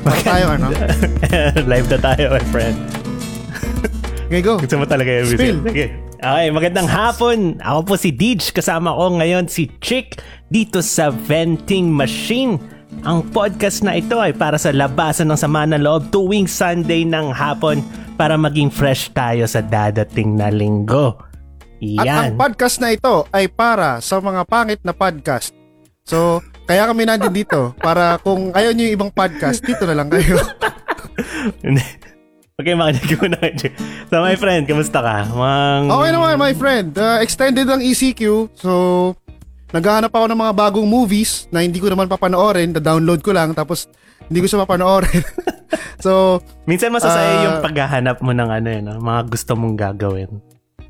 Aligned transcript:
Para 0.00 0.20
tayo, 0.24 0.44
ano? 0.56 0.66
Live 1.72 1.88
na 1.92 1.98
tayo, 2.00 2.24
my 2.32 2.44
friend. 2.48 2.76
Okay, 4.30 4.40
go. 4.46 4.56
Gusto 4.56 4.78
mo 4.78 4.86
talaga 4.86 5.10
yung 5.10 5.26
Spill. 5.26 5.58
Okay. 5.66 5.90
Okay, 6.20 6.48
magandang 6.52 6.86
hapon. 6.86 7.58
Ako 7.64 7.80
po 7.82 7.94
si 7.98 8.14
Deej. 8.14 8.54
Kasama 8.54 8.94
ko 8.94 9.18
ngayon 9.18 9.48
si 9.50 9.66
Chick 9.82 10.20
dito 10.52 10.84
sa 10.84 11.10
Venting 11.10 11.90
Machine. 11.90 12.60
Ang 13.02 13.26
podcast 13.32 13.80
na 13.80 13.96
ito 13.96 14.20
ay 14.20 14.36
para 14.36 14.60
sa 14.60 14.70
labasan 14.70 15.32
ng 15.32 15.40
sama 15.40 15.64
ng 15.64 15.80
loob 15.80 16.12
tuwing 16.12 16.44
Sunday 16.44 17.02
ng 17.08 17.32
hapon 17.32 17.80
para 18.20 18.36
maging 18.36 18.68
fresh 18.68 19.08
tayo 19.16 19.48
sa 19.48 19.64
dadating 19.64 20.36
na 20.36 20.52
linggo. 20.52 21.16
At 21.96 22.04
ang 22.04 22.06
Yan. 22.06 22.30
podcast 22.36 22.76
na 22.84 22.92
ito 22.92 23.24
ay 23.32 23.48
para 23.48 24.04
sa 24.04 24.20
mga 24.20 24.44
pangit 24.44 24.80
na 24.84 24.92
podcast. 24.92 25.56
So, 26.04 26.44
kaya 26.70 26.86
kami 26.86 27.02
nandito 27.02 27.34
dito 27.34 27.60
para 27.82 28.14
kung 28.22 28.54
ayaw 28.54 28.70
nyo 28.70 28.86
yung 28.86 28.94
ibang 28.94 29.10
podcast, 29.10 29.58
dito 29.58 29.82
na 29.90 29.98
lang 29.98 30.06
kayo. 30.06 30.38
okay, 32.62 32.74
makinig 32.78 33.10
ko 33.10 33.26
na. 33.26 33.42
So, 34.06 34.22
my 34.22 34.38
friend, 34.38 34.70
kamusta 34.70 35.02
ka? 35.02 35.34
Mang... 35.34 35.90
Okay 35.90 36.10
naman, 36.14 36.38
my 36.38 36.54
friend. 36.54 36.94
Uh, 36.94 37.18
extended 37.26 37.66
ang 37.66 37.82
ECQ. 37.82 38.54
So, 38.54 38.70
naghahanap 39.74 40.14
ako 40.14 40.30
ng 40.30 40.38
mga 40.38 40.54
bagong 40.54 40.86
movies 40.86 41.50
na 41.50 41.66
hindi 41.66 41.82
ko 41.82 41.90
naman 41.90 42.06
papanoorin. 42.06 42.70
Da-download 42.70 43.18
ko 43.26 43.34
lang. 43.34 43.50
Tapos, 43.50 43.90
hindi 44.30 44.38
ko 44.38 44.46
siya 44.46 44.62
papanoorin. 44.62 45.26
so, 46.06 46.38
Minsan 46.70 46.94
masasaya 46.94 47.34
Ah. 47.34 47.44
yung 47.50 47.56
paghahanap 47.66 48.22
mo 48.22 48.30
ng 48.30 48.46
ano 48.46 48.68
yun, 48.70 48.84
no? 48.86 49.02
mga 49.02 49.26
gusto 49.26 49.58
mong 49.58 49.74
gagawin. 49.74 50.30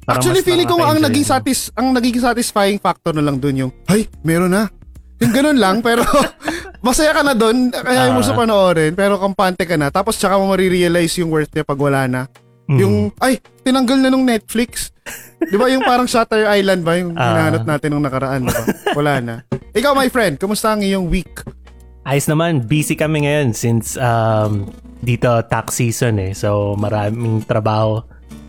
Para 0.05 0.21
actually, 0.21 0.45
feeling 0.45 0.69
ko 0.69 0.77
ang 0.77 1.01
naging, 1.01 1.24
satis 1.24 1.73
ang 1.73 1.96
naging 1.96 2.21
satisfying 2.21 2.77
factor 2.77 3.16
na 3.16 3.24
lang 3.24 3.40
dun 3.40 3.57
yung, 3.57 3.73
ay, 3.88 4.05
meron 4.21 4.52
na. 4.52 4.68
Yung 5.21 5.32
ganun 5.32 5.57
lang, 5.57 5.76
pero 5.80 6.01
masaya 6.80 7.13
ka 7.13 7.21
na 7.21 7.32
dun, 7.32 7.68
kaya 7.68 8.09
mo 8.09 8.21
Ah. 8.21 8.24
siya 8.24 8.35
panoorin, 8.35 8.93
pero 8.93 9.16
kampante 9.16 9.65
ka 9.65 9.77
na. 9.77 9.88
Tapos, 9.88 10.16
tsaka 10.16 10.35
mo 10.35 10.49
marirealize 10.49 11.21
yung 11.21 11.29
worth 11.29 11.51
niya 11.51 11.62
pag 11.62 11.77
wala 11.77 12.04
na. 12.04 12.23
Mm. 12.66 12.79
Yung, 12.79 12.95
ay, 13.18 13.37
tinanggal 13.60 13.99
na 13.99 14.09
nung 14.09 14.23
Netflix. 14.23 14.95
Di 15.38 15.54
ba 15.54 15.66
yung 15.66 15.82
parang 15.82 16.07
Shutter 16.07 16.46
Island 16.46 16.80
ba? 16.80 16.95
Yung 16.95 17.12
hinahanap 17.12 17.65
natin 17.65 17.88
nung 17.90 18.01
nakaraan, 18.01 18.43
di 18.43 18.51
ba? 18.51 18.62
Wala 18.95 19.12
na. 19.18 19.35
Ikaw, 19.71 19.93
my 19.93 20.07
friend, 20.07 20.37
kumusta 20.37 20.71
ang 20.71 20.80
iyong 20.80 21.04
week? 21.04 21.43
Ayos 22.01 22.24
naman, 22.24 22.65
busy 22.65 22.95
kami 22.95 23.23
ngayon 23.23 23.52
since 23.52 23.95
um, 23.95 24.65
dito 24.99 25.29
tax 25.45 25.77
season 25.77 26.16
eh. 26.16 26.32
So 26.32 26.73
maraming 26.74 27.45
trabaho. 27.45 28.01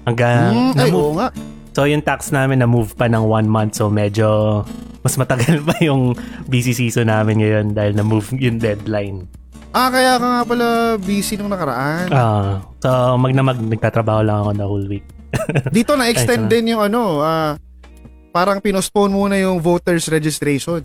Hanggang 0.02 0.72
Hmm, 0.72 0.72
ay, 0.72 0.88
na-move- 0.88 0.96
oo 0.96 1.14
nga. 1.14 1.28
So 1.72 1.88
yung 1.88 2.04
tax 2.04 2.36
namin 2.36 2.60
na-move 2.60 2.96
pa 2.96 3.08
ng 3.08 3.24
one 3.24 3.48
month. 3.48 3.80
So 3.80 3.88
medyo 3.88 4.62
mas 5.02 5.16
matagal 5.18 5.64
pa 5.68 5.76
yung 5.82 6.14
busy 6.46 6.76
season 6.76 7.08
namin 7.08 7.42
ngayon 7.42 7.66
dahil 7.72 7.96
na-move 7.96 8.36
yung 8.38 8.60
deadline. 8.60 9.26
Ah, 9.72 9.88
kaya 9.88 10.20
ka 10.20 10.28
nga 10.28 10.44
pala 10.44 10.66
busy 11.00 11.40
nung 11.40 11.48
nakaraan. 11.48 12.12
Ah, 12.12 12.60
so 12.84 13.16
magnamag 13.16 13.56
nagtatrabaho 13.64 14.20
lang 14.20 14.44
ako 14.44 14.50
the 14.52 14.68
whole 14.68 14.88
week. 14.88 15.08
Dito 15.76 15.96
na-extend 15.96 16.52
din 16.52 16.76
yung 16.76 16.84
ano, 16.84 17.24
ah, 17.24 17.56
parang 18.36 18.60
pinospone 18.60 19.12
muna 19.12 19.40
yung 19.40 19.64
voters 19.64 20.12
registration. 20.12 20.84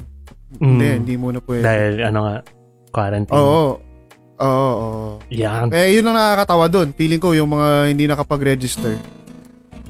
Mm, 0.56 0.62
Hindi, 0.62 0.86
hindi 1.02 1.14
muna 1.18 1.42
pwede. 1.42 1.66
Dahil 1.66 1.92
ano 2.06 2.18
nga, 2.22 2.36
quarantine. 2.94 3.34
Oo. 3.34 3.82
Oo, 4.36 4.68
oo. 4.70 5.08
Yan. 5.32 5.72
Eh, 5.72 5.96
yun 5.98 6.06
ang 6.06 6.14
nakakatawa 6.14 6.68
doon. 6.68 6.92
Feeling 6.92 7.18
ko 7.18 7.32
yung 7.32 7.50
mga 7.50 7.88
hindi 7.88 8.04
nakapag-register, 8.04 8.94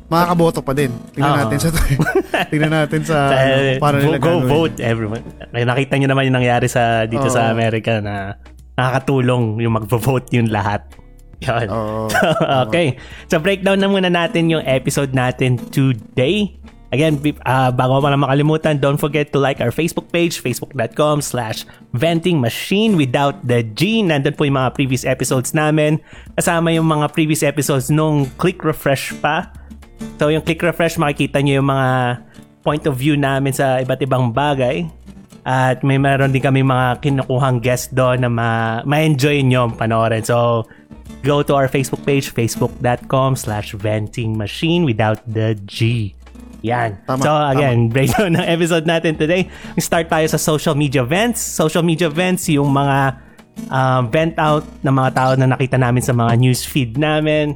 makakaboto 0.07 0.61
pa 0.61 0.73
din. 0.73 0.91
Tingnan 1.13 1.33
Oo. 1.33 1.41
natin 1.45 1.59
sa 1.59 1.69
tingnan 2.53 2.73
natin 2.73 3.01
sa 3.03 3.19
ano, 3.35 3.79
vo- 3.79 3.91
nila 3.93 4.19
go 4.19 4.31
gagawin. 4.39 4.47
vote 4.47 4.77
everyone. 4.79 5.23
Ay, 5.51 5.63
Nakita 5.63 5.95
nyo 5.97 6.09
naman 6.09 6.27
yung 6.27 6.37
nangyari 6.37 6.67
sa 6.67 7.05
dito 7.05 7.27
sa 7.27 7.49
Oo. 7.49 7.53
Amerika 7.53 7.99
na 7.99 8.39
nakakatulong 8.77 9.59
yung 9.59 9.75
magvo-vote 9.75 10.29
yung 10.33 10.49
lahat. 10.49 10.85
Yan. 11.43 11.69
Oo. 11.69 12.07
okay. 12.65 12.97
So 13.27 13.37
breakdown 13.39 13.77
na 13.77 13.89
muna 13.89 14.09
natin 14.09 14.49
yung 14.49 14.63
episode 14.63 15.13
natin 15.13 15.59
today. 15.71 16.55
Again, 16.95 17.19
bi- 17.19 17.35
ah, 17.43 17.75
bago 17.75 17.99
pa 17.99 18.09
na 18.09 18.17
makalimutan, 18.17 18.79
don't 18.79 18.97
forget 18.97 19.35
to 19.35 19.43
like 19.43 19.59
our 19.59 19.75
Facebook 19.75 20.07
page, 20.09 20.39
facebook.com 20.39 21.19
slash 21.19 21.67
venting 21.93 22.39
machine 22.39 22.95
without 22.95 23.43
the 23.43 23.67
G. 23.75 24.07
Nandun 24.07 24.39
po 24.39 24.47
yung 24.47 24.55
mga 24.55 24.71
previous 24.73 25.03
episodes 25.03 25.51
namin. 25.51 25.99
Kasama 26.39 26.71
yung 26.71 26.87
mga 26.87 27.11
previous 27.11 27.43
episodes 27.43 27.91
nung 27.91 28.31
click 28.39 28.63
refresh 28.63 29.11
pa. 29.19 29.51
So 30.17 30.33
yung 30.33 30.43
click 30.45 30.65
refresh, 30.65 30.97
makikita 30.97 31.45
nyo 31.45 31.61
yung 31.61 31.69
mga 31.69 31.89
point 32.65 32.85
of 32.89 32.97
view 32.97 33.15
namin 33.15 33.53
sa 33.53 33.79
iba't 33.85 34.01
ibang 34.03 34.33
bagay. 34.33 34.89
At 35.47 35.87
may 35.87 35.95
meron 35.95 36.35
din 36.35 36.43
kami 36.43 36.67
mga 36.67 36.99
kinukuhang 36.99 37.63
guest 37.63 37.95
doon 37.95 38.27
na 38.27 38.31
ma- 38.33 38.83
ma-enjoy 38.83 39.47
nyo 39.47 39.71
panoorin. 39.71 40.27
So, 40.27 40.67
go 41.23 41.47
to 41.47 41.55
our 41.55 41.71
Facebook 41.71 42.03
page, 42.03 42.35
facebook.com 42.35 43.39
slash 43.39 43.71
venting 43.79 44.35
machine 44.35 44.83
without 44.83 45.23
the 45.23 45.55
G. 45.63 46.11
Yan. 46.67 46.99
Tama, 47.07 47.23
so, 47.23 47.31
again, 47.31 47.87
breakdown 47.95 48.35
ng 48.35 48.43
episode 48.43 48.91
natin 48.91 49.15
today. 49.15 49.47
Start 49.79 50.11
tayo 50.11 50.27
sa 50.27 50.35
social 50.35 50.75
media 50.75 51.07
events. 51.07 51.39
Social 51.39 51.87
media 51.87 52.11
events, 52.11 52.51
yung 52.51 52.75
mga 52.75 53.15
uh, 53.71 54.03
vent 54.11 54.35
out 54.43 54.67
ng 54.83 54.95
mga 54.99 55.11
tao 55.15 55.31
na 55.39 55.47
nakita 55.55 55.79
namin 55.79 56.03
sa 56.03 56.11
mga 56.11 56.33
news 56.43 56.67
feed 56.67 56.99
namin. 56.99 57.55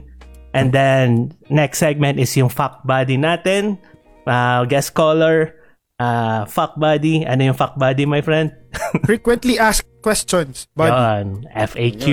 And 0.51 0.75
then, 0.75 1.31
next 1.47 1.79
segment 1.79 2.19
is 2.19 2.35
yung 2.35 2.51
fuck 2.51 2.83
buddy 2.83 3.15
natin. 3.15 3.79
Uh, 4.27 4.67
guest 4.67 4.95
caller, 4.95 5.55
uh, 6.01 6.47
fuck 6.51 6.75
buddy. 6.75 7.23
Ano 7.23 7.51
yung 7.51 7.59
fuck 7.59 7.79
buddy, 7.79 8.07
my 8.07 8.21
friend? 8.21 8.51
Frequently 9.07 9.59
asked 9.59 9.87
questions. 10.03 10.67
But 10.75 10.91
Yun, 10.91 11.47
FAQ. 11.55 12.07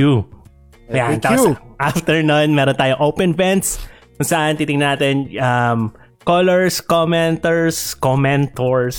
Yan, 0.93 1.17
FAQ. 1.17 1.23
tapos 1.23 1.43
after 1.81 2.21
nun, 2.21 2.53
meron 2.53 2.77
tayong 2.77 3.01
open 3.01 3.33
vents 3.33 3.81
kung 4.17 4.27
saan 4.27 4.53
titingnan 4.57 4.97
natin 4.97 5.15
um, 5.41 5.79
callers, 6.27 6.83
commenters, 6.83 7.95
commentors, 7.97 8.97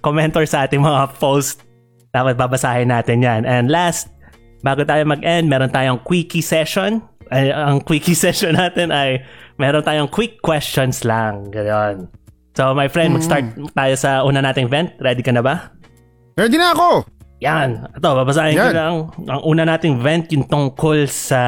commentors 0.00 0.54
sa 0.54 0.64
ating 0.66 0.82
mga 0.82 1.18
post. 1.18 1.62
Dapat 2.12 2.36
babasahin 2.36 2.92
natin 2.92 3.24
yan. 3.24 3.42
And 3.48 3.72
last, 3.72 4.12
bago 4.60 4.84
tayo 4.84 5.04
mag-end, 5.04 5.48
meron 5.48 5.72
tayong 5.72 6.00
quickie 6.04 6.44
session. 6.44 7.00
Ay, 7.32 7.48
ang 7.48 7.80
quickie 7.80 8.12
session 8.28 8.52
natin 8.52 8.92
ay 8.92 9.24
meron 9.56 9.80
tayong 9.80 10.06
quick 10.06 10.38
questions 10.38 11.00
lang. 11.02 11.48
Ganyan. 11.48 12.12
So, 12.52 12.76
my 12.76 12.84
friend, 12.86 13.16
mag-start 13.16 13.56
tayo 13.72 13.94
sa 13.96 14.20
una 14.22 14.44
nating 14.44 14.68
event. 14.68 14.92
Ready 15.00 15.24
ka 15.24 15.32
na 15.32 15.40
ba? 15.40 15.72
ready 16.32 16.56
na 16.56 16.72
ako! 16.72 17.04
Yan. 17.40 17.90
Ito, 17.92 18.08
babasahin 18.14 18.54
ko 18.54 18.68
Yan. 18.70 18.76
lang. 18.76 18.94
Ang 19.26 19.42
una 19.42 19.66
nating 19.66 19.98
vent 19.98 20.30
yung 20.30 20.46
tungkol 20.46 21.04
sa 21.04 21.40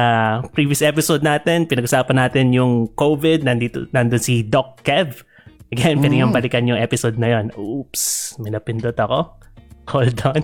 previous 0.51 0.81
episode 0.81 1.23
natin. 1.23 1.63
Pinag-usapan 1.65 2.19
natin 2.19 2.51
yung 2.51 2.91
COVID. 2.91 3.45
Nandito, 3.45 3.87
nandun 3.89 4.19
si 4.19 4.43
Doc 4.43 4.83
Kev. 4.83 5.23
Again, 5.71 6.03
pwede 6.03 6.17
Mm. 6.17 6.21
yung 6.21 6.33
balikan 6.33 6.67
yung 6.67 6.77
episode 6.77 7.15
na 7.15 7.31
yun. 7.31 7.47
Oops, 7.55 8.03
may 8.37 8.51
napindot 8.51 8.93
ako. 8.93 9.39
Hold 9.95 10.19
on. 10.27 10.41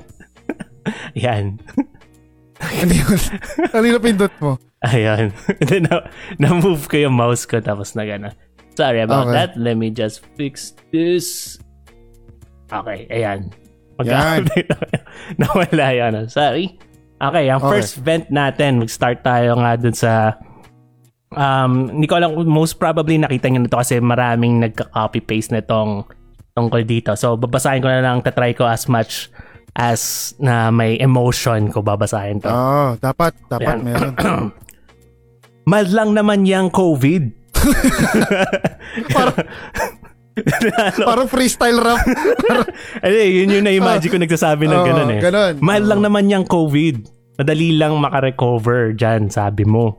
Yan. 1.19 1.59
Ano 2.61 2.93
yun? 2.93 3.19
Ano 3.73 3.83
yung 3.83 3.97
napindot 3.99 4.33
mo? 4.39 4.55
Ayan. 4.81 5.29
Then, 5.61 5.85
na, 5.85 6.09
na-move 6.37 6.89
ko 6.89 6.97
yung 6.99 7.13
mouse 7.13 7.45
ko 7.45 7.61
tapos 7.61 7.93
na 7.93 8.03
gana. 8.03 8.33
Sorry 8.73 9.01
about 9.01 9.29
Okay. 9.29 9.35
that. 9.35 9.51
Let 9.53 9.77
me 9.77 9.93
just 9.93 10.25
fix 10.33 10.73
this. 10.89 11.57
Okay, 12.67 13.05
ayan. 13.09 13.51
Yan. 14.01 14.41
Magka- 14.41 15.05
Nawala 15.41 15.87
yan. 15.93 16.13
Sorry. 16.25 16.81
Okay, 17.21 17.45
ang 17.47 17.61
Okay. 17.61 17.69
first 17.77 18.01
vent 18.01 18.33
natin, 18.33 18.81
mag-start 18.81 19.21
tayo 19.21 19.53
nga 19.55 19.77
dun 19.77 19.93
sa 19.93 20.33
um, 21.31 21.93
hindi 21.93 22.09
ko 22.09 22.17
alam 22.17 22.33
most 22.41 22.81
probably 22.81 23.21
nakita 23.21 23.47
nyo 23.47 23.61
na 23.61 23.69
to 23.69 23.77
kasi 23.77 24.01
maraming 24.01 24.57
nagka-copy-paste 24.59 25.53
na 25.53 25.61
tong 25.61 26.09
tungkol 26.57 26.81
dito. 26.81 27.13
So, 27.13 27.37
babasahin 27.37 27.79
ko 27.79 27.87
na 27.87 28.01
lang, 28.01 28.25
tatry 28.25 28.57
ko 28.57 28.65
as 28.65 28.89
much 28.89 29.29
as 29.71 30.33
na 30.35 30.67
may 30.67 30.97
emotion 30.97 31.69
ko 31.69 31.79
babasahin 31.79 32.41
to. 32.41 32.49
Oo, 32.49 32.97
dapat, 32.97 33.37
dapat 33.45 33.69
Yan. 33.69 33.79
meron. 33.85 34.13
Mild 35.71 35.95
lang 35.95 36.11
naman 36.11 36.43
yung 36.43 36.67
COVID. 36.67 37.23
parang, 39.15 39.37
ano? 39.39 41.03
parang 41.07 41.27
freestyle 41.31 41.79
rap. 41.79 42.03
Eh, 43.07 43.39
yun 43.39 43.55
yung 43.55 43.63
na-imagine 43.63 44.11
ko 44.11 44.19
nagsasabi 44.19 44.67
ng 44.67 44.81
Oo, 44.83 44.87
ganun 44.91 45.09
eh. 45.15 45.21
ganun. 45.23 45.53
Mild 45.63 45.87
lang 45.87 46.03
naman 46.03 46.27
yung 46.27 46.43
COVID. 46.43 47.07
Madali 47.39 47.79
lang 47.79 47.95
makarecover 48.03 48.91
dyan, 48.91 49.31
sabi 49.31 49.63
mo. 49.63 49.95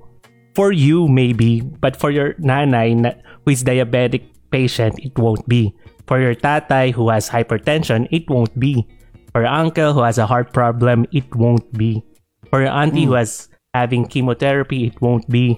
For 0.52 0.76
you, 0.76 1.08
maybe. 1.08 1.64
But 1.64 1.96
for 1.96 2.12
your 2.12 2.36
nanay 2.36 2.92
na, 2.92 3.16
who 3.48 3.56
is 3.56 3.64
diabetic 3.64 4.28
patient, 4.52 5.00
it 5.00 5.16
won't 5.16 5.48
be. 5.48 5.72
For 6.04 6.20
your 6.20 6.36
tatay 6.36 6.92
who 6.92 7.08
has 7.08 7.32
hypertension, 7.32 8.12
it 8.12 8.28
won't 8.28 8.52
be. 8.60 8.84
For 9.32 9.48
your 9.48 9.54
uncle 9.56 9.96
who 9.96 10.04
has 10.04 10.20
a 10.20 10.28
heart 10.28 10.52
problem, 10.52 11.08
it 11.16 11.24
won't 11.32 11.64
be. 11.72 12.04
For 12.52 12.60
your 12.60 12.76
auntie 12.76 13.08
who 13.08 13.16
has 13.16 13.48
having 13.72 14.04
chemotherapy, 14.04 14.92
it 14.92 14.96
won't 15.00 15.24
be. 15.28 15.56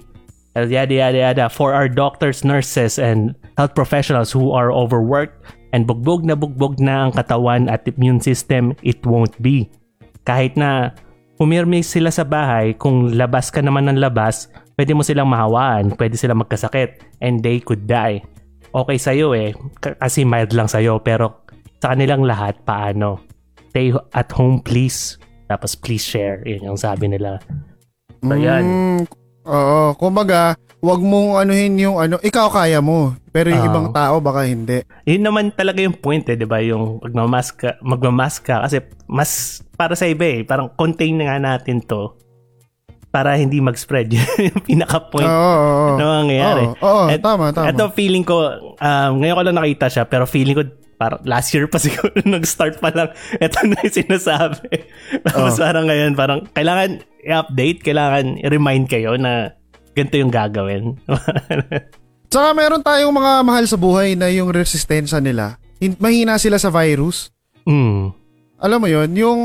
Yada 0.55 0.71
yada 0.71 1.19
yada. 1.19 1.45
For 1.51 1.75
our 1.75 1.91
doctors, 1.91 2.47
nurses, 2.47 2.95
and 2.95 3.35
health 3.59 3.75
professionals 3.75 4.31
who 4.31 4.55
are 4.55 4.71
overworked 4.71 5.35
and 5.75 5.83
bugbog 5.83 6.23
na 6.23 6.39
bugbog 6.39 6.79
na 6.79 7.07
ang 7.07 7.11
katawan 7.11 7.67
at 7.67 7.83
immune 7.83 8.23
system, 8.23 8.71
it 8.79 9.03
won't 9.03 9.35
be. 9.43 9.67
Kahit 10.23 10.55
na 10.55 10.95
pumirmi 11.35 11.83
sila 11.83 12.07
sa 12.07 12.23
bahay, 12.23 12.71
kung 12.79 13.11
labas 13.11 13.51
ka 13.51 13.59
naman 13.59 13.91
ng 13.91 13.99
labas, 13.99 14.47
pwede 14.79 14.95
mo 14.95 15.03
silang 15.03 15.27
mahawaan, 15.27 15.91
pwede 15.99 16.15
silang 16.15 16.39
magkasakit, 16.39 17.03
and 17.19 17.43
they 17.43 17.59
could 17.59 17.83
die. 17.83 18.23
Okay 18.71 18.95
sa'yo 18.95 19.35
eh, 19.35 19.51
kasi 19.79 20.23
mild 20.23 20.55
lang 20.55 20.71
sa'yo, 20.71 21.03
pero 21.03 21.43
sa 21.83 21.91
kanilang 21.91 22.23
lahat, 22.23 22.63
paano? 22.63 23.19
Stay 23.75 23.91
at 24.15 24.31
home 24.31 24.63
please, 24.63 25.19
tapos 25.51 25.75
please 25.75 26.03
share, 26.03 26.39
yun 26.47 26.63
yung 26.63 26.79
sabi 26.79 27.11
nila. 27.11 27.43
So, 28.25 28.35
yan. 28.35 28.63
Mm, 28.63 28.99
oo, 29.45 29.79
kumbaga, 29.95 30.55
wag 30.79 31.01
mong 31.01 31.41
anuhin 31.41 31.77
yung 31.77 31.97
ano, 31.97 32.17
ikaw 32.19 32.49
kaya 32.49 32.77
mo, 32.79 33.13
pero 33.29 33.49
yung 33.49 33.61
Oo. 33.61 33.69
ibang 33.69 33.87
tao 33.89 34.17
baka 34.19 34.45
hindi. 34.45 34.85
Yun 35.03 35.23
naman 35.23 35.49
talaga 35.51 35.81
yung 35.81 35.97
point 35.97 36.25
eh, 36.29 36.37
di 36.37 36.45
ba? 36.45 36.61
Yung 36.61 37.01
magmamask 37.01 37.53
ka, 37.57 37.69
magmamask 37.81 38.41
ka 38.41 38.65
kasi 38.65 38.81
mas 39.05 39.61
para 39.73 39.93
sa 39.93 40.05
iba 40.05 40.25
eh, 40.25 40.41
parang 40.41 40.69
contain 40.71 41.13
na 41.13 41.25
nga 41.27 41.37
natin 41.37 41.81
to 41.81 42.13
para 43.09 43.33
hindi 43.33 43.63
mag-spread. 43.63 44.11
Yun 44.11 44.27
yung 44.51 44.61
pinaka-point 44.61 45.25
Oo, 45.25 45.31
oo, 45.31 45.73
oo. 45.87 45.97
na 45.97 46.05
mangyayari. 46.21 46.65
Oo, 46.67 46.75
oo, 46.83 47.05
Et- 47.07 47.23
tama, 47.23 47.49
tama. 47.49 47.71
Ito 47.71 47.89
feeling 47.89 48.21
ko, 48.21 48.35
um, 48.75 49.11
ngayon 49.23 49.35
ko 49.35 49.43
lang 49.47 49.57
nakita 49.57 49.85
siya, 49.87 50.03
pero 50.03 50.27
feeling 50.27 50.53
ko 50.53 50.63
parang 50.95 51.19
last 51.27 51.51
year 51.51 51.67
pa 51.67 51.75
siguro 51.83 52.11
nag-start 52.23 52.79
pa 52.79 52.91
lang. 52.91 53.09
Ito 53.35 53.57
na 53.65 53.79
yung 53.81 53.95
sinasabi. 53.95 54.67
Tapos 55.23 55.55
Oh. 55.55 55.63
parang 55.63 55.87
ngayon, 55.87 56.11
parang 56.13 56.39
kailangan 56.51 57.03
i-update, 57.25 57.81
kailangan 57.81 58.37
i-remind 58.39 58.85
kayo 58.85 59.17
na 59.17 59.57
ganito 59.97 60.15
yung 60.21 60.29
gagawin. 60.29 60.95
Tsaka 62.31 62.53
meron 62.53 62.85
tayong 62.85 63.13
mga 63.13 63.33
mahal 63.41 63.65
sa 63.65 63.77
buhay 63.77 64.13
na 64.13 64.29
yung 64.29 64.53
resistensya 64.53 65.17
nila, 65.17 65.57
hin- 65.81 65.97
mahina 65.97 66.37
sila 66.37 66.61
sa 66.61 66.69
virus. 66.69 67.33
mm. 67.65 68.23
Alam 68.55 68.79
mo 68.79 68.87
yon 68.87 69.11
yung 69.19 69.41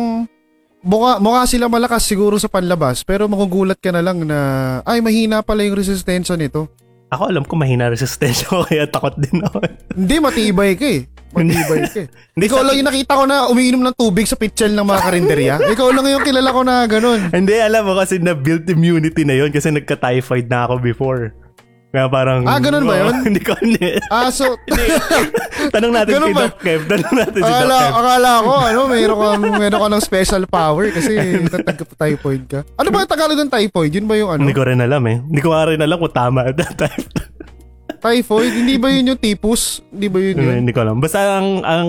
mukha, 0.86 1.18
mukha 1.18 1.42
sila 1.44 1.66
malakas 1.66 2.06
siguro 2.06 2.38
sa 2.38 2.46
panlabas, 2.46 3.02
pero 3.02 3.26
magugulat 3.26 3.76
ka 3.82 3.90
na 3.90 4.06
lang 4.06 4.22
na, 4.22 4.38
ay, 4.86 5.02
mahina 5.02 5.42
pala 5.42 5.66
yung 5.66 5.74
resistensya 5.74 6.38
nito. 6.38 6.70
Ako 7.10 7.26
alam 7.26 7.42
ko 7.42 7.58
mahina 7.58 7.90
resistensya 7.90 8.46
ko 8.46 8.62
kaya 8.70 8.86
takot 8.86 9.18
din 9.18 9.42
ako. 9.42 9.66
Hindi, 9.98 10.14
matibay 10.22 10.78
ka 10.78 10.86
eh. 10.86 11.09
Matibay 11.30 11.78
ka 11.86 11.98
eh. 12.02 12.08
Hindi, 12.34 12.44
Ikaw 12.50 12.62
lang 12.66 12.76
yung 12.80 12.88
nakita 12.90 13.12
ko 13.14 13.24
na 13.26 13.36
umiinom 13.46 13.82
ng 13.86 13.94
tubig 13.94 14.26
sa 14.26 14.36
pitchel 14.36 14.74
ng 14.74 14.86
mga 14.86 15.00
karinderya. 15.06 15.54
Ikaw 15.74 15.88
lang 15.94 16.06
yung 16.10 16.24
kilala 16.26 16.50
ko 16.50 16.60
na 16.66 16.74
ganun. 16.90 17.20
Hindi, 17.30 17.54
alam 17.58 17.82
mo 17.86 17.94
kasi 17.94 18.18
na-build 18.18 18.66
immunity 18.70 19.22
na 19.22 19.38
yon 19.38 19.50
kasi 19.54 19.70
nagka-typhoid 19.70 20.50
na 20.50 20.66
ako 20.66 20.82
before. 20.82 21.30
Kaya 21.90 22.06
parang... 22.06 22.46
Ah, 22.46 22.62
ganun 22.62 22.86
ba 22.86 23.02
yun? 23.02 23.14
Hindi 23.26 23.42
ko, 23.42 23.50
hindi. 23.58 23.98
Ah, 24.14 24.30
so, 24.30 24.54
Tanong 25.74 25.90
natin 25.90 26.22
Ganun 26.22 26.30
kay 26.30 26.38
ba? 26.38 26.42
Doc 26.46 26.56
Kev. 26.62 26.80
Tanong 26.86 27.14
natin 27.18 27.40
si 27.42 27.42
Doc 27.42 27.50
akala, 27.50 27.78
Kev. 27.82 27.94
akala 27.98 28.30
ko, 28.46 28.52
ano, 28.62 28.80
mayroon 28.86 29.18
ka, 29.18 29.28
mayroon 29.58 29.82
ka 29.82 29.90
ng 29.90 30.04
special 30.06 30.44
power 30.46 30.86
kasi 30.94 31.12
natagka-typhoid 31.50 32.42
ka. 32.46 32.62
Ano 32.78 32.94
ba 32.94 33.02
yung 33.02 33.10
Tagalog 33.10 33.38
ng 33.42 33.50
typhoid? 33.50 33.90
Yun 33.90 34.06
ba 34.06 34.14
yung 34.14 34.30
ano? 34.30 34.40
Hindi 34.46 34.54
ko 34.54 34.62
rin 34.70 34.78
alam 34.78 35.02
eh. 35.10 35.18
Hindi 35.18 35.40
ko 35.42 35.50
rin 35.50 35.82
alam 35.82 35.98
kung 35.98 36.14
tama 36.14 36.54
time. 36.54 37.02
Typhoid? 38.00 38.50
Hindi 38.50 38.74
ba 38.74 38.88
yun 38.88 39.04
yung 39.06 39.20
tipus? 39.20 39.84
Hindi 39.86 40.08
ba 40.08 40.18
yun 40.18 40.36
yun? 40.36 40.56
Hindi 40.58 40.72
ko 40.72 40.80
alam. 40.80 40.98
Basta 40.98 41.36
ang, 41.36 41.60
ang 41.60 41.88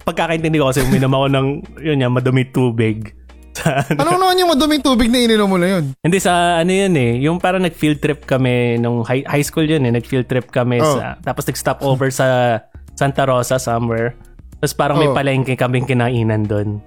pagkakaintindi 0.00 0.56
ko 0.56 0.68
kasi 0.68 0.80
uminom 0.80 1.12
ako 1.12 1.26
ng, 1.28 1.46
yun 1.78 2.00
yan, 2.00 2.10
madumi 2.10 2.44
tubig. 2.46 3.12
Sa, 3.60 3.82
Ano 3.92 4.16
naman 4.16 4.38
yung 4.38 4.48
maduming 4.48 4.80
tubig 4.80 5.06
na 5.06 5.20
ininom 5.20 5.44
mo 5.44 5.58
na 5.58 5.68
yun? 5.68 5.92
hindi 5.98 6.16
sa 6.16 6.62
ano 6.62 6.70
yun 6.70 6.94
eh, 6.94 7.18
yung 7.20 7.36
parang 7.36 7.60
nag-field 7.60 7.98
trip 7.98 8.22
kami 8.22 8.78
nung 8.78 9.02
high, 9.02 9.26
high 9.26 9.42
school 9.42 9.66
yun 9.66 9.82
eh, 9.82 9.92
nag-field 9.92 10.24
trip 10.24 10.48
kami 10.48 10.78
Oh. 10.78 10.96
sa, 10.96 11.18
tapos 11.20 11.44
nag-stop 11.44 11.82
over 11.82 12.08
sa 12.08 12.56
Santa 12.94 13.26
Rosa 13.26 13.58
somewhere. 13.58 14.14
Tapos 14.56 14.72
parang 14.72 14.96
may 14.96 15.08
Oh. 15.08 15.12
palengke 15.12 15.52
kaming 15.54 15.84
kinainan 15.84 16.46
doon. 16.46 16.78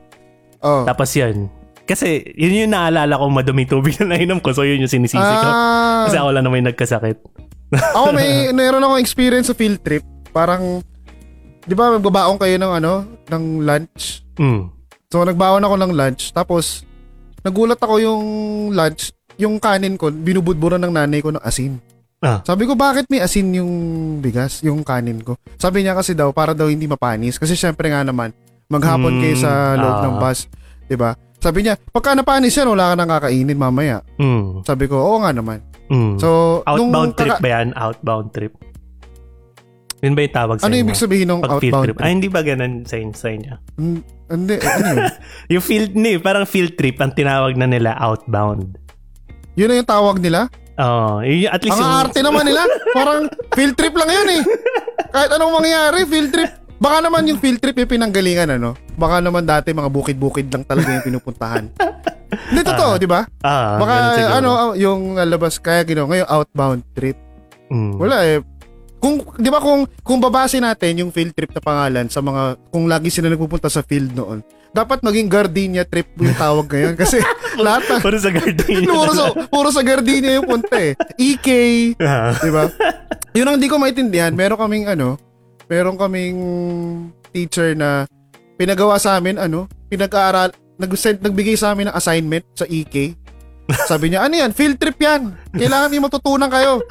Oh. 0.61 0.81
Tapos 0.83 1.11
yun. 1.11 1.51
Kasi 1.83 2.23
yun 2.31 2.55
yung 2.55 2.71
naalala 2.71 3.19
ko 3.19 3.27
madumi 3.27 3.67
tubig 3.67 3.99
na 3.99 4.15
nainom 4.15 4.39
ko. 4.39 4.55
So 4.55 4.63
yun 4.63 4.79
yung 4.79 4.89
sinisisi 4.89 5.19
ko. 5.19 5.45
Ah, 5.45 6.07
Kasi 6.07 6.15
ako 6.15 6.31
lang 6.31 6.47
naman 6.47 6.63
yung 6.63 6.69
nagkasakit. 6.71 7.19
Ako 7.73 8.07
may, 8.13 8.49
meron 8.51 8.83
akong 8.83 9.01
experience 9.01 9.49
sa 9.49 9.57
field 9.57 9.81
trip. 9.81 10.03
Parang, 10.29 10.81
di 11.63 11.73
ba 11.73 11.93
magbabaong 11.95 12.37
kayo 12.37 12.55
ng 12.57 12.73
ano, 12.81 12.93
ng 13.29 13.43
lunch? 13.63 14.25
Mm. 14.37 14.69
So, 15.09 15.21
nagbaon 15.21 15.61
ako 15.61 15.75
ng 15.77 15.93
lunch. 15.93 16.33
Tapos, 16.33 16.85
nagulat 17.45 17.77
ako 17.77 18.01
yung 18.01 18.23
lunch, 18.73 19.13
yung 19.37 19.57
kanin 19.57 19.97
ko, 19.97 20.09
binubudburan 20.09 20.81
ng 20.81 20.93
nanay 20.93 21.21
ko 21.21 21.29
ng 21.29 21.43
asin. 21.43 21.77
Ah. 22.23 22.39
Sabi 22.41 22.63
ko, 22.63 22.73
bakit 22.73 23.05
may 23.11 23.19
asin 23.19 23.51
yung 23.51 23.71
bigas, 24.23 24.63
yung 24.63 24.81
kanin 24.81 25.19
ko? 25.19 25.35
Sabi 25.59 25.83
niya 25.83 25.91
kasi 25.93 26.15
daw, 26.15 26.31
para 26.31 26.55
daw 26.55 26.71
hindi 26.71 26.87
mapanis. 26.87 27.35
Kasi 27.35 27.53
syempre 27.53 27.91
nga 27.91 28.01
naman, 28.01 28.31
maghapon 28.71 29.19
Mm, 29.19 29.21
kayo 29.21 29.35
sa 29.37 29.75
loob 29.75 29.97
ng 30.01 30.15
ah. 30.17 30.21
bus. 30.23 30.39
'di 30.87 30.95
ba? 30.95 31.11
Sabi 31.43 31.67
niya, 31.67 31.75
pagka 31.91 32.15
napanis 32.15 32.55
yan, 32.55 32.71
wala 32.71 32.91
ka 32.91 32.95
nang 32.95 33.11
kakainin 33.11 33.59
mamaya. 33.59 33.99
Mm. 34.15 34.63
Sabi 34.63 34.87
ko, 34.87 34.95
oo 34.95 35.19
nga 35.19 35.35
naman. 35.35 35.59
Mm. 35.87 36.15
So, 36.15 36.61
outbound 36.63 36.91
nung 36.91 37.11
trip 37.13 37.33
kaka- 37.33 37.43
ba 37.43 37.49
yan? 37.49 37.67
Outbound 37.73 38.27
trip. 38.31 38.53
Yun 39.99 40.13
ba 40.13 40.21
yung 40.21 40.35
tawag 40.35 40.57
sa 40.59 40.67
Ano 40.67 40.75
inyo? 40.75 40.83
ibig 40.83 40.99
sabihin 40.99 41.27
ng 41.29 41.39
Pag 41.39 41.51
outbound 41.53 41.83
trip. 41.85 41.95
trip? 41.95 42.03
Ay, 42.03 42.11
hindi 42.11 42.27
ba 42.27 42.41
ganun 42.41 42.83
sa, 42.83 42.95
sa 43.13 43.27
inyo? 43.29 43.53
Hmm, 43.77 43.99
Hindi, 44.25 44.55
ano 44.57 44.85
yun? 44.89 45.03
Yung 45.53 45.63
field, 45.63 45.91
ni, 45.93 46.17
parang 46.17 46.43
field 46.43 46.73
trip, 46.73 46.97
ang 46.97 47.13
tinawag 47.13 47.55
na 47.55 47.63
nila 47.65 47.95
outbound. 47.95 48.75
Yun 49.53 49.69
na 49.69 49.75
yung 49.77 49.85
tawag 49.85 50.17
nila? 50.17 50.49
Oo. 50.73 51.21
Oh, 51.21 51.45
at 51.45 51.61
least 51.61 51.77
Ang 51.77 51.85
yung... 51.85 52.01
arte 52.01 52.19
naman 52.19 52.43
nila. 52.43 52.65
Parang 52.97 53.29
field 53.53 53.77
trip 53.77 53.93
lang 53.93 54.09
yun 54.09 54.29
eh. 54.31 54.43
Kahit 55.13 55.29
anong 55.29 55.53
mangyari, 55.53 56.01
field 56.03 56.33
trip. 56.33 56.49
Baka 56.83 56.99
naman 56.99 57.23
yung 57.31 57.39
field 57.39 57.63
trip 57.63 57.79
yung 57.79 57.87
pinanggalingan, 57.87 58.59
ano? 58.59 58.75
Baka 58.99 59.23
naman 59.23 59.47
dati 59.47 59.71
mga 59.71 59.87
bukid-bukid 59.87 60.51
lang 60.51 60.67
talaga 60.67 60.91
yung 60.91 61.05
pinupuntahan. 61.07 61.71
Hindi 62.51 62.61
totoo, 62.65 62.99
di 62.99 63.07
ba? 63.07 63.23
Ah, 63.39 63.79
Baka 63.79 63.93
ano, 64.35 64.75
yung 64.75 65.15
uh, 65.15 65.23
labas, 65.23 65.63
kaya 65.63 65.87
ginawa, 65.87 66.11
ngayon 66.11 66.27
outbound 66.27 66.81
trip. 66.91 67.15
Mm. 67.71 67.95
Wala 67.95 68.17
eh. 68.27 68.43
Kung, 68.99 69.23
di 69.35 69.47
ba 69.47 69.63
kung, 69.63 69.87
kung 70.03 70.19
babase 70.19 70.59
natin 70.59 71.07
yung 71.07 71.11
field 71.15 71.31
trip 71.31 71.55
na 71.55 71.63
pangalan 71.63 72.11
sa 72.11 72.19
mga, 72.19 72.59
kung 72.67 72.91
lagi 72.91 73.07
sila 73.07 73.31
nagpupunta 73.31 73.71
sa 73.71 73.79
field 73.79 74.11
noon, 74.11 74.43
dapat 74.73 75.05
maging 75.05 75.29
Gardenia 75.29 75.87
trip 75.87 76.11
yung 76.17 76.35
tawag 76.35 76.67
ngayon. 76.67 76.95
Kasi 76.99 77.21
lahat 77.63 77.83
na, 77.87 77.95
Puro 78.01 78.17
sa 78.17 78.31
garden. 78.33 78.79
puro 78.89 79.11
sa, 79.13 79.25
puro 79.47 79.69
sa 79.71 79.83
Gardenia 79.85 80.35
yung 80.35 80.47
punta 80.49 80.75
eh. 80.81 80.97
EK, 81.15 81.47
Ah. 82.01 82.35
Di 82.35 82.51
ba? 82.51 82.67
Yun 83.31 83.47
ang 83.47 83.59
di 83.61 83.69
ko 83.69 83.79
maintindihan. 83.79 84.33
Meron 84.33 84.59
kaming 84.59 84.89
ano, 84.89 85.15
meron 85.67 85.99
kaming 85.99 86.39
teacher 87.31 87.73
na 87.73 88.05
pinagawa 88.55 88.99
sa 89.01 89.17
amin 89.17 89.39
ano, 89.39 89.65
pinag-aaral, 89.89 90.53
nag-send, 90.77 91.21
nagbigay 91.21 91.57
sa 91.57 91.73
amin 91.73 91.89
ng 91.89 91.95
assignment 91.95 92.45
sa 92.53 92.65
EK. 92.67 93.17
Sabi 93.87 94.11
niya, 94.11 94.27
ano 94.27 94.35
yan? 94.35 94.51
Field 94.51 94.77
trip 94.77 94.99
yan. 94.99 95.33
Kailangan 95.55 95.87
niyo 95.89 96.01
matutunan 96.03 96.51
kayo. 96.51 96.83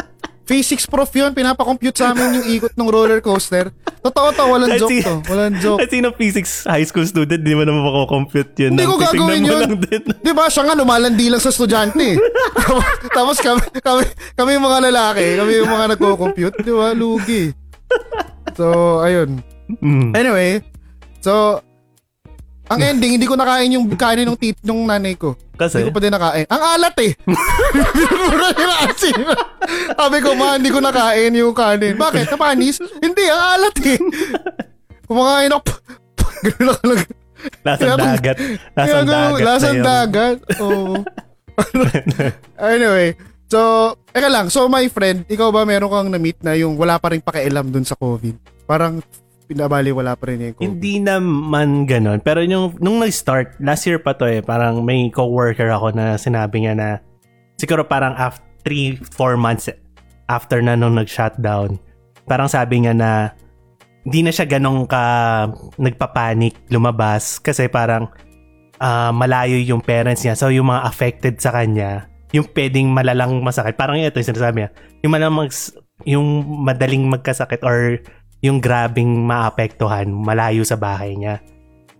Physics 0.42 0.90
prof 0.90 1.08
yun, 1.14 1.30
pinapakompute 1.30 1.94
sa 1.94 2.10
amin 2.10 2.42
yung 2.42 2.46
ikot 2.50 2.74
ng 2.74 2.88
roller 2.90 3.22
coaster. 3.22 3.70
Totoo 4.02 4.34
to, 4.34 4.44
walang 4.50 4.74
joke 4.74 4.98
to. 4.98 5.14
Walang 5.30 5.54
joke. 5.62 5.78
At 5.78 5.94
sino 5.94 6.10
physics 6.18 6.66
high 6.66 6.82
school 6.82 7.06
student, 7.06 7.38
di 7.38 7.54
mo 7.54 7.62
naman 7.62 7.86
makakompute 7.86 8.50
yun. 8.58 8.74
Hindi 8.74 8.90
ko 8.90 8.98
gagawin 8.98 9.46
yun. 9.46 9.78
Di 10.18 10.32
ba? 10.34 10.50
Siya 10.50 10.66
nga 10.66 10.74
lumalandi 10.74 11.30
lang 11.30 11.38
sa 11.38 11.54
estudyante. 11.54 12.18
Tapos 13.16 13.38
kami, 13.38 13.62
kami, 13.78 14.02
kami 14.34 14.50
yung 14.58 14.66
mga 14.66 14.78
lalaki, 14.90 15.26
kami 15.38 15.50
yung 15.62 15.70
mga 15.70 15.86
nagko-compute. 15.94 16.56
Di 16.58 16.72
ba? 16.74 16.90
Lugi. 16.90 17.54
So, 18.56 18.98
ayun. 19.00 19.40
Mm. 19.80 20.12
Anyway, 20.12 20.60
so, 21.22 21.62
ang 22.72 22.80
ending, 22.80 23.20
hindi 23.20 23.28
ko 23.28 23.36
nakain 23.36 23.74
yung 23.74 23.84
kanin 23.98 24.24
ng 24.24 24.38
tit 24.38 24.56
ng 24.64 24.88
nanay 24.88 25.12
ko. 25.18 25.36
Kasi, 25.60 25.84
Hindi 25.84 25.92
ko 25.92 25.96
pa 25.98 26.02
din 26.02 26.14
nakain. 26.14 26.46
Ang 26.48 26.62
alat 26.62 26.96
eh. 27.04 27.12
Binura 27.92 28.48
niya 28.56 28.66
na 28.66 28.76
asin. 28.88 29.20
Sabi 29.92 30.18
ko, 30.24 30.30
ma, 30.32 30.56
hindi 30.56 30.72
ko 30.72 30.80
nakain 30.80 31.36
yung 31.36 31.52
kanin. 31.52 32.00
Bakit? 32.00 32.32
Napanis? 32.32 32.80
Hindi, 33.02 33.24
ang 33.28 33.42
alat 33.58 33.76
eh. 33.84 33.98
Kumakain 35.04 35.52
ako. 35.52 35.72
Ganun 36.48 36.70
ako 36.72 36.84
lang. 36.88 37.00
lasang 37.66 37.98
dagat. 37.98 38.36
Lasang 38.78 39.06
dagat. 39.06 39.42
Lasang 39.44 39.78
dagat. 39.82 40.36
Oo. 40.62 40.96
anyway, 42.72 43.12
so, 43.52 43.60
eka 44.16 44.28
lang. 44.32 44.48
So, 44.48 44.64
my 44.72 44.88
friend, 44.88 45.28
ikaw 45.28 45.52
ba 45.52 45.68
meron 45.68 45.92
kang 45.92 46.08
na-meet 46.08 46.40
na 46.40 46.56
yung 46.56 46.80
wala 46.80 46.96
pa 46.96 47.12
rin 47.12 47.20
pakialam 47.20 47.68
dun 47.68 47.84
sa 47.84 47.92
COVID? 48.00 48.64
Parang 48.64 49.04
pinabali 49.44 49.92
wala 49.92 50.16
pa 50.16 50.32
rin 50.32 50.40
yung 50.40 50.56
COVID. 50.56 50.66
Hindi 50.72 50.94
naman 51.04 51.84
ganon. 51.84 52.24
Pero 52.24 52.40
yung, 52.40 52.80
nung 52.80 53.04
nag-start, 53.04 53.60
last 53.60 53.84
year 53.84 54.00
pa 54.00 54.16
to 54.16 54.24
eh, 54.24 54.40
parang 54.40 54.80
may 54.80 55.12
co-worker 55.12 55.68
ako 55.68 55.92
na 55.92 56.16
sinabi 56.16 56.64
niya 56.64 56.72
na 56.72 56.88
siguro 57.60 57.84
parang 57.84 58.16
after 58.16 58.48
3-4 58.62 59.34
months 59.38 59.66
after 60.30 60.62
na 60.62 60.78
nung 60.78 60.94
nag-shutdown, 60.94 61.76
parang 62.24 62.46
sabi 62.46 62.86
niya 62.86 62.94
na 62.94 63.10
hindi 64.02 64.26
na 64.26 64.34
siya 64.34 64.46
ganong 64.46 64.86
ka 64.86 65.04
nagpapanik 65.78 66.58
lumabas 66.70 67.38
kasi 67.38 67.70
parang 67.70 68.10
ah, 68.82 69.10
malayo 69.14 69.58
yung 69.58 69.82
parents 69.82 70.22
niya. 70.26 70.34
So 70.34 70.50
yung 70.50 70.70
mga 70.70 70.82
affected 70.86 71.34
sa 71.38 71.54
kanya, 71.54 72.10
yung 72.32 72.48
pwedeng 72.52 72.88
malalang 72.88 73.38
masakit. 73.44 73.76
Parang 73.76 73.96
ito 73.96 74.16
yung 74.16 74.30
sinasabi 74.32 74.56
niya. 74.64 74.70
Yung, 75.04 75.12
malalang 75.12 75.36
mags- 75.36 75.76
yung 76.08 76.26
madaling 76.64 77.04
magkasakit 77.06 77.60
or 77.62 78.00
yung 78.42 78.58
grabing 78.58 79.22
maapektuhan 79.22 80.10
malayo 80.10 80.66
sa 80.66 80.74
bahay 80.74 81.14
niya. 81.14 81.38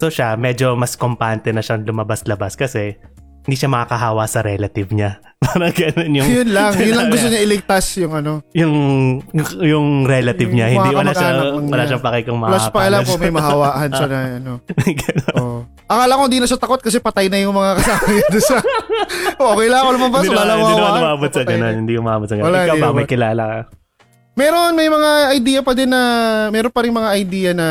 So 0.02 0.10
siya, 0.10 0.34
medyo 0.34 0.74
mas 0.74 0.98
kompante 0.98 1.54
na 1.54 1.62
siyang 1.62 1.86
lumabas-labas 1.86 2.58
kasi 2.58 2.98
hindi 3.42 3.54
siya 3.54 3.70
makakahawa 3.70 4.26
sa 4.26 4.42
relative 4.42 4.90
niya. 4.90 5.22
Parang 5.42 5.74
ganun 5.74 6.10
yung... 6.14 6.26
yun 6.26 6.48
lang. 6.50 6.74
Yun 6.74 6.94
lang 6.94 7.08
gusto 7.10 7.26
niya 7.30 7.42
iligtas 7.42 7.86
yung 7.98 8.14
ano. 8.14 8.42
Yung, 8.54 8.74
yung 9.62 9.86
relative 10.06 10.50
niya. 10.50 10.70
Yung 10.74 10.82
Hindi, 10.82 10.90
mga 10.94 10.98
wala 10.98 11.12
siya, 11.14 11.28
wala 11.30 11.62
niya. 11.62 11.86
siyang 11.90 12.04
pake 12.06 12.20
kung 12.26 12.38
Plus 12.42 12.66
pa 12.70 12.78
alam 12.86 13.00
ko 13.02 13.12
may 13.18 13.32
mahawaan 13.34 13.90
siya 13.90 14.06
na 14.06 14.18
ano. 14.42 14.52
Oh. 15.38 15.58
Akala 15.92 16.16
ko 16.16 16.22
hindi 16.24 16.40
na 16.40 16.48
siya 16.48 16.56
takot 16.56 16.80
kasi 16.80 16.98
patay 16.98 17.28
na 17.28 17.36
yung 17.36 17.52
mga 17.52 17.76
kasama 17.76 18.06
niya 18.08 18.26
doon 18.32 18.44
sa... 18.44 18.56
okay 19.52 19.66
lang 19.68 19.82
lumabas. 19.92 20.20
Hindi 20.24 20.32
Wala 20.32 20.44
lang 20.48 20.58
hindi 20.58 20.74
naman 20.74 20.92
umabot 20.96 21.30
sa 21.30 21.42
ganun. 21.44 21.74
Hindi 21.76 21.92
umabot 22.00 22.26
sa 22.26 22.34
ganun. 22.34 22.46
Wala, 22.48 22.58
Ikaw 22.64 22.76
ba, 22.80 22.88
may 22.90 23.04
kilala 23.04 23.42
ka? 23.44 23.60
Meron, 24.32 24.72
may 24.72 24.88
mga 24.88 25.10
idea 25.36 25.60
pa 25.60 25.72
din 25.76 25.90
na... 25.92 26.00
Meron 26.48 26.72
pa 26.72 26.80
rin 26.80 26.96
mga 26.96 27.10
idea 27.14 27.50
na 27.52 27.68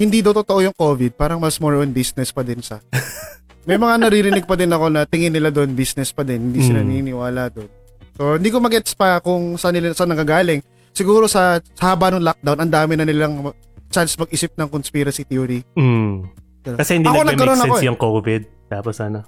hindi 0.00 0.24
daw 0.24 0.32
totoo 0.32 0.64
yung 0.64 0.72
COVID. 0.72 1.12
Parang 1.12 1.36
mas 1.36 1.60
more 1.60 1.76
on 1.76 1.92
business 1.92 2.32
pa 2.32 2.40
din 2.40 2.64
sa... 2.64 2.80
May 3.68 3.76
mga 3.76 4.00
naririnig 4.00 4.48
pa 4.48 4.56
din 4.56 4.72
ako 4.72 4.88
na 4.88 5.04
tingin 5.04 5.36
nila 5.36 5.52
doon 5.52 5.76
business 5.76 6.16
pa 6.16 6.24
din. 6.24 6.48
Hindi 6.48 6.64
sila 6.64 6.80
Mm. 6.80 6.88
naniniwala 6.88 7.52
doon. 7.52 7.68
So, 8.16 8.40
hindi 8.40 8.48
ko 8.48 8.56
magets 8.56 8.96
pa 8.96 9.20
kung 9.20 9.60
saan 9.60 9.76
nila 9.76 9.92
saan 9.92 10.08
nanggagaling. 10.08 10.64
Siguro 10.96 11.28
sa, 11.28 11.60
sa 11.76 11.92
haba 11.92 12.08
ng 12.08 12.24
lockdown, 12.24 12.56
ang 12.56 12.72
dami 12.72 12.96
na 12.96 13.04
nilang 13.04 13.52
chance 13.92 14.16
mag-isip 14.16 14.56
ng 14.56 14.64
conspiracy 14.64 15.28
theory. 15.28 15.60
Mm. 15.76 16.24
Kasi 16.62 16.92
hindi 16.94 17.08
Ako 17.08 17.24
nagkaroon 17.24 17.56
ako 17.58 17.66
sense 17.72 17.80
eh. 17.80 17.88
yung 17.88 17.98
COVID. 17.98 18.42
Tapos 18.68 18.96
ano? 18.98 19.20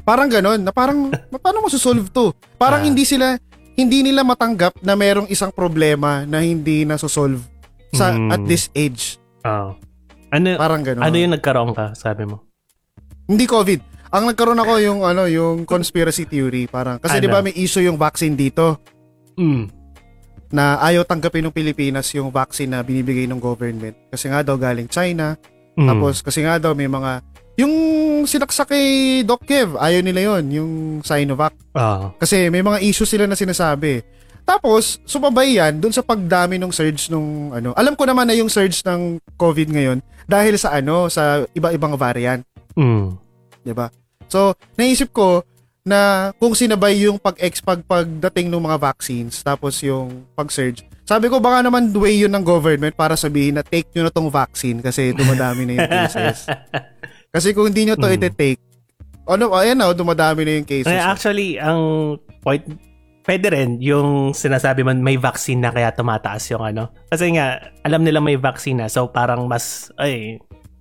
Parang 0.00 0.26
ganon, 0.26 0.58
na 0.58 0.70
parang, 0.70 1.12
paano 1.44 1.58
mo 1.60 1.68
susolve 1.68 2.08
to? 2.08 2.34
Parang 2.56 2.82
Ah. 2.82 2.86
hindi 2.86 3.04
sila, 3.04 3.38
hindi 3.72 4.02
nila 4.02 4.20
matanggap 4.20 4.74
na 4.80 4.92
merong 4.92 5.28
isang 5.28 5.48
problema 5.48 6.24
na 6.24 6.40
hindi 6.40 6.82
na 6.82 6.96
solve 6.96 7.40
sa 7.90 8.10
Mm. 8.10 8.28
at 8.28 8.40
this 8.44 8.68
age. 8.72 9.16
Oh. 9.40 9.76
Ano, 10.30 10.54
Parang 10.56 10.82
ganon. 10.82 11.02
ano 11.02 11.14
yung 11.14 11.32
nagkaroon 11.32 11.72
ka, 11.72 11.90
sabi 11.92 12.22
mo? 12.22 12.42
Hindi 13.24 13.46
COVID. 13.46 13.80
Ang 14.10 14.26
nagkaroon 14.26 14.58
ako 14.58 14.72
yung 14.80 15.00
ano, 15.00 15.24
yung 15.24 15.62
conspiracy 15.62 16.22
theory, 16.24 16.66
parang 16.66 16.98
kasi 16.98 17.18
Ano? 17.18 17.22
'di 17.22 17.30
ba 17.30 17.40
may 17.40 17.54
issue 17.54 17.78
yung 17.80 17.94
vaccine 17.94 18.34
dito 18.34 18.82
Mm. 19.34 19.70
na 20.50 20.78
ayaw 20.80 21.02
tanggapin 21.02 21.46
ng 21.46 21.54
Pilipinas 21.54 22.10
yung 22.10 22.28
vaccine 22.28 22.66
na 22.68 22.82
binibigay 22.82 23.24
ng 23.24 23.38
government 23.38 23.94
kasi 24.10 24.26
nga 24.26 24.42
daw 24.42 24.54
galing 24.54 24.86
China. 24.86 25.38
Mm. 25.80 25.88
Tapos 25.88 26.14
kasi 26.20 26.44
nga 26.44 26.60
daw 26.60 26.76
may 26.76 26.86
mga 26.92 27.24
yung 27.56 27.74
sinaksak 28.24 28.72
kay 28.72 28.86
Doc 29.24 29.44
Kev, 29.44 29.76
ayaw 29.76 30.00
nila 30.00 30.20
yon 30.32 30.44
yung 30.48 30.72
Sinovac. 31.04 31.52
Ah. 31.76 32.12
Kasi 32.16 32.48
may 32.48 32.64
mga 32.64 32.80
issue 32.80 33.08
sila 33.08 33.28
na 33.28 33.36
sinasabi. 33.36 34.00
Tapos, 34.48 34.98
sumabay 35.04 35.60
yan 35.60 35.78
dun 35.78 35.92
sa 35.92 36.00
pagdami 36.00 36.56
ng 36.56 36.72
surge 36.72 37.12
nung 37.12 37.52
ano. 37.52 37.76
Alam 37.76 37.94
ko 37.94 38.08
naman 38.08 38.26
na 38.26 38.34
yung 38.34 38.48
surge 38.48 38.80
ng 38.82 39.20
COVID 39.36 39.68
ngayon 39.70 39.98
dahil 40.24 40.56
sa 40.56 40.74
ano, 40.74 41.06
sa 41.06 41.44
iba-ibang 41.52 41.94
variant, 41.94 42.42
Mm. 42.74 43.14
'di 43.62 43.74
ba? 43.76 43.92
So, 44.30 44.54
naisip 44.78 45.10
ko 45.14 45.42
na 45.86 46.30
kung 46.38 46.54
sinabay 46.54 47.02
yung 47.02 47.18
pag-ex 47.18 47.60
pag 47.60 47.82
pagdating 47.82 48.46
ng 48.50 48.62
mga 48.62 48.78
vaccines 48.78 49.42
tapos 49.42 49.78
yung 49.82 50.26
pag-surge. 50.34 50.86
Sabi 51.10 51.26
ko 51.26 51.42
baka 51.42 51.66
naman 51.66 51.90
way 51.90 52.22
yun 52.22 52.30
ng 52.30 52.46
government 52.46 52.94
para 52.94 53.18
sabihin 53.18 53.58
na 53.58 53.66
take 53.66 53.90
nyo 53.90 54.06
na 54.06 54.14
tong 54.14 54.30
vaccine 54.30 54.78
kasi 54.78 55.10
dumadami 55.10 55.66
na 55.66 55.72
yung 55.74 55.90
cases. 55.98 56.46
kasi 57.34 57.50
kung 57.50 57.66
hindi 57.66 57.82
nyo 57.82 57.98
to 57.98 58.06
Mm. 58.06 58.14
ite-take, 58.14 58.62
ano, 59.26 59.50
ayan 59.50 59.74
na, 59.74 59.90
dumadami 59.90 60.46
na 60.46 60.62
yung 60.62 60.68
cases. 60.70 60.86
Eh, 60.86 61.02
actually, 61.02 61.58
ang 61.58 62.14
point, 62.40 62.62
pwede 63.26 63.46
rin 63.50 63.82
yung 63.82 64.30
sinasabi 64.30 64.86
man 64.86 65.02
may 65.02 65.18
vaccine 65.18 65.58
na 65.58 65.74
kaya 65.74 65.90
tumataas 65.90 66.46
yung 66.50 66.62
ano. 66.62 66.94
Kasi 67.10 67.34
nga, 67.34 67.58
alam 67.82 68.06
nila 68.06 68.22
may 68.22 68.38
vaccine 68.38 68.78
na. 68.78 68.86
So, 68.86 69.10
parang 69.10 69.50
mas, 69.50 69.90
ay, 69.98 70.38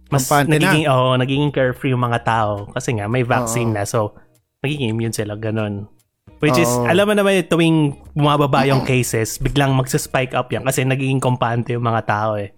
mas 0.09 0.25
Kampante 0.25 0.57
na. 0.57 0.61
nagiging, 0.61 0.85
oh, 0.85 1.13
nagiging 1.13 1.49
carefree 1.49 1.89
yung 1.89 2.05
mga 2.05 2.21
tao. 2.21 2.69
Kasi 2.69 2.97
nga, 2.97 3.09
may 3.09 3.25
vaccine 3.25 3.73
Oo. 3.73 3.77
na. 3.77 3.85
So, 3.85 4.13
nagiging 4.61 4.93
immune 4.93 5.13
sila, 5.13 5.33
ganun. 5.33 5.89
Which 6.39 6.55
is, 6.55 6.71
Oo. 6.71 6.87
alam 6.87 7.03
mo 7.03 7.13
naman 7.15 7.43
yung 7.43 7.49
tuwing 7.51 7.79
bumababa 8.15 8.63
yung 8.63 8.87
cases, 8.87 9.35
biglang 9.37 9.75
magsa-spike 9.75 10.31
up 10.31 10.47
yan 10.47 10.63
kasi 10.63 10.87
nagiging 10.87 11.19
kampante 11.19 11.75
yung 11.75 11.83
mga 11.83 12.07
tao 12.07 12.39
eh. 12.39 12.55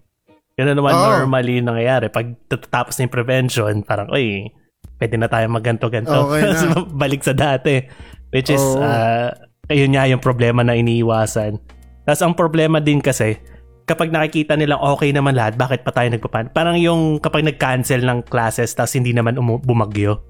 Ganun 0.54 0.78
naman 0.78 0.94
Oo. 0.94 1.26
normally 1.26 1.58
yung 1.58 1.74
nangyayari. 1.74 2.14
Pag 2.14 2.38
tatapos 2.46 2.94
na 2.98 3.10
yung 3.10 3.14
prevention, 3.14 3.74
parang, 3.82 4.14
oy, 4.14 4.54
pwede 5.02 5.18
na 5.18 5.26
tayo 5.26 5.50
magganto-ganto. 5.50 6.14
Okay 6.30 6.42
na. 6.46 6.86
Balik 6.94 7.26
sa 7.26 7.34
dati. 7.34 7.82
Which 8.30 8.54
is, 8.54 8.62
Oo. 8.62 8.78
uh, 8.78 9.34
ayun 9.66 9.98
nga 9.98 10.06
yung 10.06 10.22
problema 10.22 10.62
na 10.62 10.78
iniiwasan. 10.78 11.58
Tapos 12.06 12.22
ang 12.22 12.38
problema 12.38 12.78
din 12.78 13.02
kasi, 13.02 13.42
kapag 13.90 14.14
nakikita 14.14 14.54
nilang 14.54 14.80
okay 14.80 15.10
naman 15.10 15.34
lahat, 15.34 15.58
bakit 15.58 15.82
pa 15.82 15.90
tayo 15.90 16.08
nagpapan? 16.14 16.54
Parang 16.54 16.78
yung 16.78 17.18
kapag 17.18 17.42
nag-cancel 17.42 18.06
ng 18.06 18.30
classes 18.30 18.78
tapos 18.78 18.94
hindi 18.94 19.12
naman 19.12 19.42
umu- 19.42 19.60
bumagyo. 19.60 20.22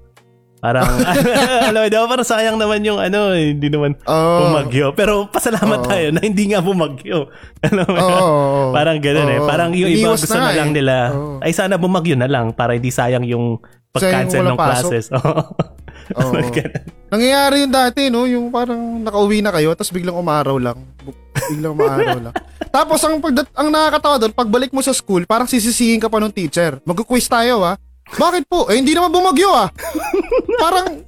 Parang, 0.62 0.86
alam 1.74 1.90
mo, 1.90 2.06
parang 2.06 2.28
sayang 2.28 2.54
naman 2.54 2.86
yung 2.86 3.02
ano, 3.02 3.34
eh, 3.34 3.50
hindi 3.50 3.66
naman 3.66 3.98
Oo. 4.06 4.38
bumagyo. 4.46 4.94
Pero 4.94 5.26
pasalamat 5.26 5.82
Oo. 5.82 5.88
tayo 5.90 6.06
na 6.14 6.22
hindi 6.22 6.54
nga 6.54 6.62
bumagyo. 6.62 7.26
Alam 7.66 7.86
mo, 7.90 7.98
Oo, 7.98 8.06
oo, 8.06 8.30
oo. 8.30 8.70
parang 8.70 8.98
ganun 9.02 9.26
eh. 9.26 9.38
Oo. 9.42 9.46
Parang 9.50 9.70
yung 9.74 9.90
iba 9.90 10.14
gusto 10.14 10.30
na 10.38 10.54
na, 10.54 10.54
lang 10.54 10.70
eh. 10.70 10.76
nila, 10.78 10.94
Oo. 11.10 11.42
ay 11.42 11.50
sana 11.50 11.74
bumagyo 11.74 12.14
na 12.14 12.30
lang 12.30 12.54
para 12.54 12.78
hindi 12.78 12.94
sayang 12.94 13.26
yung 13.26 13.58
pag-cancel 13.90 14.46
ng 14.46 14.58
classes. 14.58 15.10
Oo. 15.10 15.42
Oo. 16.14 16.32
Ganun. 16.38 16.82
Nangyayari 17.10 17.66
yung 17.66 17.74
dati, 17.74 18.02
no? 18.08 18.24
Yung 18.30 18.54
parang 18.54 19.02
nakauwi 19.02 19.42
na 19.42 19.50
kayo, 19.50 19.74
tapos 19.74 19.90
biglang 19.90 20.14
umaraw 20.14 20.62
lang. 20.62 20.78
Biglang 21.50 21.74
umaraw 21.74 22.18
lang. 22.22 22.34
Tapos 22.72 23.02
ang, 23.02 23.18
pagdat- 23.18 23.52
ang 23.52 23.68
nakakatawa 23.68 24.16
doon, 24.16 24.32
pagbalik 24.32 24.70
mo 24.70 24.80
sa 24.80 24.94
school, 24.94 25.26
parang 25.26 25.50
sisisihin 25.50 25.98
ka 26.00 26.06
pa 26.06 26.22
ng 26.22 26.32
teacher. 26.32 26.78
Magkuquiz 26.86 27.26
tayo, 27.26 27.66
ha? 27.66 27.76
Bakit 28.16 28.42
po? 28.48 28.68
Eh, 28.68 28.76
hindi 28.80 28.92
naman 28.92 29.12
bumagyo, 29.12 29.50
ah. 29.52 29.68
parang, 30.60 31.04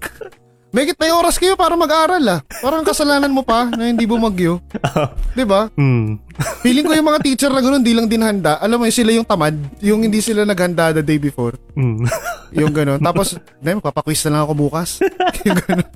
may 0.74 0.90
may 0.98 1.12
oras 1.14 1.38
kayo 1.38 1.54
para 1.54 1.78
mag-aral, 1.78 2.24
ah. 2.26 2.40
Parang 2.58 2.82
kasalanan 2.82 3.30
mo 3.30 3.46
pa 3.46 3.70
na 3.70 3.86
hindi 3.94 4.08
bumagyo. 4.10 4.58
'Di 5.38 5.46
ba? 5.46 5.70
Hmm. 5.78 6.18
Feeling 6.66 6.82
ko 6.82 6.98
yung 6.98 7.08
mga 7.14 7.22
teacher 7.22 7.50
na 7.54 7.62
ganoon, 7.62 7.86
di 7.86 7.94
lang 7.94 8.10
din 8.10 8.18
handa. 8.18 8.58
Alam 8.58 8.82
mo, 8.82 8.90
sila 8.90 9.14
yung 9.14 9.22
tamad. 9.22 9.54
Yung 9.78 10.02
hindi 10.02 10.18
sila 10.18 10.42
naghanda 10.42 10.90
the 10.90 11.04
day 11.06 11.14
before. 11.14 11.54
Hmm. 11.78 12.02
Yung 12.50 12.74
gano'n. 12.74 12.98
Tapos, 12.98 13.38
na 13.62 13.78
papaquiz 13.78 14.22
na 14.26 14.38
lang 14.38 14.42
ako 14.46 14.52
bukas. 14.66 14.98
yung 15.46 15.58
gano'n. 15.62 15.90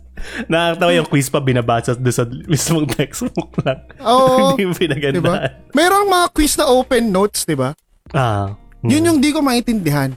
Nakakatawa 0.51 0.93
yung 0.95 1.09
quiz 1.11 1.27
pa 1.31 1.39
binabasa 1.43 1.95
doon 1.95 2.15
sa 2.15 2.27
mismong 2.27 2.87
textbook 2.91 3.51
lang. 3.63 3.83
Oo. 4.03 4.35
Hindi 4.55 4.67
yung 4.67 4.79
pinagandaan. 4.79 5.19
Diba? 5.19 5.35
Mayroong 5.75 6.11
mga 6.11 6.27
quiz 6.35 6.55
na 6.59 6.67
open 6.71 7.11
notes, 7.11 7.47
di 7.47 7.55
ba? 7.59 7.75
Ah. 8.15 8.55
hmm. 8.83 8.91
Yun 8.91 9.07
yung 9.11 9.19
di 9.19 9.31
ko 9.35 9.43
maintindihan. 9.43 10.15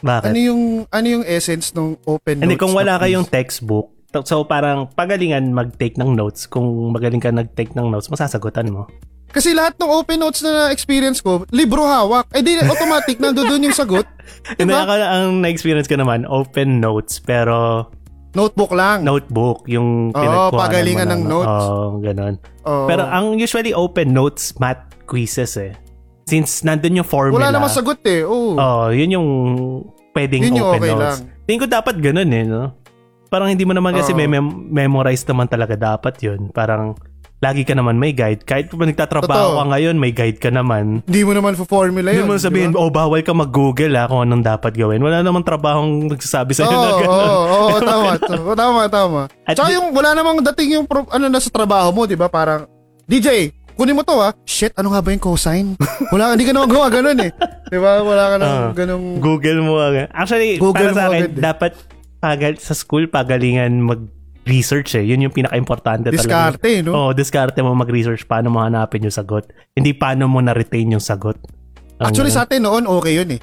Bakit? 0.00 0.32
Ano 0.32 0.38
yung 0.38 0.62
ano 0.86 1.06
yung 1.06 1.24
essence 1.24 1.72
ng 1.72 2.00
open 2.04 2.40
Hindi, 2.40 2.56
notes? 2.56 2.62
kung 2.62 2.72
na 2.72 2.78
wala 2.80 2.94
kayong 2.98 3.26
textbook, 3.26 3.92
so 4.24 4.42
parang 4.42 4.88
pagalingan 4.90 5.52
mag-take 5.52 5.94
ng 5.94 6.12
notes. 6.12 6.44
Kung 6.44 6.64
magaling 6.90 7.20
ka 7.20 7.30
nag-take 7.30 7.72
ng 7.72 7.88
notes, 7.88 8.08
masasagutan 8.08 8.68
mo. 8.68 8.88
Kasi 9.30 9.54
lahat 9.54 9.78
ng 9.78 9.86
open 9.86 10.18
notes 10.18 10.42
na 10.42 10.74
experience 10.74 11.22
ko, 11.22 11.46
libro 11.50 11.86
hawak. 11.86 12.26
Eh 12.34 12.42
di 12.42 12.58
automatic 12.58 13.20
nandoon 13.22 13.70
yung 13.70 13.76
sagot. 13.76 14.02
Hindi 14.58 14.66
Diba? 14.66 14.82
ako, 14.82 14.92
ang 14.98 15.30
na-experience 15.38 15.86
ko 15.86 15.94
naman, 15.94 16.26
open 16.26 16.82
notes, 16.82 17.22
pero 17.22 17.86
Notebook 18.30 18.70
lang. 18.70 19.02
notebook, 19.02 19.66
yung 19.66 20.10
Oo, 20.10 20.18
pinagkuhanan 20.18 20.58
pagalingan 20.60 21.06
mo 21.06 21.12
ng 21.12 21.22
notes. 21.26 21.62
Oo, 21.66 21.82
ganun. 21.98 22.34
Oo. 22.62 22.86
Pero 22.86 23.02
ang 23.02 23.34
usually 23.34 23.70
open 23.70 24.10
notes, 24.10 24.54
math 24.58 24.82
quizzes 25.06 25.54
eh. 25.58 25.74
Since 26.30 26.62
nandun 26.62 26.96
yung 26.96 27.08
formula. 27.08 27.36
wala 27.42 27.52
namang 27.52 27.68
sagot 27.68 27.98
eh. 28.06 28.22
Oo. 28.22 28.54
Oh, 28.54 28.88
yun 28.88 29.10
yung 29.10 29.28
pwedeng 30.12 30.46
Yun 30.46 30.56
yung 30.56 30.68
open 30.68 30.78
okay 30.78 30.90
notes. 30.90 31.02
lang. 31.02 31.18
Tingin 31.44 31.60
ko 31.60 31.68
dapat 31.68 31.94
ganun 31.98 32.30
eh, 32.30 32.44
no? 32.44 32.62
Parang 33.26 33.46
hindi 33.46 33.62
mo 33.62 33.70
naman 33.70 33.90
kasi 33.92 34.10
may 34.10 34.26
mem- 34.26 34.70
memorize 34.70 35.22
naman 35.22 35.46
talaga 35.46 35.74
dapat 35.74 36.18
yun. 36.18 36.50
Parang 36.50 36.98
lagi 37.38 37.62
ka 37.62 37.72
naman 37.72 37.96
may 37.96 38.12
guide. 38.12 38.42
Kahit 38.42 38.68
kung 38.68 38.82
nagtatrabaho 38.82 39.54
Totoo. 39.54 39.58
ka 39.58 39.64
ngayon, 39.72 39.96
may 39.96 40.10
guide 40.10 40.36
ka 40.36 40.50
naman. 40.50 41.00
Hindi 41.06 41.20
mo 41.22 41.32
naman 41.32 41.56
formula 41.56 42.10
Hindi 42.10 42.20
yun. 42.20 42.28
mo 42.28 42.36
sabihin, 42.36 42.70
di 42.70 42.76
ba? 42.76 42.82
oh, 42.82 42.90
bawal 42.92 43.22
ka 43.22 43.32
mag-google 43.32 43.96
ah, 43.96 44.04
kung 44.04 44.20
anong 44.20 44.44
dapat 44.44 44.74
gawin. 44.74 45.00
Wala 45.00 45.22
namang 45.22 45.40
trabahong 45.40 46.10
nagsasabi 46.10 46.52
sa'yo 46.52 46.68
Oo, 46.68 46.76
na 46.76 46.90
oo, 46.90 46.98
gano'n. 47.00 47.28
oo, 47.30 47.76
tama, 47.80 48.10
tama, 48.28 48.50
tama, 48.52 48.80
tama. 48.90 49.20
At 49.46 49.54
Tsaka 49.56 49.72
yung 49.72 49.88
wala 49.90 50.10
namang 50.12 50.42
dating 50.52 50.70
yung 50.74 50.84
pro, 50.84 51.06
ano 51.06 51.26
na 51.26 51.40
sa 51.40 51.48
trabaho 51.48 51.88
mo, 51.90 52.04
'di 52.04 52.18
ba? 52.18 52.28
Parang 52.28 52.68
DJ, 53.06 53.50
kunin 53.80 53.96
mo 53.96 54.04
to 54.04 54.12
ah. 54.14 54.36
Shit, 54.44 54.76
ano 54.76 54.92
nga 54.92 55.00
ba 55.00 55.08
yung 55.08 55.24
cosine? 55.24 55.72
Wala 56.12 56.36
hindi 56.36 56.44
ka 56.44 56.52
naman 56.52 56.68
gawa 56.68 56.92
ganun 56.92 57.16
eh. 57.18 57.32
'Di 57.66 57.78
ba? 57.80 58.04
Wala 58.04 58.24
ka 58.28 58.36
nang 58.36 58.52
Ah. 58.52 58.70
ganung 58.76 59.16
Google 59.18 59.64
mo 59.64 59.80
agad. 59.80 60.12
Actually, 60.12 60.60
Google 60.60 60.92
para 60.92 60.94
sa 60.94 61.02
akin, 61.08 61.16
agad 61.16 61.32
eh. 61.32 61.40
dapat 61.40 61.72
pagal 62.20 62.52
sa 62.60 62.76
school, 62.76 63.08
pagalingan 63.08 63.80
mag-research 63.80 64.92
eh. 64.94 65.04
Yun 65.06 65.24
yung 65.24 65.32
pinaka-importante 65.32 66.12
talaga. 66.12 66.20
diskarte, 66.20 66.84
no? 66.84 66.90
Oo, 66.92 67.00
oh, 67.08 67.10
diskarte 67.10 67.56
mo 67.58 67.72
mag-research 67.72 68.28
paano 68.28 68.52
mo 68.52 68.60
hanapin 68.60 69.00
yung 69.00 69.14
sagot. 69.14 69.48
Hindi 69.72 69.96
paano 69.96 70.28
mo 70.28 70.44
na-retain 70.44 70.92
yung 70.92 71.00
sagot. 71.00 71.40
Ang- 71.96 72.12
Actually 72.12 72.28
sa 72.28 72.44
atin 72.44 72.60
noon 72.60 72.84
okay 72.84 73.16
yun 73.16 73.32
eh. 73.32 73.40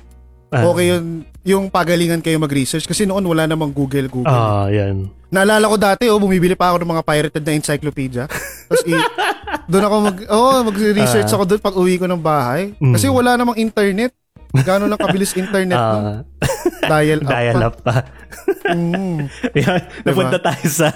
Ah. 0.47 0.63
Okay 0.63 0.85
yun 0.87 1.25
yung 1.47 1.71
pagalingan 1.71 2.19
kayo 2.19 2.35
mag-research 2.37 2.83
kasi 2.83 3.07
noon 3.07 3.23
wala 3.23 3.47
namang 3.47 3.71
Google 3.71 4.11
Google. 4.11 4.27
Ah, 4.27 4.67
yan. 4.67 5.07
Naalala 5.27 5.63
ko 5.65 5.75
dati, 5.75 6.03
oh, 6.07 6.19
bumibili 6.19 6.53
pa 6.53 6.69
ako 6.69 6.83
ng 6.83 6.91
mga 6.91 7.03
pirated 7.03 7.43
na 7.43 7.55
encyclopedia. 7.55 8.27
Tapos 8.27 8.83
i- 8.83 9.07
doon 9.71 9.83
ako 9.83 9.95
mag 10.01 10.17
oh, 10.27 10.59
mag-research 10.61 11.27
Ah. 11.27 11.35
ako 11.35 11.43
doon 11.45 11.61
pag 11.61 11.75
uwi 11.75 11.95
ko 11.95 12.05
ng 12.05 12.19
bahay. 12.19 12.75
Mm. 12.77 12.93
Kasi 12.93 13.07
wala 13.07 13.33
namang 13.33 13.55
internet. 13.55 14.11
Gano'n 14.49 14.87
lang 14.87 14.97
kabilis 14.97 15.35
internet 15.35 15.75
nun. 15.75 16.03
Ah. 16.03 16.19
Dial 16.81 17.19
up. 17.19 17.29
Dial 17.29 17.59
up 17.61 17.75
pa. 17.79 17.95
Mm. 18.65 19.27
Yan, 19.59 19.81
napunta 20.03 20.39
tayo 20.39 20.65
sa... 20.65 20.87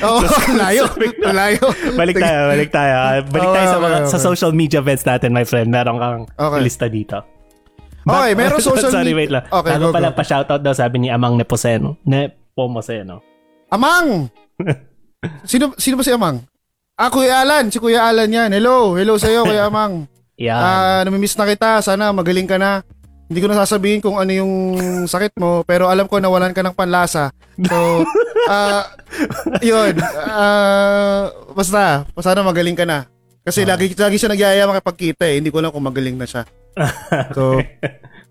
Oo, 0.00 0.22
sa- 0.30 0.54
layo. 0.56 0.86
Layo. 1.20 1.62
balik 1.94 2.16
tayo, 2.16 2.38
balik 2.48 2.70
tayo. 2.70 2.94
Ah, 2.96 3.18
Balik 3.20 3.50
tayo 3.52 3.66
sa, 3.66 3.76
Okay, 3.76 3.84
mga, 3.84 3.98
okay, 4.00 4.10
sa 4.10 4.18
social 4.18 4.52
media 4.52 4.78
events 4.78 5.02
natin, 5.02 5.30
my 5.30 5.42
friend. 5.42 5.68
Meron 5.68 5.98
kang 5.98 6.20
Okay. 6.32 6.60
lista 6.62 6.86
dito. 6.86 7.18
Okay, 8.00 8.32
meron 8.32 8.60
social 8.64 8.90
Sorry, 8.90 9.12
wait 9.12 9.28
lang. 9.28 9.44
Okay, 9.46 9.70
Bago 9.76 9.88
go, 9.88 9.94
pala 9.94 10.10
go. 10.10 10.16
pa-shoutout 10.16 10.60
daw, 10.60 10.72
sabi 10.72 10.96
ni 10.98 11.08
Amang 11.08 11.36
Neposeno. 11.36 12.00
Nepomoseno. 12.02 13.20
Amang! 13.68 14.28
Sino, 15.44 15.76
sino 15.76 16.00
ba 16.00 16.04
si 16.04 16.10
Amang? 16.10 16.40
Ah, 16.96 17.12
Kuya 17.12 17.44
Alan. 17.44 17.68
Si 17.68 17.76
Kuya 17.76 18.08
Alan 18.08 18.28
yan. 18.28 18.48
Hello. 18.50 18.96
Hello 18.96 19.16
sa'yo, 19.16 19.44
Kuya 19.44 19.68
Amang. 19.68 20.08
Yan. 20.40 20.56
Ah, 20.56 21.00
namimiss 21.04 21.36
na 21.36 21.44
kita. 21.44 21.84
Sana 21.84 22.08
magaling 22.08 22.48
ka 22.48 22.56
na. 22.56 22.80
Hindi 23.28 23.38
ko 23.38 23.46
na 23.46 23.60
sasabihin 23.60 24.00
kung 24.00 24.16
ano 24.16 24.32
yung 24.32 24.52
sakit 25.04 25.36
mo, 25.36 25.60
pero 25.62 25.86
alam 25.86 26.08
ko 26.08 26.16
nawalan 26.18 26.50
ka 26.50 26.64
ng 26.64 26.72
panlasa. 26.72 27.30
So, 27.60 28.02
ah, 28.48 28.88
yun. 29.60 30.00
Ah, 30.26 31.28
basta, 31.52 32.08
sana 32.16 32.40
magaling 32.40 32.74
ka 32.74 32.88
na. 32.88 33.04
Kasi 33.44 33.62
Ah. 33.62 33.76
lagi, 33.76 33.92
lagi 33.92 34.16
siya 34.16 34.32
nagyaya 34.32 34.64
makipagkita 34.64 35.28
eh. 35.28 35.36
Hindi 35.36 35.52
ko 35.52 35.60
alam 35.60 35.70
kung 35.70 35.84
magaling 35.84 36.16
na 36.16 36.24
siya. 36.24 36.48
So, 37.36 37.60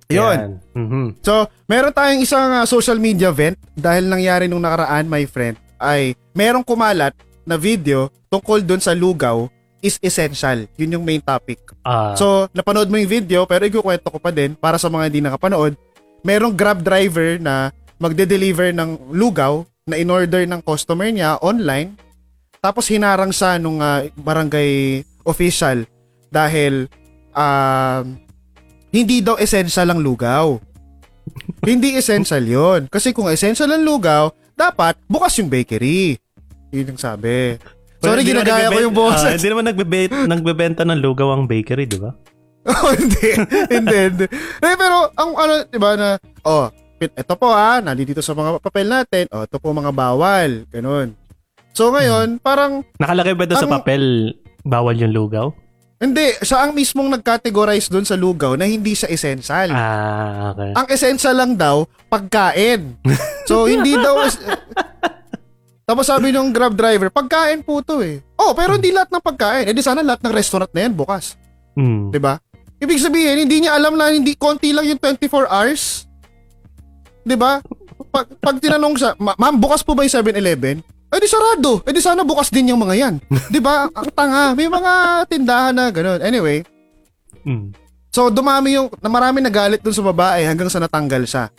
yun. 0.10 0.58
Mhm. 0.74 1.22
So, 1.22 1.46
meron 1.70 1.94
tayong 1.94 2.26
isang 2.26 2.50
ah, 2.50 2.66
social 2.66 2.98
media 2.98 3.30
event 3.30 3.60
dahil 3.78 4.10
nangyari 4.10 4.50
nung 4.50 4.66
nakaraan, 4.66 5.06
my 5.06 5.24
friend, 5.30 5.54
ay 5.78 6.18
merong 6.34 6.66
kumalat 6.66 7.14
na 7.46 7.56
video 7.56 8.10
tungkol 8.28 8.66
dun 8.66 8.82
sa 8.82 8.98
lugaw 8.98 9.46
is 9.80 9.96
essential. 10.04 10.68
Yun 10.76 11.00
yung 11.00 11.06
main 11.06 11.24
topic. 11.24 11.62
Ah, 11.86 12.18
So, 12.18 12.50
napanood 12.52 12.90
mo 12.90 13.00
yung 13.00 13.10
video 13.10 13.46
pero 13.46 13.64
ikukwento 13.64 14.12
ko 14.12 14.20
pa 14.20 14.34
din 14.34 14.58
para 14.58 14.76
sa 14.76 14.92
mga 14.92 15.08
hindi 15.08 15.22
nakapanood. 15.24 15.78
Merong 16.26 16.52
Grab 16.52 16.84
driver 16.84 17.40
na 17.40 17.72
magde-deliver 17.96 18.76
ng 18.76 19.14
lugaw 19.14 19.64
na 19.88 19.96
in-order 19.96 20.44
ng 20.44 20.60
customer 20.66 21.08
niya 21.10 21.40
online. 21.40 21.96
Tapos 22.60 22.92
hinarang 22.92 23.32
siya 23.32 23.56
nung 23.56 23.80
ah, 23.80 24.04
barangay 24.20 25.04
official 25.24 25.86
dahil 26.28 26.90
um, 27.32 28.20
hindi 28.90 29.22
daw 29.22 29.38
essential 29.38 29.88
ang 29.88 30.02
lugaw. 30.02 30.58
hindi 31.62 31.94
essential 31.94 32.42
yon 32.42 32.82
Kasi 32.90 33.14
kung 33.14 33.30
essential 33.30 33.70
ang 33.70 33.86
lugaw, 33.86 34.34
dapat 34.54 34.98
bukas 35.06 35.38
yung 35.38 35.48
bakery. 35.48 36.18
Yun 36.70 36.96
yung 36.96 37.02
sabi. 37.02 37.58
Sorry, 38.00 38.24
ginagaya 38.24 38.72
ko 38.72 38.80
yung 38.80 38.96
boses. 38.96 39.24
Ah, 39.26 39.36
Hindi 39.36 39.50
naman 39.50 39.66
nagbe- 39.68 40.12
nagbebenta 40.26 40.88
ng 40.88 41.00
lugaw 41.00 41.36
ang 41.36 41.46
bakery, 41.46 41.86
di 41.86 42.00
ba? 42.00 42.16
Oh, 42.70 42.92
hindi. 42.92 43.34
hindi, 43.72 43.98
hindi. 43.98 44.26
Eh, 44.60 44.76
pero, 44.78 45.10
ang 45.16 45.32
ano, 45.34 45.54
di 45.64 45.80
ba 45.80 45.96
na, 45.96 46.08
oh, 46.44 46.70
pit- 47.00 47.16
ito 47.16 47.34
po 47.34 47.50
ha, 47.50 47.80
nandito 47.80 48.20
sa 48.20 48.36
mga 48.36 48.60
papel 48.60 48.86
natin, 48.86 49.26
oh, 49.32 49.42
ito 49.42 49.58
po 49.58 49.72
mga 49.72 49.90
bawal, 49.90 50.68
ganun. 50.68 51.16
So 51.72 51.90
ngayon, 51.90 52.38
parang, 52.38 52.84
Nakalagay 53.00 53.34
ba 53.34 53.48
doon 53.48 53.58
sa 53.58 53.72
papel, 53.72 54.36
bawal 54.62 54.94
yung 54.96 55.16
lugaw? 55.16 55.50
Hindi, 56.00 56.32
siya 56.40 56.64
ang 56.64 56.72
mismong 56.72 57.12
nag-categorize 57.12 57.92
doon 57.92 58.08
sa 58.08 58.16
lugaw 58.16 58.56
na 58.56 58.64
hindi 58.64 58.96
siya 58.96 59.12
essential. 59.12 59.68
Ah, 59.70 60.56
okay. 60.56 60.72
Ang 60.72 60.88
essential 60.88 61.36
lang 61.36 61.54
daw, 61.54 61.84
pagkain. 62.08 62.96
So, 63.44 63.68
hindi 63.68 63.94
daw, 63.94 64.16
tapos 65.90 66.06
sabi 66.06 66.32
nung 66.32 66.56
grab 66.56 66.72
driver, 66.72 67.12
pagkain 67.12 67.60
po 67.62 67.84
to 67.84 68.00
eh. 68.00 68.24
Oh, 68.36 68.56
pero 68.56 68.80
hindi 68.80 68.96
lahat 68.96 69.12
ng 69.12 69.20
pagkain. 69.20 69.68
Eh 69.68 69.76
di 69.76 69.84
sana 69.84 70.00
lahat 70.00 70.24
ng 70.24 70.32
restaurant 70.32 70.72
na 70.72 70.88
yan 70.88 70.94
bukas. 70.94 71.36
'di 72.10 72.20
ba? 72.20 72.40
Ibig 72.78 73.00
sabihin, 73.00 73.44
hindi 73.44 73.64
niya 73.64 73.76
alam 73.76 73.96
na 73.96 74.08
hindi 74.08 74.36
konti 74.36 74.72
lang 74.72 74.88
yung 74.88 75.00
24 75.00 75.48
hours. 75.48 76.08
'Di 77.24 77.36
ba? 77.36 77.60
Pag, 78.08 78.40
pag 78.40 78.56
tinanong 78.58 78.96
siya, 78.96 79.12
"Ma- 79.18 79.36
"Ma'am, 79.36 79.60
bukas 79.60 79.82
po 79.82 79.94
ba 79.94 80.04
yung 80.04 80.14
7-Eleven?" 80.14 80.80
Eh 81.10 81.18
di 81.18 81.26
sarado. 81.26 81.82
Eh 81.84 81.92
di 81.92 82.00
sana 82.00 82.22
bukas 82.22 82.50
din 82.50 82.70
yung 82.70 82.80
mga 82.80 82.96
'yan. 82.96 83.14
'Di 83.52 83.60
ba? 83.60 83.90
Ang 83.90 84.10
tanga. 84.14 84.54
May 84.54 84.70
mga 84.70 84.92
tindahan 85.26 85.74
na 85.74 85.90
ganun. 85.90 86.22
Anyway, 86.22 86.62
Hmm. 87.40 87.72
so 88.10 88.28
dumami 88.28 88.76
yung 88.76 88.92
na 89.00 89.08
marami 89.08 89.40
nagalit 89.40 89.80
dun 89.80 89.96
sa 89.96 90.04
babae 90.04 90.44
hanggang 90.44 90.68
sa 90.68 90.78
natanggal 90.78 91.24
siya. 91.24 91.50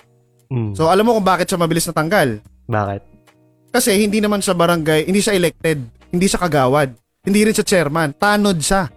Hmm. 0.47 0.71
So 0.71 0.87
alam 0.87 1.03
mo 1.03 1.17
kung 1.17 1.25
bakit 1.25 1.47
siya 1.47 1.59
mabilis 1.59 1.87
natanggal? 1.87 2.39
Bakit? 2.67 3.03
Kasi 3.71 3.95
hindi 3.97 4.19
naman 4.19 4.39
siya 4.39 4.53
barangay, 4.53 5.07
hindi 5.07 5.19
siya 5.19 5.35
elected, 5.35 5.79
hindi 6.11 6.27
siya 6.27 6.39
kagawad, 6.39 6.91
hindi 7.23 7.41
rin 7.43 7.55
siya 7.55 7.65
chairman, 7.65 8.13
tanod 8.13 8.59
siya. 8.59 8.91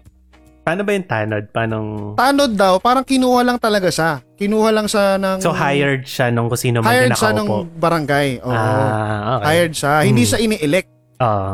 Paano 0.64 0.82
ba 0.82 0.96
yung 0.96 1.04
tanod? 1.04 1.44
Paano... 1.52 1.78
Tanod 2.16 2.56
daw, 2.56 2.80
parang 2.80 3.04
kinuha 3.04 3.44
lang 3.44 3.60
talaga 3.60 3.92
siya. 3.92 4.24
Kinuha 4.34 4.72
lang 4.72 4.88
siya 4.88 5.20
ng... 5.20 5.44
So, 5.44 5.52
hired 5.52 6.08
siya 6.08 6.32
nung 6.32 6.48
kung 6.48 6.56
sino 6.56 6.80
man 6.80 6.88
hired 6.88 7.12
siya 7.14 7.36
ng 7.36 7.44
nakaupo. 7.44 7.68
barangay. 7.76 8.30
Oo. 8.40 8.48
Ah, 8.50 9.20
okay. 9.36 9.46
Hired 9.46 9.74
siya. 9.76 9.94
Hindi 10.08 10.24
Hmm. 10.24 10.30
siya 10.32 10.40
ini-elect. 10.40 10.90
Oo. 11.20 11.54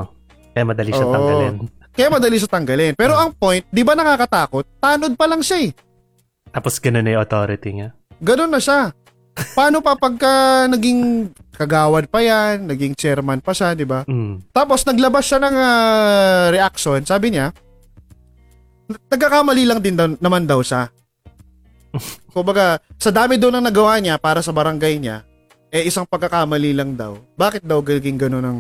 Kaya 0.54 0.64
madali 0.64 0.92
siya 0.94 1.02
Oo. 1.04 1.14
tanggalin. 1.14 1.54
Kaya 1.90 2.08
madali 2.08 2.38
siya 2.38 2.50
tanggalin. 2.50 2.94
Pero 2.94 3.14
Hmm. 3.14 3.22
ang 3.26 3.32
point, 3.34 3.66
di 3.66 3.82
ba 3.82 3.94
nakakatakot? 3.94 4.66
Tanod 4.78 5.14
pa 5.18 5.26
lang 5.26 5.42
siya 5.42 5.58
eh. 5.66 5.72
Tapos 6.50 6.78
ganun 6.78 7.02
na 7.02 7.18
yung 7.18 7.24
authority 7.26 7.70
niya. 7.72 7.90
Ganun 8.22 8.54
na 8.54 8.62
siya. 8.62 8.94
Paano 9.56 9.82
pa 9.82 9.98
pagka 9.98 10.30
naging 10.68 11.32
kagawad 11.52 12.06
pa 12.06 12.20
yan, 12.20 12.68
naging 12.68 12.94
chairman 12.94 13.42
pa 13.42 13.52
siya, 13.52 13.74
di 13.74 13.90
ba? 13.90 14.06
Hmm. 14.06 14.38
Tapos 14.50 14.86
naglabas 14.86 15.26
siya 15.26 15.40
ng 15.40 15.56
ah, 15.56 16.46
reaction. 16.50 17.02
Sabi 17.02 17.34
niya, 17.34 17.50
nagkakamali 18.90 19.64
lang 19.70 19.80
din 19.80 19.94
daw, 19.94 20.10
naman 20.18 20.50
daw 20.50 20.60
siya. 20.66 20.90
Kumbaga, 22.34 22.78
sa 22.98 23.10
dami 23.10 23.38
daw 23.38 23.50
na 23.50 23.62
nagawa 23.62 23.98
niya 24.02 24.18
para 24.18 24.42
sa 24.42 24.54
barangay 24.54 24.98
niya, 24.98 25.26
eh 25.70 25.86
isang 25.86 26.06
pagkakamali 26.06 26.74
lang 26.74 26.98
daw. 26.98 27.18
Bakit 27.38 27.66
daw 27.66 27.82
gaging 27.82 28.18
ganun 28.18 28.46
ang, 28.46 28.60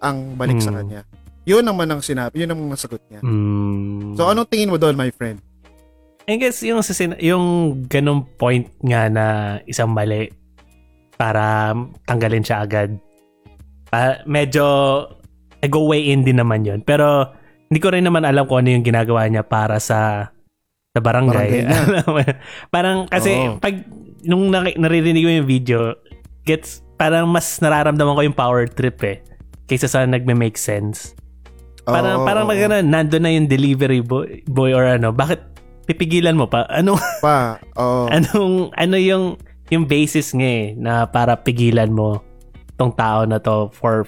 ang 0.00 0.36
balik 0.36 0.60
sa 0.60 0.72
Hmm. 0.72 0.84
kanya? 0.84 1.00
Yun 1.42 1.64
naman 1.64 1.90
ang 1.90 2.04
sinabi, 2.04 2.44
yun 2.44 2.52
ang 2.52 2.60
nasagot 2.70 3.02
niya. 3.08 3.20
Hmm. 3.24 4.14
So 4.14 4.28
anong 4.28 4.48
tingin 4.48 4.70
mo 4.70 4.78
doon, 4.78 4.94
my 4.94 5.10
friend? 5.10 5.40
I 6.28 6.38
guess 6.38 6.62
yung, 6.62 6.78
yung 7.18 7.46
ganung 7.90 8.22
point 8.38 8.70
nga 8.78 9.10
na 9.10 9.24
isang 9.66 9.90
mali 9.90 10.30
para 11.18 11.74
tanggalin 12.06 12.46
siya 12.46 12.62
agad. 12.62 12.94
Pa- 13.90 14.22
medyo 14.22 14.64
I 15.62 15.70
go 15.70 15.86
way 15.86 16.10
in 16.10 16.22
din 16.22 16.38
naman 16.38 16.66
yun. 16.66 16.82
Pero 16.82 17.30
hindi 17.72 17.80
ko 17.80 17.88
rin 17.88 18.04
naman 18.04 18.28
alam 18.28 18.44
kung 18.44 18.60
ano 18.60 18.76
yung 18.76 18.84
ginagawa 18.84 19.24
niya 19.32 19.48
para 19.48 19.80
sa 19.80 20.28
sa 20.92 21.00
barangay. 21.00 21.64
Barangay 21.64 22.28
parang 22.74 23.08
kasi 23.08 23.32
Oo. 23.32 23.56
pag 23.56 23.80
nung 24.28 24.52
naririnig 24.52 25.24
ko 25.24 25.30
yung 25.40 25.48
video, 25.48 25.96
gets 26.44 26.84
parang 27.00 27.24
mas 27.24 27.48
nararamdaman 27.64 28.12
ko 28.12 28.22
yung 28.28 28.36
power 28.36 28.68
trip 28.68 29.00
eh 29.08 29.24
kaysa 29.72 29.88
sa 29.88 30.04
nagme-make 30.04 30.60
sense. 30.60 31.16
Parang 31.88 32.20
Oo, 32.20 32.28
parang 32.28 32.44
magana 32.44 32.84
nando 32.84 33.16
na 33.16 33.32
yung 33.32 33.48
delivery 33.48 34.04
boy, 34.04 34.44
boy 34.44 34.76
or 34.76 34.84
ano, 34.84 35.08
bakit 35.08 35.40
pipigilan 35.88 36.36
mo 36.36 36.44
pa? 36.52 36.68
Ano 36.68 37.00
pa. 37.24 37.56
Oo. 37.80 38.12
anong 38.12 38.68
ano 38.76 38.96
yung 39.00 39.40
yung 39.72 39.88
basis 39.88 40.36
nga 40.36 40.44
eh, 40.44 40.76
na 40.76 41.08
para 41.08 41.40
pigilan 41.40 41.88
mo 41.88 42.20
tong 42.76 42.92
tao 42.92 43.24
na 43.24 43.40
to 43.40 43.72
for 43.72 44.04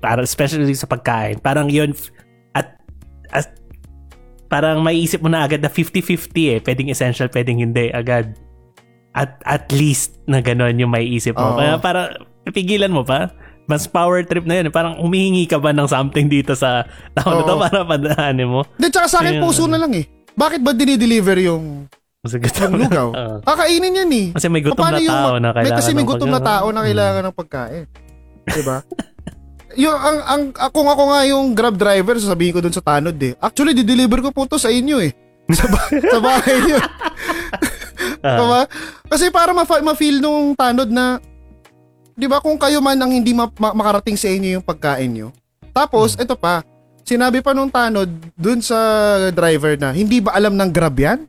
para 0.00 0.24
especially 0.24 0.72
sa 0.72 0.88
pagkain. 0.88 1.44
Parang 1.44 1.68
yun 1.68 1.92
at 3.32 3.48
parang 4.46 4.84
maiisip 4.84 5.18
mo 5.18 5.32
na 5.32 5.42
agad 5.42 5.58
na 5.58 5.68
50-50 5.68 6.04
eh. 6.46 6.58
Pwedeng 6.60 6.92
essential, 6.92 7.32
pwedeng 7.32 7.58
hindi 7.58 7.88
agad. 7.88 8.36
At 9.12 9.40
at 9.44 9.72
least 9.72 10.20
na 10.24 10.40
gano'n 10.40 10.76
yung 10.76 10.92
maiisip 10.92 11.36
mo. 11.36 11.52
Oo. 11.52 11.58
Kaya 11.58 11.76
para 11.76 12.16
pipigilan 12.44 12.92
mo 12.92 13.02
pa. 13.02 13.32
Mas 13.64 13.86
power 13.86 14.26
trip 14.26 14.42
na 14.42 14.58
yun. 14.58 14.68
Parang 14.68 14.98
humihingi 14.98 15.46
ka 15.46 15.56
ba 15.56 15.70
ng 15.70 15.86
something 15.86 16.26
dito 16.26 16.52
sa 16.52 16.82
tao 17.14 17.30
na 17.30 17.42
to 17.46 17.54
para 17.56 17.78
padaanin 17.86 18.50
mo? 18.50 18.66
Hindi, 18.74 18.88
tsaka 18.90 19.06
sa 19.06 19.18
akin, 19.22 19.38
Ayun. 19.38 19.42
puso 19.42 19.64
na 19.64 19.78
lang 19.78 19.94
eh. 19.94 20.04
Bakit 20.34 20.60
ba 20.60 20.74
dinideliver 20.74 21.38
yung, 21.38 21.86
Kasi 22.20 22.42
gutom 22.42 22.74
yung 22.74 22.82
lugaw? 22.82 23.08
Oo. 23.14 23.36
Kakainin 23.40 23.98
yan 24.02 24.10
eh. 24.10 24.26
Kasi 24.34 24.46
may 24.50 24.66
gutom 24.66 24.82
Paano 24.82 24.98
na 24.98 25.00
yung- 25.00 25.14
tao 25.14 25.34
na 25.38 25.48
May 25.48 25.56
kailangan 25.62 25.78
kasi 25.78 25.90
may 25.94 26.04
gutom 26.04 26.30
na 26.30 26.40
tao 26.42 26.66
na 26.68 26.80
kailangan 26.82 27.22
ng 27.22 27.36
pagkain. 27.38 27.84
'Di 28.42 28.62
ba? 28.66 28.76
yung 29.74 29.94
ang 29.94 30.18
ang 30.22 30.42
kung 30.70 30.86
ako 30.86 31.02
nga 31.08 31.20
yung 31.24 31.46
Grab 31.52 31.76
driver, 31.76 32.16
sasabihin 32.16 32.52
ko 32.52 32.60
dun 32.60 32.72
sa 32.72 32.80
tanod 32.80 33.16
eh. 33.16 33.32
Actually, 33.38 33.72
di-deliver 33.72 34.20
ko 34.20 34.30
po 34.30 34.44
to 34.44 34.56
sa 34.56 34.68
inyo 34.68 35.00
eh. 35.00 35.12
Sa, 35.52 35.66
ba- 35.66 35.90
sa 35.90 36.18
bahay 36.18 36.56
niyo. 36.62 36.78
Ah. 38.22 38.38
Diba? 38.38 38.60
Kasi 39.10 39.34
para 39.34 39.50
ma- 39.50 39.66
ma-feel 39.66 40.22
nung 40.22 40.54
tanod 40.54 40.86
na 40.86 41.18
'di 42.14 42.26
ba 42.26 42.38
kung 42.38 42.54
kayo 42.54 42.78
man 42.78 42.94
ang 42.94 43.10
hindi 43.10 43.34
ma- 43.34 43.50
ma- 43.56 43.74
makarating 43.74 44.14
sa 44.14 44.30
inyo 44.30 44.58
yung 44.58 44.64
pagkain 44.64 45.10
nyo. 45.10 45.28
Tapos, 45.70 46.14
Hmm. 46.14 46.22
ito 46.22 46.34
pa, 46.34 46.62
sinabi 47.02 47.42
pa 47.42 47.50
nung 47.50 47.66
tanod 47.66 48.06
dun 48.34 48.62
sa 48.62 48.78
driver 49.30 49.74
na, 49.74 49.90
hindi 49.90 50.22
ba 50.22 50.34
alam 50.34 50.54
ng 50.54 50.70
Grab 50.70 50.94
yan? 50.94 51.26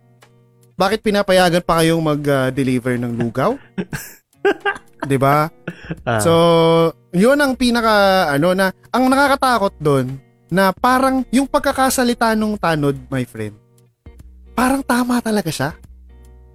Bakit 0.74 1.02
pinapayagan 1.02 1.62
pa 1.62 1.82
kayong 1.82 2.02
mag-deliver 2.02 2.94
ng 2.94 3.14
lugaw? 3.16 3.58
'Di 5.04 5.18
ba? 5.20 5.48
Ah. 6.08 6.20
So, 6.24 6.32
yun 7.14 7.38
ang 7.40 7.54
pinaka 7.60 8.28
ano 8.34 8.56
na 8.56 8.72
ang 8.90 9.08
nakakatakot 9.12 9.76
doon 9.80 10.18
na 10.54 10.70
parang 10.70 11.26
yung 11.34 11.50
pagkakasalita 11.50 12.38
nung 12.38 12.56
tanod, 12.62 12.94
my 13.10 13.26
friend. 13.26 13.58
Parang 14.54 14.86
tama 14.86 15.18
talaga 15.18 15.50
siya. 15.50 15.74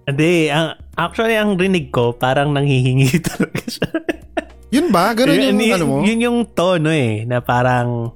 Hindi, 0.09 0.49
ang, 0.49 0.79
actually, 0.95 1.35
ang 1.35 1.59
rinig 1.59 1.91
ko, 1.91 2.15
parang 2.15 2.55
nanghihingi 2.55 3.11
talaga 3.35 3.65
siya. 3.67 3.91
Yun 4.71 4.89
ba? 4.95 5.13
Ganun 5.13 5.37
yung, 5.37 5.59
yun, 5.61 5.75
ano 5.75 5.85
mo? 5.85 5.99
Yun 6.07 6.21
yung 6.23 6.39
tono 6.55 6.95
eh, 6.95 7.27
na 7.27 7.43
parang, 7.43 8.15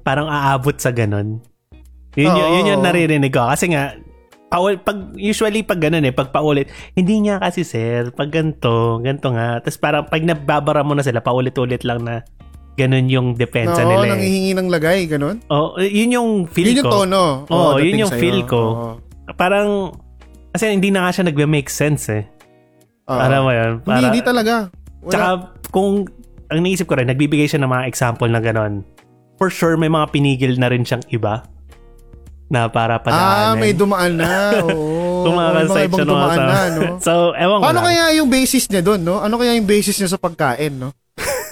parang 0.00 0.26
aabot 0.26 0.74
sa 0.74 0.90
ganun. 0.90 1.38
Yun, 2.16 2.32
Oo, 2.32 2.38
yun, 2.40 2.50
yun 2.58 2.70
yung 2.74 2.82
naririnig 2.82 3.30
ko. 3.30 3.44
Kasi 3.46 3.70
nga, 3.70 3.94
paul, 4.54 4.78
pag, 4.78 5.18
usually 5.18 5.66
pag 5.66 5.82
ganun 5.82 6.06
eh, 6.06 6.14
pag 6.14 6.30
paulit, 6.30 6.70
hindi 6.94 7.18
niya 7.18 7.42
kasi 7.42 7.66
sir, 7.66 8.14
pag 8.14 8.30
ganito, 8.30 9.02
ganito 9.02 9.34
nga. 9.34 9.58
Tapos 9.58 9.78
parang 9.82 10.06
pag 10.06 10.22
nababara 10.22 10.86
mo 10.86 10.94
na 10.94 11.02
sila, 11.02 11.18
paulit-ulit 11.18 11.82
lang 11.82 12.06
na 12.06 12.22
ganun 12.78 13.10
yung 13.10 13.26
depensa 13.34 13.82
Oo, 13.82 13.90
nila 13.90 14.06
eh. 14.06 14.10
nanghihingi 14.14 14.52
ng 14.54 14.68
lagay, 14.70 15.10
ganun. 15.10 15.42
Oh, 15.50 15.74
yun 15.82 16.14
yung 16.14 16.30
feel 16.46 16.70
Yun 16.70 16.86
yung 16.86 16.86
ko. 16.86 16.94
tono. 17.02 17.22
Oo, 17.50 17.82
dating 17.82 17.86
yun 17.90 18.02
yung 18.06 18.12
sa'yo. 18.14 18.22
feel 18.22 18.40
ko. 18.46 18.62
Oo. 18.62 18.90
Parang, 19.34 19.90
kasi 20.54 20.70
hindi 20.70 20.94
na 20.94 21.02
nga 21.06 21.10
siya 21.10 21.24
nagme-make 21.26 21.66
sense 21.66 22.06
eh. 22.14 22.22
Oo. 23.10 23.18
Alam 23.18 23.40
mo 23.42 23.50
yun? 23.50 23.72
Hindi, 23.82 23.90
Para, 23.90 24.06
hindi 24.06 24.22
talaga. 24.22 24.54
Wala. 25.02 25.10
Tsaka, 25.10 25.26
kung, 25.74 26.06
ang 26.46 26.60
naisip 26.62 26.86
ko 26.86 26.94
rin, 26.94 27.10
nagbibigay 27.10 27.50
siya 27.50 27.58
ng 27.58 27.70
mga 27.74 27.90
example 27.90 28.30
na 28.30 28.38
gano'n. 28.38 28.86
For 29.34 29.50
sure, 29.50 29.74
may 29.74 29.90
mga 29.90 30.14
pinigil 30.14 30.54
na 30.62 30.70
rin 30.70 30.86
siyang 30.86 31.02
iba 31.10 31.42
na 32.48 32.68
para 32.68 32.96
ah, 32.96 33.02
padaanin. 33.02 33.60
may 33.60 33.72
dumaan 33.72 34.12
na. 34.20 34.32
Oo. 34.64 35.24
Mga 35.24 35.48
section 35.72 35.88
ibang 35.88 36.08
dumaan 36.08 36.38
sa- 36.38 36.46
na, 36.46 36.60
no? 36.68 36.82
so, 37.06 37.12
ewan 37.32 37.56
ko 37.58 37.64
Paano 37.64 37.80
lang. 37.80 37.86
kaya 37.88 38.04
yung 38.20 38.28
basis 38.28 38.64
niya 38.68 38.82
doon, 38.84 39.00
no? 39.00 39.16
Ano 39.24 39.40
kaya 39.40 39.56
yung 39.56 39.68
basis 39.68 39.96
niya 39.96 40.10
sa 40.12 40.20
pagkain, 40.20 40.76
no? 40.76 40.92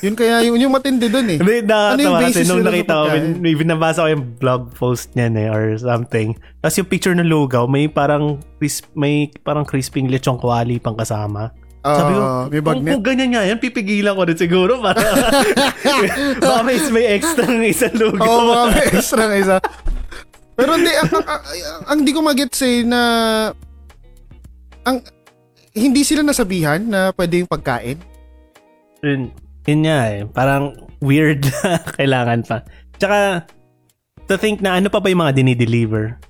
Yun 0.03 0.19
kaya 0.19 0.43
yung, 0.43 0.59
yung 0.59 0.75
matindi 0.75 1.07
doon 1.07 1.31
eh. 1.31 1.39
Hindi, 1.39 1.63
Ano 1.71 2.01
yung 2.03 2.19
basis 2.19 2.51
nung 2.51 2.67
sa 2.67 2.75
nakita 2.75 2.93
ko, 2.93 3.05
may, 3.39 3.55
binabasa 3.55 4.03
ko 4.03 4.09
yung 4.11 4.27
blog 4.35 4.63
post 4.75 5.15
niyan 5.15 5.39
eh, 5.39 5.47
or 5.47 5.79
something. 5.79 6.35
Tapos 6.59 6.75
yung 6.75 6.91
picture 6.91 7.15
ng 7.15 7.31
lugaw, 7.31 7.71
may 7.71 7.87
parang 7.87 8.43
crisp, 8.59 8.91
may 8.99 9.31
parang 9.47 9.63
crisping 9.63 10.11
lechong 10.11 10.43
kwali 10.43 10.83
pang 10.83 10.99
kasama. 10.99 11.55
Sabi 11.83 12.15
ko, 12.15 12.23
Ah, 12.23 12.47
may 12.47 12.63
kung, 12.63 12.83
kung 12.83 13.03
ganyan 13.03 13.31
nga 13.35 13.43
yan, 13.43 13.59
pipigilan 13.59 14.15
ko 14.15 14.23
rin 14.27 14.39
siguro. 14.39 14.79
Para, 14.79 15.03
baka 16.43 16.61
may, 16.63 16.79
may 16.95 17.07
extra 17.19 17.47
ng 17.47 17.67
isang 17.67 17.95
lugaw. 17.95 18.23
Oo, 18.23 18.43
mga 18.55 18.65
may 18.71 18.87
extra 18.91 19.23
ng 19.27 19.39
isa. 19.39 19.57
Pero 20.53 20.77
hindi, 20.77 20.93
ang, 20.93 21.11
ang, 21.13 21.25
ang, 21.25 21.43
ang 21.89 21.99
di 22.05 22.13
ko 22.13 22.21
magets 22.21 22.61
eh 22.61 22.85
na 22.85 23.01
ang 24.85 25.01
hindi 25.73 26.05
sila 26.05 26.21
nasabihan 26.21 26.81
na 26.85 27.11
pwede 27.17 27.41
yung 27.41 27.51
pagkain. 27.51 27.97
Yun, 29.01 29.33
yun 29.65 29.81
nga 29.89 29.99
eh. 30.13 30.21
Parang 30.29 30.77
weird 31.01 31.49
na 31.49 31.81
kailangan 31.99 32.45
pa. 32.45 32.63
Tsaka, 33.01 33.49
to 34.29 34.37
think 34.37 34.61
na 34.61 34.77
ano 34.77 34.93
pa 34.93 35.01
ba 35.01 35.09
yung 35.09 35.25
mga 35.25 35.41
dinideliver 35.41 36.21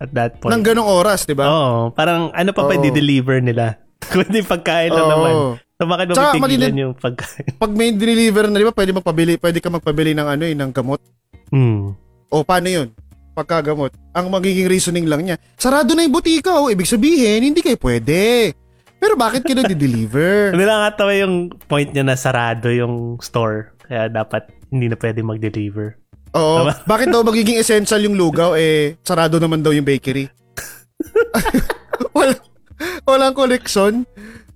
at 0.00 0.10
that 0.12 0.40
point. 0.40 0.52
Nang 0.52 0.64
ganong 0.64 0.88
oras, 0.88 1.24
di 1.24 1.36
ba? 1.36 1.48
Oo, 1.48 1.72
parang 1.92 2.32
ano 2.32 2.50
pa 2.52 2.64
Oo. 2.64 2.72
i-deliver 2.72 3.40
nila? 3.40 3.80
Kundi 4.12 4.40
pagkain 4.44 4.92
lang 4.92 5.08
Oo. 5.08 5.12
naman. 5.12 5.32
So 5.80 5.88
bakit 5.88 6.06
mo 6.08 6.14
Tsaka 6.16 6.30
pitigilan 6.36 6.44
malilin- 6.44 6.82
yung 6.84 6.94
pagkain? 6.96 7.44
Pag 7.56 7.72
may 7.72 7.90
deliver 7.96 8.44
na, 8.48 8.60
di 8.60 8.68
ba, 8.68 8.76
pwede 8.76 8.92
magpabili, 8.92 9.32
pwede 9.40 9.58
ka 9.64 9.72
magpabili 9.72 10.12
ng 10.12 10.28
ano 10.28 10.44
eh, 10.44 10.52
ng 10.52 10.70
gamot. 10.72 11.00
Hmm. 11.48 11.96
O 12.28 12.44
paano 12.44 12.68
yun? 12.68 12.88
Pagkagamot. 13.40 13.96
Ang 14.12 14.26
magiging 14.28 14.68
reasoning 14.68 15.08
lang 15.08 15.24
niya, 15.24 15.36
sarado 15.56 15.96
na 15.96 16.04
yung 16.04 16.12
butika, 16.12 16.60
o 16.60 16.68
ibig 16.68 16.84
sabihin, 16.84 17.40
hindi 17.40 17.64
kayo 17.64 17.80
pwede. 17.80 18.52
Pero 19.00 19.16
bakit 19.16 19.48
kayo 19.48 19.64
lang 19.64 19.72
katawa 20.92 21.16
yung 21.16 21.48
point 21.64 21.88
niya 21.88 22.04
na 22.04 22.20
sarado 22.20 22.68
yung 22.68 23.16
store. 23.24 23.72
Kaya 23.88 24.12
dapat 24.12 24.52
hindi 24.68 24.92
na 24.92 25.00
pwede 25.00 25.24
mag-deliver. 25.24 25.96
Oo. 26.36 26.62
Tama. 26.62 26.72
Bakit 26.92 27.08
daw 27.10 27.26
magiging 27.26 27.58
essential 27.58 27.98
yung 28.06 28.14
lugaw, 28.14 28.54
eh, 28.54 29.00
sarado 29.02 29.42
naman 29.42 29.64
daw 29.64 29.74
yung 29.74 29.88
bakery? 29.88 30.30
Wala, 32.16 32.36
walang 33.08 33.34
koleksyon. 33.34 34.06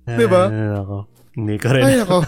Di 0.05 0.25
ba? 0.29 0.47
Ako. 0.85 0.97
Hindi 1.35 1.55
ko 1.59 1.67
rin. 1.73 1.83
Ay, 1.83 1.99
ako. 1.99 2.23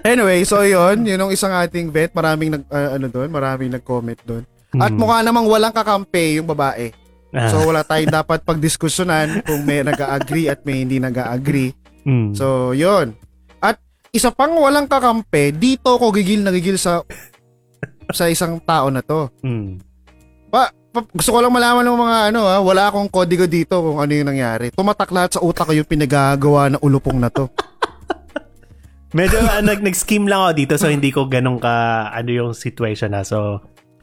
Anyway, 0.00 0.44
so 0.48 0.60
yun, 0.64 1.04
yun 1.04 1.20
yung 1.20 1.32
isang 1.32 1.52
ating 1.52 1.92
vet. 1.92 2.12
Maraming 2.12 2.56
nag, 2.56 2.64
ah, 2.68 2.96
ano 2.96 3.06
doon, 3.08 3.28
maraming 3.32 3.72
nag-comment 3.72 4.20
doon. 4.24 4.44
At 4.72 4.90
Hmm. 4.90 4.98
mukha 4.98 5.18
namang 5.20 5.46
walang 5.46 5.74
kakampi 5.74 6.38
yung 6.38 6.46
babae. 6.46 6.94
Ah, 7.30 7.46
So 7.46 7.62
wala 7.62 7.82
tayong 7.82 8.10
dapat 8.12 8.42
pagdiskusyonan 8.42 9.42
kung 9.42 9.62
may 9.62 9.82
nag-agree 9.82 10.46
at 10.46 10.62
may 10.62 10.82
hindi 10.82 10.98
nag-agree. 10.98 11.74
hmm. 12.02 12.34
So, 12.34 12.70
yun. 12.70 13.14
At 13.58 13.78
isa 14.10 14.30
pang 14.30 14.54
walang 14.54 14.86
kakampi, 14.86 15.50
dito 15.50 15.90
ako 15.90 16.10
gigil 16.12 16.42
na 16.42 16.50
gigil 16.50 16.74
sa 16.74 17.02
sa 18.10 18.26
isang 18.26 18.58
tao 18.60 18.90
na 18.90 18.98
to. 19.00 19.30
Hmm. 19.40 19.78
Pa, 20.50 20.66
pa- 20.90 21.06
gusto 21.08 21.30
ko 21.30 21.38
lang 21.38 21.54
malaman 21.54 21.86
ng 21.86 21.98
mga 22.00 22.18
ano 22.28 22.40
ha, 22.42 22.58
wala 22.58 22.90
akong 22.90 23.06
kodigo 23.06 23.46
dito 23.46 23.78
kung 23.78 23.98
ano 23.98 24.10
yung 24.10 24.26
nangyari. 24.26 24.74
Tumatak 24.74 25.10
lahat 25.10 25.38
sa 25.38 25.42
utak 25.42 25.66
ko 25.66 25.72
yung 25.72 25.86
pinagagawa 25.86 26.66
na 26.68 26.78
ulupong 26.80 27.18
na 27.18 27.30
to. 27.30 27.46
Medyo 29.10 29.42
ah, 29.42 29.58
nag, 29.58 29.82
nag-scheme 29.82 30.26
lang 30.26 30.38
ako 30.40 30.52
dito 30.54 30.74
so 30.78 30.86
hindi 30.86 31.10
ko 31.10 31.26
ganun 31.26 31.58
ka 31.58 31.70
ano 32.10 32.30
yung 32.30 32.50
situation 32.52 33.10
na. 33.10 33.22
So, 33.22 33.58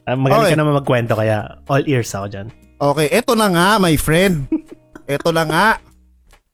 uh, 0.08 0.16
magaling 0.16 0.48
Okay. 0.48 0.54
ka 0.56 0.60
naman 0.64 0.74
magkwento 0.80 1.12
kaya 1.14 1.36
all 1.68 1.84
ears 1.84 2.08
ako 2.16 2.26
dyan. 2.32 2.48
Okay, 2.78 3.06
eto 3.12 3.36
na 3.36 3.48
nga, 3.52 3.68
my 3.76 3.94
friend. 4.00 4.48
Eto 5.08 5.32
na 5.32 5.40
nga. 5.48 5.66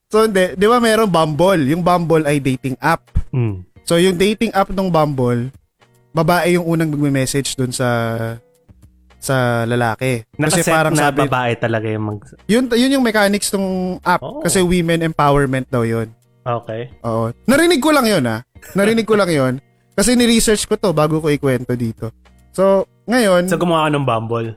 So, 0.06 0.30
hindi, 0.30 0.54
di 0.54 0.70
ba 0.70 0.78
meron 0.78 1.10
Bumble? 1.10 1.66
Yung 1.74 1.82
Bumble 1.82 2.22
ay 2.22 2.38
dating 2.38 2.78
app. 2.78 3.02
Hmm. 3.34 3.66
So, 3.82 3.98
yung 3.98 4.14
dating 4.14 4.54
app 4.54 4.70
ng 4.70 4.94
Bumble, 4.94 5.50
babae 6.14 6.54
yung 6.54 6.62
unang 6.62 6.94
magme-message 6.94 7.58
dun 7.58 7.74
sa 7.74 7.90
sa 9.18 9.66
lalaki. 9.66 10.22
Kasi 10.38 10.62
Nakaset 10.62 10.70
parang 10.70 10.94
na 10.94 11.10
sabi, 11.10 11.26
babae 11.26 11.52
talaga 11.58 11.86
yung 11.90 12.04
mag... 12.14 12.20
yun, 12.46 12.70
yun 12.70 12.94
yung 12.94 13.02
mechanics 13.02 13.50
ng 13.50 13.98
app. 14.06 14.22
Oh. 14.22 14.38
Kasi 14.38 14.62
women 14.62 15.02
empowerment 15.02 15.66
daw 15.66 15.82
yun. 15.82 16.14
Okay. 16.46 16.94
Oo. 17.02 17.34
Narinig 17.50 17.82
ko 17.82 17.90
lang 17.90 18.06
yun, 18.06 18.22
ha? 18.28 18.44
Narinig 18.78 19.08
ko 19.08 19.18
lang 19.18 19.32
yun. 19.32 19.58
Kasi 19.98 20.14
ni-research 20.14 20.70
ko 20.70 20.78
to 20.78 20.94
bago 20.94 21.18
ko 21.18 21.26
ikwento 21.26 21.74
dito. 21.74 22.14
So, 22.54 22.86
ngayon, 23.04 23.42
So, 23.46 23.60
gumawa 23.60 23.86
ka 23.86 23.90
ng 23.92 24.06
Bumble? 24.06 24.48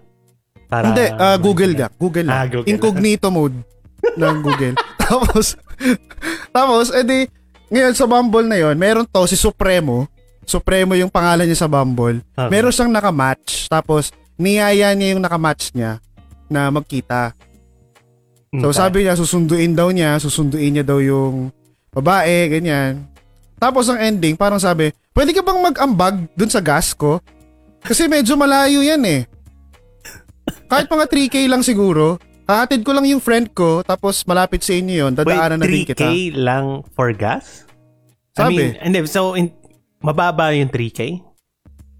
Para, 0.67 0.91
hindi, 0.91 1.05
ah, 1.15 1.37
Google 1.39 1.73
ka. 1.75 1.87
Google 1.95 2.27
lang. 2.27 2.35
Ah, 2.35 2.47
Google. 2.47 2.67
Incognito 2.67 3.27
mode 3.31 3.55
ng 4.15 4.35
Google. 4.43 4.75
tapos, 5.01 5.55
tapos, 6.51 6.85
edi, 6.91 7.27
ngayon 7.67 7.95
sa 7.95 8.07
Bumble 8.07 8.47
na 8.47 8.59
yon 8.59 8.75
meron 8.75 9.07
to 9.07 9.23
si 9.27 9.35
Supremo. 9.35 10.07
Supremo 10.47 10.95
yung 10.95 11.11
pangalan 11.11 11.43
niya 11.43 11.67
sa 11.67 11.71
Bumble. 11.71 12.23
Okay. 12.31 12.47
Meron 12.47 12.71
siyang 12.71 12.91
nakamatch. 12.91 13.67
Tapos, 13.67 14.15
niyaya 14.35 14.95
niya 14.95 15.15
yung 15.15 15.23
nakamatch 15.23 15.75
niya 15.75 15.99
na 16.47 16.71
magkita. 16.71 17.35
So, 18.55 18.71
Okay. 18.71 18.79
sabi 18.79 18.97
niya, 19.03 19.19
susunduin 19.19 19.75
daw 19.75 19.91
niya, 19.91 20.15
susunduin 20.23 20.71
niya 20.71 20.85
daw 20.87 21.03
yung 21.03 21.51
babae, 21.91 22.47
ganyan. 22.47 23.03
Tapos, 23.59 23.91
ang 23.91 23.99
ending, 23.99 24.39
parang 24.39 24.59
sabi, 24.59 24.95
pwede 25.11 25.35
ka 25.35 25.43
bang 25.43 25.59
mag-ambag 25.59 26.15
dun 26.31 26.47
sa 26.47 26.63
gas 26.63 26.95
ko? 26.95 27.19
Kasi 27.81 28.05
medyo 28.05 28.33
malayo 28.33 28.79
yan 28.79 29.03
eh. 29.03 29.21
Kahit 30.67 30.87
mga 30.87 31.05
3K 31.07 31.35
lang 31.47 31.61
siguro, 31.61 32.19
hahatid 32.43 32.83
ko 32.83 32.91
lang 32.91 33.05
yung 33.05 33.19
friend 33.19 33.51
ko, 33.51 33.83
tapos 33.83 34.23
malapit 34.23 34.59
sa 34.59 34.71
inyo 34.71 35.07
yun, 35.07 35.11
dadaanan 35.13 35.59
na 35.59 35.65
din 35.65 35.83
Wait, 35.83 35.91
3K 35.91 35.95
kita. 35.95 36.07
lang 36.35 36.65
for 36.91 37.11
gas? 37.11 37.67
Sabi. 38.31 38.55
I 38.55 38.55
mean, 38.55 38.71
hindi, 38.81 38.99
so, 39.07 39.33
in, 39.33 39.51
mababa 39.99 40.51
yung 40.51 40.67
3K? 40.67 41.19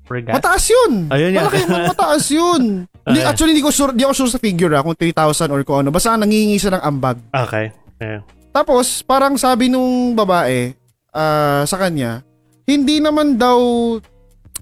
For 0.04 0.20
gas? 0.20 0.40
Mataas 0.40 0.64
yun! 0.66 0.92
Ayun 1.10 1.32
yan. 1.32 1.44
Malaki, 1.44 1.60
mataas 1.68 2.26
yun! 2.30 2.64
Hindi, 3.08 3.24
Okay. 3.24 3.32
actually, 3.32 3.56
hindi 3.56 3.64
ko 3.64 3.72
sure, 3.72 3.96
di 3.96 4.04
ako 4.04 4.12
sure 4.14 4.32
sa 4.32 4.36
figure 4.36 4.76
ah, 4.76 4.84
kung 4.84 4.92
3,000 4.92 5.48
or 5.48 5.64
kung 5.64 5.80
ano. 5.80 5.96
Basta 5.96 6.20
nangingi 6.20 6.60
siya 6.60 6.76
ng 6.76 6.84
ambag. 6.84 7.16
okay. 7.32 7.72
Yeah. 8.04 8.20
Tapos, 8.52 9.00
parang 9.00 9.40
sabi 9.40 9.72
nung 9.72 10.12
babae 10.12 10.76
ah, 11.12 11.64
sa 11.64 11.80
kanya, 11.80 12.20
hindi 12.64 13.00
naman 13.00 13.40
daw, 13.40 13.56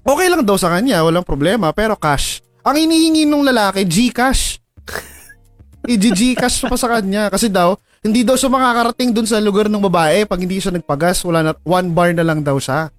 okay 0.06 0.26
lang 0.30 0.46
daw 0.46 0.54
sa 0.54 0.70
kanya, 0.70 1.02
walang 1.02 1.26
problema, 1.26 1.74
pero 1.74 1.98
cash. 1.98 2.40
Ang 2.66 2.86
hinihingi 2.86 3.26
nung 3.26 3.42
lalaki, 3.46 3.86
Gcash. 3.86 4.58
I-Gcash 5.90 6.66
pa 6.66 6.74
sa 6.78 6.98
kanya. 6.98 7.30
Kasi 7.30 7.46
daw, 7.46 7.78
hindi 8.02 8.22
daw 8.22 8.34
siya 8.34 8.50
makakarating 8.50 9.10
dun 9.14 9.26
sa 9.26 9.42
lugar 9.42 9.66
ng 9.66 9.82
babae 9.82 10.26
pag 10.26 10.38
hindi 10.38 10.58
siya 10.58 10.74
nagpagas. 10.74 11.22
Wala 11.26 11.42
na, 11.42 11.52
one 11.66 11.90
bar 11.90 12.10
na 12.14 12.26
lang 12.26 12.42
daw 12.42 12.58
siya. 12.58 12.90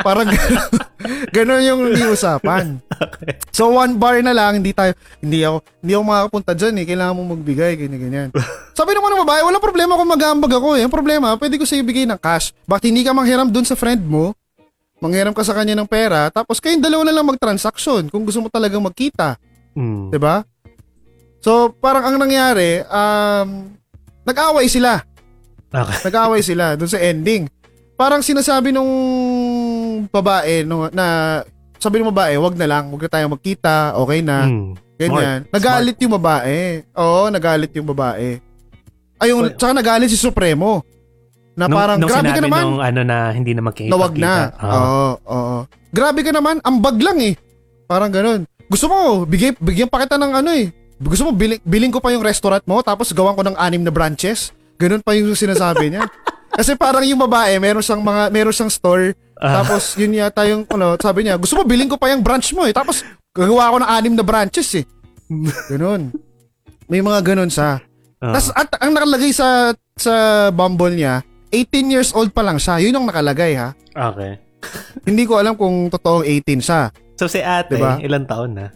Parang 0.00 0.28
gano'n, 0.28 0.68
gano'n 1.36 1.62
yung 1.64 1.80
usapan. 2.12 2.80
Okay. 2.88 3.36
So 3.52 3.72
one 3.76 4.00
bar 4.00 4.20
na 4.24 4.32
lang, 4.32 4.60
hindi 4.60 4.72
tayo, 4.72 4.96
hindi 5.20 5.44
ako, 5.44 5.60
hindi 5.84 5.92
ako 5.92 6.02
makakapunta 6.04 6.52
dyan 6.56 6.74
eh, 6.80 6.84
kailangan 6.88 7.14
mong 7.16 7.30
magbigay, 7.36 7.72
ganyan, 7.76 8.00
ganyan. 8.00 8.28
Sabi 8.78 8.96
naman 8.96 9.12
ng 9.12 9.22
babae, 9.28 9.40
walang 9.44 9.60
problema 9.64 9.96
kung 10.00 10.08
mag-aambag 10.08 10.52
ako 10.56 10.68
eh. 10.80 10.84
Ang 10.88 10.92
problema, 10.92 11.36
pwede 11.36 11.60
ko 11.60 11.64
sa'yo 11.68 11.84
bigay 11.84 12.08
ng 12.08 12.20
cash. 12.20 12.56
Bakit 12.64 12.88
hindi 12.88 13.04
ka 13.04 13.12
manghiram 13.12 13.48
dun 13.52 13.68
sa 13.68 13.76
friend 13.76 14.00
mo? 14.00 14.32
Manghiram 15.00 15.32
ka 15.32 15.40
sa 15.40 15.56
kanya 15.56 15.74
ng 15.76 15.88
pera, 15.88 16.28
tapos 16.28 16.60
kayong 16.60 16.84
dalawa 16.84 17.08
na 17.08 17.14
lang 17.16 17.26
mag-transaction 17.26 18.12
kung 18.12 18.28
gusto 18.28 18.44
mo 18.44 18.48
talagang 18.52 18.84
magkita. 18.84 19.40
Hmm. 19.72 20.12
'di 20.12 20.20
ba? 20.20 20.44
So, 21.40 21.72
parang 21.72 22.04
ang 22.04 22.16
nangyari, 22.20 22.84
um, 22.84 23.72
nag-away 24.28 24.68
sila. 24.68 25.00
Okay. 25.72 25.96
Nag-away 26.10 26.44
sila 26.44 26.76
dun 26.76 26.90
sa 26.90 27.00
ending. 27.00 27.48
Parang 27.96 28.20
sinasabi 28.20 28.76
nung 28.76 28.90
babae 30.12 30.68
no, 30.68 30.92
na 30.92 31.40
sabi 31.80 31.96
ng 31.96 32.12
babae, 32.12 32.36
wag 32.36 32.60
na 32.60 32.68
lang, 32.68 32.92
wag 32.92 33.08
na 33.08 33.10
tayong 33.10 33.32
magkita, 33.32 33.96
okay 33.96 34.20
na. 34.20 34.44
Mm. 34.44 34.72
Ganyan. 35.00 35.38
Nagalit 35.48 35.96
yung 36.04 36.12
babae. 36.20 36.84
Oo, 36.92 37.32
nagalit 37.32 37.72
yung 37.72 37.88
babae. 37.88 38.36
Ayun, 39.16 39.48
Well- 39.48 39.56
tsaka 39.56 39.72
nagalit 39.72 40.12
si 40.12 40.20
Supremo. 40.20 40.84
Na 41.60 41.68
Nung- 41.68 41.76
parang, 41.76 41.96
nung 42.00 42.08
grabe 42.08 42.32
ka 42.32 42.40
naman. 42.40 42.62
nung 42.64 42.80
ano 42.80 43.00
na 43.04 43.16
hindi 43.36 43.52
na 43.52 43.60
magkikita. 43.60 43.92
na 43.92 44.00
wag 44.00 44.14
na. 44.16 44.34
Oo, 44.64 45.04
oo. 45.28 45.56
Grabe 45.92 46.24
ka 46.24 46.32
naman, 46.32 46.56
ambag 46.64 46.96
lang 47.04 47.20
eh. 47.20 47.36
Parang 47.84 48.08
ganun. 48.08 48.48
Gusto 48.64 48.88
mo, 48.88 49.28
bigay, 49.28 49.60
bigyan 49.60 49.92
pa 49.92 50.00
kita 50.00 50.16
ng 50.16 50.40
ano 50.40 50.56
eh. 50.56 50.72
Gusto 50.96 51.28
mo, 51.28 51.36
biling, 51.36 51.60
biling 51.60 51.92
ko 51.92 52.00
pa 52.00 52.16
yung 52.16 52.24
restaurant 52.24 52.64
mo, 52.64 52.80
tapos 52.80 53.12
gawan 53.12 53.36
ko 53.36 53.44
ng 53.44 53.60
anim 53.60 53.84
na 53.84 53.92
branches. 53.92 54.56
Ganun 54.80 55.04
pa 55.04 55.12
yung 55.12 55.36
sinasabi 55.36 55.92
niya. 55.92 56.08
Kasi 56.56 56.80
parang 56.80 57.04
yung 57.04 57.20
babae, 57.20 57.60
meron 57.60 57.84
siyang 57.84 58.00
mga, 58.00 58.32
meron 58.32 58.56
siyang 58.56 58.72
store. 58.72 59.12
Ah. 59.36 59.60
Tapos 59.60 60.00
yun 60.00 60.16
yata 60.16 60.48
yung, 60.48 60.64
ano, 60.64 60.96
sabi 60.96 61.28
niya, 61.28 61.36
gusto 61.36 61.60
mo, 61.60 61.68
biling 61.68 61.92
ko 61.92 62.00
pa 62.00 62.08
yung 62.08 62.24
branch 62.24 62.56
mo 62.56 62.64
eh. 62.64 62.72
Tapos 62.72 63.04
gagawa 63.36 63.68
ko 63.68 63.76
ng 63.84 63.90
anim 63.90 64.14
na 64.16 64.24
branches 64.24 64.80
eh. 64.80 64.84
Ganun. 65.68 66.08
May 66.88 67.04
mga 67.04 67.20
ganun 67.22 67.52
sa. 67.52 67.84
Ah. 68.20 68.32
Tapos 68.32 68.48
at 68.52 68.68
ang 68.80 68.96
nakalagay 68.96 69.30
sa 69.30 69.72
sa 69.94 70.12
Bumble 70.48 70.96
niya, 70.96 71.20
18 71.50 71.92
years 71.92 72.10
old 72.14 72.30
pa 72.30 72.46
lang 72.46 72.56
siya. 72.56 72.78
Yun 72.78 72.94
ang 72.96 73.06
nakalagay 73.10 73.58
ha. 73.58 73.74
okay. 73.94 74.38
Hindi 75.08 75.24
ko 75.24 75.40
alam 75.40 75.56
kung 75.58 75.90
totoong 75.90 76.24
18 76.24 76.60
siya. 76.62 76.90
So 77.20 77.28
si 77.28 77.40
ate, 77.44 77.76
Diba? 77.76 78.00
ilang 78.00 78.24
taon 78.24 78.56
na? 78.56 78.72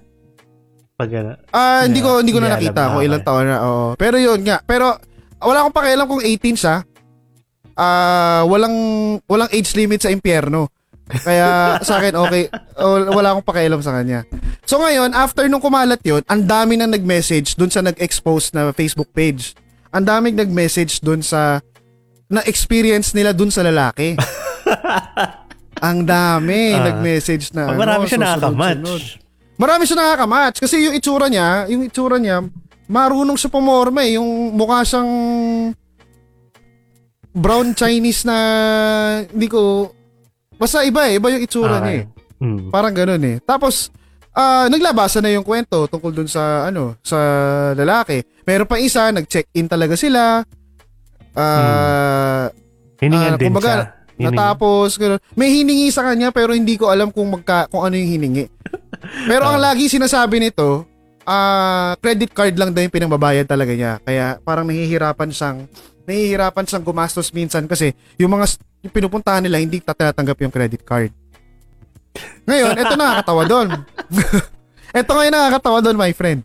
Pag 0.95 1.11
ano. 1.17 1.33
Ah, 1.51 1.83
hindi 1.89 1.99
ko 1.99 2.23
hindi 2.23 2.31
ko 2.31 2.39
na 2.39 2.55
nakita 2.55 2.87
alam. 2.87 2.93
kung 2.95 3.05
ilang 3.09 3.23
okay. 3.25 3.29
taon 3.33 3.47
na. 3.49 3.57
Oo. 3.67 3.87
Pero 3.99 4.17
yun 4.21 4.41
nga. 4.47 4.61
Pero 4.63 4.95
wala 5.43 5.65
akong 5.65 5.75
pakialam 5.75 6.07
kung 6.07 6.23
18 6.23 6.55
siya. 6.55 6.77
Ah, 7.75 8.47
walang 8.47 8.77
walang 9.27 9.51
age 9.51 9.75
limit 9.75 10.05
sa 10.05 10.13
impyerno. 10.13 10.71
Kaya 11.09 11.49
sa 11.89 12.01
akin 12.01 12.15
okay, 12.17 12.49
wala 13.11 13.35
akong 13.35 13.49
pakialam 13.49 13.81
sa 13.81 13.97
kanya. 13.97 14.23
So 14.65 14.81
ngayon, 14.81 15.13
after 15.13 15.45
nung 15.49 15.65
kumalat 15.65 16.01
yun, 16.05 16.25
ang 16.31 16.45
dami 16.45 16.79
nang 16.79 16.93
nag-message 16.93 17.59
dun 17.59 17.69
sa 17.69 17.85
nag-expose 17.85 18.55
na 18.57 18.73
Facebook 18.73 19.11
page. 19.13 19.53
Ang 19.93 20.05
daming 20.09 20.37
nag-message 20.39 21.01
dun 21.05 21.21
sa 21.21 21.61
na 22.29 22.41
experience 22.45 23.13
nila 23.13 23.33
dun 23.33 23.53
sa 23.53 23.61
lalaki. 23.61 24.17
ang 25.87 25.99
dami 26.03 26.73
Ah. 26.73 26.85
nag-message 26.89 27.53
na 27.53 27.69
Pag 27.69 27.79
marami 27.79 28.05
ano, 28.05 28.11
siya 28.11 28.21
nakakamatch. 28.21 29.03
Marami 29.55 29.83
siya 29.85 29.99
nakakamatch 29.99 30.57
kasi 30.59 30.77
yung 30.83 30.95
itsura 30.97 31.27
niya, 31.29 31.69
yung 31.69 31.83
itsura 31.85 32.17
niya, 32.17 32.43
marunong 32.89 33.37
siya 33.37 33.53
pumorma 33.53 34.03
eh. 34.03 34.17
Yung 34.17 34.55
mukha 34.57 34.81
siyang 34.83 35.11
brown 37.35 37.75
Chinese 37.75 38.23
na 38.25 38.37
hindi 39.27 39.51
ko 39.51 39.91
basta 40.55 40.87
iba 40.87 41.11
eh, 41.11 41.19
iba 41.19 41.29
yung 41.35 41.45
itsura 41.45 41.83
niya 41.83 41.95
eh. 42.03 42.05
Mm. 42.41 42.71
Parang 42.71 42.95
ganun 42.95 43.23
eh. 43.25 43.37
Tapos 43.43 43.91
ah 44.35 44.67
naglabasan 44.67 45.23
na 45.23 45.31
yung 45.31 45.47
kwento 45.47 45.87
tungkol 45.87 46.11
dun 46.11 46.31
sa 46.31 46.67
ano, 46.67 46.95
sa 47.03 47.19
lalaki. 47.75 48.23
Meron 48.47 48.71
pa 48.71 48.79
isa, 48.79 49.11
nag-check-in 49.11 49.67
talaga 49.67 49.95
sila. 49.95 50.43
Ah, 51.35 52.49
Hiningan 53.03 53.35
Ah, 53.35 53.39
din 53.39 53.47
kumbaga, 53.51 53.71
siya. 53.71 53.83
Hiningan. 54.15 54.33
Natapos, 54.33 54.91
ganun. 54.95 55.21
May 55.35 55.51
hiningi 55.51 55.91
sa 55.91 56.07
kanya 56.07 56.31
pero 56.31 56.55
hindi 56.55 56.79
ko 56.79 56.89
alam 56.89 57.11
kung 57.11 57.29
magka, 57.29 57.67
kung 57.67 57.83
ano 57.83 57.99
yung 57.99 58.11
hiningi. 58.15 58.47
Pero 59.29 59.45
ang 59.45 59.61
lagi 59.61 59.91
sinasabi 59.91 60.41
nito, 60.41 60.87
ah 61.25 61.93
credit 61.99 62.33
card 62.33 62.55
lang 62.57 62.71
daw 62.71 62.81
yung 62.81 62.95
pinangbabayad 62.95 63.45
talaga 63.45 63.75
niya. 63.75 63.99
Kaya 64.01 64.39
parang 64.41 64.65
nahihirapan 64.65 65.29
siyang 65.29 65.67
nahihirapan 66.07 66.65
siyang 66.65 66.85
gumastos 66.85 67.35
minsan 67.35 67.67
kasi 67.67 67.93
yung 68.17 68.33
mga 68.33 68.57
yung 68.81 68.93
pinupuntahan 68.93 69.43
nila 69.45 69.61
hindi 69.61 69.77
tatatanggap 69.77 70.39
yung 70.41 70.53
credit 70.55 70.83
card. 70.85 71.13
Ngayon, 72.47 72.73
ito 72.79 72.95
nakakatawa 72.95 73.43
doon. 73.45 73.69
ito 74.95 75.11
ngayon 75.19 75.35
nakakatawa 75.35 75.79
doon, 75.83 75.97
my 75.99 76.13
friend. 76.15 76.41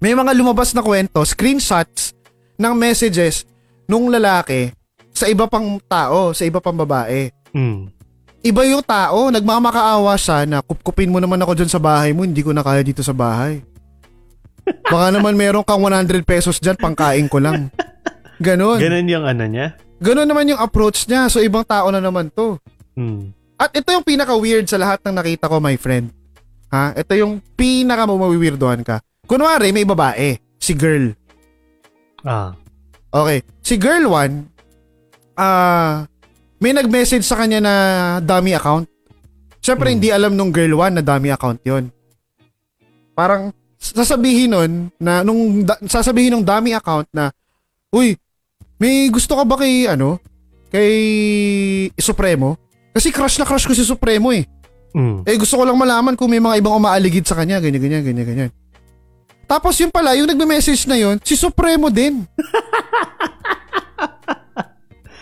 May 0.00 0.16
mga 0.16 0.32
lumabas 0.34 0.72
na 0.72 0.80
kwento, 0.80 1.20
screenshots 1.22 2.16
ng 2.56 2.72
messages 2.72 3.44
nung 3.88 4.08
lalaki 4.08 4.72
sa 5.14 5.30
iba 5.30 5.46
pang 5.46 5.78
tao, 5.86 6.34
sa 6.34 6.42
iba 6.42 6.58
pang 6.58 6.74
babae. 6.74 7.30
Mm. 7.54 7.90
Iba 8.44 8.62
yung 8.68 8.84
tao, 8.84 9.32
nagmamakaawa 9.32 10.12
siya 10.20 10.44
na 10.44 10.60
kupkupin 10.60 11.08
mo 11.08 11.16
naman 11.22 11.40
ako 11.40 11.56
dyan 11.56 11.70
sa 11.72 11.80
bahay 11.80 12.12
mo, 12.12 12.28
hindi 12.28 12.44
ko 12.44 12.52
na 12.52 12.60
kaya 12.60 12.84
dito 12.84 13.00
sa 13.00 13.16
bahay. 13.16 13.64
Baka 14.92 15.14
naman 15.14 15.32
meron 15.38 15.64
kang 15.64 15.80
100 15.80 16.26
pesos 16.28 16.60
dyan, 16.60 16.76
pangkain 16.76 17.24
ko 17.30 17.40
lang. 17.40 17.72
Ganon. 18.44 18.76
Ganun 18.76 19.08
yung 19.08 19.24
ano 19.24 19.44
niya. 19.48 19.78
Ganon 20.02 20.28
naman 20.28 20.50
yung 20.50 20.60
approach 20.60 21.08
niya. 21.08 21.30
So, 21.32 21.40
ibang 21.40 21.64
tao 21.64 21.88
na 21.88 22.02
naman 22.02 22.28
to. 22.34 22.60
Mm. 22.98 23.32
At 23.56 23.72
ito 23.72 23.88
yung 23.94 24.04
pinaka-weird 24.04 24.66
sa 24.66 24.76
lahat 24.76 25.00
ng 25.06 25.14
nakita 25.14 25.48
ko, 25.48 25.62
my 25.62 25.78
friend. 25.78 26.10
Ha? 26.74 26.92
Ito 26.98 27.14
yung 27.14 27.38
pinaka 27.54 28.04
mawiwirdohan 28.04 28.82
ka. 28.82 28.98
Kunwari, 29.24 29.70
may 29.70 29.86
babae. 29.86 30.36
Si 30.58 30.74
girl. 30.74 31.14
Ah. 32.26 32.52
Okay. 33.14 33.38
Si 33.62 33.78
girl 33.78 34.10
1, 34.10 34.42
ah, 35.38 36.02
may 36.58 36.74
nag-message 36.74 37.22
sa 37.22 37.38
kanya 37.38 37.62
na 37.62 37.74
dummy 38.18 38.58
account. 38.58 38.90
Siyempre, 39.62 39.88
Hmm. 39.88 39.96
hindi 39.96 40.08
alam 40.10 40.34
nung 40.34 40.50
girl 40.50 40.82
1 40.82 40.98
na 40.98 41.02
dummy 41.02 41.30
account 41.30 41.62
yon. 41.62 41.94
Parang, 43.14 43.54
sasabihin 43.78 44.50
nun, 44.50 44.72
na, 44.98 45.22
nung, 45.22 45.62
da- 45.62 45.78
sasabihin 45.86 46.34
nung 46.34 46.44
dummy 46.44 46.74
account 46.74 47.06
na, 47.14 47.30
Uy, 47.94 48.18
may 48.74 49.06
gusto 49.06 49.38
ka 49.38 49.46
ba 49.46 49.54
kay, 49.54 49.86
ano, 49.86 50.18
kay 50.66 50.90
Supremo? 51.94 52.58
Kasi 52.90 53.14
crush 53.14 53.38
na 53.38 53.46
crush 53.46 53.62
ko 53.62 53.70
si 53.70 53.86
Supremo 53.86 54.34
eh. 54.34 54.42
Mm. 54.90 55.22
Eh 55.22 55.38
gusto 55.38 55.54
ko 55.54 55.62
lang 55.62 55.78
malaman 55.78 56.18
kung 56.18 56.26
may 56.26 56.42
mga 56.42 56.58
ibang 56.58 56.74
umaaligid 56.74 57.22
sa 57.22 57.38
kanya, 57.38 57.62
ganyan, 57.62 57.78
ganyan, 57.78 58.02
ganyan, 58.02 58.26
ganyan. 58.26 58.50
Tapos 59.44 59.76
yung 59.80 59.92
pala, 59.92 60.16
yung 60.16 60.28
nagme-message 60.28 60.88
na 60.88 60.96
yun, 60.98 61.16
si 61.22 61.36
Supremo 61.36 61.92
din. 61.92 62.24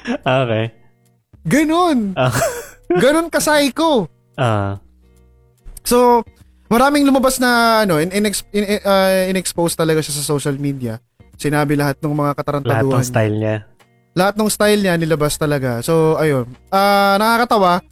Okay. 0.02 0.64
Ganon. 1.46 2.14
Ah. 2.18 2.34
Ganon 2.90 3.30
ka 3.30 3.38
psycho. 3.38 4.10
Ah. 4.34 4.82
So, 5.86 6.26
maraming 6.66 7.06
lumabas 7.06 7.38
na 7.38 7.82
ano, 7.86 8.02
in, 8.02 8.10
in, 8.10 8.26
in, 8.54 8.64
uh, 8.82 9.30
in-expose 9.30 9.78
talaga 9.78 10.02
siya 10.02 10.18
sa 10.18 10.26
social 10.26 10.58
media. 10.58 10.98
Sinabi 11.38 11.78
lahat 11.78 11.98
ng 12.02 12.10
mga 12.10 12.34
lahat 12.34 12.38
katarantaduhan. 12.38 13.02
ng 13.02 13.06
style 13.06 13.36
niya. 13.38 13.56
lahat 14.12 14.34
ng 14.36 14.50
style 14.50 14.80
niya 14.82 14.94
nilabas 14.98 15.34
talaga. 15.38 15.80
So, 15.86 16.18
ayun. 16.18 16.50
Ah, 16.68 17.16
nakakatawa 17.18 17.82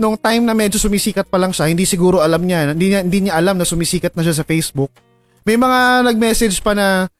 nung 0.00 0.16
time 0.16 0.42
na 0.48 0.56
medyo 0.56 0.80
sumisikat 0.80 1.28
pa 1.28 1.36
lang 1.36 1.52
siya, 1.52 1.68
hindi 1.68 1.84
siguro 1.84 2.24
alam 2.24 2.40
niya, 2.40 2.72
hindi 2.72 2.88
niya, 2.88 3.00
hindi 3.04 3.18
niya 3.28 3.36
alam 3.36 3.60
na 3.60 3.68
sumisikat 3.68 4.16
na 4.16 4.24
siya 4.24 4.40
sa 4.40 4.48
Facebook. 4.48 4.88
May 5.42 5.58
mga 5.58 6.06
nag-message 6.06 6.62
pa 6.62 6.72
na 6.72 7.10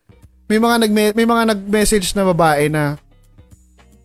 may 0.46 0.58
mga 0.60 0.76
nag 0.84 0.92
may 0.92 1.26
mga 1.26 1.42
nag-message 1.54 2.14
na 2.14 2.28
babae 2.28 2.70
na 2.70 3.00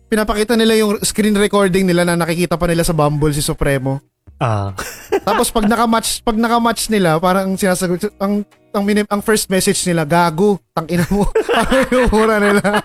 pinapakita 0.08 0.56
nila 0.56 0.74
yung 0.80 0.98
screen 1.04 1.36
recording 1.36 1.84
nila 1.84 2.02
na 2.02 2.16
nakikita 2.16 2.56
pa 2.56 2.66
nila 2.66 2.82
sa 2.82 2.96
Bumble 2.96 3.36
si 3.36 3.44
Supremo. 3.44 4.00
Ah. 4.40 4.72
Tapos 5.28 5.52
pag 5.52 5.66
naka-match, 5.68 6.24
pag 6.24 6.38
naka-match 6.38 6.88
nila, 6.88 7.20
parang 7.20 7.54
sinasagot 7.54 8.10
ang 8.18 8.42
ang 8.72 8.82
minim, 8.84 9.06
ang 9.10 9.20
first 9.20 9.50
message 9.50 9.82
nila, 9.86 10.06
gago, 10.06 10.58
tangina 10.72 11.04
mo. 11.10 11.26
Parang 11.56 11.88
yung 11.88 12.08
mura 12.12 12.36
nila. 12.36 12.84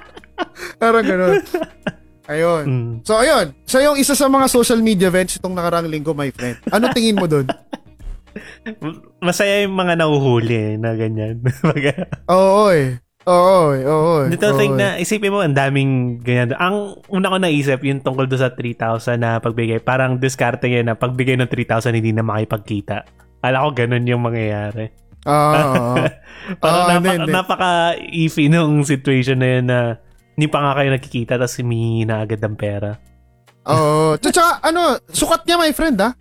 Parang 0.80 1.04
ganun. 1.04 1.44
Ayun. 2.24 2.64
Mm. 2.66 2.94
So 3.04 3.20
ayun, 3.20 3.52
so 3.68 3.78
yung 3.84 4.00
isa 4.00 4.16
sa 4.16 4.32
mga 4.32 4.48
social 4.48 4.80
media 4.80 5.12
events 5.12 5.38
itong 5.38 5.54
nakarang 5.54 5.92
linggo, 5.92 6.16
my 6.16 6.32
friend. 6.32 6.56
Ano 6.72 6.90
tingin 6.96 7.20
mo 7.20 7.28
doon? 7.28 7.52
Masaya 9.24 9.64
yung 9.64 9.76
mga 9.76 10.00
nahuhuli 10.00 10.78
na 10.78 10.94
ganyan. 10.98 11.40
Oo 12.34 12.72
eh. 12.74 12.98
Oo 13.24 13.72
eh. 13.72 13.82
Oo 13.88 14.14
eh. 14.26 14.36
Dito 14.36 14.52
oo 14.52 14.58
think 14.60 14.76
eh. 14.76 14.80
na, 14.80 14.88
isipin 15.00 15.32
mo, 15.32 15.40
ang 15.40 15.56
daming 15.56 16.20
ganyan. 16.20 16.52
Ang 16.60 17.00
una 17.08 17.32
ko 17.32 17.38
naisip, 17.40 17.80
yung 17.88 18.04
tungkol 18.04 18.28
doon 18.28 18.42
sa 18.44 18.52
3,000 18.52 19.16
na 19.20 19.40
pagbigay, 19.40 19.80
parang 19.80 20.20
diskarte 20.20 20.68
yun 20.68 20.92
na 20.92 21.00
pagbigay 21.00 21.40
ng 21.40 21.48
3,000 21.48 21.96
hindi 21.96 22.12
na 22.12 22.26
makipagkita. 22.26 23.08
Kala 23.40 23.64
ko 23.64 23.70
ganun 23.72 24.08
yung 24.08 24.24
mangyayari. 24.24 24.92
Oo. 25.24 25.56
oo. 25.56 25.96
Parang 26.60 26.84
Ah, 26.84 27.00
napaka, 27.00 27.00
hindi, 27.00 27.10
hindi. 27.16 27.32
napaka-iffy 27.32 28.46
nung 28.52 28.84
situation 28.84 29.40
na 29.40 29.48
yun 29.48 29.66
na 29.72 29.80
hindi 30.36 30.48
pa 30.52 30.60
nga 30.60 30.76
kayo 30.76 30.90
nakikita 30.92 31.34
tapos 31.40 31.56
humingi 31.56 32.04
na 32.04 32.20
agad 32.20 32.44
ng 32.44 32.56
pera. 32.60 33.00
Oo. 33.72 34.20
Tsaka 34.20 34.60
ano, 34.60 35.00
sukat 35.08 35.48
niya 35.48 35.56
my 35.56 35.72
friend 35.72 35.96
ha. 36.04 36.12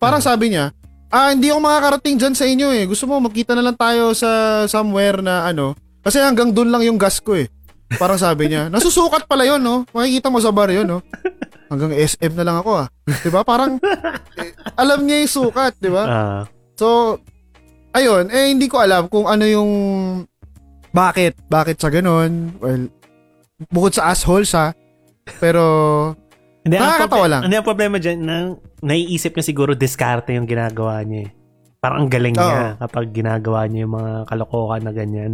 Parang 0.00 0.24
sabi 0.24 0.56
niya, 0.56 0.72
ah 1.08 1.32
hindi 1.32 1.48
ako 1.48 1.60
makakarating 1.60 2.16
dyan 2.20 2.34
sa 2.36 2.44
inyo 2.44 2.68
eh. 2.74 2.84
Gusto 2.84 3.08
mo 3.08 3.20
magkita 3.20 3.56
na 3.56 3.64
lang 3.64 3.76
tayo 3.76 4.12
sa 4.12 4.64
somewhere 4.68 5.20
na 5.20 5.48
ano. 5.48 5.72
Kasi 6.04 6.20
hanggang 6.20 6.52
doon 6.52 6.72
lang 6.72 6.84
yung 6.84 7.00
gas 7.00 7.20
ko 7.20 7.36
eh. 7.36 7.48
Parang 7.96 8.20
sabi 8.20 8.52
niya, 8.52 8.68
nasusukat 8.72 9.24
pala 9.24 9.48
yun 9.48 9.60
no. 9.60 9.88
Makikita 9.92 10.28
mo 10.28 10.38
sa 10.40 10.52
bar 10.52 10.68
yun 10.68 10.88
no. 10.88 11.00
Hanggang 11.68 11.92
SM 11.92 12.32
na 12.32 12.44
lang 12.44 12.56
ako 12.60 12.84
ah. 12.84 12.86
'Di 13.24 13.30
ba? 13.32 13.44
Parang 13.44 13.76
eh, 14.36 14.50
alam 14.76 15.04
niya 15.04 15.24
yung 15.24 15.32
sukat, 15.32 15.76
'di 15.80 15.90
ba? 15.92 16.04
Ah, 16.04 16.42
So, 16.78 17.18
ayun, 17.90 18.30
eh 18.30 18.54
hindi 18.54 18.70
ko 18.70 18.78
alam 18.78 19.10
kung 19.10 19.26
ano 19.26 19.42
yung 19.42 19.70
bakit, 20.94 21.34
bakit 21.50 21.82
sa 21.82 21.90
ganun. 21.90 22.54
Well, 22.62 22.86
bukod 23.66 23.98
sa 23.98 24.14
asshole 24.14 24.46
siya, 24.46 24.72
pero 25.42 25.64
Hindi, 26.68 26.76
ang 26.76 26.84
Nakakatawa 26.84 27.26
lang. 27.26 27.40
Hindi, 27.48 27.56
ang 27.56 27.66
problema 27.66 27.96
dyan, 27.96 28.18
na, 28.20 28.36
naiisip 28.78 29.32
niya 29.32 29.44
siguro 29.44 29.72
diskarte 29.72 30.36
yung 30.36 30.44
ginagawa 30.44 31.00
niya 31.00 31.24
eh. 31.24 31.30
Parang 31.78 32.04
ang 32.04 32.10
galing 32.10 32.34
niya 32.34 32.76
kapag 32.76 33.10
ginagawa 33.10 33.64
niya 33.64 33.86
yung 33.86 33.94
mga 33.96 34.12
kalokohan 34.28 34.82
na 34.84 34.92
ganyan. 34.92 35.32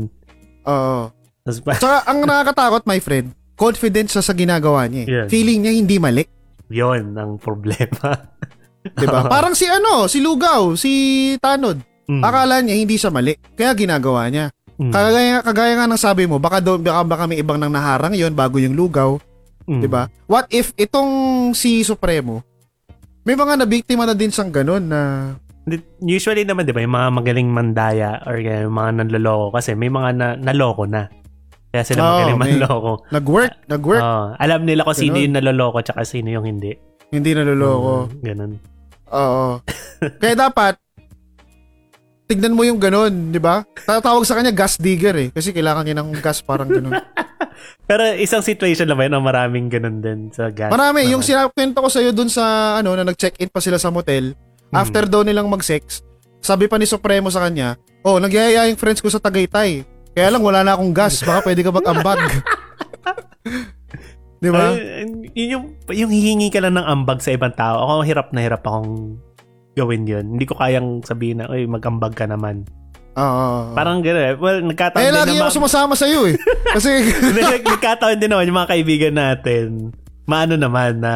Oo. 0.63 1.11
Tapos, 1.43 1.59
pa- 1.61 1.77
Tsaka 1.77 1.97
ang 2.05 2.23
nakakatakot, 2.23 2.83
my 2.85 3.01
friend, 3.01 3.33
confident 3.55 4.09
siya 4.09 4.23
sa 4.23 4.33
ginagawa 4.33 4.87
niya. 4.87 5.03
eh. 5.03 5.11
Yes. 5.11 5.29
Feeling 5.29 5.65
niya 5.65 5.73
hindi 5.75 5.97
mali. 5.99 6.25
yun 6.69 7.13
ang 7.15 7.37
problema. 7.37 8.33
'Di 8.97 9.07
ba? 9.07 9.25
Parang 9.33 9.57
si 9.57 9.65
ano, 9.65 10.05
si 10.05 10.21
Lugaw, 10.21 10.77
si 10.77 10.93
Tanod. 11.41 11.81
Mm. 12.05 12.21
Akala 12.21 12.61
niya 12.61 12.77
hindi 12.77 13.01
siya 13.01 13.09
mali, 13.09 13.33
kaya 13.57 13.73
ginagawa 13.73 14.29
niya. 14.29 14.53
Mm. 14.77 14.93
Kagaya, 14.93 15.37
kagaya 15.41 15.73
nga 15.79 15.89
ng 15.89 16.01
sabi 16.01 16.29
mo, 16.29 16.37
baka, 16.37 16.61
doon, 16.61 16.85
baka, 16.85 17.01
baka 17.07 17.25
may 17.25 17.41
ibang 17.41 17.57
nang 17.57 17.73
naharang 17.73 18.13
yon 18.13 18.37
bago 18.37 18.61
yung 18.61 18.77
Lugaw. 18.77 19.17
Mm. 19.65 19.81
'di 19.81 19.89
ba? 19.89 20.09
What 20.29 20.49
if 20.53 20.77
itong 20.77 21.11
si 21.57 21.81
Supremo 21.81 22.45
may 23.25 23.33
mga 23.33 23.57
nabiktima 23.57 24.05
na 24.05 24.13
din 24.13 24.29
siyang 24.29 24.53
ganun 24.53 24.85
na 24.85 25.01
Usually 26.05 26.45
naman, 26.45 26.69
di 26.69 26.77
ba, 26.77 26.85
yung 26.85 26.93
mga 26.93 27.09
magaling 27.09 27.49
mandaya 27.49 28.21
or 28.29 28.37
yung 28.37 28.77
mga 28.77 29.01
nanloloko 29.01 29.57
kasi 29.57 29.73
may 29.73 29.89
mga 29.89 30.11
na, 30.13 30.27
naloko 30.37 30.85
na. 30.85 31.09
Kaya 31.73 31.83
sila 31.89 32.01
Oo, 32.05 32.09
magaling 32.13 32.37
may- 32.37 32.53
manloko. 32.61 32.91
nag-work, 33.09 33.55
nag-work, 33.73 34.05
Oo. 34.05 34.25
alam 34.37 34.61
nila 34.69 34.85
kung 34.85 34.93
sino 34.93 35.17
yung 35.17 35.33
naloloko 35.33 35.81
tsaka 35.81 36.05
sino 36.05 36.29
yung 36.29 36.45
hindi. 36.45 36.77
hindi 37.09 37.31
naloloko. 37.33 38.13
Mm, 38.13 38.21
ganun. 38.21 38.53
Oo. 39.09 39.65
Kaya 40.21 40.35
dapat 40.37 40.77
tignan 42.29 42.53
mo 42.53 42.65
yung 42.69 42.81
ganun, 42.81 43.33
'di 43.33 43.41
ba? 43.41 43.65
Tatawag 43.89 44.25
sa 44.29 44.37
kanya 44.37 44.53
gas 44.53 44.77
digger 44.77 45.17
eh 45.17 45.29
kasi 45.33 45.53
kailangan 45.53 45.85
niya 45.89 45.97
ng 45.97 46.13
gas 46.21 46.45
parang 46.45 46.69
ganun. 46.69 46.93
Pero 47.85 48.03
isang 48.17 48.41
situation 48.41 48.87
naman 48.87 49.09
yun 49.09 49.15
na 49.17 49.23
maraming 49.23 49.67
ganun 49.69 49.99
din 49.99 50.29
sa 50.31 50.49
gas. 50.49 50.71
Marami, 50.71 51.09
yung 51.09 51.21
Mga- 51.21 51.51
sinakwento 51.51 51.79
ko 51.81 51.89
sa 51.89 52.01
iyo 52.01 52.11
dun 52.11 52.29
sa 52.29 52.45
ano 52.79 52.93
na 52.93 53.05
nag-check-in 53.05 53.49
pa 53.49 53.61
sila 53.61 53.77
sa 53.77 53.89
motel, 53.89 54.33
Hmm. 54.71 54.77
after 54.77 55.05
daw 55.05 55.21
nilang 55.21 55.47
mag-sex, 55.47 56.01
sabi 56.39 56.67
pa 56.67 56.77
ni 56.77 56.85
Supremo 56.85 57.29
sa 57.29 57.45
kanya, 57.45 57.77
"Oh, 58.03 58.17
nagyayaya 58.17 58.67
yung 58.67 58.77
friends 58.77 59.01
ko 59.01 59.09
sa 59.09 59.19
Tagaytay. 59.19 59.85
Kaya 60.13 60.29
lang 60.31 60.43
wala 60.43 60.63
na 60.63 60.75
akong 60.75 60.93
gas, 60.93 61.21
baka 61.21 61.45
pwede 61.45 61.61
ka 61.61 61.71
mag-ambag." 61.71 62.21
'Di 64.41 64.51
ba? 64.53 64.77
Ay, 64.77 65.09
yun 65.33 65.49
yung, 65.57 65.65
yung 65.89 66.11
hihingi 66.13 66.53
ka 66.53 66.61
lang 66.61 66.77
ng 66.77 66.85
ambag 66.85 67.25
sa 67.25 67.33
ibang 67.33 67.57
tao. 67.57 67.81
Ako 67.81 68.05
hirap 68.05 68.29
na 68.31 68.45
hirap 68.45 68.61
akong 68.61 69.17
gawin 69.73 70.05
yun. 70.05 70.37
Hindi 70.37 70.45
ko 70.45 70.55
kayang 70.55 71.01
sabihin 71.01 71.41
na, 71.41 71.49
oy, 71.49 71.65
mag-ambag 71.65 72.13
ka 72.13 72.29
naman. 72.29 72.69
Oo. 73.15 73.73
Parang 73.73 74.03
gano'n. 74.03 74.25
eh. 74.25 74.35
Well, 74.35 74.59
nagkataon 74.65 74.99
eh, 74.99 75.07
din 75.07 75.15
lagi 75.15 75.31
naman. 75.33 75.43
ako 75.45 75.51
sumasama 75.57 75.95
sa 75.95 76.07
iyo 76.07 76.27
eh. 76.27 76.37
Kasi 76.77 76.91
Nag- 77.31 77.63
nagkataon 77.65 78.19
din 78.19 78.29
naman 78.29 78.47
yung 78.47 78.59
mga 78.59 78.71
kaibigan 78.71 79.15
natin. 79.15 79.95
Maano 80.25 80.55
naman 80.55 80.99
na 80.99 81.15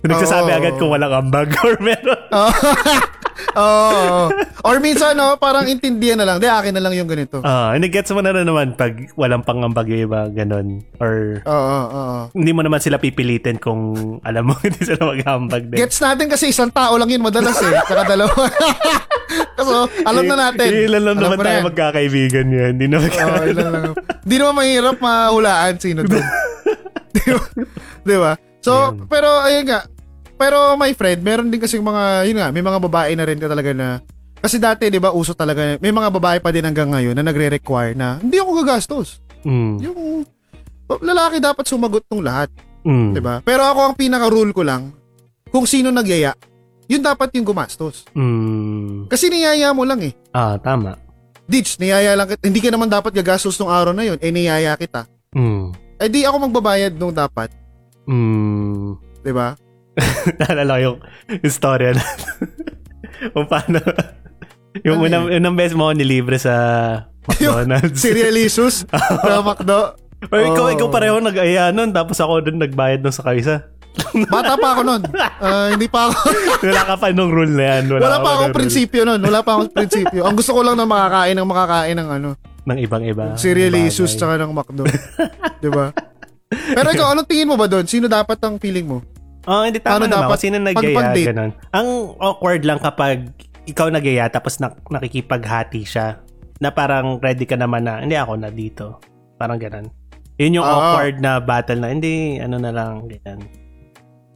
nagsasabi 0.00 0.50
Oo. 0.50 0.58
agad 0.60 0.74
kung 0.76 0.90
walang 0.90 1.12
ambag 1.12 1.52
or 1.60 1.76
meron. 1.80 2.20
Oo. 2.30 2.52
Oo. 3.56 4.30
Or 4.62 4.76
minsan, 4.78 5.16
no, 5.16 5.36
parang 5.36 5.66
intindihan 5.66 6.20
na 6.20 6.26
lang. 6.26 6.36
Di, 6.38 6.46
akin 6.46 6.74
na 6.76 6.82
lang 6.82 6.94
yung 6.94 7.08
ganito. 7.08 7.40
Ah, 7.42 7.74
uh, 7.74 7.88
gets 7.90 8.12
mo 8.14 8.22
na 8.22 8.30
naman 8.32 8.78
pag 8.78 8.94
walang 9.18 9.42
pangambag 9.42 9.90
yung 9.90 10.06
iba, 10.06 10.30
ganun. 10.30 10.84
Or 11.02 11.42
Oo, 11.44 11.78
oo. 11.90 12.20
hindi 12.36 12.52
mo 12.54 12.62
naman 12.62 12.78
sila 12.78 13.00
pipilitin 13.00 13.58
kung 13.58 13.96
alam 14.22 14.50
mo 14.50 14.54
hindi 14.66 14.80
sila 14.80 15.10
mag-ambag 15.10 15.66
din. 15.70 15.78
Gets 15.80 15.98
natin 16.00 16.26
kasi 16.30 16.54
isang 16.54 16.70
tao 16.70 16.94
lang 16.94 17.10
yun 17.10 17.24
madalas 17.24 17.58
eh. 17.60 17.74
Saka 17.86 18.02
dalawa. 18.06 18.32
Kasi 19.30 20.02
alam 20.02 20.24
na 20.26 20.50
natin. 20.50 20.68
Ilan 20.90 21.02
lang 21.06 21.16
naman 21.20 21.38
tayo 21.38 21.58
yan. 21.62 21.66
magkakaibigan 21.70 22.46
yun. 22.50 22.70
Hindi 22.74 22.86
na 22.90 22.96
Oo, 22.98 23.04
magka- 23.06 23.46
ilan 23.46 23.68
lang. 23.70 23.82
Di 24.26 24.34
naman 24.40 24.54
mahirap 24.58 24.96
mahulaan 24.98 25.74
sino 25.78 26.00
doon. 26.02 26.26
Di 27.14 27.30
ba? 27.30 27.44
Di 28.02 28.16
ba? 28.16 28.32
So, 28.60 28.72
Yan. 28.92 29.06
pero 29.06 29.28
ayun 29.42 29.64
nga. 29.66 29.80
Pero 30.40 30.72
my 30.80 30.96
friend, 30.96 31.20
meron 31.20 31.52
din 31.52 31.60
kasi 31.60 31.76
mga, 31.76 32.24
yun 32.24 32.40
nga, 32.40 32.48
may 32.48 32.64
mga 32.64 32.80
babae 32.80 33.12
na 33.12 33.28
rin 33.28 33.36
ka 33.36 33.44
talaga 33.44 33.76
na, 33.76 34.00
kasi 34.40 34.56
dati, 34.56 34.88
di 34.88 34.96
ba, 34.96 35.12
uso 35.12 35.36
talaga, 35.36 35.76
may 35.84 35.92
mga 35.92 36.08
babae 36.08 36.38
pa 36.40 36.48
din 36.48 36.64
hanggang 36.64 36.88
ngayon 36.88 37.12
na 37.12 37.20
nagre-require 37.20 37.92
na, 37.92 38.16
hindi 38.16 38.40
ako 38.40 38.64
gagastos. 38.64 39.20
Mm. 39.44 39.84
Yung 39.84 40.00
lalaki 41.04 41.44
dapat 41.44 41.68
sumagot 41.68 42.08
ng 42.08 42.24
lahat. 42.24 42.48
Mm. 42.80 43.12
'di 43.12 43.20
ba? 43.20 43.44
Pero 43.44 43.60
ako 43.68 43.92
ang 43.92 43.94
pinaka 43.96 44.26
rule 44.32 44.56
ko 44.56 44.64
lang, 44.64 44.96
kung 45.52 45.68
sino 45.68 45.92
nagyaya, 45.92 46.32
yun 46.88 47.04
dapat 47.04 47.30
yung 47.36 47.44
gumastos. 47.44 48.08
Mm. 48.16 49.06
Kasi 49.06 49.28
niyaya 49.28 49.70
mo 49.76 49.84
lang 49.84 50.00
eh. 50.00 50.16
Ah, 50.32 50.56
tama. 50.56 50.96
Ditch, 51.44 51.76
niyaya 51.76 52.16
lang 52.16 52.30
kita. 52.30 52.42
Hindi 52.46 52.60
ka 52.62 52.70
naman 52.72 52.88
dapat 52.88 53.12
gagastos 53.12 53.58
nung 53.60 53.70
araw 53.70 53.92
na 53.92 54.06
yun. 54.06 54.18
Eh, 54.22 54.32
niyaya 54.32 54.74
kita. 54.80 55.04
Mm. 55.36 55.76
Eh, 56.00 56.08
di 56.08 56.24
ako 56.24 56.48
magbabayad 56.48 56.96
nung 56.96 57.12
dapat. 57.12 57.52
Mm. 58.08 58.96
'di 59.20 59.32
ba? 59.36 59.54
Naalala 60.38 60.72
ko 60.72 60.80
yung 60.80 60.98
istorya 61.40 61.90
na 61.92 62.04
kung 63.34 63.46
paano 63.46 63.78
yung 64.80 64.98
Ano 64.98 65.06
unang, 65.06 65.24
unang 65.28 65.54
beses 65.54 65.74
mo 65.74 65.90
nilibre 65.90 66.38
sa 66.38 66.54
McDonald's. 67.26 67.98
Si 67.98 68.10
Realisuus 68.10 68.86
sa 68.86 69.40
McDo. 69.40 69.98
Ikaw, 70.22 70.64
Oh. 70.64 70.70
ikaw 70.70 70.88
pareho 70.88 71.16
nag-aya 71.16 71.68
nun, 71.70 71.90
tapos 71.90 72.16
ako 72.16 72.44
dun 72.44 72.58
nagbayad 72.58 73.00
nun 73.00 73.10
sa 73.10 73.24
kaysa. 73.24 73.72
Bata 74.28 74.54
pa 74.54 74.72
ako 74.72 74.80
noon. 74.84 75.02
Ah, 75.40 75.74
hindi 75.74 75.84
pa 75.84 76.06
ako. 76.06 76.16
Wala 76.62 76.82
ka 76.84 76.94
pa 76.94 77.10
nung 77.10 77.32
rule 77.32 77.50
na 77.50 77.64
yan. 77.66 77.90
Wala, 77.90 78.00
Wala 78.00 78.18
pa 78.18 78.28
akong 78.30 78.44
nung 78.46 78.56
prinsipyo 78.56 79.02
noon. 79.02 79.20
Wala 79.20 79.40
pa 79.40 79.50
akong 79.56 79.72
prinsipyo. 79.72 80.22
Ang 80.22 80.36
gusto 80.36 80.52
ko 80.52 80.60
lang 80.62 80.76
na 80.76 80.84
makakain 80.84 81.34
ng 81.34 81.48
makakain 81.48 81.96
ng 81.96 82.08
ano, 82.08 82.28
Ng 82.62 82.78
ibang-iba. 82.80 83.34
Realisuus 83.34 84.12
bagay. 84.12 84.20
tsaka 84.20 84.34
ng 84.38 84.52
McDo. 84.52 84.82
'Di 85.58 85.68
ba? 85.68 85.86
Pero 86.46 86.88
ikaw, 86.88 87.06
anong 87.10 87.26
tingin 87.26 87.48
mo 87.48 87.56
ba 87.56 87.66
doon? 87.66 87.82
Sino 87.84 88.06
dapat 88.06 88.38
ang 88.40 88.56
feeling 88.56 88.86
mo? 88.86 88.98
Oh, 89.42 89.62
hindi 89.62 89.78
tama 89.78 89.96
Paano 89.96 90.06
naman. 90.06 90.16
dapat 90.22 90.36
Kasi 90.36 90.46
nag-gaya, 90.50 90.96
pag-date? 90.96 91.28
ganun. 91.28 91.50
Ang 91.70 91.88
awkward 92.18 92.62
lang 92.62 92.78
kapag 92.78 93.32
ikaw 93.64 93.88
nag-gaya 93.88 94.26
tapos 94.26 94.58
nak- 94.58 94.84
nakikipaghati 94.84 95.80
siya 95.82 96.20
na 96.58 96.68
parang 96.68 97.16
ready 97.18 97.44
ka 97.44 97.54
naman 97.54 97.82
na, 97.82 98.00
hindi 98.00 98.14
ako 98.14 98.36
na 98.36 98.48
dito. 98.48 99.00
Parang 99.36 99.56
ganun. 99.56 99.88
Yun 100.36 100.56
yung 100.56 100.64
Oo. 100.64 100.72
awkward 100.74 101.16
na 101.18 101.36
battle 101.38 101.78
na, 101.78 101.88
hindi, 101.88 102.36
ano 102.36 102.56
na 102.56 102.68
lang, 102.68 103.04
ganyan. 103.06 103.40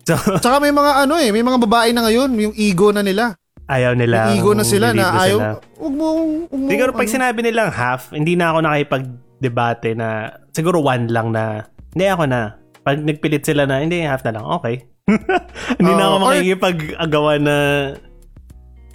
So, 0.05 0.13
Tsaka 0.37 0.61
may 0.61 0.69
mga 0.69 1.01
ano 1.01 1.17
eh, 1.17 1.33
may 1.33 1.41
mga 1.41 1.57
babae 1.59 1.89
na 1.91 2.05
ngayon, 2.05 2.37
yung 2.37 2.53
ego 2.55 2.93
na 2.93 3.01
nila. 3.01 3.33
ayaw 3.65 3.97
nila. 3.97 4.29
May 4.29 4.37
ego 4.37 4.53
na 4.53 4.61
sila 4.61 4.93
na 4.93 5.17
ayaw, 5.17 5.39
sila. 5.39 5.49
huwag 5.81 5.95
mo, 5.95 6.07
huwag 6.45 6.53
mo, 6.55 6.69
Siguro 6.69 6.91
pag 6.93 7.09
ano. 7.09 7.15
sinabi 7.17 7.39
nilang 7.41 7.71
half, 7.71 8.13
hindi 8.13 8.37
na 8.37 8.53
ako 8.53 8.59
nakipag-debate 8.63 9.89
na, 9.95 10.09
siguro 10.51 10.81
one 10.81 11.09
lang 11.09 11.29
na, 11.29 11.65
hindi 11.91 12.05
ako 12.05 12.25
na. 12.27 12.41
Pag 12.81 13.01
nagpilit 13.01 13.41
sila 13.43 13.65
na, 13.65 13.81
hindi, 13.81 14.01
half 14.01 14.21
na 14.23 14.33
lang, 14.33 14.45
okay. 14.45 14.85
hindi 15.79 15.93
na 15.93 16.05
ako 16.09 16.17
makikipag-agawa 16.25 17.33
na 17.37 17.57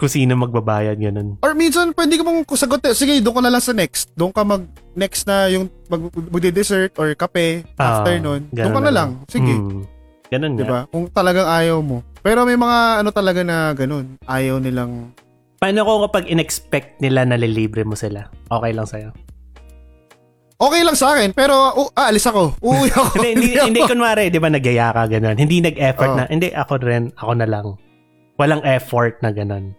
kung 0.00 0.08
sino 0.08 0.32
magbabayad, 0.32 0.96
ganun. 0.96 1.36
Or 1.44 1.52
minsan, 1.52 1.92
pwede 1.92 2.16
ka 2.16 2.24
mong 2.24 2.48
sagot, 2.56 2.80
eh, 2.88 2.96
sige, 2.96 3.20
doon 3.20 3.36
ka 3.36 3.42
na 3.44 3.52
lang 3.52 3.60
sa 3.60 3.76
next. 3.76 4.08
Doon 4.16 4.32
ka 4.32 4.40
mag, 4.48 4.64
next 4.96 5.28
na 5.28 5.52
yung 5.52 5.68
mag, 5.92 6.08
magde-dessert 6.08 6.96
or 6.96 7.12
kape, 7.12 7.68
Ah, 7.76 8.00
after 8.00 8.16
nun. 8.16 8.48
Doon 8.48 8.72
ka 8.72 8.80
na 8.80 8.92
lang. 8.96 9.10
Sige. 9.28 9.52
Hmm. 9.52 9.84
Ganun 10.32 10.56
Di 10.56 10.64
nga. 10.64 10.70
ba? 10.70 10.80
Kung 10.88 11.04
talagang 11.12 11.44
ayaw 11.44 11.84
mo. 11.84 12.00
Pero 12.24 12.48
may 12.48 12.56
mga 12.56 13.04
ano 13.04 13.10
talaga 13.12 13.44
na 13.44 13.76
ganun. 13.76 14.16
Ayaw 14.24 14.56
nilang... 14.56 15.12
Paano 15.60 15.84
kung 15.84 16.00
kapag 16.08 16.32
in-expect 16.32 17.04
nila 17.04 17.28
na 17.28 17.36
lilibre 17.36 17.84
mo 17.84 17.92
sila? 17.92 18.32
Okay 18.48 18.72
lang 18.72 18.88
sa'yo? 18.88 19.12
Okay 20.60 20.84
lang 20.84 20.92
sa 20.92 21.16
akin, 21.16 21.32
pero 21.32 21.72
uh, 21.72 21.88
ah, 21.96 22.12
alis 22.12 22.28
ako. 22.28 22.52
Uuwi 22.60 22.92
ako. 22.96 23.16
hindi, 23.24 23.30
hindi, 23.32 23.50
hindi 23.56 23.80
kunwari, 23.80 24.28
di 24.28 24.36
ba, 24.36 24.52
nagaya 24.52 24.92
ka, 24.92 25.08
ganun. 25.08 25.32
Hindi 25.40 25.64
nag-effort 25.64 26.10
Oo. 26.12 26.18
na, 26.20 26.24
hindi, 26.28 26.52
ako 26.52 26.72
rin, 26.84 27.08
ako 27.16 27.32
na 27.32 27.46
lang. 27.48 27.66
Walang 28.36 28.60
effort 28.68 29.24
na 29.24 29.32
ganun. 29.32 29.72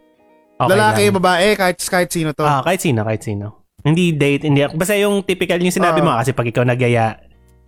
Okay 0.58 0.74
Lalaki, 0.74 1.04
lang. 1.06 1.15
babae, 1.22 1.48
kahit, 1.54 1.78
kahit 1.86 2.10
sino 2.10 2.34
to. 2.34 2.41
Ah, 2.41 2.65
kahit 2.65 2.82
sino, 2.82 3.06
kahit 3.06 3.22
sino. 3.22 3.62
Hindi 3.86 4.10
date, 4.17 4.50
hindi. 4.50 4.65
Basta 4.74 4.98
yung 4.98 5.22
typical 5.22 5.62
yung 5.62 5.74
sinabi 5.74 6.02
Ah. 6.02 6.06
mo, 6.06 6.12
kasi 6.17 6.34
pag 6.34 6.50
ikaw 6.50 6.65
nagaya, 6.65 7.13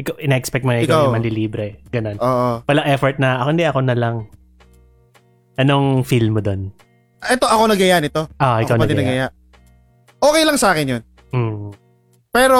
ikaw, 0.01 0.17
ina-expect 0.17 0.65
mo 0.65 0.73
na 0.73 0.81
ikaw, 0.81 0.97
Ikaw. 0.97 1.05
yung 1.05 1.15
manlilibre. 1.21 1.85
Ganun. 1.93 2.17
Oo. 2.17 2.65
Walang 2.65 2.87
effort 2.89 3.21
na, 3.21 3.45
ako 3.45 3.47
hindi, 3.53 3.65
ako 3.69 3.79
na 3.85 3.93
lang. 3.93 4.15
Anong 5.61 6.01
feel 6.01 6.33
mo 6.33 6.41
doon? 6.41 6.73
Ito, 7.21 7.45
ako 7.45 7.69
nagaya 7.69 8.01
nito. 8.01 8.25
Ah, 8.41 8.57
ikaw 8.57 8.73
ako 8.73 8.89
nagaya. 8.89 8.97
nagaya. 8.97 9.27
Okay 10.17 10.43
lang 10.49 10.57
sa 10.57 10.73
akin 10.73 10.97
yun. 10.97 11.01
Hmm. 11.29 11.69
Pero, 12.33 12.59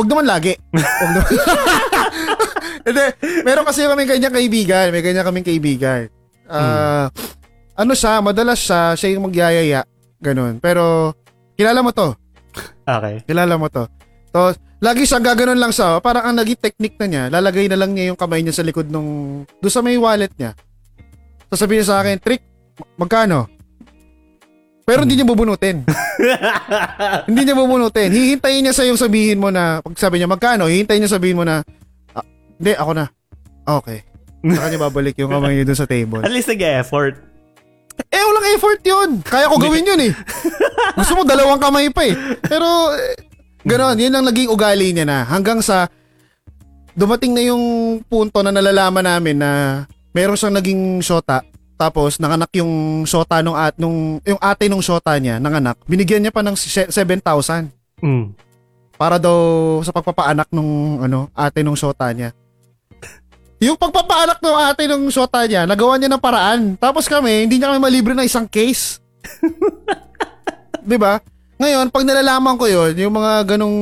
wag 0.00 0.08
naman 0.08 0.24
lagi. 0.24 0.56
Wag 0.72 1.12
naman. 1.12 1.30
Hindi, 2.88 3.04
meron 3.44 3.68
kasi 3.68 3.84
kami 3.84 4.08
ganyan 4.08 4.32
kaibigan. 4.32 4.88
May 4.88 5.04
ganyan 5.04 5.28
kaming 5.28 5.44
kaibigan. 5.44 6.08
Ah, 6.48 7.12
Ano 7.76 7.92
siya, 7.92 8.24
madalas 8.24 8.56
siya, 8.58 8.96
siya 8.96 9.12
yung 9.12 9.28
magyayaya. 9.28 9.84
Ganun. 10.24 10.56
Pero, 10.56 11.12
kilala 11.52 11.84
mo 11.84 11.92
to. 11.92 12.16
Okay. 12.88 13.20
Kilala 13.28 13.60
mo 13.60 13.68
to. 13.68 13.84
To, 14.32 14.56
lagi 14.80 15.04
siya 15.04 15.20
gaganon 15.20 15.60
lang 15.60 15.70
siya. 15.70 16.00
Parang 16.00 16.32
ang 16.32 16.36
naging 16.40 16.56
technique 16.56 16.96
na 16.96 17.06
niya, 17.06 17.22
lalagay 17.28 17.68
na 17.68 17.76
lang 17.76 17.92
niya 17.92 18.08
yung 18.12 18.20
kamay 18.20 18.40
niya 18.40 18.56
sa 18.56 18.64
likod 18.64 18.88
nung, 18.88 19.44
doon 19.60 19.72
sa 19.72 19.84
may 19.84 20.00
wallet 20.00 20.32
niya. 20.40 20.56
Sasabihin 21.52 21.84
niya 21.84 21.90
sa 21.92 22.00
akin, 22.00 22.16
Trick, 22.16 22.40
magkano? 22.96 23.51
Pero 24.82 25.06
hindi 25.06 25.14
niya 25.14 25.28
bubunutin. 25.28 25.86
hindi 27.30 27.40
niya 27.46 27.54
bubunutin. 27.54 28.10
Hihintayin 28.10 28.66
niya 28.66 28.74
sa 28.74 28.82
yung 28.82 28.98
sabihin 28.98 29.38
mo 29.38 29.54
na, 29.54 29.78
pag 29.78 29.94
sabi 29.94 30.18
niya 30.18 30.26
magkano, 30.26 30.66
hihintayin 30.66 31.06
niya 31.06 31.14
sabihin 31.14 31.38
mo 31.38 31.46
na, 31.46 31.62
ah, 32.18 32.26
hindi, 32.58 32.72
ako 32.74 32.92
na. 32.98 33.06
Okay. 33.62 34.02
Sa 34.42 34.62
kanya 34.66 34.78
babalik 34.90 35.14
yung 35.22 35.30
kamay 35.30 35.54
niya 35.54 35.66
dun 35.70 35.78
sa 35.78 35.86
table. 35.86 36.22
At 36.26 36.34
least 36.34 36.50
nag-effort. 36.50 37.14
Eh, 38.10 38.22
walang 38.26 38.48
effort 38.58 38.80
yun. 38.82 39.10
Kaya 39.22 39.46
ko 39.46 39.56
gawin 39.60 39.86
yun 39.86 40.00
eh. 40.10 40.12
Gusto 40.98 41.14
mo 41.14 41.22
dalawang 41.22 41.62
kamay 41.62 41.86
pa 41.94 42.02
eh. 42.02 42.14
Pero, 42.42 42.90
eh, 42.90 43.14
ganon, 43.62 43.94
yun 43.94 44.10
ang 44.10 44.26
naging 44.26 44.50
ugali 44.50 44.90
niya 44.90 45.06
na. 45.06 45.22
Hanggang 45.22 45.62
sa, 45.62 45.86
dumating 46.98 47.32
na 47.38 47.42
yung 47.46 47.62
punto 48.04 48.42
na 48.42 48.50
nalalaman 48.50 49.06
namin 49.06 49.36
na 49.38 49.50
meron 50.10 50.34
siyang 50.34 50.58
naging 50.58 50.98
shota. 51.00 51.51
Tapos, 51.82 52.22
nanganak 52.22 52.54
yung 52.54 53.02
shota 53.02 53.42
nung, 53.42 53.58
at, 53.58 53.74
nung, 53.74 54.22
yung 54.22 54.38
ate 54.38 54.70
nung 54.70 54.78
shota 54.78 55.18
niya, 55.18 55.42
nanganak. 55.42 55.74
Binigyan 55.82 56.22
niya 56.22 56.30
pa 56.30 56.46
ng 56.46 56.54
se- 56.54 56.86
7,000 56.86 57.66
Mm. 57.98 58.34
para 58.94 59.18
daw 59.18 59.34
sa 59.82 59.90
pagpapaanak 59.90 60.46
nung 60.54 61.02
ano, 61.02 61.26
ate 61.34 61.66
nung 61.66 61.74
shota 61.74 62.06
niya. 62.14 62.30
Yung 63.58 63.78
pagpapaanak 63.78 64.38
ng 64.38 64.56
ate 64.58 64.86
nung 64.86 65.06
shota 65.06 65.42
niya, 65.42 65.66
nagawa 65.66 65.98
niya 65.98 66.10
ng 66.10 66.22
paraan. 66.22 66.60
Tapos 66.78 67.06
kami, 67.06 67.46
hindi 67.46 67.58
niya 67.58 67.70
kami 67.70 67.78
malibre 67.78 68.14
ng 68.14 68.26
isang 68.26 68.46
case. 68.46 68.98
'Di 70.82 70.98
ba? 70.98 71.22
Ngayon, 71.62 71.94
pag 71.94 72.02
nalalaman 72.02 72.58
ko 72.58 72.66
'yon, 72.66 72.98
yung 72.98 73.14
mga 73.14 73.54
ganong 73.54 73.78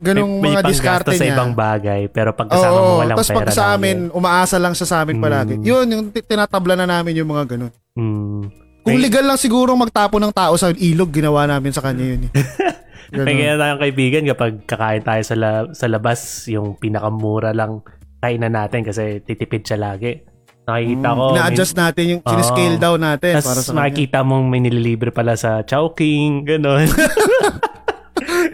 ganong 0.00 0.32
may, 0.34 0.42
may 0.42 0.52
mga 0.56 0.62
diskarte 0.64 1.06
panggastos 1.06 1.14
sa 1.14 1.24
niya. 1.24 1.34
ibang 1.34 1.52
bagay, 1.52 2.00
pero 2.08 2.32
pag 2.32 2.48
kasama 2.48 2.72
mo 2.72 2.82
Oo, 2.82 2.98
walang 2.98 3.16
tapos 3.16 3.28
pera 3.28 3.38
pag 3.38 3.52
sa 3.52 3.64
amin, 3.70 3.96
umaasa 4.10 4.56
lang 4.56 4.72
siya 4.72 4.86
sa 4.86 4.96
amin 5.00 5.14
Mm. 5.14 5.22
palagi. 5.22 5.54
Yun, 5.60 5.86
yung 5.86 6.04
ti- 6.08 6.24
tinatabla 6.24 6.74
na 6.74 6.86
namin 6.86 7.14
yung 7.14 7.28
mga 7.28 7.44
ganon. 7.46 7.72
Mm. 7.92 8.42
Kung 8.80 8.94
May- 8.94 9.02
legal 9.02 9.24
lang 9.24 9.36
siguro 9.36 9.72
magtapo 9.74 10.16
ng 10.16 10.32
tao 10.32 10.56
sa 10.56 10.72
ilog, 10.72 11.10
ginawa 11.10 11.44
namin 11.44 11.68
sa 11.68 11.80
kanya 11.80 12.04
yun. 12.06 12.20
Eh. 12.24 12.32
May 13.12 13.34
ganyan 13.34 13.58
tayong 13.58 13.80
kaibigan 13.80 14.22
kapag 14.24 14.52
kakain 14.64 15.02
tayo 15.02 15.20
sa, 15.20 15.34
la- 15.34 15.68
sa 15.70 15.84
labas, 15.84 16.18
yung 16.46 16.74
pinakamura 16.74 17.50
lang 17.50 17.84
kainan 18.18 18.52
natin 18.52 18.80
kasi 18.80 19.20
titipid 19.20 19.62
siya 19.62 19.76
lagi. 19.76 20.24
Nakikita 20.62 21.08
ko. 21.10 21.24
Mm, 21.26 21.34
Ina-adjust 21.34 21.74
natin 21.74 22.04
yung, 22.06 22.22
Oo. 22.22 22.30
siniscale 22.30 22.76
down 22.76 23.00
natin 23.00 23.32
Tapos 23.34 23.48
para 23.48 23.60
sa 23.60 23.66
kanya. 23.66 23.78
makikita 23.82 24.18
mong 24.22 24.44
may 24.46 24.60
nililibre 24.60 25.10
pala 25.10 25.34
sa 25.34 25.60
Chowking, 25.60 26.46
gano'n. 26.46 26.86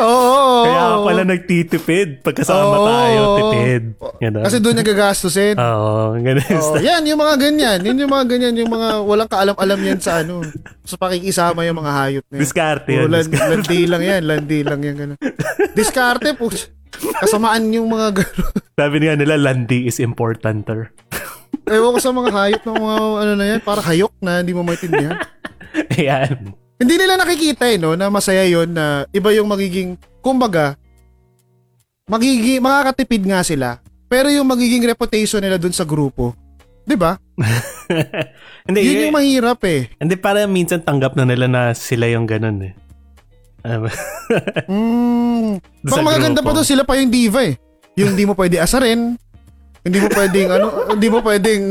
Oo. 0.00 0.64
Kaya 0.66 0.82
pala 1.00 1.22
nagtitipid. 1.22 2.08
Pagkasama 2.26 2.76
Oo. 2.76 2.86
tayo, 2.88 3.20
tipid. 3.38 3.82
Gano'n. 4.20 4.44
Kasi 4.44 4.56
doon 4.58 4.74
niya 4.76 4.86
gagastusin. 4.86 5.54
Oo, 5.56 6.16
gano'n. 6.18 6.56
Oo, 6.58 6.76
yan, 6.82 7.02
yung 7.06 7.20
mga 7.20 7.34
ganyan. 7.38 7.78
Yun 7.86 7.96
yung 8.02 8.12
mga 8.12 8.26
ganyan, 8.26 8.54
yung 8.58 8.72
mga 8.72 8.88
walang 9.06 9.30
kaalam-alam 9.30 9.80
yan 9.80 10.00
sa 10.02 10.20
ano. 10.20 10.42
Sa 10.82 10.98
pakikisama 10.98 11.62
yung 11.64 11.78
mga 11.78 11.92
hayop 11.92 12.24
na 12.30 12.34
yan. 12.36 12.42
Diskarte 12.42 12.90
yun. 12.90 13.08
land, 13.08 13.28
diskarte. 13.30 13.50
landi 13.52 13.80
lang 13.86 14.02
yan, 14.02 14.22
landi 14.26 14.58
lang 14.66 14.80
yan. 14.82 14.94
Ganun. 14.96 15.18
Diskarte 15.78 16.28
po. 16.34 16.50
Kasamaan 17.22 17.70
yung 17.70 17.86
mga 17.86 18.22
gano'n. 18.22 18.52
Sabi 18.76 18.96
nga 19.00 19.14
nila, 19.16 19.34
landi 19.40 19.88
is 19.88 20.02
importanter. 20.02 20.92
Ewan 21.66 21.94
ko 21.96 22.00
sa 22.02 22.14
mga 22.14 22.30
hayop 22.30 22.62
ng 22.62 22.78
mga 22.78 22.96
ano 23.22 23.32
na 23.34 23.46
yan, 23.54 23.60
para 23.62 23.80
hayok 23.82 24.12
na 24.22 24.42
hindi 24.42 24.54
mo 24.54 24.62
maintindihan. 24.62 25.18
Ayan. 25.98 26.65
Hindi 26.76 26.94
nila 27.00 27.16
nakikita 27.16 27.64
eh, 27.72 27.80
no, 27.80 27.96
na 27.96 28.12
masaya 28.12 28.44
yon 28.44 28.76
na 28.76 29.08
iba 29.08 29.32
yung 29.32 29.48
magiging, 29.48 29.96
kumbaga, 30.20 30.76
magiging, 32.04 32.60
makakatipid 32.60 33.24
nga 33.24 33.40
sila, 33.40 33.80
pero 34.12 34.28
yung 34.28 34.44
magiging 34.44 34.84
reputation 34.84 35.40
nila 35.40 35.56
dun 35.56 35.72
sa 35.72 35.88
grupo, 35.88 36.36
di 36.84 36.92
ba? 36.92 37.16
Hindi, 38.68 38.80
Yun 38.84 38.96
eh, 38.98 39.02
yung 39.08 39.16
mahirap 39.16 39.60
eh. 39.62 39.86
hindi 40.02 40.18
para 40.18 40.42
minsan 40.50 40.82
tanggap 40.82 41.14
na 41.14 41.22
nila 41.22 41.46
na 41.46 41.70
sila 41.70 42.10
yung 42.10 42.26
ganun 42.26 42.58
eh. 42.66 42.74
Mm. 44.66 45.58
Pang 45.90 46.06
magaganda 46.06 46.42
pa 46.42 46.50
doon, 46.54 46.66
sila 46.66 46.82
pa 46.82 46.98
yung 46.98 47.10
diva 47.10 47.46
eh. 47.46 47.54
Yung 47.96 48.14
hindi 48.14 48.26
mo 48.28 48.34
pwede 48.34 48.60
asarin, 48.60 49.16
hindi 49.86 49.98
mo 50.02 50.08
pwedeng 50.10 50.48
ano, 50.50 50.66
hindi 50.90 51.06
mo 51.06 51.18
pwedeng, 51.22 51.62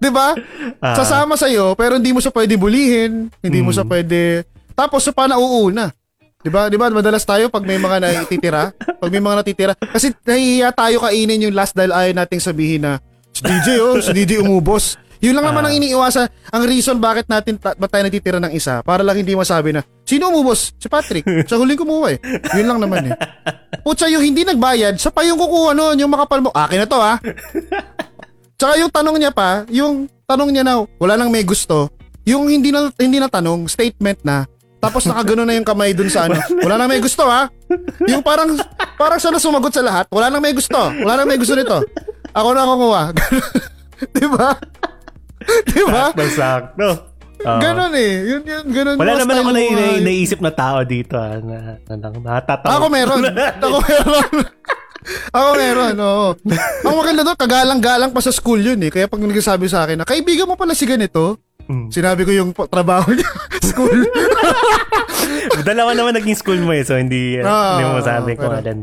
'di 0.00 0.10
ba? 0.10 0.32
Ah. 0.80 0.96
Sasama 0.96 1.36
sa 1.36 1.46
iyo 1.46 1.76
pero 1.76 2.00
hindi 2.00 2.16
mo 2.16 2.18
siya 2.18 2.32
pwede 2.32 2.56
bulihin, 2.56 3.28
hindi 3.44 3.60
mo 3.60 3.70
Mm. 3.70 3.76
siya 3.76 3.84
pwede 3.84 4.20
tapos 4.72 5.04
sa 5.04 5.12
pa 5.12 5.28
nauuna. 5.28 5.92
'Di 6.40 6.48
ba? 6.48 6.72
'Di 6.72 6.80
ba 6.80 6.88
madalas 6.88 7.22
tayo 7.22 7.52
pag 7.52 7.66
may 7.66 7.76
mga 7.76 7.98
natitira, 8.00 8.72
pag 8.72 9.10
may 9.12 9.20
mga 9.20 9.36
natitira 9.42 9.72
kasi 9.76 10.16
nahihiya 10.24 10.72
tayo 10.72 11.04
kainin 11.04 11.44
yung 11.44 11.54
last 11.54 11.76
dahil 11.76 11.92
ayaw 11.92 12.14
nating 12.16 12.40
sabihin 12.40 12.88
na 12.88 13.02
si 13.34 13.44
DJ 13.44 13.68
oh, 13.84 14.00
si 14.00 14.10
DJ 14.14 14.40
umubos. 14.40 14.96
Yun 15.18 15.34
lang 15.34 15.44
naman 15.44 15.62
Ah. 15.62 15.68
ang 15.68 15.74
iniiwasan. 15.74 16.26
Ang 16.48 16.62
reason 16.64 16.96
bakit 16.96 17.26
natin 17.26 17.58
ta- 17.58 17.74
ba't 17.74 17.90
tayo 17.90 18.02
natitira 18.02 18.38
ng 18.38 18.52
isa 18.52 18.80
para 18.80 19.02
lang 19.02 19.18
hindi 19.18 19.34
masabi 19.34 19.70
na 19.70 19.82
sino 20.02 20.30
umubos? 20.30 20.72
Si 20.74 20.86
Patrick. 20.86 21.26
Sa 21.50 21.58
huling 21.58 21.74
kumuha 21.74 22.14
eh. 22.14 22.18
Yun 22.54 22.66
lang 22.66 22.78
naman 22.78 23.10
eh. 23.10 23.14
Putsa 23.80 24.06
yung 24.06 24.22
hindi 24.22 24.42
nagbayad, 24.42 24.94
sa 24.96 25.08
pa 25.08 25.22
yung 25.22 25.36
kukuha 25.36 25.72
noon, 25.72 25.96
yung 25.96 26.08
makapal 26.08 26.38
mo. 26.38 26.50
Akin 26.50 26.82
na 26.82 26.88
to 26.88 26.98
ha. 26.98 27.16
Tsaka 28.54 28.74
yung 28.76 28.90
tanong 28.90 29.16
niya 29.16 29.30
pa, 29.30 29.62
yung 29.68 30.06
tanong 30.24 30.50
niya 30.50 30.62
na 30.62 30.82
wala 30.98 31.14
nang 31.14 31.30
may 31.30 31.42
gusto, 31.42 31.88
yung 32.22 32.50
hindi 32.50 32.68
na 32.68 32.90
hindi 32.94 33.16
na 33.16 33.30
tanong, 33.30 33.66
statement 33.66 34.20
na. 34.22 34.44
Tapos 34.78 35.02
nakagano 35.04 35.42
na 35.42 35.54
yung 35.54 35.66
kamay 35.66 35.90
dun 35.90 36.06
sa 36.06 36.26
ano. 36.26 36.38
Wala 36.62 36.78
nang 36.78 36.90
may 36.90 37.02
gusto 37.02 37.26
ha. 37.26 37.50
Yung 38.06 38.22
parang 38.22 38.54
parang 38.94 39.18
siya 39.18 39.34
na 39.34 39.42
sumagot 39.42 39.74
sa 39.74 39.82
lahat. 39.82 40.06
Wala 40.08 40.30
nang 40.30 40.38
may 40.38 40.54
gusto. 40.54 40.78
Wala 40.78 41.18
nang 41.18 41.26
may 41.26 41.38
gusto 41.38 41.54
nito. 41.54 41.82
Ako 42.30 42.48
na 42.52 42.62
kukuha. 42.64 43.02
Di 44.14 44.26
ba? 44.28 44.54
Di 45.68 45.82
ba? 45.84 46.12
Sakto, 46.12 46.24
sakto. 46.28 46.88
Oo. 47.38 47.60
Ganon 47.62 47.94
eh. 47.94 48.12
Yun, 48.34 48.42
yun, 48.42 48.64
ganon 48.66 48.96
Wala 48.98 49.14
naman 49.14 49.34
ako 49.38 49.50
na, 49.54 49.60
na, 49.62 49.84
ah. 49.94 49.98
naisip 50.02 50.42
na 50.42 50.50
tao 50.50 50.82
dito 50.82 51.14
ah, 51.14 51.38
na, 51.38 51.78
na, 51.86 51.94
na 51.94 52.08
natatawa. 52.10 52.72
Ako 52.74 52.84
meron. 52.90 53.22
Ako 53.62 53.76
meron. 53.78 54.30
Ako 55.30 55.48
meron, 55.54 55.94
oo. 56.02 56.28
Ang 56.82 56.96
maganda 56.98 57.22
doon, 57.22 57.38
kagalang-galang 57.38 58.10
pa 58.10 58.20
sa 58.20 58.34
school 58.34 58.58
yun 58.58 58.82
eh. 58.82 58.90
Kaya 58.90 59.06
pag 59.06 59.22
nagsasabi 59.22 59.70
sa 59.70 59.86
akin 59.86 60.02
na, 60.02 60.06
kaibigan 60.08 60.50
mo 60.50 60.58
pala 60.58 60.74
si 60.74 60.84
ganito, 60.84 61.38
Hmm. 61.68 61.92
sinabi 61.92 62.24
ko 62.24 62.32
yung 62.32 62.56
trabaho 62.56 63.12
niya, 63.12 63.28
school. 63.70 64.00
Dalawa 65.60 65.92
naman 65.92 66.16
naging 66.16 66.32
school 66.32 66.56
mo 66.64 66.72
eh, 66.72 66.80
so 66.80 66.96
hindi, 66.96 67.36
Ah, 67.44 67.76
hindi 67.76 67.84
mo 67.84 67.92
masabi 68.00 68.30
kung 68.40 68.48
alin. 68.48 68.78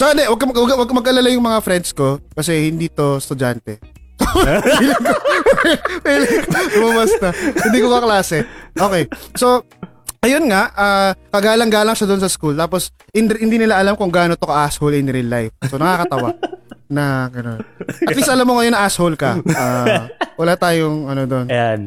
Tsaka 0.00 0.16
hindi, 0.16 0.24
wag 0.24 0.40
ka, 0.40 0.44
mag- 0.48 0.56
wag, 0.56 0.72
wag 0.80 0.88
ka 0.88 0.96
mag-alala 0.96 1.28
yung 1.28 1.44
mga 1.44 1.60
friends 1.60 1.92
ko 1.92 2.16
kasi 2.32 2.72
hindi 2.72 2.88
to 2.88 3.20
estudyante. 3.20 3.76
Lumabas 6.76 7.12
na. 7.20 7.30
Hindi 7.34 7.78
ko 7.80 7.88
kaklase. 7.90 8.38
Okay. 8.74 9.02
So, 9.36 9.64
ayun 10.20 10.48
nga, 10.48 10.70
ah, 10.72 11.10
kagalang-galang 11.32 11.96
siya 11.96 12.08
doon 12.08 12.22
sa 12.22 12.30
school. 12.30 12.54
Tapos, 12.54 12.92
in- 13.12 13.40
hindi 13.40 13.56
nila 13.60 13.80
alam 13.80 13.96
kung 13.96 14.12
gaano 14.12 14.36
to 14.36 14.46
ka-asshole 14.46 14.96
in 14.96 15.08
real 15.08 15.28
life. 15.28 15.52
So, 15.68 15.80
nakakatawa 15.80 16.36
na 16.90 17.30
gano'n. 17.30 17.60
At 18.02 18.14
least 18.18 18.28
alam 18.28 18.46
mo 18.50 18.58
ngayon 18.58 18.74
na 18.74 18.82
asshole 18.82 19.14
ka. 19.14 19.38
Ah, 19.54 20.10
wala 20.34 20.58
tayong 20.58 21.06
ano 21.06 21.22
doon. 21.24 21.46
Ayan. 21.46 21.80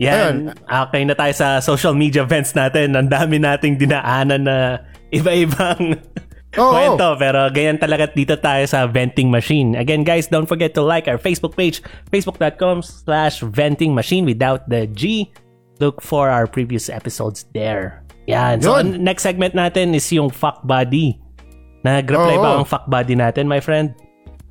Yan. 0.00 0.56
Okay 0.64 1.04
na 1.04 1.12
tayo 1.12 1.32
sa 1.36 1.60
social 1.60 1.92
media 1.92 2.24
events 2.24 2.56
natin. 2.56 2.96
Ang 2.96 3.08
dami 3.12 3.36
nating 3.36 3.76
dinaanan 3.76 4.48
na 4.48 4.56
iba-ibang 5.12 5.96
Oo. 6.58 6.74
kwento. 6.74 7.14
Pero 7.14 7.46
ganyan 7.48 7.78
talaga 7.78 8.10
dito 8.10 8.34
tayo 8.34 8.66
sa 8.66 8.86
Venting 8.86 9.30
Machine. 9.30 9.78
Again, 9.78 10.02
guys, 10.02 10.26
don't 10.26 10.46
forget 10.46 10.74
to 10.74 10.82
like 10.82 11.06
our 11.06 11.14
Facebook 11.14 11.54
page, 11.54 11.78
facebook.com 12.10 12.82
slash 12.82 13.38
venting 13.44 13.94
machine 13.94 14.26
without 14.26 14.66
the 14.66 14.90
G. 14.90 15.30
Look 15.78 16.02
for 16.02 16.26
our 16.26 16.44
previous 16.44 16.90
episodes 16.90 17.46
there. 17.54 18.02
Yan. 18.26 18.60
So, 18.60 18.76
Yun. 18.76 19.00
next 19.00 19.22
segment 19.22 19.54
natin 19.54 19.94
is 19.94 20.04
yung 20.10 20.28
fuck 20.28 20.60
body. 20.62 21.16
Nag-reply 21.80 22.36
Oo. 22.36 22.42
ba 22.42 22.50
ang 22.60 22.66
fuck 22.68 22.84
body 22.84 23.16
natin, 23.16 23.48
my 23.48 23.58
friend? 23.58 23.96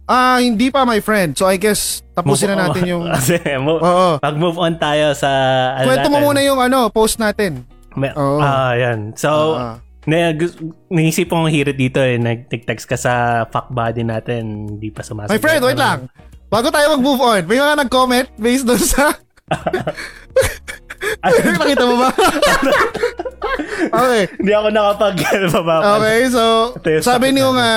Ah, 0.10 0.42
hindi 0.42 0.74
pa 0.74 0.82
my 0.84 0.98
friend. 0.98 1.38
So, 1.38 1.46
I 1.46 1.62
guess, 1.62 2.02
tapusin 2.18 2.50
na 2.50 2.66
natin 2.66 2.82
yung... 2.90 3.06
Kasi, 3.14 3.38
mo- 3.62 3.78
Oo. 3.78 4.18
Mag-move 4.18 4.58
on 4.58 4.74
tayo 4.82 5.14
sa... 5.14 5.30
ano 5.78 5.86
Kwento 5.86 6.10
mo 6.10 6.18
muna 6.24 6.42
yung 6.42 6.58
ano, 6.58 6.90
post 6.90 7.22
natin. 7.22 7.62
May- 7.94 8.16
Oo. 8.18 8.42
Ah, 8.42 8.74
yan. 8.74 9.14
So, 9.14 9.54
Ah. 9.54 9.78
Na, 10.08 10.32
naisip 10.88 11.28
kong 11.28 11.52
hirit 11.52 11.76
dito 11.76 12.00
eh. 12.00 12.16
Nag- 12.16 12.48
Nag-text 12.48 12.86
ka 12.88 12.96
sa 12.96 13.44
fuck 13.50 13.72
body 13.74 14.04
natin. 14.06 14.76
Hindi 14.78 14.94
pa 14.94 15.04
sumasagot. 15.04 15.34
My 15.36 15.42
friend, 15.42 15.62
wait 15.66 15.80
lang. 15.80 16.08
Bago 16.50 16.72
tayo 16.72 16.98
mag-move 16.98 17.22
on, 17.22 17.42
may 17.46 17.60
mga 17.60 17.76
nag-comment 17.86 18.28
based 18.40 18.66
doon 18.66 18.82
sa... 18.82 19.14
Nakita 21.24 21.84
mo 21.86 21.96
ba? 21.96 22.10
okay. 24.04 24.24
Hindi 24.36 24.52
ako 24.52 24.68
nakapag... 24.74 25.16
Okay, 26.00 26.20
so 26.28 26.44
sabi 27.02 27.32
niyo 27.32 27.56
nga 27.56 27.72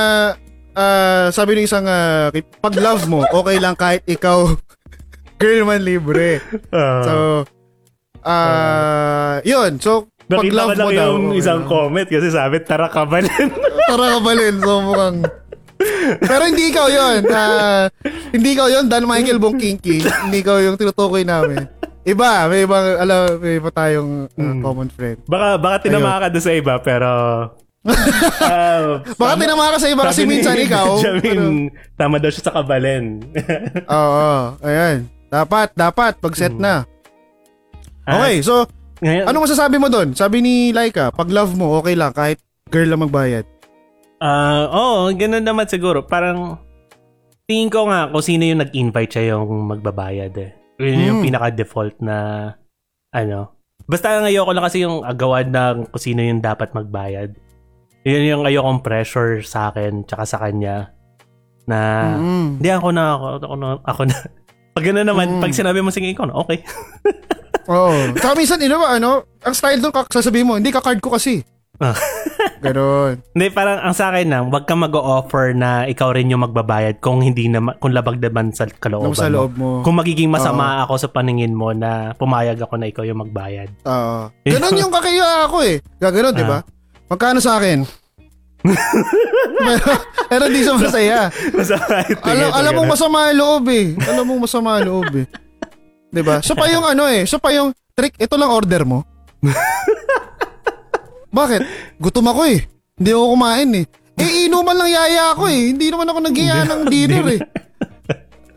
ah, 0.76 1.28
sabi 1.32 1.56
ng 1.56 1.66
isang 1.68 1.86
ah, 1.88 2.32
pag 2.32 2.74
love 2.76 3.04
mo, 3.08 3.24
okay 3.28 3.56
lang 3.60 3.76
kahit 3.76 4.02
ikaw 4.08 4.56
girl 5.40 5.68
man 5.68 5.82
libre. 5.82 6.40
Uh, 6.70 7.02
So 7.04 7.14
ah, 8.22 9.42
yun. 9.42 9.78
So 9.82 10.11
Nakita 10.34 10.48
ko 10.48 10.56
love 10.56 10.70
lang 10.70 10.78
mo 10.78 10.90
daw. 10.90 10.98
yung 11.10 11.22
okay 11.26 11.38
isang 11.38 11.60
lang. 11.60 11.68
comment 11.68 12.08
kasi 12.08 12.28
sabi, 12.28 12.56
tara 12.60 12.86
ka 12.86 13.02
ba 13.04 13.18
Tara 13.90 14.04
ka 14.08 14.18
balin. 14.20 14.54
So 14.58 14.74
mukhang 14.80 15.18
pero 16.20 16.46
hindi 16.46 16.70
ikaw 16.70 16.86
yun. 16.86 17.26
Ah, 17.28 17.90
hindi 18.30 18.54
ikaw 18.54 18.70
yun, 18.70 18.86
Dan 18.86 19.02
Michael 19.02 19.36
Bong 19.36 19.58
Kinky. 19.58 19.98
hindi 19.98 20.38
ikaw 20.38 20.62
yung 20.62 20.78
tinutukoy 20.78 21.26
namin. 21.26 21.66
Iba, 22.02 22.46
may 22.46 22.62
ibang, 22.62 22.86
alam, 22.96 23.38
may 23.38 23.58
iba 23.58 23.70
tayong 23.70 24.26
ah, 24.28 24.42
Mm. 24.42 24.60
common 24.60 24.88
friend. 24.88 25.18
baka, 25.24 25.58
baka 25.58 25.76
tinama 25.82 26.18
ka 26.18 26.30
doon 26.30 26.42
sa 26.42 26.52
iba, 26.52 26.74
pero 26.78 27.10
Uh, 27.82 29.02
Baka 29.18 29.34
tinama 29.36 29.74
ka 29.74 29.82
sa 29.82 29.90
iba 29.90 30.06
kasi 30.06 30.22
sabi 30.22 30.30
ni 30.30 30.38
minsan 30.38 30.54
ikaw. 30.66 30.86
Benjamin, 30.94 31.66
tama 31.94 32.22
daw 32.22 32.30
siya 32.30 32.46
sa 32.46 32.54
kabalen. 32.54 33.18
Oo, 33.84 34.30
ayan. 34.62 35.10
Dapat, 35.26 35.74
dapat, 35.74 36.14
pag 36.14 36.34
set 36.38 36.54
na. 36.54 36.86
Okay, 38.02 38.38
so, 38.38 38.70
Ngayon, 39.02 39.24
ano 39.26 39.36
masasabi 39.42 39.76
mo 39.76 39.90
doon? 39.90 40.14
Sabi 40.14 40.38
ni 40.38 40.54
Laika, 40.70 41.10
pag 41.10 41.26
love 41.26 41.58
mo, 41.58 41.74
okay 41.76 41.98
lang, 41.98 42.14
kahit 42.14 42.38
girl 42.70 42.86
lang 42.86 43.02
magbayad. 43.02 43.42
Ah, 44.22 44.70
oo, 44.70 45.10
ganun 45.10 45.42
naman 45.42 45.66
siguro. 45.66 46.06
Parang 46.06 46.62
tingin 47.44 47.66
ko 47.66 47.90
nga 47.90 48.06
kung 48.06 48.22
sino 48.22 48.46
yung 48.46 48.62
nag-invite 48.62 49.10
siya 49.10 49.34
yung 49.34 49.50
magbabayad 49.66 50.32
eh. 50.38 50.50
Yun 50.78 50.98
yung 51.02 51.18
Hmm. 51.18 51.26
pinaka-default 51.26 51.98
na 51.98 52.16
ano. 53.10 53.58
Basta 53.82 54.14
ang 54.14 54.30
ayoko 54.30 54.54
lang 54.54 54.64
kasi 54.64 54.86
yung 54.86 55.02
agawan 55.02 55.50
ng 55.50 55.90
kung 55.90 55.98
sino 56.00 56.22
yung 56.22 56.38
dapat 56.38 56.70
magbayad. 56.70 57.34
Yun 58.06 58.22
yung 58.24 58.42
ayokong 58.46 58.80
pressure 58.80 59.42
sa 59.42 59.68
akin 59.68 60.06
tsaka 60.06 60.22
sa 60.22 60.38
kanya 60.38 60.94
na 61.66 61.78
Mm. 62.14 62.58
hindi 62.58 62.70
ako 62.70 62.88
na 62.90 63.04
ako, 63.14 63.26
ako 63.42 63.54
na 63.54 63.66
ako 63.82 64.00
na 64.06 64.16
pag 64.74 64.84
gano'n 64.86 65.06
naman, 65.06 65.26
Mm. 65.28 65.42
pag 65.42 65.52
sinabi 65.52 65.78
mo 65.78 65.90
sige 65.90 66.14
ko 66.14 66.26
na, 66.26 66.34
okay. 66.34 66.62
Oo. 67.70 68.16
Saka 68.18 68.34
minsan, 68.34 68.58
you 68.62 68.70
know, 68.70 68.82
ano, 68.82 69.26
ang 69.42 69.54
style 69.54 69.78
doon, 69.78 69.94
sasabihin 70.10 70.46
mo, 70.48 70.58
hindi 70.58 70.74
ka 70.74 70.82
card 70.82 70.98
ko 70.98 71.14
kasi. 71.14 71.42
Ah. 71.82 71.96
Ganon. 72.62 73.18
Hindi, 73.34 73.46
parang 73.50 73.82
ang 73.82 73.94
sa 73.94 74.14
akin 74.14 74.30
lang, 74.30 74.44
wag 74.54 74.70
kang 74.70 74.86
mag-offer 74.86 75.50
na 75.50 75.82
ikaw 75.82 76.14
rin 76.14 76.30
yung 76.30 76.46
magbabayad 76.46 77.02
kung 77.02 77.18
hindi 77.18 77.50
naman, 77.50 77.74
kung 77.82 77.90
labag 77.90 78.22
naman 78.22 78.54
sa 78.54 78.70
kalooban 78.70 79.18
sa 79.18 79.26
mo. 79.26 79.34
loob 79.34 79.52
mo. 79.58 79.68
Kung 79.82 79.98
magiging 79.98 80.30
masama 80.30 80.78
ako 80.86 80.94
sa 80.94 81.08
paningin 81.10 81.58
mo 81.58 81.74
na 81.74 82.14
pumayag 82.14 82.62
ako 82.62 82.78
na 82.78 82.86
ikaw 82.86 83.02
yung 83.02 83.26
magbayad. 83.26 83.66
Oo. 83.82 84.30
Ganon 84.54 84.78
yung 84.78 84.94
kakaya 84.94 85.50
ako 85.50 85.66
eh. 85.66 85.82
Gaganon, 85.98 86.38
di 86.38 86.46
ba? 86.46 86.62
Magkano 87.10 87.42
sa 87.42 87.58
akin? 87.58 87.82
pero, 89.66 89.90
pero 90.30 90.44
di 90.46 90.62
sa 90.62 90.78
masaya. 90.78 91.20
Masama 91.50 91.98
Alam, 92.30 92.48
alam 92.54 92.72
mo 92.78 92.82
ganun. 92.86 92.92
masama 92.94 93.18
ang 93.26 93.38
loob 93.42 93.64
eh. 93.74 93.86
Alam 94.06 94.24
mo 94.30 94.32
masama 94.46 94.78
ang 94.78 94.86
loob 94.86 95.10
eh. 95.18 95.26
'Di 96.12 96.22
ba? 96.22 96.44
So 96.44 96.52
pa 96.52 96.68
yung 96.68 96.84
ano 96.84 97.08
eh, 97.08 97.24
so 97.24 97.40
pa 97.40 97.50
yung 97.50 97.72
trick, 97.96 98.20
ito 98.20 98.36
lang 98.36 98.52
order 98.52 98.84
mo. 98.84 99.02
Bakit? 101.32 101.60
Gutom 101.96 102.28
ako 102.28 102.40
eh. 102.44 102.60
Hindi 103.00 103.10
ako 103.16 103.24
kumain 103.32 103.70
eh. 103.80 103.84
Eh 104.20 104.46
inuman 104.46 104.76
lang 104.76 104.90
yaya 104.92 105.32
ako 105.32 105.48
eh. 105.48 105.72
Hindi 105.72 105.88
naman 105.88 106.06
ako 106.06 106.18
nagiya 106.20 106.68
ng 106.68 106.80
dinner 106.86 107.26
eh. 107.32 107.40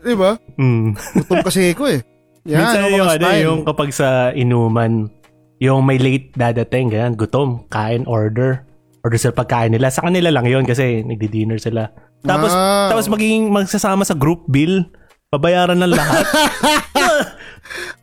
'Di 0.04 0.14
ba? 0.14 0.36
Mm. 0.60 0.92
Gutom 0.94 1.40
kasi 1.40 1.72
ako 1.72 1.84
eh. 1.90 2.00
Yan, 2.46 2.62
Minsan 2.62 2.80
ang 2.86 2.92
yung, 2.94 3.06
mga 3.08 3.16
ano, 3.18 3.28
yung 3.42 3.60
kapag 3.66 3.90
sa 3.90 4.30
inuman, 4.30 5.10
yung 5.58 5.82
may 5.82 5.98
late 5.98 6.30
dadating, 6.38 6.94
ganyan, 6.94 7.18
gutom, 7.18 7.66
kain, 7.66 8.06
order. 8.06 8.62
Order 9.02 9.18
sila 9.18 9.34
pagkain 9.34 9.74
nila. 9.74 9.90
Sa 9.90 10.06
kanila 10.06 10.30
lang 10.30 10.46
yun 10.46 10.62
kasi 10.62 11.02
nagdi-dinner 11.02 11.58
sila. 11.58 11.90
Tapos, 12.22 12.54
Ah. 12.54 12.86
tapos 12.86 13.10
magiging 13.10 13.50
magsasama 13.50 14.06
sa 14.06 14.14
group 14.14 14.46
bill. 14.46 14.86
Pabayaran 15.26 15.74
ng 15.74 15.90
lahat. 15.90 16.22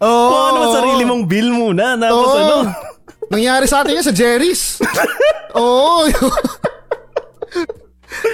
Oo. 0.03 0.27
Kung 0.29 0.45
ano 0.51 0.59
sarili 0.73 1.03
mong 1.07 1.23
bill 1.25 1.49
muna. 1.51 1.95
Tapos 1.95 2.29
Oo. 2.29 2.39
ano, 2.39 2.55
Nangyari 3.33 3.65
sa 3.65 3.81
atin 3.81 3.97
yan 3.97 4.05
sa 4.05 4.13
Jerry's. 4.13 4.77
Oo. 5.57 6.05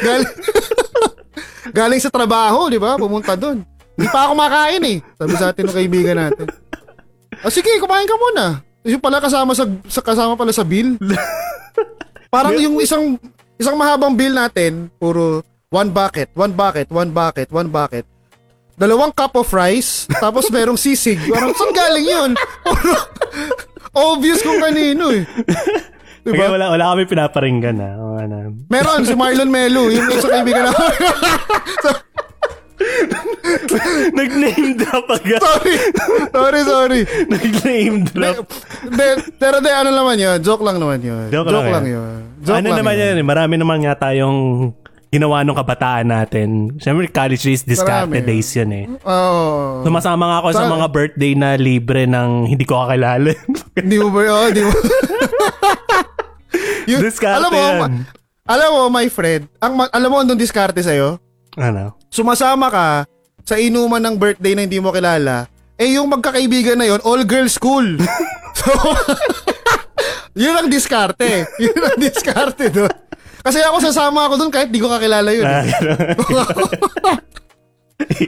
galing, 0.03 0.29
galing 1.79 2.01
sa 2.03 2.11
trabaho, 2.11 2.67
di 2.67 2.75
ba? 2.75 2.99
Pumunta 2.99 3.39
doon. 3.39 3.63
Hindi 3.95 4.07
pa 4.11 4.27
ako 4.27 4.33
makain 4.35 4.83
eh. 4.83 4.97
Sabi 5.15 5.33
sa 5.39 5.55
atin 5.55 5.63
ng 5.67 5.75
kaibigan 5.75 6.17
natin. 6.19 6.47
Ah, 7.39 7.51
sige, 7.51 7.71
kumain 7.79 8.07
ka 8.07 8.15
muna. 8.19 8.59
Yung 8.83 8.99
pala 8.99 9.23
kasama 9.23 9.55
sa, 9.55 9.67
sa 9.87 10.03
kasama 10.03 10.35
pala 10.35 10.51
sa 10.51 10.67
bill. 10.67 10.99
Parang 12.27 12.55
yung 12.59 12.79
isang 12.83 13.15
isang 13.59 13.75
mahabang 13.75 14.15
bill 14.15 14.35
natin, 14.35 14.87
puro 14.99 15.43
one 15.67 15.91
bucket, 15.91 16.31
one 16.35 16.55
bucket, 16.55 16.87
one 16.91 17.11
bucket, 17.11 17.47
one 17.51 17.67
bucket. 17.67 18.07
Dalawang 18.79 19.11
cup 19.11 19.35
of 19.35 19.51
rice, 19.51 20.07
tapos 20.23 20.47
merong 20.47 20.79
sisig. 20.79 21.19
Parang 21.27 21.51
saan 21.51 21.75
galing 21.75 22.07
yun? 22.07 22.31
Obvious 23.91 24.39
kung 24.39 24.63
kanino 24.63 25.11
eh. 25.11 25.27
Diba? 26.23 26.47
Diba? 26.47 26.55
wala, 26.55 26.65
wala 26.71 26.85
kami 26.95 27.03
pinaparinggan 27.03 27.75
na. 27.75 27.89
Ano. 27.95 28.55
Meron, 28.71 29.03
si 29.03 29.15
Marlon 29.19 29.51
Melo, 29.51 29.91
yung 29.91 30.07
isa 30.15 30.31
kaibigan 30.31 30.71
namin. 30.71 30.99
Nag-name 34.15 34.79
drop 34.79 35.07
agad. 35.11 35.41
sorry, 35.43 35.75
sorry, 36.31 36.61
sorry. 36.63 37.01
Nag-name 37.27 38.07
drop. 38.07 38.47
De, 38.87 39.07
pero 39.35 39.59
de, 39.59 39.71
ano 39.71 39.91
naman 39.91 40.15
yun, 40.15 40.39
joke 40.39 40.63
lang 40.63 40.79
naman 40.79 41.03
yun. 41.03 41.27
Joke 41.27 41.51
lang 41.51 41.67
lang 41.67 41.83
yan. 41.87 41.95
yun. 41.99 42.19
Joke 42.43 42.63
ano 42.63 42.67
lang 42.71 42.79
naman 42.79 42.95
yan, 42.95 43.15
eh, 43.19 43.25
marami 43.25 43.55
naman 43.59 43.77
nga 43.83 44.07
tayong 44.07 44.71
ginawa 45.09 45.41
nung 45.41 45.53
kabataan 45.53 46.05
natin. 46.07 46.77
Siyempre, 46.77 47.09
college 47.09 47.41
days, 47.41 47.61
discarded 47.63 48.13
Marami. 48.15 48.29
days 48.29 48.49
yan 48.53 48.69
eh. 48.71 48.85
Oo. 49.01 49.81
Sumasama 49.81 50.23
nga 50.23 50.37
ako 50.39 50.47
sa 50.51 50.63
Sa- 50.63 50.71
mga 50.71 50.87
birthday 50.87 51.33
na 51.33 51.49
libre 51.55 52.05
ng 52.05 52.45
hindi 52.45 52.61
ko 52.61 52.77
kakilala. 52.79 53.33
Hindi 53.73 53.95
mo 53.97 54.09
ba 54.09 54.21
yun? 54.29 54.49
Di 54.51 54.61
mo. 54.61 54.71
Yun- 56.85 57.01
Diskarte 57.01 57.37
alam 57.39 57.49
mo, 57.49 57.59
yan. 57.59 57.77
ma- 57.79 57.91
alam 58.45 58.69
mo, 58.71 58.81
my 58.87 59.07
friend, 59.07 59.45
ang, 59.57 59.73
ma- 59.75 59.91
alam 59.91 60.09
mo 60.09 60.17
andong 60.17 60.37
diskarte 60.37 60.79
sa'yo? 60.79 61.21
ano? 61.55 61.93
Sumasama 62.07 62.69
ka 62.69 62.87
sa 63.43 63.55
inuman 63.55 63.99
ng 63.99 64.15
birthday 64.15 64.53
na 64.53 64.65
hindi 64.65 64.77
mo 64.77 64.89
kilala, 64.89 65.45
eh 65.75 65.97
yung 65.97 66.05
magkakaibigan 66.07 66.73
na 66.75 66.85
yon 66.85 67.01
all 67.03 67.21
girls 67.23 67.53
school. 67.53 67.85
so, 68.57 68.69
yun 70.39 70.53
ang 70.55 70.65
diskarte. 70.67 71.45
Yun 71.57 71.77
ang 71.79 71.97
diskarte 71.97 72.69
doon. 72.69 72.93
Kasi 73.39 73.59
ako 73.63 73.77
sasama 73.79 74.27
ako 74.27 74.35
doon 74.35 74.51
kahit 74.51 74.69
di 74.69 74.79
ko 74.79 74.91
kakilala 74.91 75.31
yun. 75.31 75.47
Ah. 75.47 75.63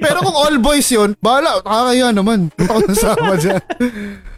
Pero 0.04 0.20
kung 0.20 0.36
all 0.36 0.58
boys 0.60 0.88
yun, 0.92 1.16
bahala, 1.24 1.64
kakaya 1.64 2.12
naman. 2.12 2.52
Ako 2.60 2.92
nasama 2.92 3.40
dyan? 3.40 3.62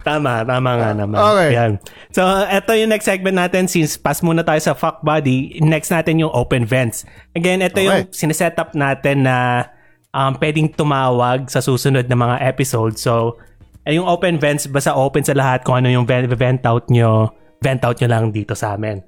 Tama, 0.04 0.44
tama 0.44 0.76
nga 0.76 0.92
naman. 0.92 1.16
Okay. 1.16 1.50
Yan. 1.56 1.72
So, 2.12 2.28
eto 2.28 2.76
yung 2.76 2.92
next 2.92 3.08
segment 3.08 3.40
natin 3.40 3.72
since 3.72 3.96
pass 3.96 4.20
muna 4.20 4.44
tayo 4.44 4.60
sa 4.60 4.76
fuck 4.76 5.00
body. 5.00 5.64
Next 5.64 5.96
natin 5.96 6.20
yung 6.20 6.28
open 6.36 6.68
vents. 6.68 7.08
Again, 7.32 7.64
yung 7.64 7.72
Okay. 7.72 8.12
sineset 8.12 8.60
up 8.60 8.76
natin 8.76 9.24
na 9.24 9.64
um, 10.12 10.36
pwedeng 10.44 10.68
tumawag 10.76 11.48
sa 11.48 11.64
susunod 11.64 12.04
na 12.12 12.20
mga 12.20 12.44
episode. 12.44 13.00
So, 13.00 13.40
eh, 13.88 13.96
yung 13.96 14.04
open 14.04 14.44
vents, 14.44 14.68
basta 14.68 14.92
open 14.92 15.24
sa 15.24 15.40
lahat 15.40 15.64
kung 15.64 15.80
ano 15.80 15.88
yung 15.88 16.04
vent, 16.04 16.28
vent 16.36 16.68
out 16.68 16.92
nyo, 16.92 17.32
vent 17.64 17.80
out 17.88 17.96
nyo 18.04 18.08
lang 18.12 18.36
dito 18.36 18.60
sa 18.60 18.76
amin. 18.76 19.00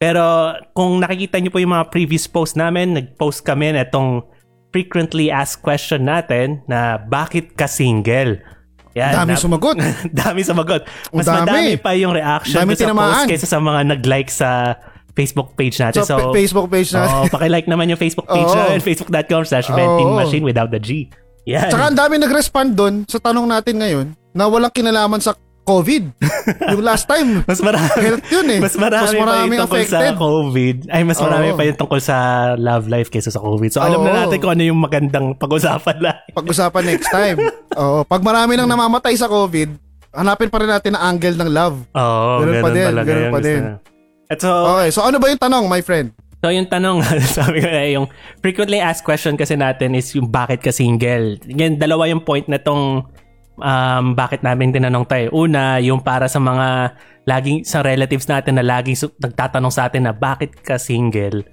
Pero 0.00 0.24
kung 0.72 0.96
nakikita 0.96 1.36
nyo 1.36 1.52
po 1.52 1.60
yung 1.60 1.76
mga 1.76 1.92
previous 1.92 2.24
post 2.24 2.56
namin, 2.56 2.96
nag-post 2.96 3.44
kami 3.44 3.76
na 3.76 3.84
itong 3.84 4.24
frequently 4.72 5.28
asked 5.28 5.60
question 5.60 6.08
natin 6.08 6.64
na 6.64 6.96
bakit 6.96 7.52
ka 7.52 7.68
single? 7.68 8.40
Yan, 8.96 9.12
Dami 9.14 9.36
na- 9.36 9.38
sumagot. 9.38 9.76
dami 10.24 10.40
sumagot. 10.40 10.88
Mas 11.12 11.28
Ang 11.28 11.44
madami 11.44 11.76
dami. 11.76 11.78
pa 11.78 11.92
yung 11.92 12.10
reaction 12.10 12.58
Dami 12.58 12.72
sa 12.72 12.80
tinamaan. 12.82 13.12
post 13.12 13.28
kaysa 13.28 13.46
sa 13.46 13.60
mga 13.60 13.80
nag-like 13.92 14.32
sa 14.32 14.80
Facebook 15.12 15.52
page 15.52 15.76
natin. 15.76 16.00
So, 16.00 16.08
So, 16.08 16.16
fa- 16.16 16.32
Facebook 16.32 16.72
page 16.72 16.90
na. 16.90 17.04
oh, 17.04 17.28
pakilike 17.28 17.68
naman 17.68 17.86
yung 17.86 18.00
Facebook 18.00 18.24
page 18.26 18.40
Oo. 18.46 18.56
natin, 18.56 18.80
facebook.com 18.80 19.44
slash 19.44 19.68
venting 19.68 20.10
machine 20.10 20.42
without 20.42 20.72
the 20.72 20.80
G. 20.80 21.12
Yan. 21.44 21.68
Tsaka 21.68 21.92
ang 21.92 21.98
dami 21.98 22.16
nag-respond 22.16 22.72
doon 22.72 22.94
sa 23.04 23.20
tanong 23.20 23.44
natin 23.44 23.76
ngayon 23.76 24.06
na 24.32 24.48
walang 24.48 24.70
kinalaman 24.70 25.20
sa 25.20 25.36
COVID. 25.70 26.02
yung 26.72 26.82
last 26.82 27.06
time, 27.06 27.44
mas 27.44 27.60
marami. 27.60 27.86
health 27.96 28.26
yun 28.26 28.48
eh. 28.48 28.60
Mas 28.60 28.74
marami, 28.74 29.06
Mas 29.06 29.12
pa 29.12 29.22
maraming 29.22 29.46
yung 29.52 29.62
tungkol 29.62 29.80
affected. 29.80 30.02
sa 30.02 30.18
COVID. 30.18 30.76
Ay, 30.88 31.02
mas 31.02 31.18
marami 31.18 31.46
Oo. 31.46 31.56
pa 31.56 31.62
yung 31.62 31.78
tungkol 31.78 32.00
sa 32.00 32.16
love 32.54 32.86
life 32.86 33.08
kaysa 33.08 33.30
sa 33.30 33.38
COVID. 33.38 33.70
So, 33.70 33.78
alam 33.78 33.98
Oo. 33.98 34.06
na 34.06 34.24
natin 34.24 34.36
kung 34.36 34.50
ano 34.50 34.62
yung 34.62 34.80
magandang 34.80 35.26
pag-usapan 35.34 35.96
lang. 36.04 36.18
Pag-usapan 36.30 36.82
next 36.84 37.08
time. 37.08 37.38
Oo, 37.74 38.02
pag 38.02 38.20
marami 38.20 38.54
nang 38.54 38.66
namamatay 38.66 39.14
sa 39.14 39.26
COVID, 39.26 39.68
hanapin 40.10 40.50
pa 40.50 40.58
rin 40.58 40.68
natin 40.68 40.92
ang 40.92 41.14
angle 41.14 41.38
ng 41.38 41.50
love. 41.50 41.76
Oo, 41.92 42.42
Ganun 42.42 42.50
ganun, 42.50 42.60
pa 42.60 42.70
din, 42.70 42.86
talaga 42.88 43.06
ganun 43.06 43.22
pa 43.22 43.38
Gusto 43.38 43.46
din. 43.46 43.62
na. 43.62 43.72
At 44.26 44.38
so, 44.38 44.50
Okay, 44.50 44.88
so 44.90 45.00
ano 45.00 45.16
ba 45.16 45.26
yung 45.26 45.38
tanong, 45.38 45.64
my 45.66 45.80
friend? 45.80 46.10
So 46.40 46.48
yung 46.48 46.66
tanong, 46.66 47.04
sabi 47.36 47.60
ko 47.60 47.68
na 47.68 47.84
yung 47.84 48.06
frequently 48.38 48.80
asked 48.80 49.04
question 49.04 49.36
kasi 49.36 49.54
natin 49.54 49.92
is 49.92 50.08
yung 50.12 50.26
bakit 50.26 50.58
ka 50.58 50.72
single. 50.72 51.36
Again, 51.44 51.76
dalawa 51.76 52.08
yung 52.08 52.24
point 52.24 52.48
na 52.48 52.56
tong 52.56 53.04
um, 53.60 54.04
bakit 54.12 54.40
namin 54.40 54.72
tinanong 54.72 55.06
tayo. 55.06 55.30
Una, 55.30 55.78
yung 55.78 56.00
para 56.00 56.26
sa 56.26 56.40
mga 56.40 56.96
laging 57.24 57.62
sa 57.62 57.84
relatives 57.84 58.26
natin 58.26 58.56
na 58.56 58.64
laging 58.64 58.96
su- 58.96 59.14
nagtatanong 59.16 59.70
sa 59.70 59.86
atin 59.86 60.08
na 60.08 60.12
bakit 60.12 60.56
ka 60.64 60.80
single 60.80 61.44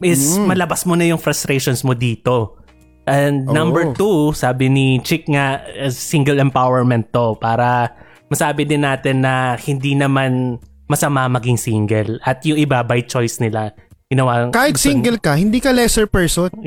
is 0.00 0.40
malabas 0.40 0.88
mo 0.88 0.96
na 0.96 1.04
yung 1.04 1.20
frustrations 1.20 1.84
mo 1.84 1.92
dito. 1.92 2.56
And 3.04 3.44
Oo. 3.44 3.52
number 3.52 3.92
two, 3.92 4.32
sabi 4.32 4.72
ni 4.72 5.00
Chick 5.04 5.28
nga, 5.28 5.60
uh, 5.60 5.92
single 5.92 6.40
empowerment 6.40 7.12
to 7.12 7.36
para 7.36 7.92
masabi 8.32 8.64
din 8.64 8.80
natin 8.80 9.20
na 9.24 9.56
hindi 9.56 9.92
naman 9.92 10.56
masama 10.88 11.28
maging 11.28 11.58
single 11.60 12.18
at 12.24 12.42
yung 12.42 12.58
iba 12.58 12.82
by 12.82 13.04
choice 13.04 13.38
nila 13.38 13.70
ginawa 14.10 14.50
Kahit 14.50 14.74
gusto- 14.74 14.90
single 14.90 15.18
ka, 15.22 15.38
hindi 15.38 15.62
ka 15.62 15.70
lesser 15.70 16.10
person. 16.10 16.50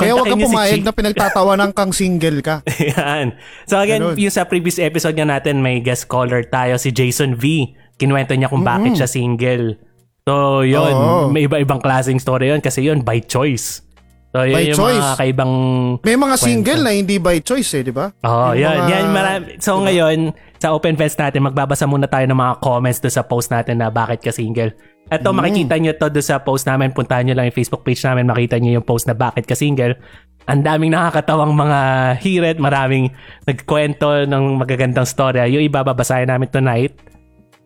Kaya 0.00 0.16
Kontakin 0.16 0.16
huwag 0.16 0.26
ka 0.26 0.34
niyo 0.34 0.40
si 0.40 0.48
pumayag 0.48 0.72
Chick. 0.80 0.86
na 0.88 0.94
pinagtatawanan 0.96 1.70
kang 1.76 1.92
single 1.92 2.38
ka. 2.40 2.56
Yan. 2.96 3.36
So 3.68 3.76
again, 3.76 4.00
Ganun. 4.00 4.16
yung 4.16 4.32
sa 4.32 4.48
previous 4.48 4.80
episode 4.80 5.12
nga 5.12 5.28
natin, 5.28 5.60
may 5.60 5.84
guest 5.84 6.08
caller 6.08 6.40
tayo, 6.42 6.80
si 6.80 6.88
Jason 6.88 7.36
V. 7.36 7.76
Kinuwento 8.00 8.32
niya 8.32 8.48
kung 8.48 8.64
bakit 8.64 8.96
siya 8.96 9.04
single. 9.04 9.76
So, 10.24 10.64
yun. 10.64 10.94
Oo. 10.94 11.28
May 11.28 11.44
iba-ibang 11.44 11.84
klaseng 11.84 12.16
story 12.16 12.48
yun 12.48 12.64
kasi 12.64 12.80
yun, 12.80 13.04
by 13.04 13.20
choice. 13.20 13.84
So, 14.30 14.46
yun 14.46 14.54
By 14.54 14.62
yung 14.64 14.78
choice. 14.78 15.02
mga 15.02 15.16
kaibang... 15.18 15.52
May 16.00 16.14
mga 16.14 16.22
Kwento. 16.32 16.46
single 16.46 16.80
na 16.80 16.90
hindi 16.92 17.16
by 17.18 17.36
choice 17.40 17.70
eh, 17.74 17.82
di 17.82 17.90
ba? 17.90 18.06
Oh, 18.22 18.50
Yung 18.50 18.62
yan. 18.62 18.76
mga- 18.76 18.88
yan 18.88 19.06
marami. 19.10 19.46
So, 19.58 19.70
Diba? 19.72 19.84
ngayon, 19.84 20.18
sa 20.56 20.68
Open 20.70 20.94
Fest 20.94 21.18
natin, 21.18 21.42
magbabasa 21.42 21.84
muna 21.84 22.06
tayo 22.06 22.24
ng 22.24 22.38
mga 22.38 22.54
comments 22.58 22.98
doon 22.98 23.10
sa 23.12 23.24
post 23.24 23.50
natin 23.50 23.76
na 23.76 23.90
bakit 23.90 24.20
ka 24.20 24.30
single. 24.30 24.70
Ito, 25.08 25.28
Mm. 25.28 25.34
makikita 25.34 25.74
nyo 25.76 25.92
to 25.92 26.06
doon 26.08 26.22
sa 26.22 26.38
post 26.38 26.62
namin. 26.64 26.94
Puntahan 26.94 27.26
nyo 27.26 27.34
lang 27.34 27.50
yung 27.50 27.58
Facebook 27.58 27.82
page 27.82 27.98
namin. 28.00 28.30
Makita 28.30 28.56
nyo 28.56 28.70
yung 28.72 28.86
post 28.86 29.04
na 29.04 29.14
bakit 29.14 29.42
ka 29.42 29.58
single. 29.58 29.98
Ang 30.46 30.62
daming 30.62 30.94
nakakatawang 30.94 31.50
mga 31.50 31.78
hirit. 32.16 32.56
Maraming 32.56 33.10
nagkwento 33.44 34.06
ng 34.24 34.44
magagandang 34.56 35.04
storya. 35.04 35.42
Yung 35.44 35.60
iba, 35.60 35.82
babasahin 35.82 36.30
namin 36.30 36.46
tonight. 36.46 36.94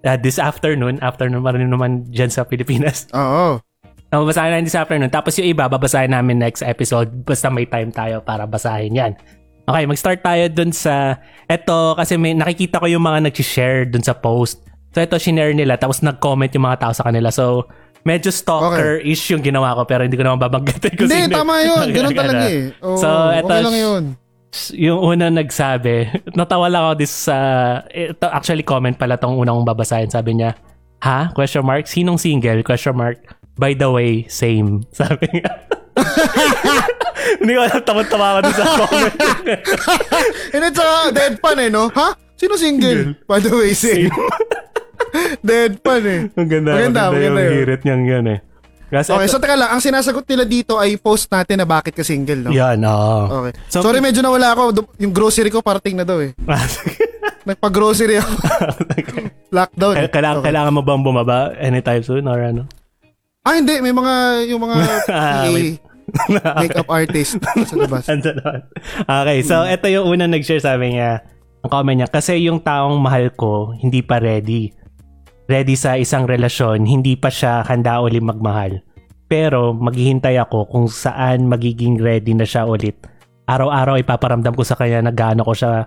Uh, 0.01 0.17
this 0.17 0.37
afternoon. 0.37 0.97
Afternoon 0.99 1.41
pa 1.41 1.53
rin 1.53 1.65
naman 1.67 2.09
dyan 2.09 2.29
sa 2.29 2.41
Pilipinas. 2.43 3.05
Oo. 3.13 3.61
Uh, 4.15 4.23
babasahin 4.23 4.55
natin 4.55 4.65
this 4.65 4.79
afternoon. 4.79 5.11
Tapos 5.11 5.35
yung 5.35 5.51
iba, 5.51 5.67
babasahin 5.67 6.15
namin 6.15 6.39
next 6.39 6.63
episode. 6.63 7.27
Basta 7.27 7.51
may 7.51 7.67
time 7.67 7.91
tayo 7.91 8.23
para 8.23 8.47
basahin 8.47 8.95
yan. 8.95 9.13
Okay, 9.65 9.85
mag-start 9.85 10.23
tayo 10.23 10.47
dun 10.47 10.71
sa... 10.71 11.19
Eto, 11.51 11.99
kasi 11.99 12.15
may 12.15 12.31
nakikita 12.31 12.79
ko 12.79 12.87
yung 12.87 13.03
mga 13.03 13.27
nag-share 13.27 13.91
dun 13.91 14.05
sa 14.05 14.15
post. 14.15 14.63
So 14.95 15.03
ito, 15.03 15.19
shinare 15.19 15.51
nila. 15.51 15.75
Tapos 15.75 15.99
nag-comment 15.99 16.53
yung 16.55 16.63
mga 16.63 16.79
tao 16.79 16.93
sa 16.95 17.11
kanila. 17.11 17.35
So, 17.35 17.67
medyo 18.05 18.31
stalker-ish 18.31 19.35
yung 19.35 19.43
ginawa 19.43 19.75
ko. 19.75 19.83
Pero 19.83 20.07
hindi 20.07 20.15
ko 20.15 20.23
naman 20.23 20.39
babanggitin 20.39 20.93
kung 20.95 21.11
Hindi, 21.11 21.35
tama 21.35 21.65
yun. 21.65 21.87
Ganun 21.91 22.13
talaga 22.15 22.45
eh. 22.47 22.71
Oo, 22.85 22.95
So, 22.95 23.09
eto, 23.33 23.51
okay 23.51 23.65
lang 23.65 23.77
yun. 23.77 24.03
yung 24.79 25.01
una 25.03 25.27
nagsabi, 25.35 26.13
natawa 26.39 26.71
lang 26.71 26.83
ako 26.87 26.95
this 26.95 27.27
sa 27.27 27.37
ito 27.91 28.31
actually 28.31 28.63
comment 28.63 28.95
pala 28.95 29.19
tong 29.19 29.35
unang 29.35 29.67
babasahin. 29.67 30.07
Sabi 30.07 30.39
niya, 30.39 30.55
"Ha? 31.03 31.35
Question 31.35 31.67
mark. 31.67 31.91
Sinong 31.91 32.23
single? 32.23 32.63
Question 32.63 32.95
mark. 32.95 33.19
By 33.55 33.73
the 33.73 33.89
way, 33.89 34.27
same." 34.27 34.83
Sabi 34.93 35.27
niya. 35.31 35.51
Hindi 37.35 37.53
ko 37.53 37.61
alam, 37.63 37.81
tawa-tawa 37.83 38.27
ako 38.29 38.39
dun 38.41 38.55
sa 38.55 38.65
comment. 38.81 39.15
And 40.51 40.63
it's 40.63 40.77
a 40.77 40.87
deadpan 41.11 41.57
eh, 41.59 41.69
no? 41.69 41.89
Ha? 41.89 42.09
Sino 42.35 42.55
single? 42.55 43.15
By 43.25 43.39
the 43.39 43.51
way, 43.51 43.73
same. 43.73 44.11
deadpan 45.41 46.03
eh. 46.05 46.21
Ang 46.33 46.49
ganda, 46.49 46.71
Maganda, 46.73 47.03
maganda, 47.03 47.03
yung 47.03 47.15
maganda 47.33 47.41
yun. 47.43 47.55
hirit 47.57 47.81
niyang 47.83 48.05
yan 48.05 48.27
eh. 48.29 48.39
Kasi 48.87 49.09
Okay, 49.11 49.27
ito- 49.27 49.33
so 49.33 49.41
teka 49.41 49.57
lang. 49.57 49.71
Ang 49.71 49.81
sinasagot 49.81 50.25
nila 50.25 50.45
dito 50.45 50.77
ay 50.77 50.95
post 50.97 51.27
natin 51.29 51.59
na 51.59 51.67
bakit 51.67 51.93
ka 51.93 52.03
single, 52.03 52.45
no? 52.45 52.51
yan, 52.51 52.79
oo. 52.81 53.19
Okay. 53.43 53.53
So- 53.69 53.83
Sorry, 53.83 53.99
medyo 53.99 54.21
nawala 54.21 54.53
ako. 54.53 54.63
Yung 54.99 55.11
grocery 55.11 55.49
ko 55.49 55.59
parating 55.61 55.97
na 55.97 56.05
daw 56.05 56.21
eh. 56.21 56.35
Nagpa-grocery 57.45 58.19
ako. 58.19 58.33
Lockdown. 59.51 59.95
eh. 59.97 60.09
kailangan, 60.09 60.37
Okay. 60.39 60.47
kailangan 60.49 60.73
mo 60.73 60.83
bang 60.83 61.03
bumaba 61.03 61.39
anytime 61.57 62.03
soon 62.03 62.25
or 62.25 62.39
ano? 62.39 62.69
Ah, 63.45 63.55
hindi. 63.55 63.77
May 63.79 63.93
mga, 63.93 64.15
yung 64.49 64.61
mga 64.61 64.77
PA, 65.09 65.45
makeup 66.61 66.89
artist 66.89 67.37
sa 67.39 67.75
labas. 67.77 68.09
Okay, 69.05 69.39
so 69.41 69.65
ito 69.65 69.87
yung 69.87 70.09
unang 70.11 70.33
nag-share 70.33 70.61
sabi 70.61 70.97
niya, 70.97 71.21
ang 71.61 71.71
comment 71.71 71.93
niya, 71.95 72.09
kasi 72.09 72.41
yung 72.41 72.61
taong 72.61 72.97
mahal 72.99 73.29
ko, 73.31 73.73
hindi 73.75 74.01
pa 74.01 74.17
ready. 74.17 74.73
Ready 75.45 75.77
sa 75.77 75.97
isang 75.97 76.25
relasyon, 76.25 76.85
hindi 76.85 77.15
pa 77.15 77.29
siya 77.29 77.61
handa 77.63 78.01
uli 78.01 78.17
magmahal. 78.17 78.81
Pero 79.27 79.73
maghihintay 79.73 80.41
ako 80.41 80.65
kung 80.67 80.87
saan 80.89 81.45
magiging 81.45 81.97
ready 81.97 82.33
na 82.33 82.45
siya 82.45 82.65
ulit. 82.65 82.97
Araw-araw 83.45 84.01
ipaparamdam 84.01 84.53
ko 84.53 84.65
sa 84.65 84.73
kanya 84.73 85.05
na 85.05 85.13
gaano 85.13 85.45
ko 85.45 85.53
siya 85.53 85.85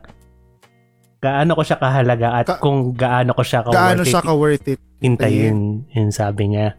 gaano 1.18 1.58
ko 1.58 1.66
siya 1.66 1.82
kahalaga 1.82 2.38
at 2.38 2.46
Ka- 2.46 2.62
kung 2.62 2.94
gaano 2.94 3.34
ko 3.34 3.42
siya 3.42 3.66
Gaano 3.66 3.74
ka-worth 3.98 4.06
siya 4.06 4.22
it, 4.22 4.26
ka-worth 4.26 4.68
it? 4.68 4.80
hintayin. 5.02 5.58
Yun 5.90 6.10
sabi 6.14 6.54
niya. 6.54 6.78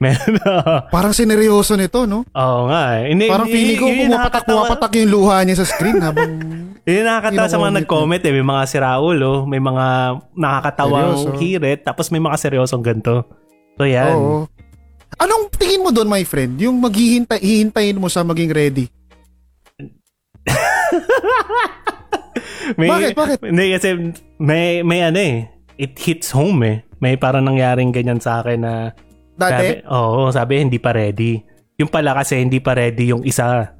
Meron 0.00 0.40
Parang 0.94 1.12
sineryoso 1.12 1.76
nito, 1.76 2.08
no? 2.08 2.24
Oo 2.32 2.60
nga. 2.66 2.98
eh. 2.98 3.12
Hindi, 3.12 3.28
Parang 3.28 3.46
feeling 3.46 3.76
ko 3.76 3.86
pumapatak, 3.86 4.42
pumapatak 4.48 4.92
yung 4.96 5.12
luha 5.12 5.44
niya 5.44 5.60
sa 5.60 5.68
screen 5.68 6.00
habang... 6.00 6.30
Yung 6.80 7.06
nakakatawa 7.06 7.46
sa 7.46 7.60
mga 7.60 7.74
nag-comment 7.84 8.22
eh. 8.24 8.32
May 8.32 8.42
mga 8.42 8.62
siraulo, 8.66 9.44
may 9.44 9.60
mga 9.60 9.86
nakakatawang 10.32 11.12
Seryoso. 11.12 11.36
hirit, 11.38 11.80
tapos 11.84 12.08
may 12.08 12.18
mga 12.18 12.36
seryosong 12.40 12.82
ganito. 12.82 13.28
So 13.76 13.84
yan. 13.84 14.16
Oo. 14.16 14.48
Anong 15.14 15.52
tingin 15.54 15.84
mo 15.84 15.92
doon, 15.92 16.08
my 16.08 16.24
friend? 16.24 16.56
Yung 16.58 16.80
maghihintay, 16.80 17.38
hihintayin 17.38 18.00
mo 18.00 18.08
sa 18.08 18.24
maging 18.24 18.50
ready. 18.50 18.88
May, 22.80 22.88
Bakit? 22.88 23.12
Bakit? 23.12 23.38
Hindi 23.44 23.66
kasi 23.74 23.88
may, 24.38 24.80
may 24.80 25.00
ano 25.02 25.18
eh. 25.18 25.36
It 25.76 25.96
hits 25.96 26.30
home 26.30 26.62
eh. 26.62 26.76
May 26.98 27.16
parang 27.16 27.44
nangyaring 27.44 27.90
ganyan 27.90 28.18
sa 28.18 28.40
akin 28.40 28.60
na 28.60 28.74
Dati? 29.40 29.80
sabi, 29.80 29.88
oo, 29.88 30.28
sabi 30.28 30.52
hindi 30.60 30.76
pa 30.76 30.92
ready. 30.92 31.40
Yung 31.80 31.88
pala 31.88 32.12
kasi 32.12 32.36
hindi 32.36 32.60
pa 32.60 32.76
ready 32.76 33.08
yung 33.08 33.24
isa. 33.24 33.72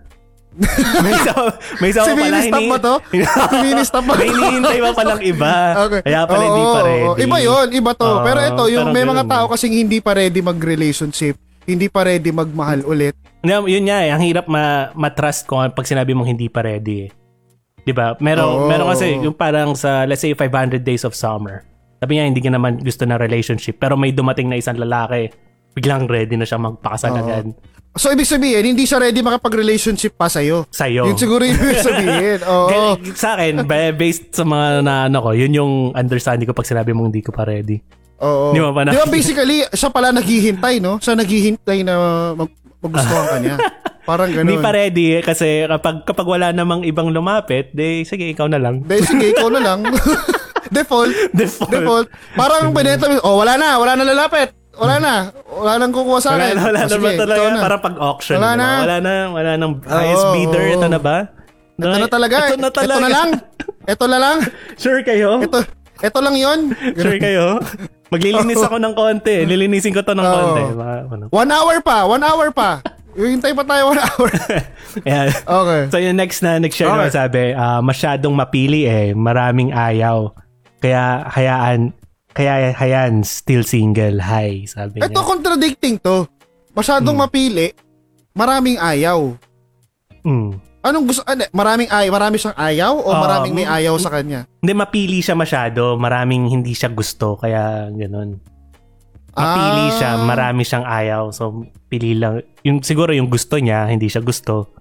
may 1.04 1.14
isa, 1.14 1.32
may 1.78 1.88
isa 1.94 2.02
si 2.02 2.10
pa 2.10 2.16
pala. 2.16 2.24
mini-stop 2.26 2.64
ba 2.66 2.78
to? 2.80 2.94
Si 3.52 3.56
mini-stop 3.62 4.02
ba? 4.02 4.14
may 4.18 4.28
hinihintay 4.28 4.78
pa 4.80 4.90
palang 4.96 5.22
iba. 5.22 5.52
Okay. 5.86 6.00
Kaya 6.02 6.20
pala 6.26 6.42
hindi 6.42 6.58
Oo, 6.58 6.66
pa 6.66 6.80
oo, 6.80 6.86
ready. 6.88 7.04
oo. 7.04 7.14
Iba 7.20 7.36
yon 7.38 7.68
iba 7.70 7.92
to. 7.94 8.08
Oo, 8.08 8.24
pero 8.26 8.38
ito, 8.42 8.64
yung 8.66 8.86
pero 8.88 8.94
may 8.96 9.04
mga 9.04 9.24
tao 9.28 9.44
kasing 9.46 9.74
hindi 9.76 9.98
pa 10.00 10.16
ready 10.16 10.40
mag-relationship, 10.40 11.38
hindi 11.68 11.86
pa 11.86 12.02
ready 12.02 12.32
magmahal 12.32 12.82
ulit. 12.82 13.14
Yun, 13.40 13.68
yun 13.68 13.84
nga 13.86 14.02
eh, 14.02 14.10
ang 14.10 14.20
hirap 14.20 14.50
ma- 14.50 14.90
ma-trust 14.92 15.46
ko 15.46 15.62
pag 15.70 15.86
sinabi 15.86 16.12
mong 16.12 16.28
hindi 16.28 16.50
pa 16.50 16.66
ready 16.66 17.06
eh. 17.06 17.10
'Di 17.80 17.92
ba? 17.94 18.12
Meron 18.18 18.44
Oo. 18.44 18.68
meron 18.68 18.90
kasi 18.90 19.16
yung 19.16 19.32
parang 19.32 19.72
sa 19.72 20.04
let's 20.04 20.20
say 20.20 20.36
500 20.36 20.82
days 20.82 21.06
of 21.06 21.16
summer. 21.16 21.64
Sabi 21.96 22.16
niya 22.16 22.28
hindi 22.28 22.40
ka 22.40 22.52
naman 22.52 22.80
gusto 22.80 23.04
ng 23.04 23.16
relationship 23.16 23.76
pero 23.76 23.96
may 23.96 24.12
dumating 24.12 24.48
na 24.48 24.56
isang 24.56 24.76
lalaki, 24.76 25.32
biglang 25.72 26.04
ready 26.04 26.34
na 26.34 26.44
siya 26.44 26.58
magpakasal 26.58 27.12
Oo. 27.12 27.20
agad 27.20 27.46
So, 27.90 28.06
ibig 28.06 28.22
sabihin, 28.22 28.62
hindi 28.62 28.86
siya 28.86 29.02
ready 29.02 29.18
makapag-relationship 29.18 30.14
pa 30.14 30.30
sa'yo. 30.30 30.62
sa'yo. 30.70 31.10
Yun 31.10 31.18
siguro 31.18 31.42
yung 31.42 31.58
ibig 31.58 31.82
sabihin. 31.82 32.38
Oo. 32.46 32.94
Sa 33.18 33.34
akin, 33.34 33.66
ba- 33.66 33.90
based 33.90 34.30
sa 34.30 34.46
mga 34.46 34.86
na 34.86 35.10
ano 35.10 35.18
ko, 35.18 35.34
yun 35.34 35.50
yung 35.50 35.72
understanding 35.90 36.46
ko 36.46 36.54
pag 36.54 36.70
sinabi 36.70 36.94
mong 36.94 37.10
hindi 37.10 37.18
ko 37.18 37.34
pa 37.34 37.42
ready. 37.42 37.82
Oo. 38.22 38.54
Di 38.54 38.62
ba 38.62 38.70
pa 38.70 38.86
na- 38.86 38.94
Di 38.94 39.00
ba 39.00 39.10
basically, 39.10 39.66
siya 39.66 39.90
pala 39.90 40.14
naghihintay, 40.14 40.78
no? 40.78 41.02
Siya 41.02 41.18
naghihintay 41.18 41.82
na 41.82 41.94
mag 42.38 42.50
magustuhan 42.78 43.26
ka 43.26 43.38
niya. 43.42 43.56
Parang 44.08 44.30
ganun. 44.30 44.46
Hindi 44.46 44.56
pa 44.56 44.70
ready 44.70 45.06
eh, 45.18 45.22
kasi 45.26 45.66
kapag 45.66 46.06
kapag 46.06 46.26
wala 46.26 46.54
namang 46.54 46.86
ibang 46.86 47.10
lumapit, 47.10 47.74
de 47.74 48.06
sige 48.06 48.30
ikaw 48.30 48.46
na 48.46 48.62
lang. 48.62 48.86
Dahil 48.86 49.02
sige, 49.02 49.34
ikaw 49.34 49.50
na 49.50 49.60
lang. 49.60 49.82
Default. 50.70 51.34
Default. 51.34 51.74
Default. 51.74 52.06
Parang 52.32 52.70
pineta 52.70 53.10
mo, 53.10 53.18
oh, 53.26 53.42
wala 53.42 53.58
na, 53.58 53.76
wala 53.76 53.98
na 53.98 54.06
lalapit. 54.06 54.54
Wala 54.80 54.94
na. 54.96 55.14
Wala 55.46 55.72
nang 55.76 55.92
kukuha 55.92 56.18
sa 56.18 56.34
Wala 56.34 56.44
akin. 56.46 56.56
na, 56.56 56.62
wala 56.62 56.78
Oh, 56.78 56.88
na 56.88 56.96
ba 56.96 57.10
talaga? 57.14 57.42
na. 57.44 57.60
Parang 57.60 57.82
pag-auction. 57.84 58.36
Wala 58.40 58.50
na. 58.56 58.68
Wala 58.80 58.96
na. 58.98 59.14
Wala 59.28 59.50
nang 59.54 59.72
highest 59.84 60.24
Oo, 60.24 60.32
bidder. 60.32 60.64
Ito 60.72 60.86
na 60.88 60.98
ba? 60.98 61.16
Ito 61.76 61.96
na 61.96 62.08
talaga. 62.08 62.36
Ito 62.48 62.56
na 62.56 62.70
talaga. 62.70 62.88
Ito 62.88 62.98
na 62.98 63.10
lang. 63.10 63.28
Ito 63.86 64.04
na 64.06 64.18
lang. 64.18 64.36
Sure 64.82 65.02
kayo? 65.02 65.30
Ito, 65.40 65.58
ito 66.00 66.18
lang 66.18 66.34
yon. 66.34 66.58
Sure 66.96 67.20
kayo? 67.20 67.60
Maglilinis 68.08 68.58
ako 68.58 68.80
ng 68.80 68.94
konti. 68.96 69.36
Lilinisin 69.44 69.92
ko 69.92 70.00
to 70.00 70.16
ng 70.16 70.24
Oo. 70.24 70.32
konti. 70.34 70.62
One 71.28 71.50
hour 71.50 71.76
pa. 71.84 72.08
One 72.08 72.24
hour 72.24 72.48
pa. 72.50 72.80
Hintay 73.10 73.52
pa 73.52 73.66
tayo 73.66 73.90
one 73.90 74.00
hour. 74.00 74.28
Ayan. 75.06 75.28
Okay. 75.34 75.80
So 75.90 75.98
yung 75.98 76.16
next 76.16 76.40
na 76.40 76.56
nag-share 76.56 76.88
Okay. 76.88 76.96
naman 76.96 77.12
sabi, 77.12 77.42
ah, 77.52 77.80
masyadong 77.80 78.32
mapili 78.32 78.86
eh, 78.86 79.12
maraming 79.12 79.70
ayaw. 79.70 80.32
Kaya 80.80 81.28
hayaan, 81.28 81.92
kaya 82.30 82.70
hayan, 82.72 83.22
still 83.22 83.62
single. 83.62 84.18
Hi, 84.18 84.64
sabi 84.64 84.98
Ito 84.98 85.10
niya. 85.10 85.26
contradicting 85.26 85.96
to. 85.98 86.24
Masyadong 86.70 87.14
Hmm. 87.14 87.24
mapili, 87.24 87.74
maraming 88.32 88.78
ayaw. 88.78 89.34
Mm. 90.22 90.54
Anong 90.80 91.04
gusto? 91.04 91.20
Ano, 91.24 91.44
maraming 91.50 91.88
ay, 91.88 92.08
marami 92.08 92.36
siyang 92.36 92.56
ayaw 92.56 92.94
o 92.96 93.08
Ah, 93.10 93.20
maraming 93.20 93.52
may 93.52 93.68
mm, 93.68 93.74
ayaw 93.74 93.94
sa 93.96 94.08
kanya? 94.08 94.48
Hindi, 94.58 94.72
mapili 94.72 95.20
siya 95.20 95.36
masyado. 95.36 96.00
Maraming 96.00 96.48
hindi 96.48 96.72
siya 96.72 96.88
gusto. 96.88 97.36
Kaya 97.36 97.90
ganun. 97.90 98.40
Mapili 99.30 99.84
Ah. 99.86 99.92
siya, 99.92 100.10
marami 100.18 100.64
siyang 100.64 100.82
ayaw. 100.82 101.28
So, 101.30 101.68
pili 101.86 102.16
lang. 102.16 102.40
Yung, 102.64 102.80
siguro 102.80 103.12
yung 103.12 103.28
gusto 103.28 103.60
niya, 103.60 103.86
hindi 103.86 104.08
siya 104.08 104.20
gusto. 104.20 104.72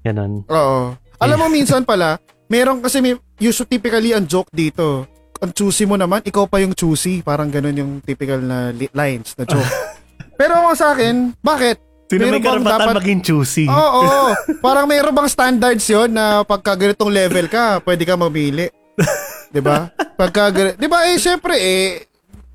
Ganun. 0.00 0.46
Oo. 0.46 0.94
Alam 1.18 1.36
mo 1.36 1.46
minsan 1.50 1.82
pala, 1.90 2.22
meron 2.46 2.78
kasi 2.78 3.02
may 3.02 3.18
usually 3.36 3.66
typically 3.68 4.14
ang 4.14 4.24
joke 4.24 4.48
dito. 4.48 5.10
Ang 5.38 5.52
choosy 5.54 5.86
mo 5.86 5.94
naman, 5.94 6.18
ikaw 6.26 6.50
pa 6.50 6.58
yung 6.58 6.74
choosy. 6.74 7.22
Parang 7.22 7.46
ganun 7.46 7.74
yung 7.74 7.92
typical 8.02 8.42
na 8.42 8.74
li- 8.74 8.90
lines 8.90 9.38
na 9.38 9.46
joke. 9.46 9.62
Pero 10.38 10.54
ako 10.54 10.70
sa 10.74 10.94
akin, 10.94 11.34
bakit? 11.38 11.78
Sino 12.08 12.24
may 12.26 12.40
karapatan 12.40 12.88
dapat- 12.88 12.98
maging 12.98 13.20
choosy? 13.22 13.66
Oo, 13.68 14.00
oo. 14.02 14.28
Parang 14.64 14.88
mayroon 14.88 15.14
bang 15.14 15.28
standards 15.28 15.86
yon 15.86 16.10
na 16.10 16.42
pagka 16.42 16.74
ganitong 16.74 17.12
level 17.12 17.46
ka, 17.46 17.78
pwede 17.84 18.02
ka 18.02 18.16
mamili. 18.16 18.66
'Di 19.52 19.60
ba? 19.60 19.88
Pagka 20.16 20.52
'di 20.52 20.88
ba 20.88 21.08
eh 21.08 21.16
syempre 21.16 21.56
eh 21.56 22.04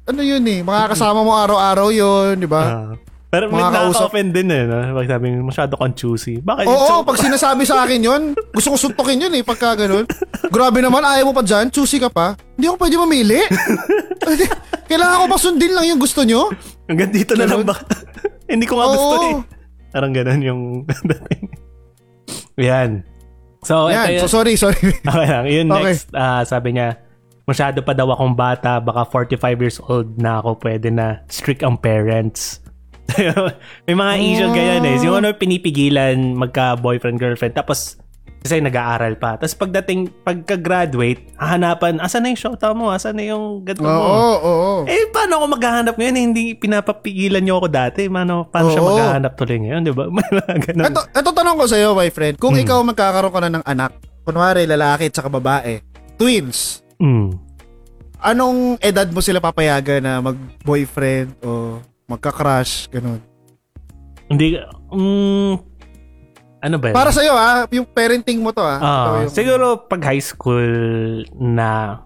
ano 0.06 0.22
yun 0.22 0.44
eh, 0.46 0.62
makakasama 0.62 1.26
mo 1.26 1.34
araw-araw 1.34 1.90
'yon, 1.90 2.38
'di 2.38 2.46
ba? 2.46 2.64
Ah. 2.64 2.94
Pero 3.34 3.50
may 3.50 3.58
nakaka-offend 3.58 4.30
din 4.30 4.46
eh. 4.54 4.62
No? 4.70 4.94
Pag 4.94 5.10
sabi, 5.10 5.34
masyado 5.42 5.74
kang 5.74 5.98
choosy. 5.98 6.38
Bakit? 6.38 6.70
Oo, 6.70 6.86
So- 6.86 7.02
pag 7.02 7.18
sinasabi 7.18 7.66
sa 7.66 7.82
akin 7.82 8.00
yun, 8.00 8.22
gusto 8.54 8.70
ko 8.70 8.78
suntukin 8.78 9.26
yun 9.26 9.34
eh, 9.34 9.42
pagka 9.42 9.74
ganun. 9.74 10.06
Grabe 10.54 10.86
naman, 10.86 11.02
ayaw 11.02 11.26
mo 11.26 11.34
pa 11.34 11.42
dyan, 11.42 11.74
choosy 11.74 11.98
ka 11.98 12.14
pa. 12.14 12.38
Hindi 12.54 12.70
ako 12.70 12.78
pwede 12.78 12.96
mamili. 12.96 13.42
Kailangan 14.90 15.18
ko 15.18 15.28
pa 15.28 15.38
sundin 15.42 15.74
lang 15.74 15.90
yung 15.90 15.98
gusto 15.98 16.22
nyo. 16.22 16.54
Hanggang 16.86 17.10
dito 17.10 17.34
na 17.34 17.50
lang 17.50 17.66
ba? 17.66 17.74
Hindi 18.54 18.70
ko 18.70 18.78
nga 18.78 18.86
Oo. 18.86 18.94
gusto 18.94 19.16
eh. 19.26 19.36
Parang 19.90 20.14
ganun 20.14 20.42
yung 20.46 20.62
dating. 20.86 21.44
Yan. 22.62 23.02
So, 23.66 23.90
ito 23.90 23.96
Yan, 23.96 24.08
yun. 24.14 24.22
so 24.22 24.30
sorry, 24.30 24.54
sorry. 24.54 24.78
Okay 25.10 25.26
lang. 25.26 25.46
Yun 25.50 25.68
Okay. 25.74 25.84
next, 25.90 26.12
ah, 26.14 26.46
sabi 26.46 26.76
niya, 26.76 27.02
masyado 27.44 27.82
pa 27.82 27.98
daw 27.98 28.12
akong 28.12 28.36
bata, 28.36 28.78
baka 28.78 29.10
45 29.10 29.42
years 29.58 29.80
old 29.82 30.20
na 30.20 30.38
ako, 30.38 30.60
pwede 30.62 30.94
na 30.94 31.24
strict 31.26 31.64
ang 31.64 31.80
parents. 31.80 32.63
May 33.86 33.94
mga 33.94 34.14
Oh. 34.42 34.54
ganyan 34.54 34.84
eh. 34.84 34.96
Yung 35.00 35.16
ano 35.16 35.32
pinipigilan 35.32 36.18
magka-boyfriend, 36.34 37.18
girlfriend, 37.18 37.54
tapos 37.54 38.00
kasi 38.44 38.60
nag-aaral 38.60 39.16
pa. 39.16 39.40
Tapos 39.40 39.56
pagdating, 39.56 40.12
pagka-graduate, 40.20 41.32
hahanapan, 41.40 42.04
asan 42.04 42.28
na 42.28 42.36
yung 42.36 42.42
shota 42.42 42.76
mo? 42.76 42.92
Asan 42.92 43.16
na 43.16 43.24
yung 43.24 43.64
ganito 43.64 43.88
Oo, 43.88 43.96
mo? 43.96 44.04
oo, 44.04 44.36
oo. 44.44 44.74
Eh, 44.84 45.08
paano 45.10 45.40
ako 45.40 45.46
maghahanap 45.56 45.96
ngayon? 45.96 46.12
Eh, 46.14 46.24
Hindi 46.28 46.44
pinapapigilan 46.54 47.40
niyo 47.40 47.64
ako 47.64 47.68
dati. 47.72 48.12
Paano, 48.12 48.44
paano 48.44 48.68
siya 48.68 48.84
Oo. 48.84 48.90
maghahanap 48.92 49.32
tuloy 49.34 49.58
ngayon? 49.64 49.82
Di 49.82 49.94
ba? 49.96 50.04
Ganun. 50.68 50.86
Ito, 50.92 51.02
ito 51.08 51.30
tanong 51.32 51.56
ko 51.56 51.66
sa 51.66 51.80
iyo, 51.80 51.96
my 51.96 52.12
friend. 52.12 52.36
Kung 52.36 52.60
Hmm. 52.60 52.64
ikaw 52.68 52.84
magkakaroon 52.84 53.32
ka 53.32 53.40
na 53.40 53.52
ng 53.54 53.66
anak, 53.66 53.92
kunwari 54.24 54.68
lalaki 54.68 55.08
at 55.08 55.16
saka 55.16 55.32
babae, 55.32 55.80
twins, 56.16 56.84
Mm. 57.00 57.40
anong 58.20 58.76
edad 58.80 59.08
mo 59.08 59.20
sila 59.20 59.40
papayagan 59.40 60.00
na 60.00 60.20
mag-boyfriend 60.20 61.36
o 61.40 61.80
magka-crush, 62.08 62.90
ganun? 62.90 63.20
Hindi, 64.28 64.60
mm, 64.90 65.54
ano 66.64 66.76
ba 66.80 66.86
yun? 66.90 66.96
Para 66.96 67.12
sa 67.12 67.22
iyo 67.22 67.36
ah, 67.36 67.68
yung 67.70 67.84
parenting 67.86 68.40
mo 68.40 68.56
to 68.56 68.64
ah. 68.64 68.80
Ito 68.80 69.10
yung- 69.28 69.34
siguro 69.36 69.66
pag 69.84 70.02
high 70.04 70.24
school 70.24 70.64
na 71.36 72.00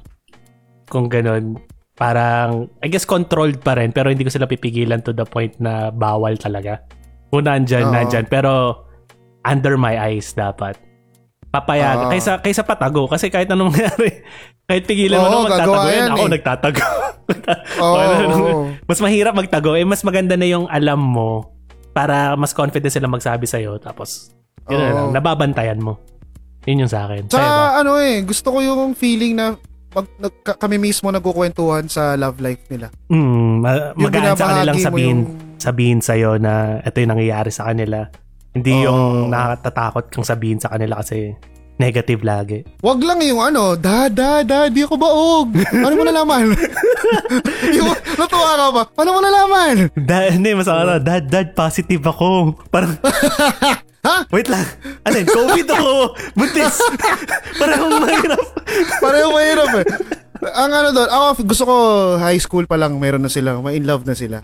kung 0.89 1.07
ganun, 1.07 1.61
parang 1.93 2.65
I 2.81 2.89
guess 2.89 3.05
controlled 3.05 3.61
pa 3.61 3.73
rin 3.73 3.89
pero 3.89 4.09
hindi 4.09 4.21
ko 4.21 4.29
sila 4.29 4.45
pipigilan 4.45 5.01
to 5.01 5.13
the 5.13 5.25
point 5.25 5.53
na 5.57 5.89
bawal 5.89 6.37
talaga. 6.37 6.81
Kung 7.29 7.45
nandyan, 7.45 7.89
Oo. 7.89 7.93
nandyan. 7.93 8.25
Pero 8.25 8.83
under 9.43 9.75
my 9.75 9.93
eyes 9.93 10.31
dapat. 10.31 10.79
Papayag. 11.51 12.07
Oo. 12.07 12.11
Kaysa, 12.11 12.39
kaysa 12.39 12.63
patago. 12.63 13.05
Kasi 13.05 13.27
kahit 13.27 13.51
anong 13.51 13.71
mangyari, 13.73 14.23
kahit 14.68 14.84
pigilan 14.84 15.18
mo 15.18 15.24
Oo, 15.24 15.32
na 15.32 15.39
magtatago 15.47 15.72
gagawa 15.72 15.88
yan, 15.88 15.95
yan 15.97 16.11
ako 16.11 16.20
eh. 16.20 16.32
nagtatago. 16.36 16.84
Oo, 17.84 18.51
mas 18.84 18.99
mahirap 18.99 19.34
magtago. 19.34 19.72
Eh, 19.74 19.88
mas 19.88 20.03
maganda 20.03 20.36
na 20.36 20.43
yung 20.43 20.68
alam 20.68 20.99
mo 20.99 21.55
para 21.95 22.36
mas 22.36 22.51
confident 22.51 22.91
sila 22.91 23.07
magsabi 23.07 23.47
sa'yo. 23.47 23.80
Tapos, 23.80 24.36
yun 24.68 24.76
na 24.76 24.84
Oo. 24.84 24.91
lang, 24.93 25.07
nababantayan 25.15 25.80
mo. 25.80 25.95
Yun 26.68 26.84
yung 26.84 26.91
sa 26.91 27.07
akin. 27.07 27.32
Sa 27.32 27.39
Sa'yo 27.39 27.47
ba? 27.47 27.80
ano 27.80 27.91
eh, 27.95 28.20
gusto 28.22 28.51
ko 28.51 28.59
yung 28.59 28.91
feeling 28.91 29.39
na 29.39 29.55
pag 29.88 30.03
nag- 30.20 30.43
ka- 30.43 30.59
kami 30.59 30.76
mismo 30.78 31.07
nagkukwentuhan 31.07 31.88
sa 31.88 32.20
love 32.20 32.43
life 32.43 32.68
nila. 32.68 32.91
Mm, 33.07 33.63
ma- 33.63 33.95
Yung 33.95 34.03
magaan 34.03 34.36
sa 34.36 34.51
kanilang 34.51 34.76
binabahagi 34.76 34.84
mo 34.84 34.84
sabihin, 34.84 35.18
yung- 35.18 35.32
sabihin 35.57 35.99
sa'yo 36.03 36.32
na 36.36 36.53
ito 36.84 36.97
yung 36.99 37.11
nangyayari 37.15 37.49
sa 37.49 37.72
kanila. 37.72 38.03
Hindi 38.51 38.72
Oo. 38.74 38.84
yung 38.84 39.03
nakatatakot 39.32 40.11
kang 40.11 40.28
sabihin 40.28 40.59
sa 40.59 40.68
kanila 40.68 40.99
kasi 40.99 41.32
negative 41.78 42.21
lagi. 42.25 42.65
Wag 42.82 42.99
lang 43.01 43.21
yung 43.21 43.41
ano, 43.41 43.78
da, 43.78 44.09
da, 44.09 44.41
da, 44.41 44.67
di 44.67 44.82
ako 44.82 44.97
baog. 44.97 45.47
Ano 45.73 45.93
mo 45.93 46.03
nalaman? 46.03 46.53
yung, 47.78 47.89
natuwa 48.17 48.51
ka 48.57 48.67
ba? 48.73 48.84
Ano 48.97 49.09
mo 49.13 49.19
nalaman? 49.21 49.75
Da, 49.93 50.30
hindi, 50.34 50.57
mas 50.57 50.69
ano, 50.69 50.97
dad, 50.97 51.30
dad, 51.30 51.53
positive 51.53 52.01
ako. 52.01 52.57
Parang, 52.73 52.97
Ha? 54.07 54.23
wait 54.32 54.47
lang. 54.47 54.63
Alin, 55.03 55.28
COVID 55.28 55.67
ako. 55.67 56.15
Buntis. 56.32 56.80
Parang 57.59 57.91
mahirap. 57.99 58.45
Pareho 59.03 59.28
mahirap 59.36 59.71
eh. 59.84 59.86
Ang 60.55 60.71
ano 60.71 60.89
doon, 60.95 61.09
ako 61.11 61.25
gusto 61.43 61.63
ko 61.67 61.75
high 62.15 62.39
school 62.39 62.63
pa 62.69 62.80
lang 62.80 62.95
meron 63.01 63.25
na 63.25 63.32
sila, 63.32 63.59
ma-in 63.59 63.84
love 63.84 64.07
na 64.07 64.15
sila. 64.15 64.39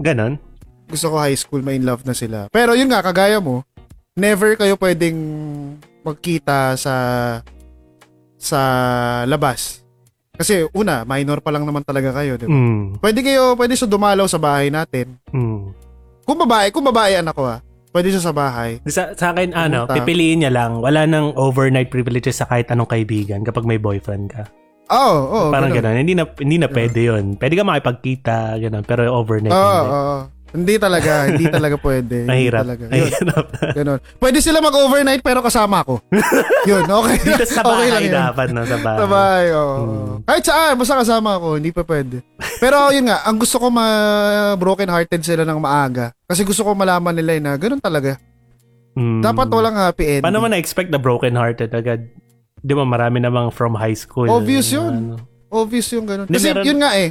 Ganon. 0.00 0.40
Gusto 0.88 1.12
ko 1.12 1.16
high 1.20 1.36
school, 1.36 1.60
ma-in 1.60 1.84
love 1.84 2.06
na 2.08 2.16
sila. 2.16 2.48
Pero 2.48 2.72
yun 2.72 2.88
nga, 2.88 3.04
kagaya 3.04 3.42
mo, 3.42 3.60
never 4.16 4.56
kayo 4.56 4.78
pwedeng 4.80 5.18
magkita 6.08 6.74
sa 6.74 6.94
sa 8.34 8.60
labas. 9.24 9.82
Kasi 10.32 10.70
una, 10.70 11.02
minor 11.02 11.42
pa 11.42 11.50
lang 11.50 11.66
naman 11.66 11.82
talaga 11.82 12.14
kayo, 12.14 12.38
di 12.38 12.46
ba? 12.46 12.54
Mm, 12.54 13.02
Pwede 13.02 13.20
kayo, 13.20 13.58
pwede 13.58 13.74
siya 13.74 13.90
dumalaw 13.90 14.24
sa 14.24 14.38
bahay 14.38 14.70
natin. 14.70 15.18
mm. 15.28 15.90
Kung 16.22 16.38
babae, 16.38 16.68
kung 16.68 16.84
babae 16.84 17.18
anak 17.18 17.32
ko 17.32 17.48
ah, 17.48 17.58
pwede 17.90 18.12
siya 18.12 18.20
sa 18.20 18.30
bahay. 18.30 18.78
Sa, 18.84 19.16
sa 19.16 19.32
akin, 19.32 19.50
ano, 19.50 19.84
Pumunta. 19.84 19.96
pipiliin 19.96 20.38
niya 20.38 20.52
lang. 20.52 20.78
Wala 20.78 21.02
nang 21.04 21.32
overnight 21.34 21.88
privileges 21.88 22.36
sa 22.36 22.46
kahit 22.46 22.68
anong 22.68 22.86
kaibigan 22.86 23.40
kapag 23.42 23.64
may 23.64 23.80
boyfriend 23.80 24.30
ka. 24.30 24.44
Oo, 24.88 25.16
oo. 25.26 25.48
Parang 25.50 25.68
ganun. 25.68 25.90
gano'n. 25.90 26.00
Hindi 26.00 26.14
na, 26.14 26.24
hindi 26.28 26.56
na 26.56 26.68
pwede 26.68 27.00
yun. 27.02 27.34
Pwede 27.34 27.56
ka 27.56 27.64
makipagkita, 27.64 28.36
gano'n. 28.58 28.84
Pero 28.84 29.08
overnight, 29.10 29.50
Oo, 29.50 29.72
hindi. 29.74 29.88
oo. 29.90 30.16
Hindi 30.48 30.74
talaga, 30.76 31.28
hindi 31.28 31.44
talaga 31.46 31.76
pwede. 31.78 32.24
Hindi 32.24 32.32
Mahirap. 32.48 32.60
talaga. 32.62 32.84
Yun, 32.88 32.92
Mahirap. 33.04 33.46
ganun. 33.74 33.98
Pwede 34.16 34.38
sila 34.40 34.58
mag-overnight 34.58 35.20
pero 35.20 35.40
kasama 35.40 35.84
ako. 35.84 36.00
Yun, 36.64 36.88
okay. 36.98 37.16
Dito 37.20 37.44
sa 37.44 37.60
okay 37.60 37.68
bahay 37.68 37.88
lang 37.90 38.02
yun. 38.02 38.14
dapat, 38.16 38.46
no? 38.48 38.62
Sa 38.62 38.78
bahay. 38.78 38.96
Sa 38.96 39.06
bahay, 39.06 39.46
oo. 39.50 39.76
Hmm. 39.76 40.16
Kahit 40.24 40.44
saan, 40.44 40.72
basta 40.74 40.94
kasama 40.96 41.30
ako, 41.36 41.48
hindi 41.56 41.70
pa 41.70 41.82
pwede. 41.82 42.24
Pero 42.58 42.76
yun 42.90 43.06
nga, 43.06 43.22
ang 43.22 43.36
gusto 43.36 43.56
ko 43.56 43.68
ma-broken 43.68 44.88
hearted 44.88 45.20
sila 45.20 45.44
ng 45.44 45.58
maaga. 45.58 46.16
Kasi 46.24 46.42
gusto 46.42 46.62
ko 46.62 46.72
malaman 46.72 47.12
nila 47.12 47.30
eh 47.32 47.42
na 47.42 47.52
ganun 47.54 47.78
talaga. 47.78 48.16
Mm. 48.92 49.20
Dapat 49.20 49.46
walang 49.48 49.76
happy 49.76 50.04
ending. 50.10 50.24
Paano 50.24 50.40
mo 50.40 50.48
na-expect 50.48 50.88
na 50.88 50.98
broken 50.98 51.32
hearted 51.32 51.70
agad? 51.70 52.08
Di 52.58 52.72
ba 52.72 52.82
marami 52.82 53.20
namang 53.20 53.48
from 53.48 53.72
high 53.72 53.94
school. 53.94 54.26
Obvious 54.26 54.68
na 54.68 54.76
yun. 54.76 54.92
ano. 54.92 55.14
Obvious 55.48 55.86
yung 55.92 56.02
ganun. 56.02 56.26
Hindi, 56.26 56.34
Kasi 56.34 56.48
meron- 56.50 56.66
yun 56.66 56.78
nga 56.82 56.92
eh, 56.92 57.08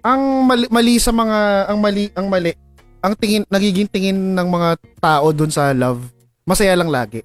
ang 0.00 0.20
mali, 0.44 0.66
mali 0.68 0.94
sa 0.96 1.10
mga, 1.10 1.38
ang 1.66 1.78
mali, 1.78 2.04
ang 2.12 2.26
mali, 2.26 2.50
ang 2.98 3.14
tingin, 3.14 3.42
nagiging 3.46 3.86
tingin 3.86 4.34
ng 4.34 4.48
mga 4.48 4.68
tao 4.98 5.30
dun 5.30 5.48
sa 5.48 5.70
love, 5.70 6.02
masaya 6.42 6.74
lang 6.74 6.90
lagi. 6.90 7.22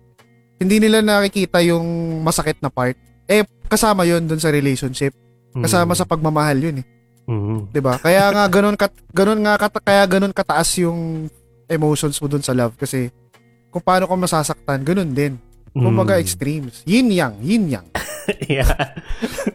Hindi 0.57 0.79
nila 0.79 1.01
nakikita 1.01 1.59
yung 1.59 1.83
masakit 2.21 2.57
na 2.59 2.69
part. 2.69 2.95
Eh, 3.25 3.43
kasama 3.65 4.03
yun 4.03 4.23
dun 4.23 4.39
sa 4.39 4.53
relationship. 4.53 5.11
Kasama 5.53 5.93
Mm. 5.93 5.99
sa 5.99 6.05
pagmamahal 6.05 6.57
yun 6.57 6.81
eh. 6.81 6.85
Mm. 7.23 7.71
'Di 7.71 7.79
ba? 7.79 7.95
Kaya 7.97 8.29
nga 8.29 8.43
ganun 8.47 8.75
kat 8.75 8.91
ganun 9.09 9.39
nga 9.41 9.55
kat, 9.55 9.73
kaya 9.79 10.03
ganun 10.03 10.33
kataas 10.33 10.75
yung 10.77 11.31
emotions 11.65 12.19
mo 12.19 12.27
dun 12.27 12.43
sa 12.43 12.51
love 12.51 12.75
kasi 12.75 13.07
kung 13.71 13.79
paano 13.79 14.05
ka 14.05 14.13
masasaktan, 14.13 14.83
ganun 14.83 15.09
din. 15.09 15.39
Kumbaga 15.71 16.17
Mm. 16.17 16.21
extremes. 16.21 16.75
Yin 16.83 17.09
yang, 17.09 17.33
yin 17.39 17.65
yang. 17.71 17.85
yeah. 18.51 18.93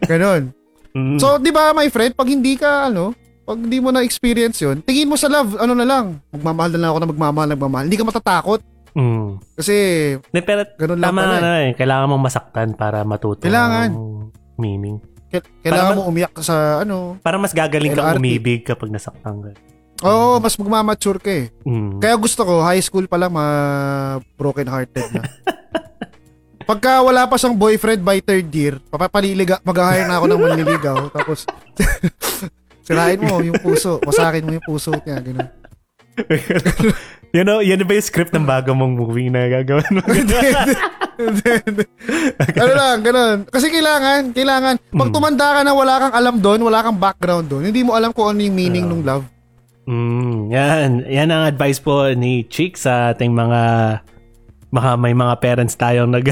Ganun. 0.03 0.51
Mm. 0.91 1.15
So, 1.15 1.37
'di 1.37 1.51
ba, 1.51 1.71
my 1.71 1.87
friend, 1.87 2.11
pag 2.11 2.27
hindi 2.27 2.57
ka 2.57 2.89
ano, 2.89 3.13
pag 3.49 3.57
hindi 3.57 3.81
mo 3.81 3.89
na 3.89 4.05
experience 4.05 4.61
'yun, 4.61 4.79
tingin 4.79 5.09
mo 5.09 5.17
sa 5.17 5.25
love, 5.25 5.57
ano 5.57 5.73
na 5.73 5.81
lang, 5.81 6.21
magmamahal 6.29 6.69
na 6.69 6.79
lang 6.79 6.89
ako 6.91 6.99
na 6.99 7.09
magmamahal, 7.09 7.49
nagmamahal. 7.49 7.85
Hindi 7.89 7.97
ka 7.97 8.05
matatakot 8.05 8.61
Mm. 8.89 9.37
kasi 9.53 9.75
Hindi, 10.19 10.41
pero 10.43 10.65
ganun 10.75 10.97
lang 10.97 11.09
tama 11.09 11.21
pala. 11.23 11.37
na 11.39 11.49
Eh. 11.55 11.61
eh. 11.63 11.71
Kailangan 11.73 12.05
mong 12.07 12.23
masaktan 12.23 12.67
para 12.73 13.01
matuto. 13.01 13.41
Kailangan. 13.41 13.89
ang 13.89 14.33
meaning. 14.55 14.97
Kailangan 15.61 15.93
Para 15.93 15.97
mo 15.97 16.05
umiyak 16.05 16.33
sa 16.41 16.81
ano. 16.81 17.17
Para 17.19 17.37
mas 17.37 17.53
gagaling 17.53 17.89
kang 17.91 18.05
LRT. 18.07 18.17
umibig 18.19 18.61
kapag 18.63 18.89
nasaktan 18.89 19.39
ka. 19.39 19.49
Oo, 20.01 20.37
mas 20.37 20.53
magmamature 20.55 21.17
ka 21.17 21.29
eh. 21.29 21.45
Mm. 21.63 22.01
Kaya 22.01 22.15
gusto 22.15 22.41
ko, 22.41 22.61
high 22.61 22.81
school 22.81 23.05
pa 23.05 23.17
lang, 23.17 23.29
ma 23.29 23.45
broken 24.35 24.65
hearted 24.65 25.05
na. 25.11 25.21
Pagka 26.65 27.01
wala 27.01 27.25
pa 27.25 27.33
siyang 27.35 27.55
boyfriend 27.55 28.01
by 28.01 28.19
third 28.19 28.49
year, 28.49 28.77
papapaliliga, 28.89 29.57
mag-hire 29.61 30.05
na 30.05 30.17
ako 30.17 30.25
ng 30.27 30.39
manliligaw. 30.39 30.97
tapos, 31.09 31.45
sirain 32.89 33.21
mo 33.21 33.37
yung 33.39 33.61
puso. 33.61 34.01
Masakin 34.01 34.43
mo 34.43 34.51
yung 34.57 34.65
puso 34.65 34.91
niya. 35.05 35.21
Ganun. 35.21 35.47
you 37.35 37.43
know, 37.45 37.61
yan 37.61 37.85
ba 37.85 37.93
yung 37.93 38.03
script 38.03 38.33
ng 38.33 38.43
bago 38.43 38.73
mong 38.73 38.97
movie 38.97 39.29
na 39.29 39.45
gagawin 39.45 39.93
mo? 39.93 40.01
Ano 41.19 42.73
lang, 42.73 42.97
ganun. 43.03 43.37
Kasi 43.43 43.67
kailangan, 43.67 44.31
kailangan, 44.31 44.79
pag 44.79 45.09
Mm. 45.11 45.15
tumanda 45.15 45.47
ka 45.51 45.61
na 45.67 45.75
wala 45.75 45.93
kang 45.99 46.15
alam 46.15 46.35
doon, 46.39 46.63
wala 46.63 46.79
kang 46.79 46.95
background 46.95 47.51
doon, 47.51 47.67
hindi 47.67 47.83
mo 47.83 47.91
alam 47.91 48.15
kung 48.15 48.31
ano 48.31 48.39
yung 48.39 48.55
meaning 48.55 48.87
ng 48.87 49.03
love. 49.03 49.27
Mm, 49.83 50.47
yan. 50.47 50.89
Yan 51.03 51.29
ang 51.29 51.43
advice 51.43 51.81
po 51.81 52.07
ni 52.13 52.47
Chick 52.47 52.79
sa 52.79 53.11
ating 53.11 53.35
mga 53.35 53.61
baka 54.69 54.93
may 54.95 55.17
mga 55.17 55.33
parents 55.41 55.73
tayong 55.73 56.13
nag 56.13 56.25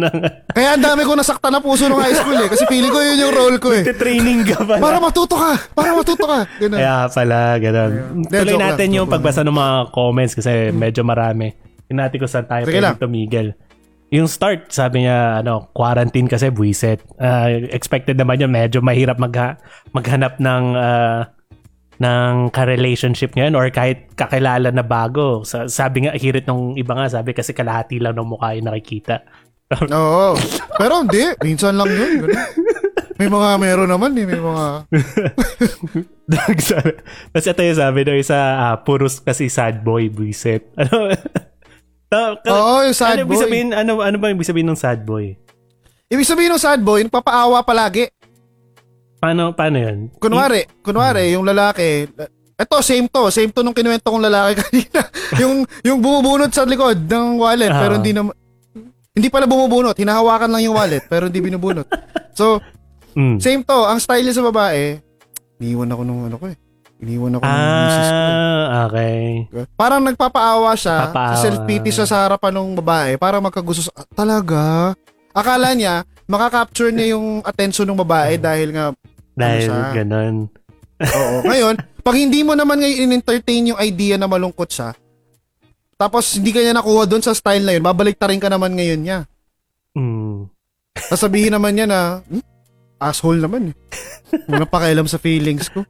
Kaya 0.56 0.76
ang 0.76 0.84
dami 0.84 1.08
ko 1.08 1.16
nasaktan 1.16 1.56
na 1.56 1.60
puso 1.64 1.88
nung 1.88 2.00
high 2.00 2.12
school 2.12 2.36
eh. 2.36 2.48
Kasi 2.48 2.68
feeling 2.68 2.92
ko 2.92 3.00
yun 3.00 3.16
yung 3.16 3.34
role 3.34 3.56
ko 3.56 3.72
eh. 3.72 3.82
training 3.96 4.44
ka 4.44 4.60
pa. 4.64 4.76
Para 4.76 5.00
matuto 5.00 5.36
ka! 5.36 5.56
Para 5.72 5.96
matuto 5.96 6.24
ka! 6.28 6.44
Ganun. 6.60 6.76
Kaya 6.76 6.96
pala, 7.08 7.38
gano'n. 7.56 7.92
Hindi, 8.12 8.36
Tuloy 8.36 8.56
natin 8.60 8.86
lang, 8.92 8.96
yung 9.00 9.08
pagbasa 9.08 9.40
ng 9.40 9.56
mga 9.56 9.74
comments 9.90 10.34
kasi 10.36 10.52
medyo 10.70 11.00
marami. 11.00 11.56
Natin 11.88 12.16
kung 12.20 12.28
saan 12.28 12.44
tayo 12.44 12.68
Sige 12.68 12.76
pwede 12.84 13.00
tumigil. 13.00 13.48
Yung 14.08 14.28
start, 14.28 14.72
sabi 14.72 15.04
niya, 15.04 15.44
ano, 15.44 15.68
quarantine 15.72 16.28
kasi 16.28 16.48
buwiset. 16.48 17.04
Ah, 17.20 17.48
expected 17.48 18.16
naman 18.16 18.40
yun, 18.40 18.52
medyo 18.52 18.80
mahirap 18.80 19.20
magha- 19.20 19.60
maghanap 19.92 20.36
ng 20.40 20.64
ah, 20.76 21.28
ng 21.98 22.54
ka-relationship 22.54 23.34
ngayon 23.34 23.58
or 23.58 23.66
kahit 23.74 24.10
kakilala 24.14 24.70
na 24.70 24.86
bago. 24.86 25.42
Sa, 25.42 25.66
sabi 25.66 26.06
nga, 26.06 26.14
hirit 26.14 26.46
nung 26.46 26.78
iba 26.78 26.94
nga, 26.94 27.10
sabi 27.10 27.34
kasi 27.34 27.50
kalahati 27.50 27.98
lang 27.98 28.14
ng 28.14 28.26
mukha 28.26 28.54
yung 28.54 28.70
nakikita. 28.70 29.26
Oo. 29.92 30.38
Pero 30.78 31.04
hindi. 31.04 31.34
Minsan 31.42 31.76
lang 31.76 31.90
yun. 31.90 32.24
Ganun. 32.24 32.38
May 33.18 33.26
mga 33.26 33.48
meron 33.58 33.90
naman 33.90 34.14
eh. 34.14 34.26
May 34.30 34.38
mga... 34.38 34.66
Tapos 37.34 37.46
ito 37.50 37.60
yung 37.66 37.78
sabi 37.82 38.00
ng 38.06 38.18
isa, 38.22 38.38
uh, 38.38 38.76
puros 38.86 39.18
kasi 39.18 39.50
sad 39.50 39.82
boy, 39.82 40.06
buisit. 40.06 40.70
Ano? 42.08 42.40
Oo, 42.40 42.88
yung 42.88 42.96
sad 42.96 43.20
ano, 43.20 43.28
boy. 43.28 43.36
Sabihin, 43.36 43.76
ano, 43.76 44.00
ano 44.00 44.16
ba 44.16 44.32
yung 44.32 44.40
sabihin 44.40 44.72
ng 44.72 44.80
sad 44.80 45.04
boy? 45.04 45.36
Ibig 46.08 46.24
sabihin 46.24 46.56
ng 46.56 46.62
sad 46.64 46.80
boy, 46.80 47.04
papaawa 47.04 47.60
palagi. 47.60 48.08
Paano, 49.18 49.50
paano 49.50 49.76
yun? 49.82 49.98
Kunwari, 50.22 50.62
kunwari, 50.78 51.34
yung 51.34 51.42
lalaki, 51.42 52.06
eto, 52.58 52.82
same 52.82 53.10
to. 53.10 53.30
Same 53.34 53.50
to 53.50 53.66
nung 53.66 53.74
kinuwento 53.74 54.10
kong 54.10 54.26
lalaki 54.26 54.58
kanina. 54.62 55.00
yung, 55.42 55.66
yung 55.82 55.98
bumubunot 55.98 56.50
sa 56.54 56.66
likod 56.66 57.06
ng 57.06 57.38
wallet, 57.38 57.70
uh-huh. 57.70 57.82
pero 57.82 57.92
hindi 57.98 58.14
na, 58.14 58.22
hindi 59.14 59.28
pala 59.30 59.50
bumubunot. 59.50 59.98
Hinahawakan 59.98 60.50
lang 60.54 60.62
yung 60.66 60.78
wallet, 60.78 61.02
pero 61.06 61.26
hindi 61.26 61.42
binubunot. 61.42 61.86
So, 62.38 62.62
mm. 63.18 63.42
same 63.42 63.66
to. 63.66 63.82
Ang 63.82 63.98
style 63.98 64.30
sa 64.30 64.46
babae, 64.46 65.02
iniwan 65.58 65.90
ako 65.90 66.02
nung 66.06 66.30
ano 66.30 66.38
ko 66.38 66.46
eh. 66.46 66.54
Iniwan 67.02 67.34
ako 67.34 67.42
ah, 67.42 67.50
ng 67.50 67.66
misis 67.82 68.10
ko. 68.10 68.22
Ah, 68.22 68.86
okay. 68.86 69.22
Parang 69.74 70.02
nagpapaawa 70.06 70.70
siya, 70.78 71.10
Papaawa. 71.10 71.34
sa 71.34 71.42
self-pity 71.42 71.90
siya 71.90 72.06
sa 72.06 72.22
harapan 72.22 72.54
ng 72.54 72.78
babae 72.78 73.18
para 73.18 73.42
magkagusto 73.42 73.90
sa, 73.90 73.92
ah, 73.98 74.06
talaga? 74.14 74.94
Akala 75.34 75.74
niya, 75.74 76.06
makakapture 76.30 76.94
niya 76.94 77.18
yung 77.18 77.42
attention 77.42 77.90
ng 77.90 77.98
babae 78.06 78.38
dahil 78.38 78.70
nga 78.70 78.94
dahil 79.38 79.70
ano 79.70 79.94
ganun. 79.94 80.36
Oo. 80.98 81.36
Ngayon, 81.50 81.74
pag 82.02 82.16
hindi 82.18 82.40
mo 82.42 82.56
naman 82.56 82.80
ngayon 82.80 83.04
in-entertain 83.04 83.68
yung 83.70 83.80
idea 83.84 84.16
na 84.16 84.24
malungkot 84.24 84.72
siya, 84.72 84.96
tapos 85.98 86.40
hindi 86.40 86.56
ka 86.56 86.64
niya 86.64 86.72
nakuha 86.72 87.04
doon 87.04 87.20
sa 87.20 87.36
style 87.36 87.62
na 87.62 87.76
yun, 87.76 87.84
babalik 87.84 88.16
ta 88.16 88.32
rin 88.32 88.40
ka 88.40 88.48
naman 88.48 88.72
ngayon 88.72 89.00
niya. 89.02 89.18
Mm. 89.92 90.48
Sasabihin 90.96 91.52
naman 91.52 91.76
niya 91.76 91.86
na, 91.86 92.24
hmm, 92.24 92.42
asshole 92.98 93.38
naman 93.38 93.70
eh. 93.70 93.74
Wala 94.50 94.64
pakialam 94.64 95.04
sa 95.04 95.20
feelings 95.20 95.68
ko. 95.68 95.84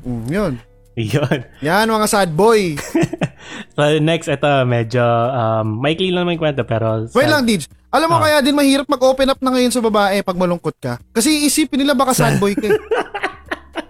Mm, 0.00 0.26
yun. 0.32 0.52
Yun. 0.96 1.38
Yan, 1.60 1.92
mga 1.92 2.06
sad 2.08 2.30
boy. 2.34 2.76
so, 3.76 3.82
next, 4.00 4.28
ito, 4.32 4.50
medyo, 4.64 5.02
um, 5.04 5.80
maikli 5.80 6.10
lang 6.10 6.24
naman 6.24 6.36
yung 6.36 6.44
kwento, 6.44 6.64
pero... 6.66 7.06
Sad. 7.08 7.16
Wait 7.16 7.30
lang, 7.30 7.44
Dij. 7.46 7.64
Alam 7.90 8.06
mo, 8.06 8.16
oh. 8.18 8.22
kaya 8.22 8.38
din 8.38 8.54
mahirap 8.54 8.86
mag-open 8.86 9.34
up 9.34 9.40
na 9.42 9.50
ngayon 9.50 9.74
sa 9.74 9.82
babae 9.82 10.22
pag 10.22 10.38
malungkot 10.38 10.76
ka. 10.78 11.02
Kasi 11.10 11.46
isipin 11.46 11.82
nila 11.82 11.98
baka 11.98 12.14
sad 12.14 12.38
boy 12.38 12.54
ka. 12.54 12.70
Eh. 12.70 12.78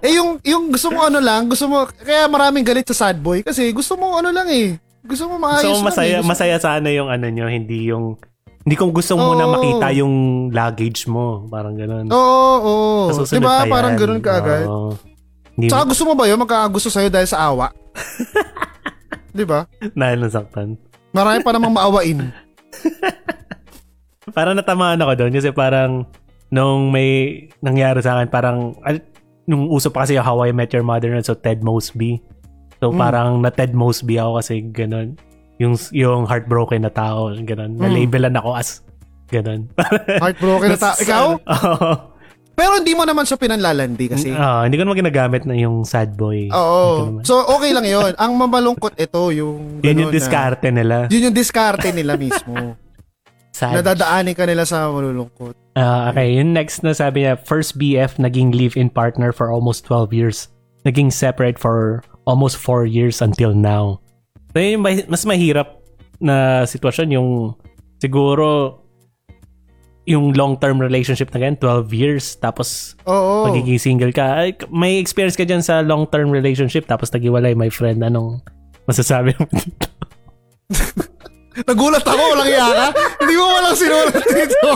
eh, 0.08 0.12
yung, 0.16 0.40
yung 0.40 0.72
gusto 0.72 0.88
mo 0.88 1.04
ano 1.04 1.20
lang, 1.20 1.52
gusto 1.52 1.68
mo, 1.68 1.84
kaya 1.84 2.24
maraming 2.24 2.64
galit 2.64 2.88
sa 2.88 3.08
sad 3.08 3.20
boy 3.20 3.44
kasi 3.44 3.68
gusto 3.76 4.00
mo 4.00 4.16
ano 4.16 4.32
lang 4.32 4.48
eh. 4.48 4.80
Gusto 5.04 5.28
mo 5.28 5.36
maayos 5.36 5.68
gusto 5.68 5.84
mo 5.84 5.88
masaya, 5.92 6.16
lang 6.20 6.24
eh. 6.24 6.28
masaya 6.28 6.56
sana 6.56 6.88
yung 6.92 7.08
ano 7.12 7.26
nyo, 7.28 7.46
hindi 7.48 7.92
yung 7.92 8.16
hindi 8.60 8.76
kong 8.76 8.92
gusto 8.92 9.16
mo 9.16 9.32
na 9.32 9.48
makita 9.48 9.88
yung 9.96 10.48
luggage 10.52 11.08
mo. 11.08 11.48
Parang 11.48 11.72
ganun. 11.76 12.12
Oo, 12.12 12.52
oo. 12.60 13.08
oo. 13.08 13.24
Diba? 13.24 13.64
Parang 13.64 13.96
ganun 13.96 14.20
kaagad. 14.20 14.68
Oo. 14.68 14.92
Hindi 15.56 15.72
Saka 15.72 15.88
gusto 15.88 16.04
mo 16.04 16.12
ba 16.12 16.28
yun? 16.28 16.40
Magkakagusto 16.40 16.92
sa'yo 16.92 17.08
dahil 17.08 17.28
sa 17.28 17.48
awa? 17.48 17.72
Di 19.36 19.44
ba? 19.48 19.64
Dahil 19.96 20.24
nasaktan. 20.24 20.76
Marami 21.12 21.40
pa 21.40 21.50
namang 21.56 21.72
maawain. 21.72 22.20
parang 24.36 24.54
natamaan 24.56 25.00
ako 25.02 25.12
doon 25.16 25.32
kasi 25.34 25.48
parang 25.50 26.06
nung 26.50 26.90
may 26.90 27.46
nangyari 27.62 28.02
sa 28.02 28.18
akin, 28.18 28.28
parang 28.28 28.74
nung 29.46 29.70
uso 29.70 29.90
pa 29.90 30.06
kasi 30.06 30.18
yung 30.18 30.26
How 30.26 30.46
I 30.46 30.50
Met 30.54 30.74
Your 30.74 30.86
Mother 30.86 31.14
so 31.22 31.34
Ted 31.34 31.62
Mosby. 31.62 32.22
So 32.82 32.90
mm. 32.90 32.98
parang 32.98 33.42
na 33.42 33.50
Ted 33.50 33.74
Mosby 33.74 34.18
ako 34.18 34.40
kasi 34.42 34.66
ganun. 34.70 35.14
Yung 35.60 35.76
yung 35.92 36.24
heartbroken 36.24 36.86
na 36.86 36.92
tao, 36.92 37.34
ganun. 37.34 37.76
Mm. 37.76 37.80
Na-labelan 37.80 38.34
ako 38.38 38.50
as 38.56 38.82
ganun. 39.30 39.70
heartbroken 40.22 40.74
na 40.74 40.80
tao? 40.80 40.96
Ikaw? 40.98 41.26
Oo. 41.46 42.10
Pero 42.60 42.76
hindi 42.76 42.92
mo 42.92 43.08
naman 43.08 43.24
siya 43.24 43.40
pinanlalandi 43.40 44.06
kasi. 44.12 44.28
Oo, 44.36 44.36
uh, 44.36 44.62
hindi 44.68 44.76
ko 44.76 44.84
naman 44.84 45.00
ginagamit 45.00 45.48
na 45.48 45.56
yung 45.56 45.80
sad 45.88 46.12
boy. 46.12 46.52
Oo. 46.52 47.24
So, 47.24 47.40
okay 47.56 47.72
lang 47.72 47.88
yon 47.88 48.12
Ang 48.20 48.36
mamalungkot 48.36 49.00
ito, 49.00 49.32
yung... 49.32 49.80
Yun 49.80 50.04
yung 50.04 50.12
diskarte 50.12 50.68
na, 50.68 50.84
nila. 50.84 50.96
Yun 51.08 51.32
yung 51.32 51.36
diskarte 51.36 51.88
nila 51.96 52.20
mismo. 52.20 52.76
Sad. 53.60 53.84
Nadadaanin 53.84 54.32
ka 54.32 54.48
nila 54.48 54.64
sa 54.64 54.88
malulungkot. 54.88 55.52
Uh, 55.76 56.08
okay, 56.08 56.40
yung 56.40 56.56
next 56.56 56.80
na 56.80 56.96
sabi 56.96 57.28
niya, 57.28 57.36
first 57.36 57.76
BF 57.76 58.16
naging 58.16 58.56
live-in 58.56 58.88
partner 58.88 59.36
for 59.36 59.52
almost 59.52 59.84
12 59.84 60.16
years. 60.16 60.48
Naging 60.88 61.12
separate 61.12 61.60
for 61.60 62.00
almost 62.24 62.56
4 62.56 62.88
years 62.88 63.20
until 63.20 63.52
now. 63.52 64.00
So, 64.56 64.64
yung 64.64 64.80
mas 64.80 65.28
mahirap 65.28 65.76
na 66.24 66.64
sitwasyon 66.64 67.12
yung 67.12 67.28
siguro 68.00 68.80
yung 70.08 70.32
long-term 70.32 70.80
relationship 70.80 71.28
na 71.36 71.44
ganyan, 71.44 71.60
12 71.60 71.92
years, 71.92 72.40
tapos 72.40 72.96
Oo. 73.04 73.44
magiging 73.44 73.76
single 73.76 74.10
ka. 74.16 74.40
Ay, 74.40 74.56
may 74.72 74.96
experience 74.96 75.36
ka 75.36 75.44
dyan 75.44 75.60
sa 75.60 75.84
long-term 75.84 76.32
relationship, 76.32 76.88
tapos 76.88 77.12
nagiwalay, 77.12 77.52
my 77.52 77.68
friend. 77.68 78.00
Anong 78.00 78.40
masasabi 78.88 79.36
mo 79.36 79.44
dito? 79.52 79.86
Nagulat 81.66 82.04
ako, 82.04 82.22
walang 82.36 82.48
iya 82.48 82.66
ka. 82.68 82.86
Hindi 83.20 83.34
mo 83.36 83.46
walang 83.52 83.76
sinulat 83.76 84.14
dito. 84.16 84.68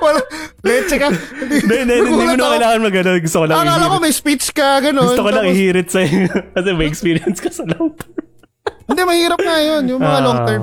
Wala, 0.00 0.20
leche 0.64 0.96
ka. 0.96 1.08
Hindi, 1.10 1.74
hindi, 1.84 1.94
hindi 1.98 2.10
mo 2.12 2.34
na 2.36 2.46
kailangan 2.56 2.78
mag 2.80 2.96
ano. 2.96 3.10
Gusto 3.20 3.38
ko 3.38 3.44
lang 3.48 3.56
Akala 3.58 3.84
ko 3.90 3.96
may 4.00 4.14
speech 4.14 4.46
ka, 4.54 4.68
gano'n. 4.80 5.06
Gusto 5.12 5.24
ko 5.26 5.30
lang 5.32 5.46
ihirit 5.50 5.88
sa'yo. 5.90 6.30
Kasi 6.56 6.68
may 6.72 6.88
experience 6.88 7.38
ka 7.42 7.50
sa 7.52 7.64
long 7.68 7.92
term. 7.92 8.12
hindi, 8.88 9.02
mahirap 9.02 9.40
nga 9.40 9.56
yun. 9.60 9.82
Yung 9.90 10.00
mga 10.00 10.20
uh, 10.20 10.24
long 10.24 10.40
term. 10.46 10.62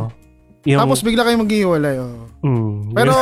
Yung... 0.67 0.79
Tapos 0.79 0.99
bigla 1.03 1.23
kayong 1.23 1.43
maghihiwalay. 1.47 1.95
Oh. 1.99 2.27
Mm. 2.39 2.95
Pero 2.95 3.15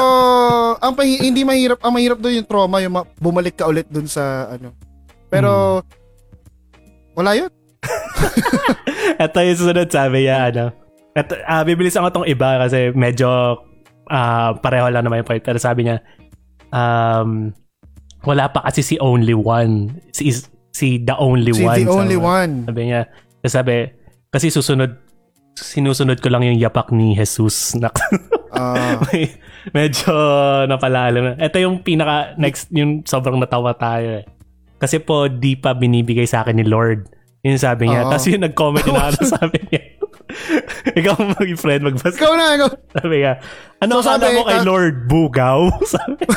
ang 0.77 0.93
pahi- 0.93 1.21
hindi 1.21 1.41
mahirap, 1.41 1.81
ang 1.81 1.93
mahirap 1.93 2.17
doon 2.21 2.41
yung 2.41 2.49
trauma, 2.49 2.77
yung 2.81 2.95
ma- 2.97 3.09
bumalik 3.17 3.57
ka 3.57 3.65
ulit 3.69 3.89
doon 3.89 4.05
sa 4.05 4.51
ano. 4.53 4.73
Pero 5.29 5.81
mm. 5.81 7.17
wala 7.17 7.31
yun. 7.37 7.51
Ito 9.23 9.37
yung 9.41 9.57
susunod 9.57 9.89
sabi 9.89 10.25
niya, 10.25 10.53
ano. 10.53 10.86
At 11.17 11.33
uh, 11.33 11.63
bibilisan 11.65 12.05
ko 12.05 12.09
tong 12.13 12.29
iba 12.29 12.61
kasi 12.61 12.93
medyo 12.93 13.57
uh, 14.05 14.49
pareho 14.61 14.93
lang 14.93 15.01
naman 15.01 15.25
yung 15.25 15.29
point. 15.29 15.41
Pero 15.41 15.57
sabi 15.57 15.89
niya, 15.89 16.05
um, 16.69 17.49
wala 18.21 18.53
pa 18.53 18.61
kasi 18.69 18.85
si 18.85 18.95
only 19.01 19.33
one. 19.33 19.97
Si, 20.13 20.29
si 20.69 21.01
the 21.01 21.17
only 21.17 21.57
si 21.57 21.65
one. 21.65 21.77
Si 21.77 21.83
the 21.83 21.89
only 21.89 22.19
one. 22.19 22.69
Sabi 22.69 22.81
niya, 22.93 23.01
sabi, 23.49 23.89
kasi 24.29 24.53
susunod 24.53 25.07
sinusunod 25.57 26.21
ko 26.21 26.29
lang 26.29 26.45
yung 26.45 26.61
yapak 26.61 26.93
ni 26.93 27.17
Jesus 27.17 27.73
na 27.81 27.89
uh, 28.53 29.01
medyo 29.73 30.13
napalalim. 30.69 31.33
Ito 31.41 31.57
yung 31.57 31.81
pinaka 31.81 32.37
next 32.37 32.69
yung 32.69 33.01
sobrang 33.09 33.41
natawa 33.41 33.73
tayo 33.73 34.21
eh. 34.21 34.25
Kasi 34.77 35.01
po 35.01 35.25
di 35.25 35.57
pa 35.57 35.73
binibigay 35.73 36.29
sa 36.29 36.45
akin 36.45 36.61
ni 36.61 36.65
Lord. 36.65 37.09
Yun 37.41 37.57
sabi 37.57 37.89
niya. 37.89 38.05
Uh, 38.05 38.09
Tapos 38.13 38.29
yung 38.29 38.45
nag-comment 38.45 38.85
yung 38.85 39.01
ano 39.09 39.19
sabi 39.25 39.57
niya. 39.73 39.81
ikaw 40.99 41.15
maging 41.37 41.59
friend 41.59 41.81
magbasa. 41.83 42.15
Ikaw 42.15 42.31
na, 42.37 42.45
ikaw. 42.55 42.69
Sabi 42.97 43.15
niya, 43.21 43.33
ano 43.83 43.93
so, 44.01 44.07
sabi, 44.09 44.33
mo 44.33 44.43
kay 44.47 44.59
uh, 44.61 44.65
Lord 44.65 44.95
Bugaw? 45.09 45.59
sabi. 45.93 46.23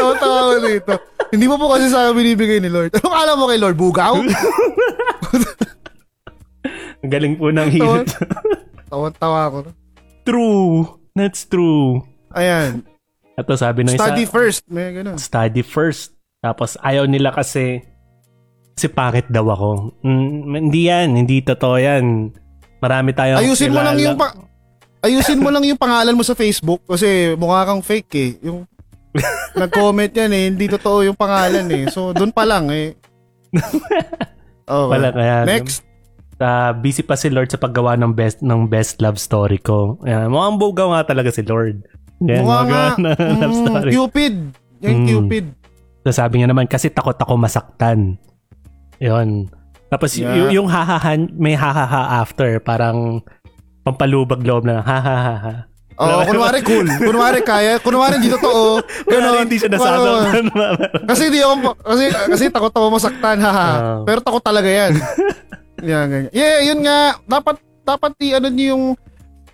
Tawa-tawa 0.00 0.38
ko 0.56 0.58
dito. 0.64 0.92
Hindi 1.30 1.46
mo 1.46 1.60
po 1.60 1.68
kasi 1.76 1.92
sa 1.92 2.08
akin 2.08 2.16
binibigay 2.16 2.58
ni 2.58 2.72
Lord. 2.72 2.96
Ano 2.96 3.08
kala 3.12 3.32
mo 3.36 3.44
kay 3.52 3.58
Lord 3.60 3.76
Bugaw? 3.76 4.14
Ang 7.00 7.10
galing 7.12 7.36
po 7.36 7.52
ng 7.52 7.68
hit. 7.68 8.08
Tawa-tawa 8.88 9.40
ko. 9.52 9.58
True. 10.24 11.00
That's 11.12 11.44
true. 11.44 12.00
Ayan. 12.32 12.88
Ito 13.36 13.56
sabi 13.56 13.84
ng 13.84 13.96
Study 13.96 14.24
isa, 14.24 14.32
first. 14.32 14.60
May 14.68 14.92
ganun. 14.92 15.16
Study 15.16 15.64
first. 15.64 16.16
Tapos 16.40 16.76
ayaw 16.80 17.04
nila 17.04 17.32
kasi 17.32 17.84
kasi 18.80 18.88
pangit 18.88 19.28
daw 19.28 19.44
ako. 19.44 19.92
Mm, 20.00 20.56
hindi 20.56 20.88
yan. 20.88 21.12
Hindi 21.12 21.44
totoo 21.44 21.76
yan. 21.76 22.32
Marami 22.80 23.12
tayo 23.12 23.36
Ayusin 23.36 23.68
kilala. 23.68 23.76
mo 23.76 23.80
lang 23.84 23.98
yung 24.00 24.16
pa- 24.16 24.36
Ayusin 25.04 25.40
mo 25.44 25.48
lang 25.52 25.64
yung 25.68 25.76
pangalan 25.76 26.16
mo 26.16 26.24
sa 26.24 26.32
Facebook 26.32 26.80
kasi 26.88 27.36
mukha 27.36 27.68
kang 27.68 27.84
fake 27.84 28.12
eh. 28.16 28.30
Yung 28.40 28.64
nag-comment 29.60 30.08
yan 30.08 30.32
eh, 30.32 30.44
hindi 30.48 30.64
totoo 30.64 31.04
yung 31.04 31.12
pangalan 31.12 31.68
eh. 31.68 31.92
So, 31.92 32.16
doon 32.16 32.32
pa 32.32 32.48
lang 32.48 32.72
eh. 32.72 32.96
Oh, 34.70 34.86
Wala 34.86 35.10
kaya. 35.10 35.42
Next 35.42 35.82
uh, 36.38 36.70
busy 36.78 37.02
pa 37.02 37.18
si 37.18 37.26
Lord 37.26 37.50
sa 37.50 37.58
paggawa 37.58 37.98
ng 37.98 38.14
best 38.14 38.38
ng 38.38 38.70
best 38.70 39.02
love 39.02 39.18
story 39.18 39.58
ko. 39.58 39.98
Yan, 40.06 40.30
mukhang 40.30 40.62
bugaw 40.62 40.94
nga 40.94 41.10
talaga 41.10 41.34
si 41.34 41.42
Lord. 41.42 41.82
Yan, 42.22 42.46
Mukha 42.46 42.60
nga. 42.70 42.84
Na 43.02 43.10
mm, 43.18 43.40
love 43.42 43.56
story. 43.66 43.90
Cupid. 43.90 44.34
Yan, 44.78 44.94
mm. 44.94 45.06
Cupid. 45.10 45.46
So 46.06 46.14
sabi 46.14 46.38
niya 46.38 46.54
naman, 46.54 46.70
kasi 46.70 46.86
takot 46.86 47.18
ako 47.18 47.34
masaktan. 47.34 48.14
Yon. 49.00 49.48
Tapos 49.90 50.14
yeah. 50.14 50.48
y- 50.48 50.60
yung 50.60 50.70
hahahan, 50.70 51.26
may 51.34 51.58
hahaha 51.58 52.22
after, 52.22 52.62
parang 52.62 53.24
pampalubag 53.82 54.44
loob 54.44 54.68
na 54.68 54.84
hahaha. 54.84 55.66
Oo, 56.00 56.24
kunwari 56.24 56.64
cool. 56.64 56.88
Kunwari 56.88 57.44
kaya. 57.44 57.76
Kunwari 57.76 58.16
hindi 58.16 58.32
totoo. 58.32 58.80
Kunwari 59.08 59.36
Ganon. 59.36 59.44
hindi 59.44 59.56
siya 59.60 59.68
nasasaktan. 59.68 60.44
kasi 61.12 61.22
hindi 61.28 61.40
ako, 61.44 61.76
kasi, 61.76 62.04
kasi 62.08 62.42
takot 62.48 62.72
ako 62.72 62.86
masaktan, 62.96 63.36
haha. 63.36 63.68
Oo. 63.68 64.02
Pero 64.08 64.18
takot 64.24 64.40
talaga 64.40 64.68
yan. 64.70 64.96
yan, 65.90 66.04
ganyan. 66.08 66.32
Yeah, 66.32 66.58
yun 66.72 66.80
nga. 66.80 67.20
Dapat, 67.28 67.56
dapat 67.84 68.12
i, 68.24 68.32
ano 68.32 68.48
niyo 68.48 68.66
yung, 68.72 68.84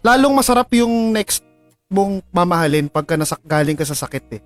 lalong 0.06 0.34
masarap 0.38 0.70
yung 0.78 1.10
next 1.10 1.42
mong 1.90 2.22
mamahalin 2.30 2.86
pagka 2.90 3.18
nasak, 3.18 3.42
galing 3.42 3.78
ka 3.78 3.82
sa 3.82 3.98
sakit 3.98 4.24
eh. 4.38 4.42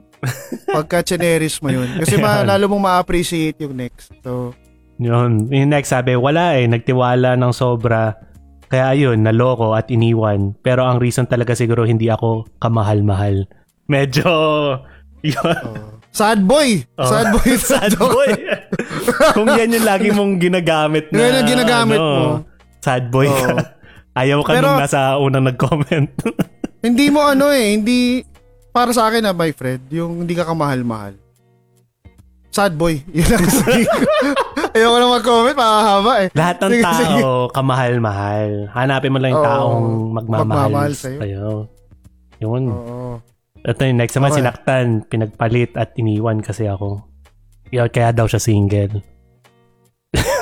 Pagka 0.73 1.05
chineris 1.05 1.61
mo 1.61 1.69
yun. 1.69 2.01
Kasi 2.01 2.17
ma, 2.17 2.45
lalo 2.45 2.65
mong 2.69 2.85
ma-appreciate 2.85 3.61
yung 3.61 3.77
next. 3.77 4.13
So, 4.25 4.57
Yun. 5.01 5.49
Yung 5.49 5.73
next 5.73 5.97
sabi, 5.97 6.13
wala 6.13 6.61
eh. 6.61 6.69
Nagtiwala 6.69 7.41
ng 7.41 7.53
sobra. 7.57 8.21
Kaya 8.71 8.95
ayun, 8.95 9.25
naloko 9.25 9.73
at 9.73 9.89
iniwan. 9.89 10.53
Pero 10.61 10.85
ang 10.85 11.01
reason 11.01 11.25
talaga 11.25 11.57
siguro 11.57 11.89
hindi 11.89 12.13
ako 12.13 12.47
kamahal-mahal. 12.61 13.49
Medyo... 13.89 14.29
Yun. 15.27 15.37
oh. 15.69 16.01
sad 16.13 16.45
boy! 16.49 16.81
Oh. 16.97 17.05
Sad 17.05 17.29
boy! 17.29 17.51
Sad 17.77 17.93
boy. 18.01 18.33
Kung 19.37 19.53
yan 19.53 19.77
yung 19.77 19.85
lagi 19.85 20.09
mong 20.09 20.41
ginagamit 20.41 21.13
na... 21.13 21.19
Yan 21.21 21.39
yung 21.45 21.51
ginagamit 21.51 22.01
ano, 22.01 22.09
mo. 22.09 22.29
Sad 22.81 23.13
boy 23.13 23.29
ka. 23.29 23.49
Oo. 23.53 23.59
Ayaw 24.21 24.41
ka 24.41 24.53
Pero- 24.57 24.65
nung 24.73 24.81
nasa 24.81 25.01
unang 25.21 25.45
nag-comment. 25.45 26.09
hindi 26.81 27.07
mo 27.13 27.21
ano 27.21 27.53
eh, 27.53 27.77
hindi, 27.77 28.25
para 28.73 28.97
sa 28.97 29.13
akin 29.13 29.29
na 29.29 29.37
my 29.37 29.53
friend, 29.53 29.93
yung 29.93 30.25
hindi 30.25 30.33
ka 30.33 30.49
kamahal-mahal. 30.49 31.21
Sad 32.51 32.75
boy. 32.75 32.99
Yun 33.15 33.31
ko. 33.31 33.61
Ayoko 34.71 34.97
na 34.97 35.07
mag-comment, 35.11 35.57
makahaba 35.57 36.13
eh. 36.21 36.29
Lahat 36.33 36.57
ng 36.59 36.71
Sige, 36.71 36.83
tao, 36.83 36.95
sige. 36.97 37.21
kamahal-mahal. 37.53 38.51
Hanapin 38.71 39.11
mo 39.11 39.19
lang 39.19 39.31
yung 39.31 39.43
Oo. 39.43 39.49
taong 39.49 39.87
magmamahal, 40.13 40.71
Magmamahal 40.71 40.93
sa'yo. 40.93 41.19
sa'yo. 41.19 41.47
Yun. 42.39 42.63
Oo. 42.69 43.19
Ito 43.61 43.81
yung 43.83 43.99
next 43.99 44.15
naman, 44.15 44.31
Okay. 44.31 44.39
sinaktan, 44.41 44.85
pinagpalit 45.05 45.75
at 45.75 45.93
iniwan 45.95 46.39
kasi 46.39 46.65
ako. 46.65 47.03
Yun, 47.69 47.89
kaya 47.89 48.11
daw 48.11 48.25
siya 48.25 48.39
single. 48.39 49.03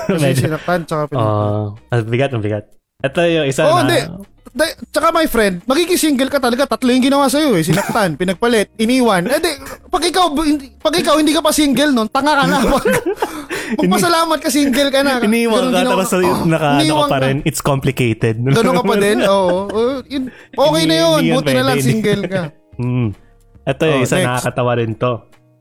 Kasi 0.09 0.23
Medyo, 0.23 0.45
sinaktan, 0.47 0.81
tsaka 0.85 1.03
pinag- 1.11 1.25
oh, 1.27 1.65
ang 1.89 2.07
bigat, 2.07 2.31
ang 2.31 2.41
bigat. 2.41 2.65
Ito 2.99 3.21
yung 3.23 3.47
isa 3.47 3.63
Oo, 3.63 3.77
na, 3.77 3.81
hindi. 3.83 3.99
Da- 4.59 4.75
tsaka 4.91 5.15
my 5.15 5.25
friend, 5.25 5.63
magiging 5.63 5.95
single 5.97 6.27
ka 6.27 6.37
talaga. 6.37 6.67
Tatlo 6.67 6.91
yung 6.91 7.05
ginawa 7.05 7.31
sa'yo 7.31 7.55
eh. 7.55 7.63
Sinaktan, 7.63 8.15
pinagpalit, 8.21 8.75
iniwan. 8.75 9.25
Eh 9.25 9.39
di, 9.39 9.51
pag 9.87 10.03
ikaw, 10.03 10.35
hindi, 10.37 10.75
pag 10.75 10.91
ikaw 10.93 11.15
hindi 11.15 11.31
ka 11.31 11.39
pa 11.39 11.55
single 11.55 11.95
nun, 11.95 12.11
tanga 12.11 12.35
ka 12.35 12.45
na. 12.45 12.59
Magpasalamat 13.79 14.39
ka 14.41 14.49
single 14.49 14.91
ka 14.91 15.01
na. 15.01 15.21
iniwan 15.21 15.71
ka, 15.71 15.79
ginawa- 15.79 16.03
tapos 16.03 16.11
Oh, 16.19 16.43
naka, 16.45 16.67
ano 16.69 16.81
iniwan 16.81 16.99
ka 17.01 17.09
pa 17.09 17.19
rin, 17.23 17.37
it's 17.45 17.61
complicated. 17.61 18.35
Ganun 18.59 18.75
ka 18.75 18.85
pa 18.85 18.97
din? 18.97 19.19
Oo. 19.23 19.71
Oh, 19.71 19.97
okay 20.67 20.85
na 20.85 20.97
yun. 20.99 21.21
Buti 21.33 21.53
na 21.53 21.65
lang 21.65 21.79
single 21.79 22.23
ka. 22.27 22.43
Hmm. 22.75 23.15
Ito 23.63 23.83
yung 23.85 24.01
Oh, 24.01 24.07
isa 24.07 24.17
next. 24.17 24.27
nakakatawa 24.27 24.73
rin 24.75 24.93
to. 24.97 25.13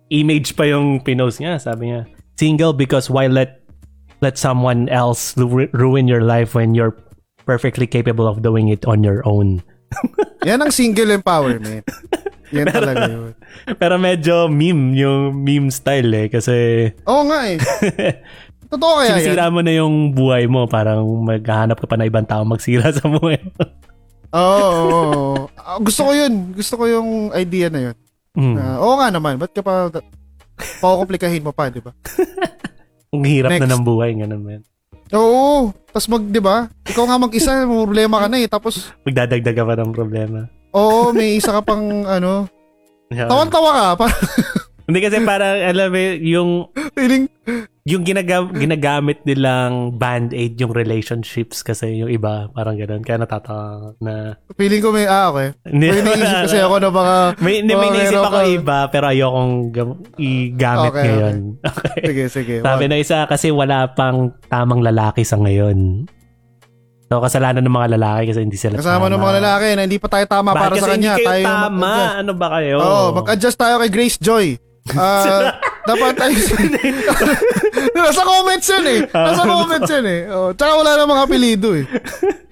Image 0.09 0.55
pa 0.55 0.63
yung 0.65 1.03
pinost 1.03 1.37
niya. 1.37 1.59
Sabi 1.59 1.91
niya, 1.91 2.07
single 2.33 2.71
because 2.71 3.11
why 3.11 3.27
let 3.27 3.59
let 4.17 4.33
someone 4.33 4.87
else 4.87 5.35
ru- 5.35 5.69
ruin 5.71 6.07
your 6.07 6.23
life 6.23 6.55
when 6.55 6.71
you're 6.71 6.95
perfectly 7.47 7.87
capable 7.87 8.27
of 8.27 8.43
doing 8.43 8.67
it 8.67 8.83
on 8.83 9.01
your 9.01 9.23
own. 9.23 9.63
Yan 10.47 10.59
ang 10.59 10.69
single 10.69 11.15
empowerment. 11.15 11.87
Yan 12.55 12.67
talaga 12.67 13.07
yun. 13.07 13.31
Pero 13.75 13.95
medyo 13.95 14.47
meme 14.47 14.95
yung 14.95 15.19
meme 15.33 15.71
style 15.71 16.11
eh. 16.13 16.27
Kasi 16.27 16.55
Oo 17.03 17.23
nga 17.27 17.47
eh. 17.47 17.59
Totoo 18.71 18.99
kaya 18.99 19.15
yan. 19.15 19.19
sinisira 19.23 19.47
mo 19.47 19.63
na 19.63 19.71
yung 19.71 20.11
buhay 20.11 20.43
mo. 20.47 20.67
Parang 20.67 21.03
maghahanap 21.23 21.79
ka 21.79 21.87
pa 21.87 21.95
na 21.95 22.07
ibang 22.07 22.27
tao 22.27 22.43
magsira 22.43 22.91
sa 22.91 23.07
buhay 23.07 23.39
mo. 23.39 23.63
Oo, 24.35 24.43
oo, 24.59 24.99
oo. 25.07 25.43
Ah, 25.55 25.79
Gusto 25.79 26.07
ko 26.07 26.11
yun. 26.11 26.51
Gusto 26.51 26.75
ko 26.75 26.83
yung 26.83 27.31
idea 27.31 27.71
na 27.71 27.91
yun. 27.91 27.97
Hmm. 28.35 28.55
Na, 28.59 28.79
oo 28.79 28.95
nga 28.95 29.07
naman. 29.07 29.39
Ba't 29.39 29.55
ka 29.55 29.63
pa 29.63 29.87
pakukomplikahin 30.83 31.43
mo 31.43 31.55
pa, 31.55 31.71
di 31.71 31.79
ba? 31.79 31.95
Ang 33.11 33.23
hirap 33.23 33.55
na 33.55 33.63
Next. 33.63 33.71
ng 33.71 33.83
buhay. 33.83 34.11
Ganun 34.15 34.43
man. 34.43 34.61
Oo. 35.11 35.71
Tapos 35.87 36.07
mag, 36.07 36.23
di 36.23 36.39
ba? 36.39 36.67
Ikaw 36.85 37.03
nga 37.05 37.17
mag-isa, 37.17 37.51
problema 37.67 38.19
ka 38.19 38.27
na 38.27 38.37
eh. 38.37 38.47
Tapos, 38.47 38.91
Magdadagdag 39.03 39.55
ka 39.55 39.63
pa 39.63 39.73
ng 39.75 39.91
problema. 39.91 40.39
oo, 40.71 41.09
may 41.09 41.37
isa 41.37 41.51
ka 41.51 41.61
pang, 41.63 41.81
ano, 42.03 42.45
Yan. 43.15 43.25
tawan-tawa 43.25 43.69
ka. 43.71 43.85
Parang, 43.97 44.19
Hindi 44.87 44.99
kasi 44.99 45.19
parang, 45.21 45.59
alam 45.59 45.87
mo, 45.89 45.99
yung 46.17 46.49
feeling, 46.93 47.27
yung 47.83 48.01
ginaga- 48.01 48.47
ginagamit 48.49 49.19
nilang 49.21 49.91
band-aid 49.93 50.55
yung 50.55 50.71
relationships 50.71 51.59
kasi 51.59 51.97
yung 51.97 52.07
iba, 52.07 52.47
parang 52.49 52.73
ganun. 52.73 52.99
Kaya 52.99 53.19
natatawa 53.19 53.91
na... 53.99 54.39
feeling 54.55 54.79
ko 54.79 54.89
may, 54.89 55.03
ah, 55.03 55.27
okay. 55.27 55.51
Hindi, 55.61 55.91
May 55.93 56.15
naisip 56.15 56.39
kasi 56.45 56.57
ako 56.57 56.75
na 56.77 56.89
baka, 56.89 57.15
May, 57.37 57.59
hindi, 57.59 57.73
may 57.73 57.89
naisip 57.89 58.15
ako 58.17 58.31
ka- 58.33 58.47
iba, 58.49 58.79
pero 58.87 59.05
ayokong 59.07 59.53
gam- 59.69 59.99
i-gamit 60.15 60.89
Okay, 60.89 61.03
ngayon. 61.03 61.35
Okay. 61.67 61.99
Sige, 62.01 62.23
sige. 62.29 62.55
Sabi 62.61 62.83
na 62.87 62.95
isa 62.95 63.27
kasi 63.27 63.51
wala 63.51 63.91
pang 63.91 64.31
tamang 64.47 64.79
lalaki 64.79 65.21
sa 65.21 65.35
ngayon. 65.35 66.07
So, 67.07 67.19
kasalanan 67.19 67.59
ng 67.61 67.71
mga 67.73 67.95
lalaki 67.95 68.23
kasi 68.29 68.39
hindi 68.41 68.55
sila 68.55 68.75
Kasama 68.77 69.07
tama. 69.07 69.11
ng 69.11 69.21
mga 69.21 69.35
lalaki 69.37 69.65
na 69.73 69.83
hindi 69.83 69.95
pa 69.95 70.07
tayo 70.09 70.25
tama 70.27 70.51
Bakit 70.51 70.59
para 70.61 70.75
sa 70.77 70.87
kanya. 70.89 70.95
hindi 71.09 71.11
kayo 71.17 71.27
tayo 71.29 71.43
tama? 71.45 71.71
mag-adjust. 71.73 72.19
Ano 72.19 72.31
ba 72.33 72.47
kayo? 72.53 72.75
Oo, 72.77 73.03
mag-adjust 73.13 73.57
tayo 73.57 73.75
kay 73.79 73.89
Grace 73.89 74.19
Joy. 74.19 74.47
Ah, 74.93 75.57
dapat 75.83 76.13
tayo... 76.15 76.35
Nasa 77.97 78.21
comments 78.21 78.67
yun 78.69 78.85
eh. 78.85 78.99
Nasa 79.07 79.43
comments 79.43 79.89
yun 79.89 80.05
eh. 80.05 80.21
Oh, 80.27 80.49
tsaka 80.51 80.71
wala 80.75 80.91
namang 80.95 81.19
apelido 81.19 81.73
eh. 81.73 81.83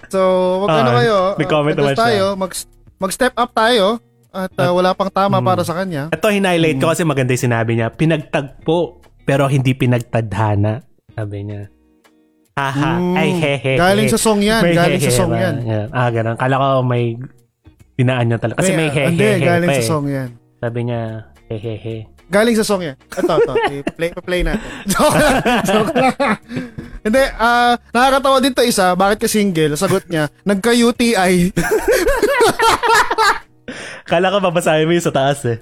So, 0.07 0.19
wag 0.61 0.69
ano 0.75 0.89
Ah, 0.89 0.95
kayo. 0.97 1.17
may 1.36 1.45
comment 1.45 1.75
naman 1.75 1.95
tayo, 1.95 2.25
mag, 2.33 2.51
mag-step 2.97 3.33
up 3.33 3.51
tayo 3.51 3.99
at 4.29 4.51
ah, 4.57 4.71
wala 4.71 4.91
pang 4.91 5.07
tama 5.07 5.39
Hmm. 5.39 5.45
para 5.45 5.61
sa 5.61 5.73
kanya. 5.73 6.09
Ito, 6.09 6.27
hinighlight 6.27 6.77
ko 6.77 6.91
kasi 6.91 7.03
maganda 7.03 7.31
yung 7.31 7.45
sinabi 7.45 7.71
niya. 7.73 7.88
Pinagtagpo, 7.89 8.99
pero 9.23 9.47
hindi 9.47 9.71
pinagtadhana. 9.71 10.83
Sabi 11.09 11.38
niya. 11.43 11.71
Haha, 12.53 12.91
Mm, 12.95 13.15
ay 13.15 13.29
hehe. 13.36 13.73
Galing 13.75 14.07
sa 14.07 14.15
song 14.17 14.39
yan. 14.39 14.63
May 14.63 14.71
Galing 14.73 15.01
sa 15.01 15.11
song 15.13 15.31
ba? 15.31 15.39
yan. 15.41 15.55
Ah, 15.91 16.07
ganun. 16.07 16.36
Kala 16.36 16.55
ko 16.55 16.67
may 16.81 17.19
dinaan 17.95 18.25
niya 18.25 18.39
talaga. 18.39 18.59
Kasi 18.59 18.71
may, 18.71 18.88
hehe. 18.88 19.11
Hindi, 19.11 19.27
galing 19.39 19.67
pa 19.67 19.75
sa 19.75 19.83
eh. 19.83 19.89
song 19.89 20.05
yan. 20.07 20.29
Sabi 20.59 20.79
niya, 20.83 21.01
hehehe. 21.45 22.07
Galing 22.26 22.55
sa 22.55 22.63
song 22.63 22.82
yan. 22.82 22.95
Ito, 22.97 23.34
ito. 23.38 23.53
I-play, 23.71 24.09
play 24.17 24.41
natin. 24.41 24.65
Joke 24.91 25.13
lang. 25.13 25.36
Joke 25.61 25.93
lang. 25.93 26.13
Hindi, 26.99 27.21
ah, 27.38 27.78
nakakatawa 27.89 28.38
din 28.39 28.51
to 28.51 28.61
isa. 28.61 28.91
Bakit 28.91 29.17
ka 29.19 29.28
single? 29.28 29.73
Sagot 29.76 30.09
niya, 30.09 30.26
nagka-UTI. 30.41 31.53
Kala 34.05 34.30
ko 34.30 34.38
babasahin 34.39 34.86
mo 34.86 34.93
yung 34.93 35.03
sa 35.03 35.13
taas 35.13 35.41
eh. 35.45 35.57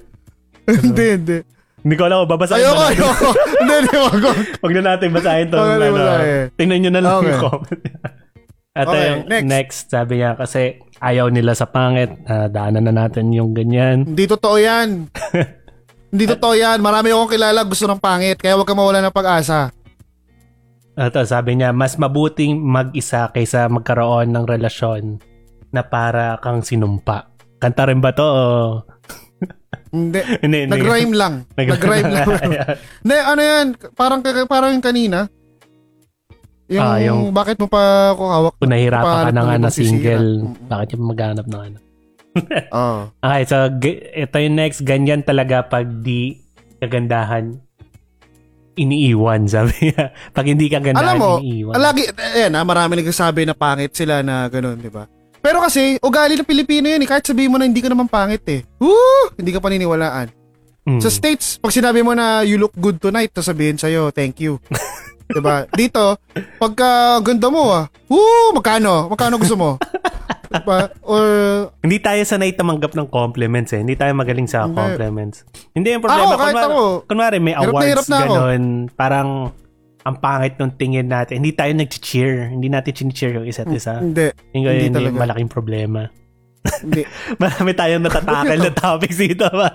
hindi, 0.66 1.04
hindi. 1.14 1.38
Hindi 1.80 1.94
ko 1.94 2.02
alam 2.02 2.24
kung 2.24 2.32
babasahin 2.32 2.60
Ayoko, 2.60 2.72
ba 2.74 2.80
natin. 2.82 2.96
ayoko. 2.96 3.28
Hindi, 3.54 3.74
hindi, 3.76 3.94
wag. 3.98 4.22
Huwag 4.56 4.72
na 4.72 4.82
natin 4.86 5.08
basahin 5.12 5.46
to. 5.46 5.56
Huwag 5.58 5.68
na 5.70 5.84
ano, 5.84 5.94
basahin. 5.94 6.44
tingnan 6.56 6.78
nyo 6.80 6.90
na 6.90 7.00
lang 7.00 7.12
Okay. 7.14 7.28
yung 7.28 7.42
comment. 7.42 7.80
At 8.74 8.86
Okay, 8.88 9.04
yung 9.06 9.22
next. 9.28 9.46
next. 9.46 9.78
sabi 9.88 10.12
niya 10.16 10.30
kasi 10.34 10.60
ayaw 10.98 11.26
nila 11.28 11.52
sa 11.52 11.66
pangit. 11.66 12.10
Ah, 12.24 12.48
daanan 12.48 12.88
na 12.88 12.94
natin 12.98 13.28
yung 13.30 13.52
ganyan. 13.52 14.02
Hindi 14.04 14.24
totoo 14.26 14.56
yan. 14.56 14.88
hindi 16.14 16.30
totoo 16.30 16.54
yan. 16.54 16.78
Marami 16.78 17.10
akong 17.10 17.34
kilala 17.34 17.66
gusto 17.66 17.90
ng 17.90 17.98
pangit. 17.98 18.38
Kaya 18.38 18.54
wag 18.54 18.70
ka 18.70 18.78
mawala 18.78 19.02
ng 19.02 19.10
pag-asa. 19.10 19.74
At 20.94 21.10
ah, 21.18 21.26
sabi 21.26 21.58
niya, 21.58 21.74
mas 21.74 21.98
mabuting 21.98 22.54
mag-isa 22.62 23.26
kaysa 23.34 23.66
magkaroon 23.66 24.30
ng 24.30 24.46
relasyon 24.46 25.18
na 25.74 25.82
para 25.82 26.38
kang 26.38 26.62
sinumpa. 26.62 27.34
Kanta 27.58 27.90
rin 27.90 27.98
ba 27.98 28.14
to? 28.14 28.30
Hindi. 29.94 30.22
Hindi, 30.42 30.58
hindi. 30.66 30.74
Nag-rhyme 30.74 31.14
lang. 31.14 31.34
Nag-rhyme 31.58 32.10
lang. 32.10 32.26
Hindi, 33.06 33.14
ano 33.14 33.42
yan? 33.42 33.66
Parang, 33.94 34.18
parang 34.50 34.70
yung 34.74 34.82
kanina. 34.82 35.30
Yung, 36.66 36.82
Ah, 36.82 36.98
yung- 36.98 37.30
bakit 37.30 37.62
mo 37.62 37.70
pa 37.70 38.10
ako 38.10 38.22
hawak? 38.26 38.52
Kung 38.58 38.74
nahihirapan 38.74 39.30
ka 39.30 39.30
na 39.30 39.42
nga 39.46 39.56
na 39.58 39.70
single, 39.70 40.50
bakit 40.66 40.98
yung 40.98 41.06
maghanap 41.06 41.46
ng 41.46 41.62
ano? 41.62 41.78
Oo. 42.74 43.08
Okay, 43.24 43.42
so 43.46 43.56
g- 43.78 44.02
ito 44.14 44.36
yung 44.36 44.56
next. 44.58 44.82
Ganyan 44.82 45.22
talaga 45.22 45.62
pag 45.62 45.86
di 46.02 46.38
kagandahan 46.78 47.54
iniiwan, 48.74 49.46
sabi 49.52 49.90
niya. 49.90 50.10
Pag 50.34 50.46
hindi 50.50 50.66
kagandahan, 50.66 51.14
Alam 51.14 51.16
mo, 51.18 51.32
iniiwan. 51.38 51.74
lagi, 51.78 52.02
ayan 52.10 52.58
ha, 52.58 52.62
marami 52.66 52.98
nagsasabi 52.98 53.46
na 53.46 53.54
pangit 53.54 53.94
sila 53.94 54.20
na 54.20 54.50
gano'n, 54.50 54.78
di 54.78 54.90
ba? 54.90 55.06
Pero 55.38 55.60
kasi, 55.60 56.00
ugali 56.00 56.34
ng 56.34 56.48
Pilipino 56.48 56.88
yun 56.88 57.04
eh. 57.04 57.08
Kahit 57.08 57.28
sabihin 57.28 57.52
mo 57.52 57.60
na 57.60 57.68
hindi 57.68 57.84
ka 57.84 57.92
naman 57.92 58.08
pangit 58.08 58.42
eh. 58.48 58.64
Woo! 58.80 59.28
Hindi 59.36 59.52
ka 59.52 59.60
paniniwalaan. 59.60 60.32
Mm. 60.88 61.00
Sa 61.00 61.12
States, 61.12 61.60
pag 61.60 61.72
sinabi 61.72 62.00
mo 62.00 62.16
na 62.16 62.40
you 62.44 62.56
look 62.56 62.72
good 62.80 62.96
tonight, 62.96 63.28
sasabihin 63.30 63.76
sa'yo, 63.76 64.08
thank 64.08 64.40
you. 64.40 64.56
diba? 65.36 65.68
Dito, 65.72 66.16
pagka 66.56 67.20
ganda 67.20 67.48
mo 67.48 67.72
ah, 67.72 67.88
woo! 68.08 68.52
Magkano? 68.56 69.08
Magkano 69.08 69.36
gusto 69.36 69.56
mo? 69.56 69.70
Diba? 70.56 70.80
Or, 71.02 71.26
Hindi 71.80 71.98
tayo 71.98 72.20
sanay 72.22 72.54
tumanggap 72.54 72.94
ng 72.94 73.08
compliments 73.08 73.72
eh. 73.72 73.82
Hindi 73.82 73.94
tayo 73.94 74.14
magaling 74.14 74.46
sa 74.46 74.64
Hindi. 74.64 74.76
compliments. 74.76 75.42
Hindi 75.72 75.88
yung 75.92 76.02
problema. 76.02 76.24
Ako, 76.24 76.36
kahit 76.36 76.54
kunwari, 76.54 76.70
ako. 76.70 76.82
kunwari 77.10 77.36
may 77.38 77.54
Hirap 77.54 77.64
na 77.64 77.70
awards, 77.70 77.88
hirap 77.90 78.06
na 78.06 78.16
ako. 78.16 78.26
ganun. 78.28 78.62
Parang 78.94 79.28
ang 80.04 80.16
pangit 80.20 80.54
ng 80.60 80.70
tingin 80.76 81.08
natin. 81.08 81.40
Hindi 81.40 81.52
tayo 81.52 81.72
nag-cheer. 81.72 82.52
Hindi 82.52 82.68
natin 82.68 82.92
cheer 83.10 83.32
yung 83.34 83.48
isa't 83.48 83.72
isa. 83.72 83.98
hindi. 83.98 84.28
Yung 84.52 84.68
Hindi 84.68 84.86
yun 84.92 85.10
yung 85.10 85.16
malaking 85.16 85.48
problema. 85.48 86.12
Hindi. 86.80 87.04
Marami 87.42 87.70
tayong 87.72 88.04
natatakal 88.04 88.56
na 88.56 88.72
topics 88.84 89.16
dito 89.16 89.48
ba? 89.48 89.68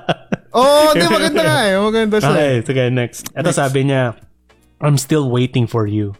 Oo, 0.53 0.89
oh, 0.89 0.93
di 0.93 1.05
maganda 1.05 1.41
nga 1.45 1.59
eh. 1.65 1.75
Maganda 1.77 2.15
siya. 2.17 2.29
Okay, 2.33 2.53
sige, 2.65 2.83
next. 2.89 3.29
Ito 3.33 3.49
Next. 3.49 3.57
sabi 3.57 3.79
niya, 3.85 4.13
I'm 4.81 4.97
still 4.97 5.29
waiting 5.29 5.69
for 5.69 5.85
you. 5.85 6.13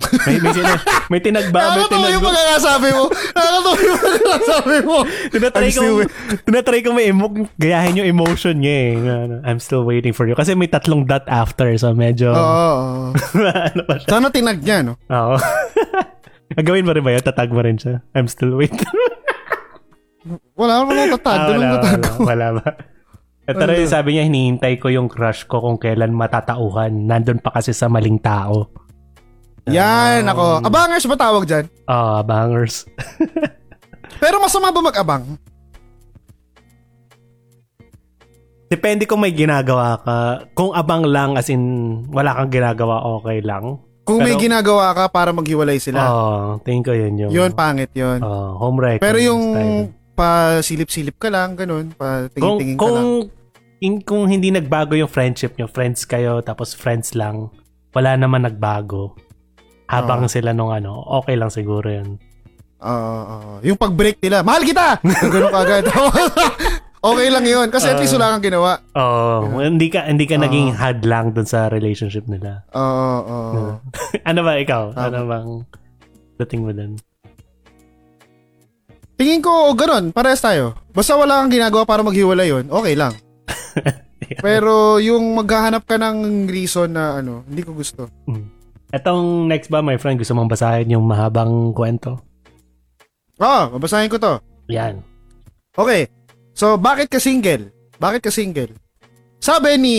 May, 0.00 0.36
may, 0.36 0.50
sina- 0.50 0.80
may 1.06 1.20
tinagba, 1.20 1.52
may 1.52 1.64
Nakakatawa 1.76 2.06
yung 2.08 2.18
tinagba. 2.18 2.28
pagkakasabi 2.30 2.88
mo. 2.90 3.04
Nakakatawa 3.10 3.78
yung 3.78 4.00
pagkakasabi 4.00 4.76
mo. 4.80 4.96
Tinatry 5.28 5.60
I'm 5.62 5.70
ko, 5.70 5.80
still 5.80 5.98
tinatry 6.42 6.78
ko 6.80 6.90
may 6.90 7.06
emo- 7.06 7.48
gayahin 7.54 8.00
yung 8.00 8.08
emotion 8.10 8.56
niya 8.58 8.74
eh. 8.74 8.92
Ano, 8.96 9.34
I'm 9.42 9.60
still 9.60 9.84
waiting 9.84 10.10
for 10.10 10.24
you. 10.24 10.32
Kasi 10.32 10.52
may 10.52 10.66
tatlong 10.66 11.04
dot 11.04 11.24
after, 11.26 11.68
so 11.76 11.92
medyo... 11.92 12.32
Oo, 12.32 12.40
oo. 12.40 12.98
ano 13.70 13.82
pa 13.84 13.94
siya? 13.96 14.08
Sana 14.08 14.28
tinag 14.28 14.58
niya, 14.58 14.82
no? 14.82 14.96
Oo. 15.06 15.36
Gagawin 16.56 16.82
mo 16.82 16.90
rin 16.90 17.04
ba 17.04 17.12
yun? 17.12 17.22
Tatag 17.22 17.50
mo 17.50 17.60
rin 17.60 17.76
siya. 17.76 18.02
I'm 18.10 18.26
still 18.26 18.56
waiting. 18.56 18.80
Wala 20.58 20.82
mo 20.82 20.92
nang 20.92 21.12
tatag. 21.14 21.38
Ah, 21.38 21.48
wala, 21.50 21.66
tatag 21.76 21.92
wala, 21.96 22.08
ko. 22.08 22.20
wala 22.24 22.46
ba? 22.58 22.68
Ito 23.46 23.62
rin 23.64 23.88
sabi 23.88 24.08
niya, 24.14 24.24
hinihintay 24.26 24.76
ko 24.76 24.92
yung 24.92 25.08
crush 25.08 25.44
ko 25.44 25.58
kung 25.58 25.74
kailan 25.74 26.12
matatauhan. 26.12 27.08
Nandun 27.08 27.40
pa 27.40 27.50
kasi 27.50 27.72
sa 27.72 27.88
maling 27.88 28.20
tao. 28.20 28.68
Yan, 29.66 30.24
ako. 30.24 30.62
Abangers 30.62 31.04
ba 31.04 31.16
tawag 31.16 31.44
dyan? 31.44 31.64
Ah, 31.84 32.22
bangers. 32.22 32.88
Pero 34.22 34.38
masama 34.38 34.68
ba 34.68 34.80
mag-abang? 34.80 35.24
Depende 38.66 39.02
kung 39.02 39.18
may 39.18 39.34
ginagawa 39.34 39.98
ka. 39.98 40.18
Kung 40.54 40.70
abang 40.70 41.02
lang, 41.02 41.34
as 41.34 41.50
in, 41.50 41.62
wala 42.08 42.32
kang 42.32 42.52
ginagawa, 42.52 43.02
okay 43.18 43.42
lang. 43.42 43.82
Kung 44.06 44.22
may 44.22 44.34
Pero- 44.34 44.42
ginagawa 44.42 44.94
ka 44.94 45.04
para 45.08 45.34
maghiwalay 45.34 45.82
sila. 45.82 45.98
Oo, 46.00 46.30
tingin 46.62 46.82
ko 46.82 46.94
yun 46.94 47.14
yung... 47.18 47.30
Yun, 47.30 47.50
pangit 47.52 47.90
yun. 47.92 48.22
Oh, 48.22 48.54
home 48.56 48.78
wrecker 48.78 49.02
Pero 49.02 49.18
yung 49.18 49.42
style. 49.52 49.86
pa-silip-silip 50.14 51.16
ka 51.18 51.28
lang, 51.28 51.54
ganun. 51.54 51.90
Kung, 51.90 51.98
Pa-tingin-tingin 51.98 52.74
ka 52.74 52.80
kung, 52.80 52.94
lang. 52.94 53.08
in- 53.80 54.02
kung 54.02 54.22
hindi 54.26 54.50
nagbago 54.50 54.94
yung 54.94 55.10
friendship 55.10 55.58
nyo, 55.58 55.66
friends 55.66 56.06
kayo, 56.06 56.38
tapos 56.38 56.70
friends 56.70 57.12
lang, 57.12 57.50
wala 57.90 58.14
naman 58.14 58.46
nagbago. 58.46 59.18
Habang 59.90 60.30
sila 60.30 60.54
nung 60.54 60.70
ano, 60.70 61.02
okay 61.02 61.34
lang 61.34 61.50
siguro 61.50 61.90
yun. 61.90 62.22
Oo, 62.80 63.18
oo. 63.26 63.50
Yung 63.66 63.76
pag-break 63.76 64.22
nila, 64.22 64.46
mahal 64.46 64.62
kita! 64.62 65.02
Ganun 65.02 65.50
ka 65.50 65.60
agad. 65.66 65.84
okay 67.10 67.28
lang 67.28 67.44
yun. 67.44 67.68
Kasi 67.68 67.92
at 67.92 67.98
least 67.98 68.14
wala 68.14 68.32
kang 68.32 68.46
ginawa. 68.46 68.80
Oh, 68.94 69.60
hindi 69.60 69.92
ka 69.92 70.06
hindi 70.08 70.24
ka 70.24 70.40
naging 70.40 70.72
hadlang 70.78 71.34
dun 71.34 71.44
sa 71.44 71.68
relationship 71.68 72.24
nila. 72.30 72.64
Oo, 72.72 73.10
oo. 73.26 73.60
ano 74.30 74.40
ba 74.40 74.52
ikaw? 74.56 74.94
Tama. 74.96 75.04
Ano 75.10 75.18
bang 75.28 75.48
dating 76.40 76.62
mo 76.64 76.72
dun? 76.72 76.96
Tingin 79.20 79.44
ko, 79.44 79.76
ganun. 79.76 80.16
Parehas 80.16 80.40
tayo. 80.40 80.72
Basta 80.96 81.12
wala 81.12 81.44
kang 81.44 81.52
ginagawa 81.52 81.84
para 81.84 82.00
maghiwalay 82.00 82.48
yun, 82.48 82.72
okay 82.72 82.96
lang. 82.96 83.12
Pero 84.44 84.96
yung 84.96 85.36
maghahanap 85.36 85.84
ka 85.84 86.00
ng 86.00 86.48
reason 86.48 86.96
na 86.96 87.20
ano, 87.20 87.44
hindi 87.44 87.60
ko 87.60 87.76
gusto. 87.76 88.08
Etong 88.90 89.46
next 89.46 89.70
ba, 89.70 89.78
my 89.80 89.94
friend, 89.96 90.18
gusto 90.18 90.34
mong 90.34 90.50
basahin 90.50 90.90
yung 90.90 91.06
mahabang 91.06 91.70
kwento? 91.70 92.18
Ah, 93.38 93.70
babasahin 93.70 94.10
ko 94.10 94.18
to. 94.18 94.34
Yan. 94.68 95.00
Okay. 95.72 96.10
So, 96.52 96.74
bakit 96.74 97.08
ka 97.08 97.22
single? 97.22 97.70
Bakit 97.96 98.20
ka 98.20 98.30
single? 98.34 98.74
Sabi 99.40 99.78
ni, 99.80 99.96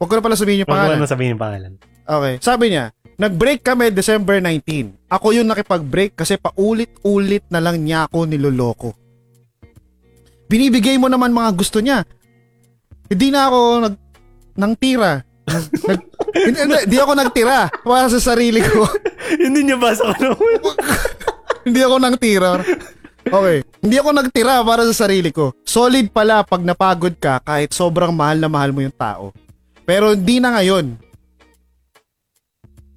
huwag 0.00 0.08
ko 0.10 0.14
na 0.18 0.24
pala 0.24 0.34
sabihin 0.34 0.64
yung 0.64 0.68
Huwag 0.68 0.74
mo 0.74 0.82
pangalan. 0.88 0.98
na 0.98 1.06
sabihin 1.06 1.32
yung 1.36 1.42
pangalan. 1.42 1.72
Okay. 2.02 2.34
Sabi 2.42 2.74
niya, 2.74 2.90
nag-break 3.20 3.62
kami 3.62 3.94
December 3.94 4.42
19. 4.42 5.06
Ako 5.06 5.36
yung 5.36 5.46
nakipag-break 5.46 6.18
kasi 6.18 6.34
paulit-ulit 6.34 7.46
na 7.52 7.62
lang 7.62 7.84
niya 7.84 8.10
ako 8.10 8.26
niloloko. 8.26 8.90
Binibigay 10.50 10.98
mo 10.98 11.06
naman 11.06 11.30
mga 11.30 11.54
gusto 11.54 11.78
niya. 11.78 12.02
Hindi 13.06 13.30
na 13.30 13.46
ako 13.46 13.58
nag 13.86 13.94
nang 14.58 14.74
tira. 14.74 15.22
Nag, 15.50 16.00
hindi, 16.30 16.58
hindi, 16.86 16.96
ako 16.98 17.12
nagtira 17.18 17.66
para 17.82 18.06
sa 18.06 18.20
sarili 18.22 18.62
ko. 18.62 18.86
hindi 19.44 19.66
niya 19.66 19.78
basa 19.80 20.06
ko 20.06 20.14
naman. 20.14 20.60
hindi 21.66 21.80
ako 21.82 21.96
nang 21.98 22.16
tira. 22.16 22.62
Okay. 23.26 23.56
Hindi 23.82 23.96
ako 24.00 24.10
nagtira 24.14 24.62
para 24.62 24.82
sa 24.88 24.94
sarili 25.06 25.30
ko. 25.34 25.52
Solid 25.66 26.08
pala 26.14 26.46
pag 26.46 26.62
napagod 26.62 27.14
ka 27.18 27.42
kahit 27.42 27.74
sobrang 27.74 28.14
mahal 28.14 28.38
na 28.40 28.48
mahal 28.48 28.70
mo 28.70 28.80
yung 28.80 28.94
tao. 28.94 29.34
Pero 29.84 30.14
hindi 30.14 30.38
na 30.38 30.54
ngayon. 30.56 30.94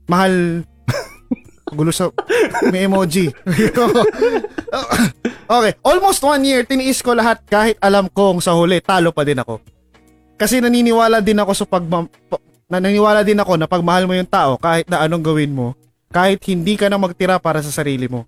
Mahal. 0.08 0.64
Gulo 1.78 1.89
sa... 1.89 2.14
May 2.70 2.86
emoji. 2.86 3.34
okay. 5.49 5.74
Almost 5.82 6.22
one 6.22 6.43
year, 6.45 6.62
tiniis 6.64 7.01
ko 7.01 7.18
lahat 7.18 7.41
kahit 7.49 7.82
alam 7.82 8.06
kong 8.14 8.39
sa 8.45 8.54
huli, 8.54 8.78
talo 8.80 9.10
pa 9.10 9.26
din 9.26 9.41
ako. 9.41 9.58
Kasi 10.36 10.60
naniniwala 10.60 11.20
din 11.20 11.38
ako 11.38 11.52
sa 11.54 11.66
pag... 11.66 11.84
Naniniwala 12.66 13.22
din 13.22 13.38
ako 13.38 13.54
na 13.56 13.68
pag 13.68 13.86
mahal 13.86 14.10
mo 14.10 14.18
yung 14.18 14.26
tao, 14.26 14.58
kahit 14.58 14.90
na 14.90 15.06
anong 15.06 15.22
gawin 15.22 15.54
mo, 15.54 15.78
kahit 16.10 16.42
hindi 16.46 16.74
ka 16.74 16.90
na 16.90 16.98
magtira 16.98 17.38
para 17.38 17.62
sa 17.62 17.70
sarili 17.70 18.10
mo. 18.10 18.26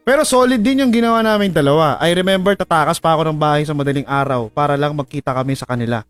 Pero 0.00 0.22
solid 0.22 0.62
din 0.62 0.80
yung 0.80 0.94
ginawa 0.94 1.18
namin 1.20 1.50
dalawa. 1.50 1.98
I 1.98 2.14
remember 2.14 2.54
tatakas 2.54 2.96
pa 2.96 3.12
ako 3.12 3.26
ng 3.26 3.38
bahay 3.38 3.66
sa 3.66 3.74
madaling 3.74 4.06
araw 4.06 4.48
para 4.48 4.78
lang 4.78 4.94
magkita 4.94 5.34
kami 5.34 5.58
sa 5.58 5.66
kanila. 5.66 6.06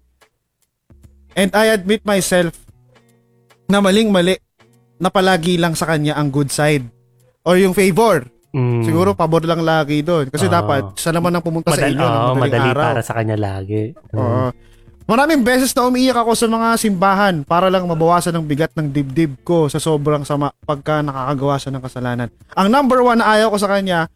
And 1.32 1.48
I 1.52 1.72
admit 1.72 2.04
myself 2.04 2.54
na 3.66 3.80
maling-mali 3.80 4.36
na 4.96 5.08
palagi 5.08 5.56
lang 5.56 5.72
sa 5.72 5.88
kanya 5.88 6.14
ang 6.14 6.28
good 6.28 6.52
side. 6.52 6.84
Or 7.40 7.56
yung 7.56 7.72
favor. 7.72 8.28
Mm. 8.52 8.84
Siguro 8.84 9.12
pabor 9.12 9.44
lang 9.44 9.60
lagi 9.60 10.00
doon. 10.00 10.28
Kasi 10.28 10.46
Ah. 10.46 10.60
dapat 10.60 10.96
siya 10.96 11.12
naman 11.12 11.32
ang 11.32 11.44
pumunta 11.44 11.72
sa 11.72 11.82
Madali, 11.82 11.92
inyo 11.92 12.04
ng 12.04 12.12
oo, 12.14 12.20
madaling 12.32 12.40
madali 12.42 12.68
araw. 12.70 12.84
para 12.84 13.00
sa 13.02 13.12
kanya 13.16 13.36
lagi. 13.36 13.82
Mm. 14.12 14.16
Oo. 14.16 14.46
Maraming 15.06 15.46
beses 15.46 15.70
na 15.70 15.86
umiiyak 15.86 16.18
ako 16.18 16.34
sa 16.34 16.50
mga 16.50 16.74
simbahan 16.82 17.46
para 17.46 17.70
lang 17.70 17.86
mabawasan 17.86 18.34
ng 18.34 18.42
bigat 18.42 18.74
ng 18.74 18.90
dibdib 18.90 19.38
ko 19.46 19.70
sa 19.70 19.78
sobrang 19.78 20.26
sama 20.26 20.50
pagka 20.66 20.98
nakakagawa 20.98 21.54
siya 21.62 21.70
ng 21.78 21.82
kasalanan. 21.86 22.28
Ang 22.58 22.68
number 22.74 22.98
one 23.06 23.22
na 23.22 23.38
ayaw 23.38 23.54
ko 23.54 23.58
sa 23.62 23.70
kanya, 23.70 24.10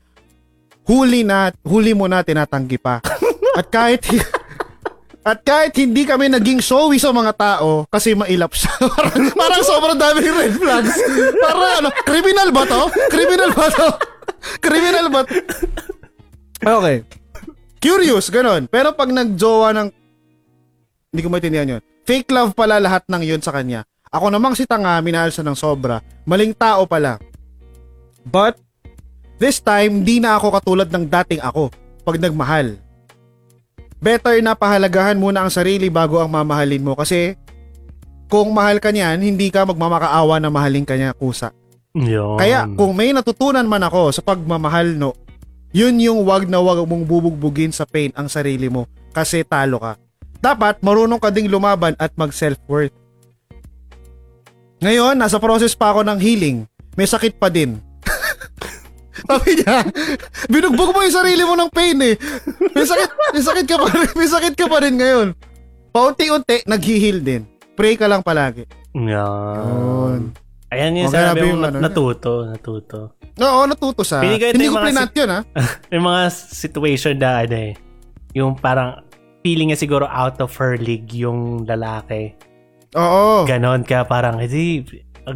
huli 0.91 1.23
na, 1.23 1.55
huli 1.63 1.95
mo 1.95 2.11
na 2.11 2.27
tinatanggi 2.27 2.75
pa. 2.83 2.99
At 3.59 3.71
kahit 3.71 4.03
at 5.21 5.47
kahit 5.47 5.77
hindi 5.79 6.09
kami 6.09 6.27
naging 6.27 6.59
showy 6.59 6.99
sa 6.99 7.15
mga 7.15 7.39
tao 7.39 7.87
kasi 7.87 8.19
mailap 8.19 8.51
siya. 8.51 8.75
parang, 8.99 9.31
parang 9.31 9.63
sobrang 9.63 9.99
daming 10.01 10.27
red 10.27 10.55
flags. 10.59 10.97
Parang 11.39 11.87
ano, 11.87 11.89
criminal 12.03 12.49
ba 12.51 12.63
to? 12.67 12.83
Criminal 13.15 13.51
ba 13.55 13.67
to? 13.71 13.89
criminal 14.59 15.07
ba 15.07 15.21
to? 15.23 15.35
Okay. 16.61 16.97
Curious, 17.79 18.33
ganun. 18.33 18.67
Pero 18.67 18.97
pag 18.97 19.13
nagjowa 19.13 19.71
ng 19.77 19.89
hindi 21.11 21.27
ko 21.27 21.29
maintindihan 21.31 21.73
yun. 21.79 21.83
Fake 22.07 22.31
love 22.31 22.55
pala 22.55 22.79
lahat 22.79 23.03
ng 23.11 23.23
yun 23.27 23.43
sa 23.43 23.51
kanya. 23.51 23.83
Ako 24.11 24.31
namang 24.31 24.55
si 24.55 24.67
tanga, 24.67 24.99
minahal 25.03 25.31
siya 25.31 25.47
ng 25.47 25.59
sobra. 25.59 26.03
Maling 26.27 26.55
tao 26.55 26.87
pala. 26.87 27.19
But, 28.23 28.59
this 29.43 29.59
time, 29.59 30.07
di 30.07 30.23
na 30.23 30.39
ako 30.39 30.55
katulad 30.59 30.89
ng 30.91 31.07
dating 31.07 31.43
ako 31.43 31.71
pag 32.07 32.19
nagmahal. 32.19 32.79
Better 34.01 34.39
na 34.41 34.57
pahalagahan 34.57 35.19
muna 35.19 35.45
ang 35.45 35.53
sarili 35.53 35.93
bago 35.93 36.17
ang 36.23 36.31
mamahalin 36.31 36.81
mo 36.81 36.97
kasi 36.97 37.37
kung 38.31 38.55
mahal 38.55 38.79
ka 38.79 38.95
niyan, 38.95 39.21
hindi 39.21 39.51
ka 39.51 39.67
magmamakaawa 39.67 40.39
na 40.41 40.49
mahalin 40.49 40.87
ka 40.87 40.95
niya 40.95 41.13
kusa. 41.13 41.51
Yun. 41.93 42.39
Kaya 42.39 42.71
kung 42.79 42.95
may 42.95 43.11
natutunan 43.11 43.67
man 43.67 43.83
ako 43.83 44.15
sa 44.15 44.23
pagmamahal 44.23 44.95
no, 44.95 45.13
yun 45.75 45.99
yung 45.99 46.23
wag 46.23 46.47
na 46.47 46.63
wag 46.63 46.87
mong 46.87 47.05
bubugbugin 47.05 47.75
sa 47.75 47.83
pain 47.85 48.15
ang 48.15 48.31
sarili 48.31 48.71
mo 48.71 48.87
kasi 49.11 49.43
talo 49.43 49.83
ka. 49.83 49.99
Dapat 50.41 50.81
marunong 50.81 51.21
ka 51.21 51.29
ding 51.29 51.53
lumaban 51.53 51.93
at 52.01 52.17
mag 52.17 52.33
self-worth. 52.33 52.97
Ngayon, 54.81 55.21
nasa 55.21 55.37
process 55.37 55.77
pa 55.77 55.93
ako 55.93 56.01
ng 56.09 56.17
healing. 56.17 56.65
May 56.97 57.05
sakit 57.05 57.37
pa 57.37 57.53
din. 57.53 57.77
Sabi 59.29 59.61
niya, 59.61 59.85
binugbog 60.49 60.97
mo 60.97 61.05
yung 61.05 61.13
sarili 61.13 61.45
mo 61.45 61.53
ng 61.53 61.69
pain 61.69 62.01
eh. 62.01 62.17
May 62.73 62.89
sakit, 62.89 63.09
may 63.37 63.45
sakit 63.45 63.67
ka 63.69 63.77
pa 63.77 63.87
rin, 63.93 64.09
may 64.17 64.29
sakit 64.29 64.55
ka 64.57 64.67
pa 64.67 64.79
rin 64.81 64.97
ngayon. 64.97 65.29
Paunti-unti, 65.93 66.65
nag-heal 66.65 67.21
din. 67.21 67.45
Pray 67.77 68.01
ka 68.01 68.09
lang 68.09 68.25
palagi. 68.25 68.65
Yan. 68.97 69.05
Yun. 69.05 70.21
Ayan 70.71 71.03
yung 71.03 71.11
Okay, 71.11 71.19
sabi 71.19 71.39
mo, 71.43 71.51
yung 71.51 71.63
ano, 71.67 71.79
natuto, 71.83 72.47
natuto. 72.47 73.19
Oo, 73.37 73.61
natuto 73.67 74.03
sa... 74.07 74.23
Hindi 74.23 74.71
ko 74.71 74.79
plinat 74.79 75.13
yun 75.13 75.29
ha. 75.29 75.41
May 75.91 75.99
mga 75.99 76.23
situation 76.33 77.19
na 77.19 77.43
ano 77.43 77.57
eh, 77.59 77.73
yung 78.39 78.55
parang 78.55 79.03
feeling 79.41 79.73
niya 79.73 79.81
siguro 79.81 80.05
out 80.09 80.41
of 80.41 80.53
her 80.57 80.77
league 80.77 81.11
yung 81.13 81.65
lalaki. 81.65 82.37
Oo. 82.97 83.47
Ganon 83.47 83.87
ka 83.87 84.05
parang, 84.05 84.41
hindi, 84.41 84.83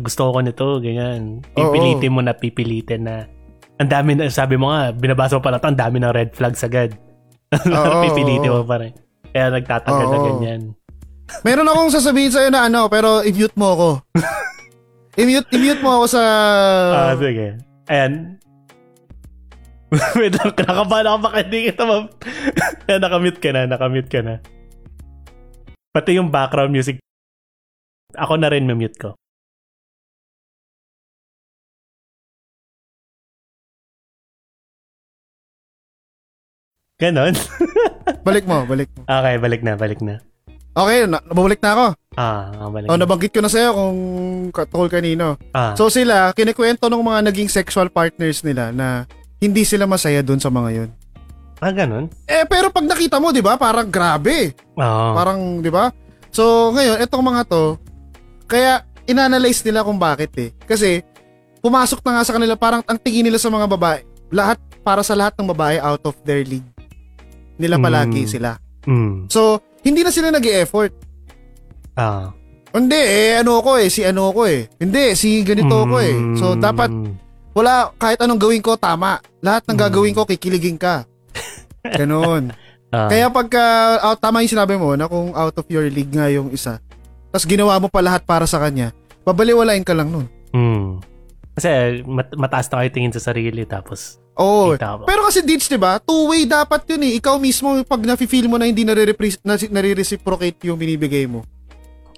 gusto 0.03 0.33
ko 0.33 0.39
nito, 0.43 0.81
ganyan. 0.83 1.45
Pipilitin 1.55 2.13
mo 2.13 2.21
na 2.21 2.35
pipilitin 2.35 3.07
na. 3.07 3.17
Ang 3.79 3.91
dami 3.91 4.11
na, 4.15 4.31
sabi 4.31 4.55
mo 4.59 4.71
nga, 4.71 4.95
binabasa 4.95 5.39
mo 5.39 5.43
pala 5.43 5.59
ito, 5.59 5.69
ang 5.71 5.79
dami 5.79 5.99
ng 6.03 6.15
red 6.15 6.31
flags 6.35 6.63
agad. 6.67 6.95
Pipilitin 8.05 8.51
mo 8.51 8.67
pa 8.67 8.83
rin. 8.83 8.95
Kaya 9.35 9.51
nagtatagal 9.51 10.07
na 10.07 10.19
ganyan. 10.19 10.63
Meron 11.43 11.67
akong 11.67 11.91
sasabihin 11.91 12.31
sa'yo 12.31 12.49
na 12.53 12.69
ano, 12.69 12.87
pero 12.87 13.25
i-mute 13.25 13.57
mo 13.59 13.67
ako. 13.75 13.89
I-mute, 15.21 15.49
i-mute 15.55 15.83
mo 15.83 16.03
ako 16.03 16.05
sa... 16.19 16.23
Ah, 16.91 17.15
sige. 17.15 17.59
Ayan. 17.87 18.39
Wait 20.19 20.35
lang, 20.35 20.53
kinakabahan 20.53 21.07
ako 21.07 21.19
baka 21.23 21.37
hindi 21.45 21.59
kita 21.69 21.83
ma... 21.85 21.97
Yan, 22.91 23.01
nakamute 23.01 23.39
ka 23.39 23.51
na, 23.51 23.61
nakamute 23.65 24.11
ka 24.11 24.21
na. 24.21 24.35
Pati 25.91 26.19
yung 26.19 26.29
background 26.29 26.75
music, 26.75 26.99
ako 28.15 28.35
na 28.37 28.51
rin 28.51 28.67
mute 28.67 28.99
ko. 28.99 29.15
Ganon? 36.97 37.35
Balik 38.27 38.45
mo, 38.47 38.63
balik 38.65 38.89
mo. 38.95 39.03
okay, 39.05 39.35
balik 39.37 39.61
na, 39.61 39.75
balik 39.75 40.01
na. 40.01 40.21
Okay, 40.75 41.07
na, 41.07 41.21
nabalik 41.23 41.61
na 41.61 41.71
ako. 41.73 41.87
Ah, 42.15 42.69
balik 42.69 42.89
Oh, 42.89 42.97
na. 42.97 43.03
nabanggit 43.05 43.33
ko 43.33 43.41
na 43.41 43.49
sa'yo 43.49 43.71
kung 43.73 43.99
katol 44.51 44.89
kanino. 44.89 45.37
Ah, 45.53 45.73
So 45.75 45.87
sila, 45.89 46.33
kinikwento 46.33 46.89
ng 46.89 47.01
mga 47.01 47.31
naging 47.31 47.49
sexual 47.49 47.89
partners 47.89 48.43
nila 48.43 48.71
na 48.71 49.05
hindi 49.45 49.63
sila 49.63 49.85
masaya 49.85 50.25
dun 50.25 50.41
sa 50.41 50.49
mga 50.49 50.71
yun. 50.73 50.91
ah, 51.61 51.73
ganon? 51.73 52.09
Eh, 52.25 52.45
pero 52.45 52.69
pag 52.69 52.85
nakita 52.85 53.17
mo, 53.17 53.29
di 53.29 53.41
ba, 53.41 53.57
parang 53.57 53.89
grabe. 53.89 54.53
Oo. 54.77 55.09
Parang, 55.13 55.61
di 55.61 55.69
ba? 55.69 55.89
So, 56.29 56.73
ngayon, 56.73 57.01
itong 57.01 57.25
mga 57.25 57.43
to, 57.47 57.77
kaya 58.45 58.85
inanalyze 59.05 59.61
nila 59.63 59.81
kung 59.81 59.97
bakit 59.97 60.33
eh. 60.37 60.51
Kasi, 60.61 61.01
pumasok 61.61 62.05
na 62.05 62.21
nga 62.21 62.25
sa 62.25 62.35
kanila, 62.37 62.53
parang 62.53 62.85
ang 62.85 62.97
tingin 62.97 63.25
nila 63.25 63.37
sa 63.37 63.49
mga 63.49 63.65
babae, 63.71 64.01
lahat, 64.29 64.61
para 64.85 65.01
sa 65.01 65.17
lahat 65.17 65.33
ng 65.37 65.49
babae 65.49 65.81
out 65.81 66.05
of 66.05 66.17
their 66.25 66.45
league. 66.45 66.69
Nila 67.57 67.81
palagi 67.81 68.25
Mm. 68.25 68.29
sila. 68.29 68.51
Mm. 68.85 69.33
So, 69.33 69.57
hindi 69.81 70.05
na 70.05 70.13
sila 70.13 70.29
nag 70.29 70.45
effort 70.45 70.93
Ah. 71.95 72.35
Hindi, 72.75 72.99
eh, 72.99 73.39
ano 73.39 73.63
ko 73.63 73.79
eh, 73.79 73.87
si 73.87 74.03
ano 74.03 74.35
ko 74.35 74.45
eh. 74.45 74.67
Hindi, 74.77 75.15
si 75.15 75.41
ganito 75.41 75.87
ko 75.87 75.97
eh. 75.97 76.13
So, 76.35 76.53
Mm. 76.53 76.61
dapat, 76.61 76.91
wala, 77.55 77.95
kahit 77.97 78.19
anong 78.21 78.43
gawin 78.43 78.61
ko, 78.61 78.75
tama. 78.75 79.23
Lahat 79.41 79.63
ng 79.65 79.79
Mm. 79.79 79.85
gagawin 79.87 80.15
ko, 80.15 80.27
kikiligin 80.27 80.77
ka. 80.77 81.07
Ganon. 81.99 82.51
Ah. 82.91 83.11
Kaya 83.11 83.27
pagka, 83.31 83.63
out, 84.03 84.19
tama 84.19 84.43
yung 84.43 84.55
sinabi 84.55 84.75
mo 84.75 84.95
na 84.95 85.07
kung 85.07 85.35
out 85.35 85.55
of 85.55 85.67
your 85.67 85.87
league 85.87 86.11
nga 86.11 86.31
yung 86.31 86.51
isa, 86.51 86.79
tapos 87.35 87.47
ginawa 87.47 87.75
mo 87.79 87.91
pa 87.91 87.99
lahat 87.99 88.23
para 88.23 88.47
sa 88.47 88.63
kanya, 88.63 88.95
babaliwalain 89.27 89.83
ka 89.83 89.91
lang 89.91 90.11
nun. 90.11 90.27
Mm. 90.55 91.03
Kasi 91.55 91.69
mat- 92.07 92.35
mataas 92.35 92.67
na 92.71 92.83
kayo 92.83 92.91
tingin 92.91 93.15
sa 93.15 93.23
sarili 93.23 93.63
tapos 93.63 94.19
Oo. 94.35 94.75
mo. 94.75 95.07
Pero 95.07 95.23
kasi 95.27 95.43
Deeds, 95.43 95.71
di 95.71 95.79
ba? 95.79 96.03
Two-way 96.03 96.47
dapat 96.47 96.83
yun 96.91 97.07
eh. 97.07 97.19
Ikaw 97.19 97.39
mismo, 97.39 97.79
pag 97.87 98.03
nafe-feel 98.03 98.51
mo 98.51 98.59
na 98.59 98.67
hindi 98.67 98.83
nare-reciprocate 98.83 100.59
yung 100.67 100.79
binibigay 100.79 101.31
mo. 101.31 101.47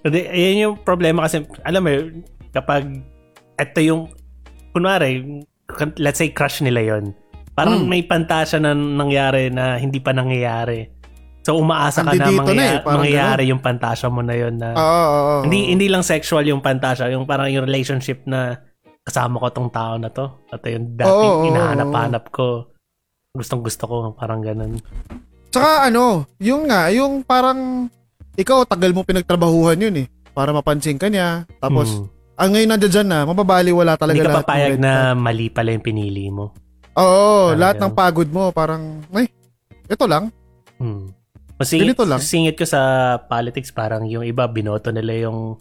Hindi, 0.00 0.24
yan 0.24 0.56
yung 0.68 0.76
problema 0.80 1.28
kasi, 1.28 1.44
alam 1.60 1.84
mo, 1.84 1.92
kapag 2.52 2.88
ito 3.56 3.78
yung, 3.84 4.08
kunwari, 4.76 5.24
let's 5.96 6.20
say 6.20 6.28
crush 6.28 6.60
nila 6.60 6.84
yon 6.84 7.16
Parang 7.56 7.80
Hmm. 7.80 7.88
may 7.88 8.04
pantasya 8.04 8.60
na 8.60 8.76
nangyari 8.76 9.48
na 9.48 9.80
hindi 9.80 9.96
pa 9.96 10.12
nangyayari. 10.12 10.92
So 11.40 11.56
umaasa 11.56 12.04
ka 12.04 12.12
na, 12.12 12.26
Andito 12.28 12.52
na 12.52 12.64
eh, 12.66 12.78
mangyayari 12.84 13.48
yung 13.48 13.62
pantasya 13.64 14.12
mo 14.12 14.20
na 14.20 14.36
yon 14.36 14.60
na 14.60 14.76
Oo, 14.76 14.84
oo, 14.84 15.08
oo. 15.08 15.42
hindi 15.48 15.72
hindi 15.72 15.86
lang 15.88 16.04
sexual 16.04 16.44
yung 16.44 16.60
pantasya, 16.60 17.08
yung 17.08 17.24
parang 17.24 17.48
yung 17.48 17.64
relationship 17.64 18.26
na 18.28 18.60
kasama 19.06 19.38
ko 19.38 19.48
tong 19.48 19.70
tao 19.70 19.94
na 19.96 20.10
to. 20.10 20.26
At 20.50 20.60
yung 20.66 20.98
dating 20.98 21.06
Oo, 21.08 21.40
oo, 21.40 21.46
hinahanap-hanap 21.46 22.28
ko. 22.28 22.74
Gustong 23.32 23.62
gusto 23.62 23.86
ko, 23.86 23.96
parang 24.12 24.42
ganun. 24.42 24.82
Tsaka 25.48 25.86
ano, 25.86 26.26
yung 26.36 26.66
nga, 26.66 26.90
yung 26.90 27.22
parang, 27.22 27.86
ikaw, 28.34 28.66
tagal 28.66 28.90
mo 28.90 29.06
pinagtrabahuhan 29.06 29.78
yun 29.78 30.02
eh. 30.02 30.06
Para 30.34 30.50
mapansin 30.50 30.98
ka 30.98 31.06
niya. 31.06 31.46
Tapos, 31.62 32.02
Hmm. 32.02 32.10
Ang 32.36 32.50
ngayon 32.52 32.68
nandiyan 32.70 32.92
dyan 32.92 33.08
na, 33.08 33.18
mababali 33.24 33.72
wala 33.72 33.96
talaga 33.96 34.16
hindi 34.16 34.28
ka 34.28 34.40
papayag 34.44 34.76
na 34.76 35.12
mali 35.12 35.48
pala 35.48 35.72
yung 35.72 35.84
pinili 35.84 36.28
mo. 36.28 36.52
Oo, 36.96 37.52
Ah, 37.52 37.56
lahat 37.56 37.76
ng 37.76 37.92
pagod 37.92 38.28
mo, 38.28 38.48
parang, 38.52 39.04
ay, 39.12 39.28
ito 39.84 40.04
lang. 40.04 40.32
Hmm. 40.76 41.12
Masingit, 41.56 41.96
Ganito 41.96 42.04
lang. 42.04 42.20
singit 42.20 42.56
ko 42.56 42.64
sa 42.64 42.80
politics, 43.18 43.72
parang 43.72 44.04
yung 44.04 44.20
iba, 44.22 44.44
binoto 44.44 44.92
nila 44.92 45.28
yung 45.28 45.56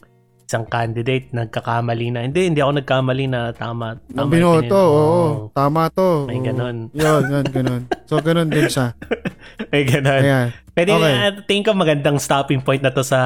isang 0.46 0.70
candidate, 0.70 1.34
nagkakamali 1.34 2.14
na. 2.14 2.22
Hindi, 2.22 2.54
hindi 2.54 2.62
ako 2.62 2.78
nagkamali 2.78 3.26
na 3.26 3.50
tama. 3.50 3.98
Tama 4.14 4.30
binoto, 4.30 4.78
oo. 4.78 5.24
Tama 5.52 5.90
to. 5.90 6.30
May 6.30 6.38
oo. 6.38 6.46
ganon. 6.46 6.78
Yun, 6.94 7.24
yun, 7.26 7.46
ganon. 7.50 7.82
So, 8.06 8.22
ganon 8.22 8.54
din 8.54 8.70
siya. 8.70 8.94
May 9.74 9.90
ganun. 9.90 10.22
Ayan. 10.22 10.48
Pwede, 10.72 10.92
Okay. 10.94 11.14
okay. 11.18 11.42
tingin 11.50 11.66
ko 11.66 11.72
magandang 11.74 12.22
stopping 12.22 12.62
point 12.62 12.86
na 12.86 12.94
to 12.94 13.02
sa 13.02 13.20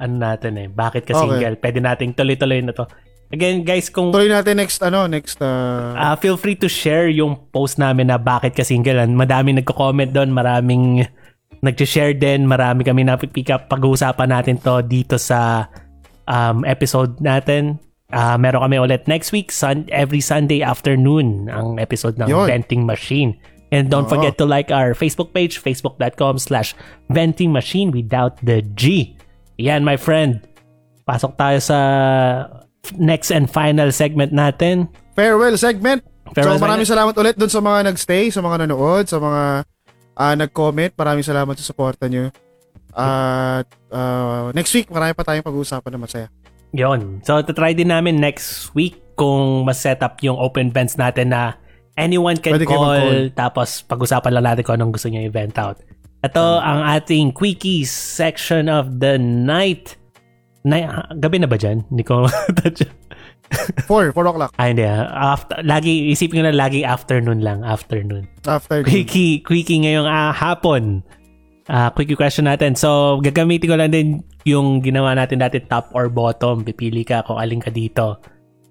ano 0.00 0.16
natin 0.16 0.56
eh. 0.56 0.68
Bakit 0.72 1.04
ka 1.04 1.12
Okay. 1.12 1.20
single? 1.20 1.56
Pwede 1.60 1.78
nating 1.84 2.16
tuloy-tuloy 2.16 2.64
na 2.64 2.72
to. 2.72 2.88
Again, 3.28 3.66
guys, 3.66 3.90
kung 3.90 4.14
Tuloy 4.14 4.30
natin 4.30 4.62
next, 4.62 4.78
ano, 4.80 5.10
next, 5.10 5.42
uh, 5.42 5.92
Ah, 5.92 6.14
feel 6.14 6.38
free 6.38 6.54
to 6.54 6.70
share 6.70 7.10
yung 7.10 7.34
post 7.50 7.76
namin 7.76 8.08
na 8.08 8.16
bakit 8.16 8.54
ka 8.54 8.62
single. 8.62 8.96
And 8.96 9.18
Madami 9.18 9.52
nagko-comment 9.52 10.14
doon, 10.14 10.30
maraming 10.30 11.02
nag-share 11.60 12.14
din, 12.14 12.44
marami 12.46 12.84
kami 12.84 13.02
napipick 13.02 13.50
up. 13.50 13.66
Pag-uusapan 13.66 14.28
natin 14.30 14.56
to 14.60 14.84
dito 14.84 15.16
sa 15.16 15.66
um, 16.28 16.64
episode 16.64 17.18
natin. 17.20 17.78
Ah, 18.14 18.38
meron 18.38 18.62
kami 18.62 18.78
ulit 18.78 19.10
next 19.10 19.34
week, 19.34 19.50
sun- 19.50 19.90
every 19.90 20.22
Sunday 20.22 20.62
afternoon, 20.62 21.50
ang 21.50 21.82
episode 21.82 22.14
ng 22.20 22.30
Yun. 22.30 22.46
Venting 22.46 22.86
Machine. 22.86 23.34
And 23.74 23.90
don't 23.90 24.06
Oo. 24.06 24.14
forget 24.14 24.38
to 24.38 24.46
like 24.46 24.70
our 24.70 24.94
Facebook 24.94 25.34
page, 25.34 25.58
facebook.com 25.58 26.38
slash 26.38 26.78
venting 27.10 27.50
machine 27.50 27.90
without 27.90 28.38
the 28.38 28.62
G. 28.78 29.16
Yan, 29.58 29.82
my 29.82 29.98
friend. 29.98 30.38
Pasok 31.02 31.34
tayo 31.34 31.58
sa 31.58 31.78
next 32.94 33.34
and 33.34 33.50
final 33.50 33.90
segment 33.90 34.30
natin. 34.30 34.86
farewell 35.18 35.58
segment. 35.58 36.06
Farewell 36.38 36.58
so, 36.58 36.64
maraming 36.64 36.86
salamat 36.86 37.14
ulit 37.18 37.34
dun 37.34 37.50
sa 37.50 37.58
mga 37.58 37.90
nagstay, 37.90 38.30
sa 38.30 38.40
mga 38.46 38.66
nanood, 38.66 39.10
sa 39.10 39.18
mga 39.18 39.42
ah, 40.14 40.34
nag-comment. 40.38 40.94
Maraming 40.94 41.26
salamat 41.26 41.54
sa 41.58 41.66
suporta 41.66 42.06
nyo. 42.06 42.30
At 42.94 43.66
ah, 43.90 44.54
next 44.54 44.70
week, 44.72 44.86
marami 44.88 45.12
pa 45.12 45.26
tayong 45.26 45.44
pag-uusapan 45.44 45.90
na 45.94 45.98
masaya. 45.98 46.26
Yon. 46.74 47.22
So, 47.22 47.38
try 47.42 47.70
din 47.74 47.90
namin 47.90 48.18
next 48.18 48.74
week 48.74 48.98
kung 49.14 49.62
mas-set 49.62 50.02
up 50.02 50.18
yung 50.26 50.34
open 50.34 50.74
events 50.74 50.98
natin 50.98 51.30
na 51.30 51.54
anyone 51.94 52.34
can 52.34 52.58
Pwede 52.58 52.66
call, 52.66 52.82
mag-call. 52.82 53.30
tapos 53.34 53.86
pag-usapan 53.86 54.30
lang 54.34 54.44
natin 54.50 54.62
kung 54.66 54.74
anong 54.78 54.92
gusto 54.98 55.06
niya 55.06 55.26
i-vent 55.30 55.54
out. 55.58 55.78
Ito 56.24 56.58
ang 56.58 56.82
ating 56.88 57.36
quickies 57.36 57.92
section 57.92 58.66
of 58.66 58.98
the 58.98 59.20
night. 59.20 59.94
Na, 60.64 61.04
gabi 61.20 61.38
na 61.38 61.46
ba 61.46 61.60
dyan? 61.60 61.84
Hindi 61.92 62.02
ko 62.02 62.26
touch. 62.58 62.82
4, 63.86 64.16
4 64.16 64.30
o'clock 64.32 64.50
ah, 64.56 64.66
hindi. 64.66 64.82
ah. 64.82 65.36
After, 65.36 65.60
lagi, 65.62 66.10
isipin 66.10 66.42
ko 66.42 66.44
na 66.48 66.56
lagi 66.56 66.82
afternoon 66.82 67.44
lang. 67.44 67.62
Afternoon. 67.62 68.26
after 68.48 68.80
the 68.82 68.88
Quickie, 68.88 69.44
quickie 69.44 69.84
ngayong 69.84 70.08
ah, 70.08 70.32
hapon. 70.32 71.04
Ah, 71.64 71.88
quickie 71.88 72.12
question 72.14 72.44
natin. 72.44 72.76
So, 72.76 73.18
gagamitin 73.18 73.72
ko 73.72 73.76
lang 73.76 73.88
din 73.88 74.20
yung 74.44 74.84
ginawa 74.84 75.16
natin 75.16 75.40
dati 75.40 75.64
top 75.64 75.88
or 75.96 76.12
bottom. 76.12 76.60
Pipili 76.60 77.02
ka 77.02 77.24
kung 77.24 77.40
alin 77.40 77.56
ka 77.56 77.72
dito. 77.72 78.20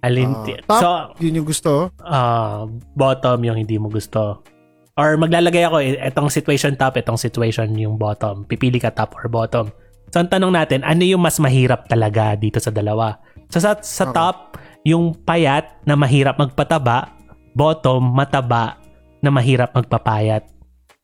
Alin 0.03 0.29
Ah, 0.29 0.45
top, 0.67 0.81
so, 0.81 0.87
yun 1.17 1.41
yung 1.41 1.47
gusto. 1.47 1.89
ah, 2.03 2.69
bottom 2.93 3.41
yung 3.41 3.57
hindi 3.57 3.81
mo 3.81 3.89
gusto. 3.89 4.45
Or 4.93 5.17
maglalagay 5.17 5.65
ako, 5.65 5.81
eh, 5.81 5.97
etong 5.97 6.29
situation 6.29 6.77
top, 6.77 7.01
etong 7.01 7.17
situation 7.17 7.65
yung 7.73 7.97
bottom. 7.97 8.45
Pipili 8.45 8.77
ka 8.77 8.93
top 8.93 9.17
or 9.17 9.25
bottom. 9.25 9.73
So, 10.13 10.21
ang 10.21 10.29
tanong 10.29 10.53
natin, 10.53 10.85
ano 10.85 11.01
yung 11.01 11.25
mas 11.25 11.41
mahirap 11.41 11.89
talaga 11.89 12.37
dito 12.37 12.61
sa 12.61 12.69
dalawa? 12.69 13.17
So, 13.49 13.57
sa, 13.57 13.73
sa 13.81 14.05
Okay. 14.05 14.13
top, 14.13 14.37
yung 14.85 15.17
payat 15.17 15.81
na 15.89 15.97
mahirap 15.97 16.37
magpataba, 16.37 17.09
bottom, 17.57 18.13
mataba 18.13 18.77
na 19.25 19.33
mahirap 19.33 19.73
magpapayat. 19.73 20.45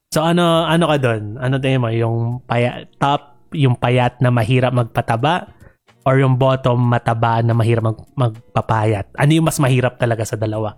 So, 0.10 0.26
ano 0.26 0.66
ano 0.66 0.90
ka 0.90 0.98
doon? 0.98 1.38
Ano 1.38 1.62
tingin 1.62 1.86
mo? 1.86 1.94
Yung 1.94 2.42
payat, 2.50 2.90
top, 2.98 3.46
yung 3.54 3.78
payat 3.78 4.18
na 4.18 4.34
mahirap 4.34 4.74
magpataba, 4.74 5.54
or 6.02 6.18
yung 6.18 6.34
bottom, 6.34 6.82
mataba 6.82 7.46
na 7.46 7.54
mahirap 7.54 7.94
mag, 7.94 8.00
magpapayat? 8.18 9.06
Ano 9.14 9.32
yung 9.38 9.46
mas 9.46 9.62
mahirap 9.62 10.02
talaga 10.02 10.26
sa 10.26 10.34
dalawa? 10.34 10.74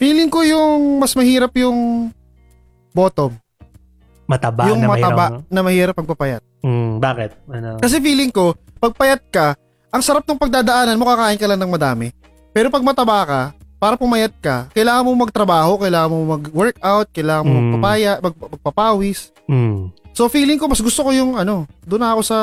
Feeling 0.00 0.32
ko 0.32 0.40
yung 0.48 0.96
mas 0.96 1.12
mahirap 1.12 1.52
yung 1.60 2.08
bottom. 2.96 3.36
Mataba 4.24 4.72
yung 4.72 4.80
na 4.80 4.88
mataba 4.88 5.24
mahirap. 5.28 5.52
na 5.52 5.60
mahirap 5.60 5.94
pagpapayat. 6.00 6.42
Mm, 6.64 7.04
bakit? 7.04 7.36
Ano? 7.52 7.76
Kasi 7.84 8.00
feeling 8.00 8.32
ko, 8.32 8.56
pag 8.80 8.96
payat 8.96 9.20
ka, 9.28 9.52
ang 9.92 10.00
sarap 10.00 10.24
ng 10.24 10.40
pagdadaanan 10.40 10.96
mo, 10.96 11.04
kakain 11.04 11.36
ka 11.36 11.44
lang 11.44 11.60
ng 11.60 11.68
madami. 11.68 12.16
Pero 12.56 12.72
pag 12.72 12.80
mataba 12.80 13.18
ka, 13.28 13.40
para 13.82 13.98
pumayat 13.98 14.30
ka, 14.38 14.70
kailangan 14.70 15.02
mo 15.02 15.18
magtrabaho, 15.18 15.74
kailangan 15.74 16.06
mo 16.06 16.38
mag-workout, 16.38 17.10
kailangan 17.10 17.42
mo 17.42 17.50
Mm. 17.50 17.62
magpapaya, 17.66 18.12
mag, 18.22 18.34
magpapawis. 18.38 19.34
Mm. 19.50 19.90
So 20.14 20.30
feeling 20.30 20.54
ko, 20.54 20.70
mas 20.70 20.78
gusto 20.78 21.02
ko 21.02 21.10
yung 21.10 21.34
ano, 21.34 21.66
doon 21.82 22.06
ako 22.06 22.20
sa 22.22 22.38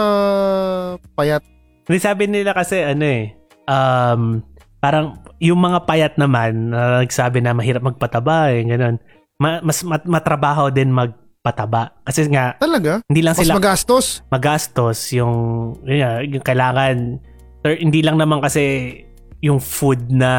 payat. 1.16 1.40
Hindi 1.88 2.00
sabi 2.04 2.28
nila 2.28 2.52
kasi 2.52 2.84
ano 2.84 3.08
eh, 3.08 3.32
um, 3.72 4.44
parang 4.84 5.16
yung 5.40 5.64
mga 5.64 5.88
payat 5.88 6.14
naman, 6.20 6.76
na 6.76 7.00
nagsabi 7.00 7.40
na 7.40 7.56
mahirap 7.56 7.88
magpataba 7.88 8.52
eh, 8.52 8.68
ganun. 8.68 9.00
Ma- 9.40 9.64
mas 9.64 9.80
mat- 9.88 10.04
matrabaho 10.04 10.68
din 10.68 10.92
magpataba. 10.92 11.96
Kasi 12.04 12.28
nga, 12.28 12.60
Talaga? 12.60 13.00
hindi 13.08 13.24
lang 13.24 13.40
Mas 13.40 13.48
sila 13.48 13.56
magastos. 13.56 14.28
magastos 14.28 15.16
yung, 15.16 15.34
yun 15.88 16.36
yung 16.36 16.44
kailangan, 16.44 17.16
or 17.64 17.72
hindi 17.72 18.04
lang 18.04 18.20
naman 18.20 18.44
kasi 18.44 18.92
yung 19.40 19.64
food 19.64 20.12
na 20.12 20.32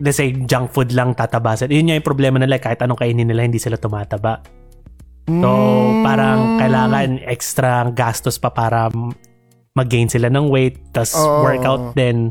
let's 0.00 0.18
say, 0.18 0.32
junk 0.32 0.70
food 0.70 0.90
lang 0.90 1.12
tatabasan. 1.12 1.70
Yun 1.70 1.92
yung 1.92 2.04
problema 2.04 2.38
nila. 2.38 2.58
Kahit 2.58 2.80
anong 2.80 2.98
kainin 2.98 3.26
nila, 3.26 3.44
hindi 3.44 3.58
sila 3.58 3.76
tumataba. 3.76 4.42
So, 5.24 5.48
Mm. 5.48 6.04
parang 6.04 6.38
kailangan 6.60 7.08
extra 7.24 7.88
gastos 7.90 8.36
pa 8.36 8.52
para 8.52 8.92
mag-gain 9.74 10.06
sila 10.06 10.28
ng 10.28 10.52
weight, 10.52 10.92
tas 10.92 11.16
Oo. 11.16 11.42
workout 11.42 11.96
din 11.96 12.30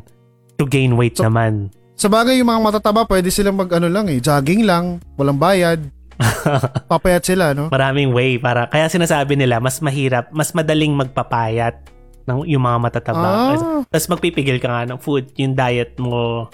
to 0.55 0.63
gain 0.63 0.93
weight 0.93 1.17
So- 1.17 1.25
naman. 1.25 1.73
Sa 1.93 2.09
bagay, 2.09 2.37
yung 2.37 2.49
mga 2.49 2.61
matataba, 2.61 3.05
pwede 3.05 3.29
silang 3.29 3.57
mag 3.57 3.69
ano 3.69 3.85
lang 3.89 4.09
eh, 4.09 4.17
jogging 4.17 4.65
lang, 4.65 4.97
walang 5.17 5.37
bayad. 5.37 5.79
Papayat 6.91 7.25
sila, 7.25 7.53
no? 7.57 7.69
Maraming 7.69 8.13
way 8.13 8.37
para 8.37 8.69
kaya 8.69 8.85
sinasabi 8.85 9.33
nila 9.33 9.57
mas 9.57 9.81
mahirap, 9.81 10.29
mas 10.29 10.53
madaling 10.53 10.93
magpapayat 10.93 11.81
ng 12.23 12.45
yung 12.47 12.63
mga 12.63 12.77
matataba. 12.79 13.29
Ah. 13.53 13.81
Tapos 13.89 14.07
magpipigil 14.09 14.61
ka 14.61 14.69
nga 14.69 14.83
ng 14.87 14.99
food, 15.01 15.33
yung 15.35 15.57
diet 15.57 15.97
mo 15.97 16.47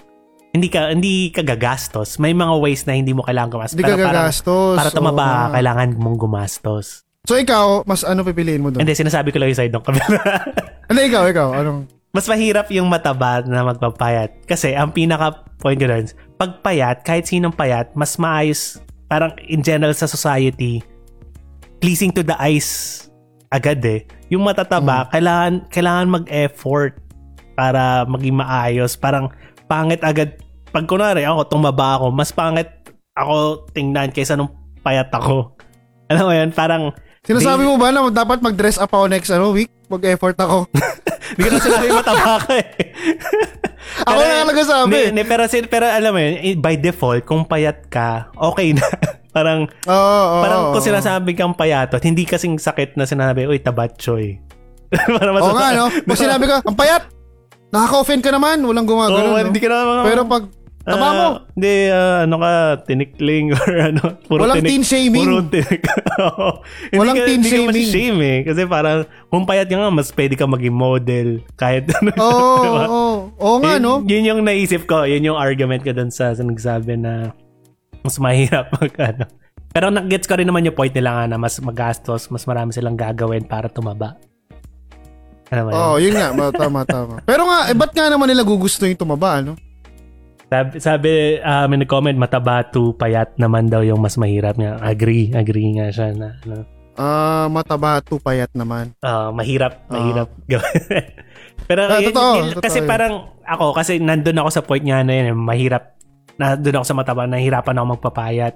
hindi 0.49 0.67
ka 0.67 0.89
hindi 0.89 1.30
ka 1.30 1.45
gagastos. 1.45 2.17
May 2.17 2.34
mga 2.34 2.53
ways 2.57 2.81
na 2.89 2.97
hindi 2.97 3.13
mo 3.13 3.21
kailangan 3.21 3.53
gumastos. 3.53 3.76
Hindi 3.77 3.85
ka 3.85 3.95
parang- 3.95 4.09
gagastos. 4.09 4.76
Para 4.76 4.89
tumaba, 4.89 5.13
Oo 5.13 5.30
ka, 5.30 5.30
nga. 5.30 5.53
kailangan 5.55 5.88
mong 5.95 6.17
gumastos. 6.17 6.85
So 7.27 7.38
ikaw, 7.38 7.85
mas 7.85 8.01
ano 8.01 8.26
pipiliin 8.26 8.63
mo 8.63 8.73
doon? 8.73 8.81
Hindi, 8.81 8.97
sinasabi 8.97 9.30
ko 9.30 9.38
lang 9.38 9.53
yung 9.53 9.59
side 9.59 9.73
ng 9.73 9.84
camera. 9.85 10.21
Ano 10.89 11.05
ikaw, 11.05 11.30
ikaw? 11.30 11.53
Anong? 11.53 11.85
Mas 12.09 12.26
mahirap 12.26 12.65
yung 12.73 12.89
mataba 12.89 13.45
na 13.45 13.61
magpapayat. 13.61 14.49
Kasi 14.49 14.73
ang 14.73 14.89
pinaka 14.89 15.45
point 15.61 15.77
ko 15.77 15.85
doon, 15.85 16.09
pag 16.34 16.65
payat, 16.65 17.05
kahit 17.05 17.30
sinong 17.30 17.53
payat, 17.53 17.93
mas 17.93 18.17
maayos, 18.17 18.81
parang 19.05 19.38
in 19.45 19.61
general 19.61 19.93
sa 19.93 20.09
society, 20.09 20.81
pleasing 21.77 22.09
to 22.09 22.26
the 22.26 22.34
eyes 22.41 23.05
agad 23.53 23.85
eh. 23.85 24.01
Yung 24.34 24.41
matataba, 24.41 25.05
kailangan, 25.13 25.69
kailangan 25.69 26.07
mag-effort 26.09 26.97
para 27.53 28.01
maging 28.09 28.41
maayos. 28.41 28.97
Parang 28.97 29.30
pangit 29.69 30.01
agad. 30.01 30.33
Pag 30.73 30.89
kunwari 30.89 31.21
ako, 31.23 31.45
tumaba 31.45 32.01
ako, 32.01 32.09
mas 32.09 32.33
pangit 32.33 32.69
ako 33.13 33.69
tingnan 33.73 34.09
kaysa 34.09 34.33
nung 34.33 34.49
payat 34.81 35.13
ako. 35.13 35.53
Alam 36.09 36.25
mo 36.25 36.33
yun, 36.33 36.49
parang 36.49 36.89
Sinasabi 37.19 37.67
mo 37.67 37.75
ba 37.77 37.93
na 37.93 38.09
dapat 38.09 38.41
mag-dress 38.41 38.81
up 38.81 38.89
ako 38.89 39.05
next 39.05 39.29
ano, 39.29 39.53
week? 39.53 39.69
Mag-effort 39.91 40.33
ako. 40.39 40.65
Hindi 41.35 41.41
ko 41.45 41.49
na 41.53 41.61
sinabi 41.61 41.87
mataba 41.93 42.41
ka 42.41 42.53
eh. 42.57 42.67
Ako 44.09 44.17
na 44.17 44.33
nga 44.33 44.45
nagsasabi. 44.49 44.89
Hindi, 44.89 45.01
hindi, 45.13 45.23
pero, 45.25 45.43
pero 45.69 45.85
alam 45.85 46.11
mo 46.13 46.19
yun, 46.21 46.57
by 46.57 46.75
default, 46.77 47.21
kung 47.25 47.45
payat 47.45 47.85
ka, 47.89 48.33
okay 48.33 48.73
na. 48.73 48.85
parang, 49.35 49.69
Oo, 49.85 49.93
oo, 49.93 50.41
parang 50.41 50.61
kung 50.73 50.85
sinasabi 50.85 51.37
kang 51.37 51.53
payatot, 51.53 52.01
hindi 52.01 52.25
kasing 52.25 52.57
sakit 52.57 52.97
na 52.97 53.05
sinabi, 53.05 53.45
uy, 53.45 53.61
tabatchoy. 53.61 54.41
para 54.89 55.29
Oo 55.37 55.53
nga, 55.53 55.69
no? 55.77 55.85
Pag 55.89 56.17
sinabi 56.17 56.45
ka, 56.49 56.65
ang 56.65 56.77
payat! 56.77 57.18
Nakaka-offend 57.69 58.21
ka 58.21 58.31
naman, 58.31 58.61
walang 58.61 58.83
Oo, 58.83 58.91
gumagano, 58.91 59.29
no? 59.29 59.39
hindi 59.39 59.61
ka 59.61 59.69
na, 59.69 60.01
Pero 60.01 60.21
pag, 60.25 60.43
taba 60.81 61.07
mo, 61.11 61.27
Ah, 61.29 61.33
Hindi, 61.53 61.73
ah, 61.87 62.25
ano 62.25 62.35
ka, 62.39 62.51
tinikling 62.83 63.53
or 63.55 63.69
ano. 63.77 64.03
Puro 64.25 64.41
Walang 64.41 64.65
teen 64.65 64.81
shaming. 64.81 65.21
Puro 65.21 65.45
tinik. 65.45 65.85
Walang 66.97 67.15
ka- 67.15 67.27
teen 67.29 67.39
hindi 67.39 67.49
ka 67.49 67.55
shaming. 67.69 67.85
shame 67.85 68.19
eh. 68.19 68.37
Kasi 68.41 68.61
parang, 68.65 69.05
kung 69.29 69.45
payat 69.45 69.69
ka 69.69 69.77
nga, 69.77 69.93
mas 69.93 70.09
pwede 70.09 70.33
ka 70.33 70.49
maging 70.49 70.73
model. 70.73 71.45
Kahit 71.53 71.85
ano. 71.95 72.09
oo, 72.17 72.57
diba? 72.59 72.83
oo. 72.89 73.13
Oo 73.37 73.55
nga, 73.61 73.77
yun, 73.77 73.81
no? 73.81 73.93
Yun 74.01 74.23
yung 74.25 74.41
naisip 74.41 74.89
ko. 74.89 75.05
Yun 75.05 75.29
yung 75.29 75.37
argument 75.37 75.85
ko 75.85 75.93
dun 75.93 76.09
sa, 76.09 76.33
sa 76.33 76.41
nagsabi 76.41 76.97
na 76.97 77.37
mas 78.01 78.17
mahirap 78.17 78.73
mag 78.73 78.93
ano. 78.97 79.23
Pero 79.69 79.93
nag-gets 79.93 80.25
ko 80.25 80.33
rin 80.33 80.49
naman 80.49 80.65
yung 80.65 80.73
point 80.73 80.89
nila 80.89 81.13
nga 81.13 81.25
na 81.29 81.37
mas 81.37 81.53
magastos, 81.61 82.33
mas 82.33 82.41
marami 82.43 82.73
silang 82.73 82.97
gagawin 82.97 83.45
para 83.45 83.69
tumaba. 83.69 84.17
Ano 85.49 85.61
ba 85.61 85.69
yun? 85.69 85.76
Oo, 85.76 85.95
yun 85.97 86.13
nga, 86.13 86.27
ma- 86.30 86.53
tama, 86.53 86.80
tama. 86.84 87.15
Pero 87.23 87.43
nga, 87.43 87.59
eh, 87.65 87.76
ba't 87.76 87.89
nga 87.89 88.05
naman 88.05 88.27
nila 88.27 88.41
gugusto 88.43 88.85
yung 88.85 88.95
tumaba, 88.95 89.41
no? 89.41 89.57
Sabi, 90.47 90.71
sabi 90.77 91.09
uh, 91.38 91.65
may 91.65 91.77
nag-comment, 91.77 92.15
mataba 92.15 92.65
to 92.65 92.93
payat 92.95 93.34
naman 93.35 93.65
daw 93.65 93.81
yung 93.81 93.97
mas 93.97 94.13
mahirap 94.15 94.55
nga. 94.55 94.77
Agree, 94.80 95.30
agree 95.31 95.73
nga 95.76 95.89
siya 95.89 96.09
na 96.11 96.34
ano, 96.43 96.65
Ah, 96.95 97.47
mataba 97.47 97.97
to 97.99 98.17
payat 98.17 98.49
naman. 98.51 98.91
ah, 98.99 99.30
mahirap, 99.30 99.88
Ah. 99.88 99.93
mahirap 99.95 100.30
gawin. 100.51 100.84
Pero 101.63 101.81
Ah, 101.84 101.97
yun- 101.97 102.09
totoo, 102.09 102.31
yun- 102.35 102.49
totoo 102.51 102.65
kasi 102.65 102.80
yun. 102.80 102.88
parang 102.88 103.13
ako, 103.41 103.65
kasi 103.71 103.91
nandun 103.97 104.35
ako 104.38 104.49
sa 104.51 104.61
point 104.61 104.81
nga 104.81 104.99
na 104.99 105.13
yun, 105.13 105.27
eh, 105.27 105.38
mahirap, 105.38 105.95
nandun 106.35 106.76
ako 106.76 106.85
sa 106.85 106.97
mataba, 106.97 107.23
nahihirapan 107.23 107.77
ako 107.77 107.85
magpapayat. 107.95 108.53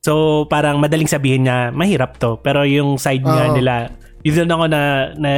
So, 0.00 0.12
parang 0.46 0.78
madaling 0.78 1.06
sabihin 1.06 1.44
niya, 1.44 1.70
mahirap 1.70 2.16
to. 2.16 2.38
Pero 2.38 2.62
yung 2.62 2.96
side 2.96 3.22
nga 3.22 3.46
Oo. 3.46 3.54
nila, 3.54 3.74
yun 4.20 4.34
doon 4.36 4.52
ako 4.52 4.64
na, 4.68 4.80
na, 5.14 5.30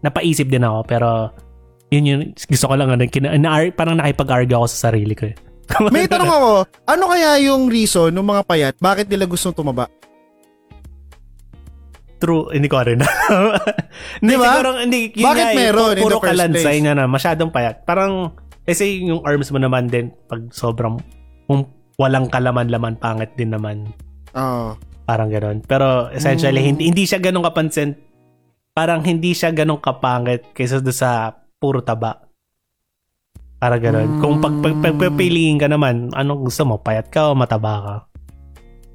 napaisip 0.00 0.48
din 0.48 0.64
ako. 0.64 0.78
Pero, 0.84 1.08
yun 1.88 2.08
yung, 2.08 2.22
gusto 2.34 2.66
ko 2.66 2.74
lang, 2.76 2.90
ano, 2.90 3.04
kina, 3.06 3.34
na, 3.36 3.68
parang 3.70 3.98
nakipag-argue 3.98 4.54
ako 4.54 4.66
sa 4.68 4.90
sarili 4.90 5.14
ko 5.14 5.28
eh. 5.28 5.36
May 5.94 6.10
tanong 6.10 6.26
ako, 6.26 6.50
ano 6.84 7.04
kaya 7.06 7.38
yung 7.46 7.70
reason 7.70 8.10
ng 8.10 8.26
mga 8.26 8.42
payat, 8.42 8.74
bakit 8.82 9.06
nila 9.06 9.26
gustong 9.26 9.54
tumaba? 9.54 9.86
True, 12.20 12.52
hindi 12.52 12.68
ko 12.68 12.84
rin. 12.84 13.00
hindi, 14.20 14.34
Di 14.34 14.36
ba? 14.36 14.46
siguro, 14.52 14.68
hindi, 14.76 14.98
yun 15.16 15.24
Bakit 15.24 15.40
nga 15.40 15.52
eh, 15.52 15.56
meron 15.56 15.94
in 15.96 16.02
puro 16.04 16.12
the 16.12 16.20
first 16.20 16.28
kalansay 16.28 16.62
place? 16.76 16.84
nga 16.84 16.92
na, 16.92 17.04
masyadong 17.08 17.50
payat. 17.50 17.76
Parang, 17.88 18.36
kasi 18.68 19.08
yung 19.08 19.24
arms 19.24 19.48
mo 19.48 19.56
naman 19.56 19.88
din, 19.88 20.12
pag 20.28 20.44
sobrang, 20.52 21.00
kung 21.48 21.64
walang 21.96 22.28
kalaman-laman, 22.28 23.00
pangit 23.00 23.32
din 23.40 23.56
naman. 23.56 23.88
Oo. 24.36 24.76
Parang 25.08 25.32
gano'n. 25.32 25.64
Pero 25.64 26.12
essentially, 26.12 26.60
Mm. 26.60 26.68
hindi, 26.70 26.82
hindi 26.92 27.04
siya 27.08 27.18
ganun 27.18 27.42
kapansin. 27.42 27.96
Parang 28.80 29.04
hindi 29.04 29.36
siya 29.36 29.52
ganun 29.52 29.76
kapangit 29.76 30.56
kaysa 30.56 30.80
doon 30.80 30.96
sa 30.96 31.36
puro 31.60 31.84
taba. 31.84 32.16
Parang 33.60 33.76
gano'n. 33.76 34.24
Kung 34.24 34.40
pag, 34.40 34.56
pag, 34.64 34.72
Mm. 34.72 34.80
pagpipiliin 34.80 35.60
ka 35.60 35.68
naman, 35.68 36.08
anong 36.16 36.48
gusto 36.48 36.64
mo? 36.64 36.80
Payat 36.80 37.12
ka 37.12 37.28
o 37.28 37.36
mataba 37.36 37.74
ka? 37.84 37.96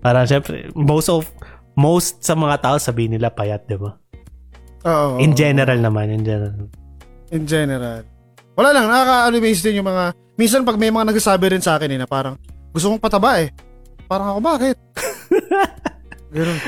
Parang 0.01 0.25
syempre, 0.25 0.73
most 0.73 1.05
of, 1.05 1.29
most 1.77 2.25
sa 2.25 2.33
mga 2.33 2.65
tao 2.65 2.81
sabihin 2.81 3.13
nila 3.13 3.29
payat, 3.29 3.69
di 3.69 3.77
ba? 3.77 3.93
Oo. 4.89 5.21
In 5.21 5.37
general 5.37 5.77
naman, 5.77 6.09
in 6.09 6.25
general. 6.25 6.65
In 7.29 7.45
general. 7.45 8.01
Wala 8.57 8.73
lang, 8.73 8.89
nakaka-amaze 8.89 9.61
din 9.61 9.85
yung 9.85 9.89
mga, 9.93 10.17
minsan 10.33 10.65
pag 10.65 10.81
may 10.81 10.89
mga 10.89 11.13
nagsasabi 11.13 11.53
rin 11.53 11.61
sa 11.61 11.77
akin 11.77 11.93
eh, 11.93 12.01
na 12.01 12.09
parang, 12.09 12.41
gusto 12.73 12.89
kong 12.89 13.05
pataba 13.05 13.37
eh. 13.37 13.53
Parang 14.09 14.33
ako, 14.33 14.39
bakit? 14.41 14.81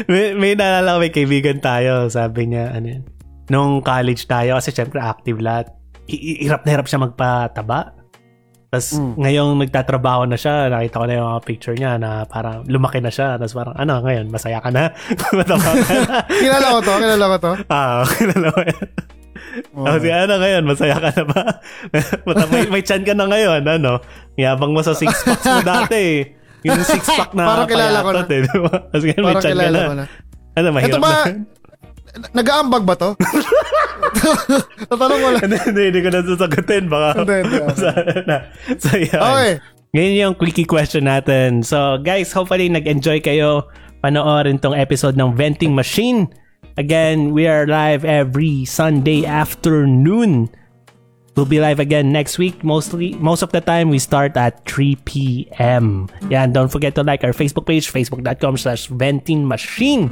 May, 0.08 0.38
may 0.38 0.54
naalala 0.54 0.96
ko, 0.96 1.00
may 1.02 1.14
kaibigan 1.14 1.58
tayo, 1.58 2.08
sabi 2.08 2.52
niya, 2.52 2.72
ano 2.72 2.88
yun, 2.98 3.04
nung 3.48 3.80
college 3.82 4.28
tayo, 4.28 4.60
kasi 4.60 4.72
syempre 4.72 5.00
active 5.00 5.40
lahat, 5.40 5.72
hirap 6.08 6.64
na 6.64 6.70
hirap 6.72 6.88
siya 6.88 7.04
magpataba. 7.04 7.98
Tapos 8.68 9.00
Mm. 9.00 9.14
ngayong 9.16 9.52
nagtatrabaho 9.64 10.22
na 10.28 10.36
siya, 10.36 10.68
nakita 10.68 11.00
ko 11.00 11.06
na 11.08 11.16
yung 11.16 11.28
mga 11.32 11.44
picture 11.48 11.76
niya 11.80 11.96
na 11.96 12.28
parang 12.28 12.68
lumaki 12.68 13.00
na 13.00 13.08
siya. 13.08 13.40
Tapos 13.40 13.56
parang, 13.56 13.76
ano, 13.80 14.04
ngayon, 14.04 14.28
masaya 14.28 14.60
ka 14.60 14.68
na? 14.68 14.92
Mataba 15.40 15.72
ka 15.72 15.94
na? 16.04 16.18
kilala 16.28 16.68
ko 16.76 16.80
to, 16.84 16.94
kilala 17.00 17.26
ko 17.32 17.38
to. 17.40 17.52
ah, 17.74 18.04
kilala 18.04 18.48
mo 18.52 18.62
yan. 18.62 18.88
Oh. 19.74 19.90
si 19.98 20.10
ano 20.14 20.34
ngayon, 20.38 20.64
masaya 20.70 21.02
ka 21.02 21.10
na 21.16 21.24
ba? 21.26 21.44
May, 22.54 22.70
may 22.70 22.84
chan 22.86 23.02
ka 23.02 23.16
na 23.18 23.26
ngayon, 23.26 23.64
ano? 23.66 24.04
Yabang 24.38 24.76
mo 24.76 24.86
sa 24.86 24.94
six 24.94 25.10
packs 25.26 25.48
mo 25.48 25.64
dati 25.66 25.98
eh. 25.98 26.37
Yung 26.68 26.84
six 26.84 27.04
pack 27.08 27.32
na 27.32 27.44
Parang 27.48 27.68
kilala 27.68 27.98
ko 28.00 28.10
na. 28.12 28.22
eh, 28.24 28.42
di 28.44 28.60
ba? 28.60 28.74
Tapos 28.86 29.04
ngayon 29.04 29.22
may 29.22 29.28
Parang 29.32 29.42
chan 29.42 29.50
ka 29.50 29.56
kilala 29.56 29.72
na. 29.74 29.88
ko 29.88 29.94
na. 29.94 30.06
Ano, 30.54 30.68
mahirap 30.72 30.90
Ito 30.90 31.00
ba, 31.00 31.12
na. 31.14 31.34
nag-aambag 32.34 32.84
ba 32.84 32.94
to? 32.96 33.10
Tatanong 34.90 35.20
ko 35.20 35.28
lang. 35.32 35.42
Hindi, 35.46 35.58
hindi, 35.64 35.82
hindi 35.94 36.00
ko 36.02 36.10
na 36.10 36.20
sasagutin. 36.24 36.84
Baka, 36.88 37.08
Hindi, 37.22 37.36
hindi. 37.44 37.58
Na. 38.26 38.38
So, 38.76 38.90
yan. 38.94 39.22
Okay. 39.22 39.52
Ngayon 39.88 40.14
yung 40.20 40.34
quickie 40.36 40.68
question 40.68 41.06
natin. 41.06 41.64
So, 41.64 41.98
guys, 41.98 42.30
hopefully 42.30 42.68
nag-enjoy 42.68 43.22
kayo 43.22 43.66
panoorin 44.00 44.60
tong 44.60 44.76
episode 44.76 45.16
ng 45.16 45.34
Venting 45.34 45.74
Machine. 45.74 46.28
Again, 46.78 47.34
we 47.34 47.50
are 47.50 47.66
live 47.66 48.06
every 48.06 48.62
Sunday 48.64 49.26
afternoon. 49.26 50.50
We'll 51.38 51.46
be 51.46 51.62
live 51.62 51.78
again 51.78 52.10
next 52.10 52.42
week. 52.42 52.66
Mostly, 52.66 53.14
most 53.22 53.46
of 53.46 53.54
the 53.54 53.62
time, 53.62 53.94
we 53.94 54.02
start 54.02 54.34
at 54.34 54.66
3 54.66 54.98
p.m. 55.06 56.10
Yeah, 56.34 56.42
and 56.42 56.50
don't 56.50 56.74
forget 56.74 56.98
to 56.98 57.06
like 57.06 57.22
our 57.22 57.30
Facebook 57.30 57.70
page, 57.70 57.94
facebook.com 57.94 58.58
slash 58.58 58.90
venting 58.90 59.46
machine. 59.46 60.10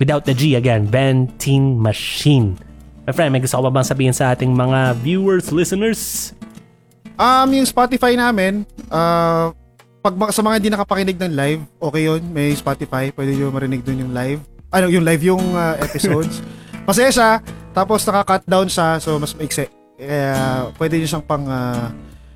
Without 0.00 0.24
the 0.24 0.32
G 0.32 0.56
again, 0.56 0.88
venting 0.88 1.76
machine. 1.76 2.56
My 3.04 3.12
friend, 3.12 3.36
may 3.36 3.44
gusto 3.44 3.60
ko 3.60 3.68
ba 3.68 3.72
bang 3.76 3.84
sabihin 3.84 4.16
sa 4.16 4.32
ating 4.32 4.56
mga 4.56 4.96
viewers, 5.04 5.52
listeners? 5.52 6.32
Um, 7.20 7.52
yung 7.52 7.68
Spotify 7.68 8.16
namin, 8.16 8.64
uh, 8.88 9.52
pag 10.00 10.14
sa 10.32 10.40
mga 10.40 10.54
hindi 10.56 10.72
nakapakinig 10.72 11.20
ng 11.20 11.32
live, 11.36 11.60
okay 11.84 12.08
yun. 12.08 12.24
May 12.32 12.56
Spotify, 12.56 13.12
pwede 13.12 13.36
nyo 13.36 13.52
marinig 13.52 13.84
dun 13.84 14.08
yung 14.08 14.16
live. 14.16 14.40
Ano, 14.72 14.88
yung 14.88 15.04
live 15.04 15.20
yung 15.20 15.52
uh, 15.52 15.76
episodes. 15.84 16.40
Masaya 16.88 17.12
siya, 17.12 17.30
tapos 17.76 18.08
naka-cut 18.08 18.48
down 18.48 18.72
siya, 18.72 18.96
so 19.04 19.20
mas 19.20 19.36
maikse. 19.36 19.75
Kaya 19.96 20.68
pwede 20.76 21.00
nyo 21.00 21.08
siyang 21.08 21.24
pang, 21.24 21.44
uh, 21.48 21.88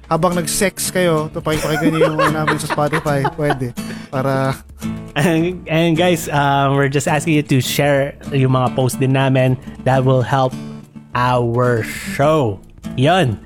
habang 0.08 0.32
nag-sex 0.32 0.88
kayo, 0.88 1.28
to 1.28 1.44
pakipakinggan 1.44 1.92
nyo 1.92 2.00
yung 2.16 2.32
namin 2.32 2.56
sa 2.56 2.72
Spotify, 2.72 3.20
pwede. 3.36 3.76
Para, 4.08 4.56
And, 5.10 5.66
and 5.66 5.98
guys, 5.98 6.30
um, 6.30 6.78
we're 6.78 6.88
just 6.88 7.10
asking 7.10 7.34
you 7.34 7.42
to 7.42 7.58
share 7.60 8.14
yung 8.30 8.54
mga 8.54 8.78
post 8.78 9.02
din 9.02 9.12
namin 9.12 9.58
that 9.82 10.06
will 10.06 10.22
help 10.22 10.54
our 11.14 11.82
show. 11.82 12.62
Yon. 12.94 13.36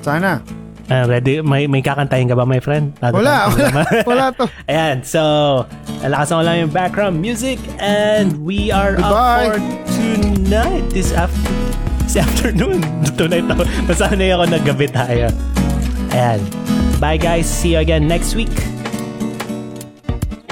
sana. 0.00 0.40
Ah, 0.88 1.08
ready? 1.08 1.40
May, 1.40 1.64
may 1.64 1.80
kakantahin 1.80 2.28
ka 2.28 2.36
ba, 2.36 2.44
my 2.44 2.60
friend? 2.60 2.92
Wala, 3.00 3.48
wala, 3.48 3.68
wala 4.10 4.24
to. 4.36 4.44
Ayan, 4.68 5.00
so, 5.00 5.20
lakasan 6.04 6.40
ko 6.40 6.44
lang 6.44 6.56
yung 6.60 6.72
background 6.72 7.16
music 7.20 7.56
and 7.80 8.44
we 8.44 8.68
are 8.68 8.92
Goodbye. 8.96 9.56
up 9.56 9.56
for 9.56 9.96
tonight, 9.96 10.84
this, 10.92 11.12
after, 11.16 11.40
this 12.04 12.20
afternoon. 12.20 12.84
tonight 13.16 13.48
ako. 13.48 13.64
Masanay 13.88 14.36
ako 14.36 14.44
na 14.52 14.58
gabi 14.60 14.86
tayo. 14.92 15.26
Ayan. 16.12 16.40
Bye 17.00 17.18
guys. 17.18 17.48
See 17.48 17.74
you 17.74 17.80
again 17.80 18.06
next 18.06 18.36
week. 18.36 18.52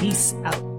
Peace 0.00 0.34
out. 0.42 0.71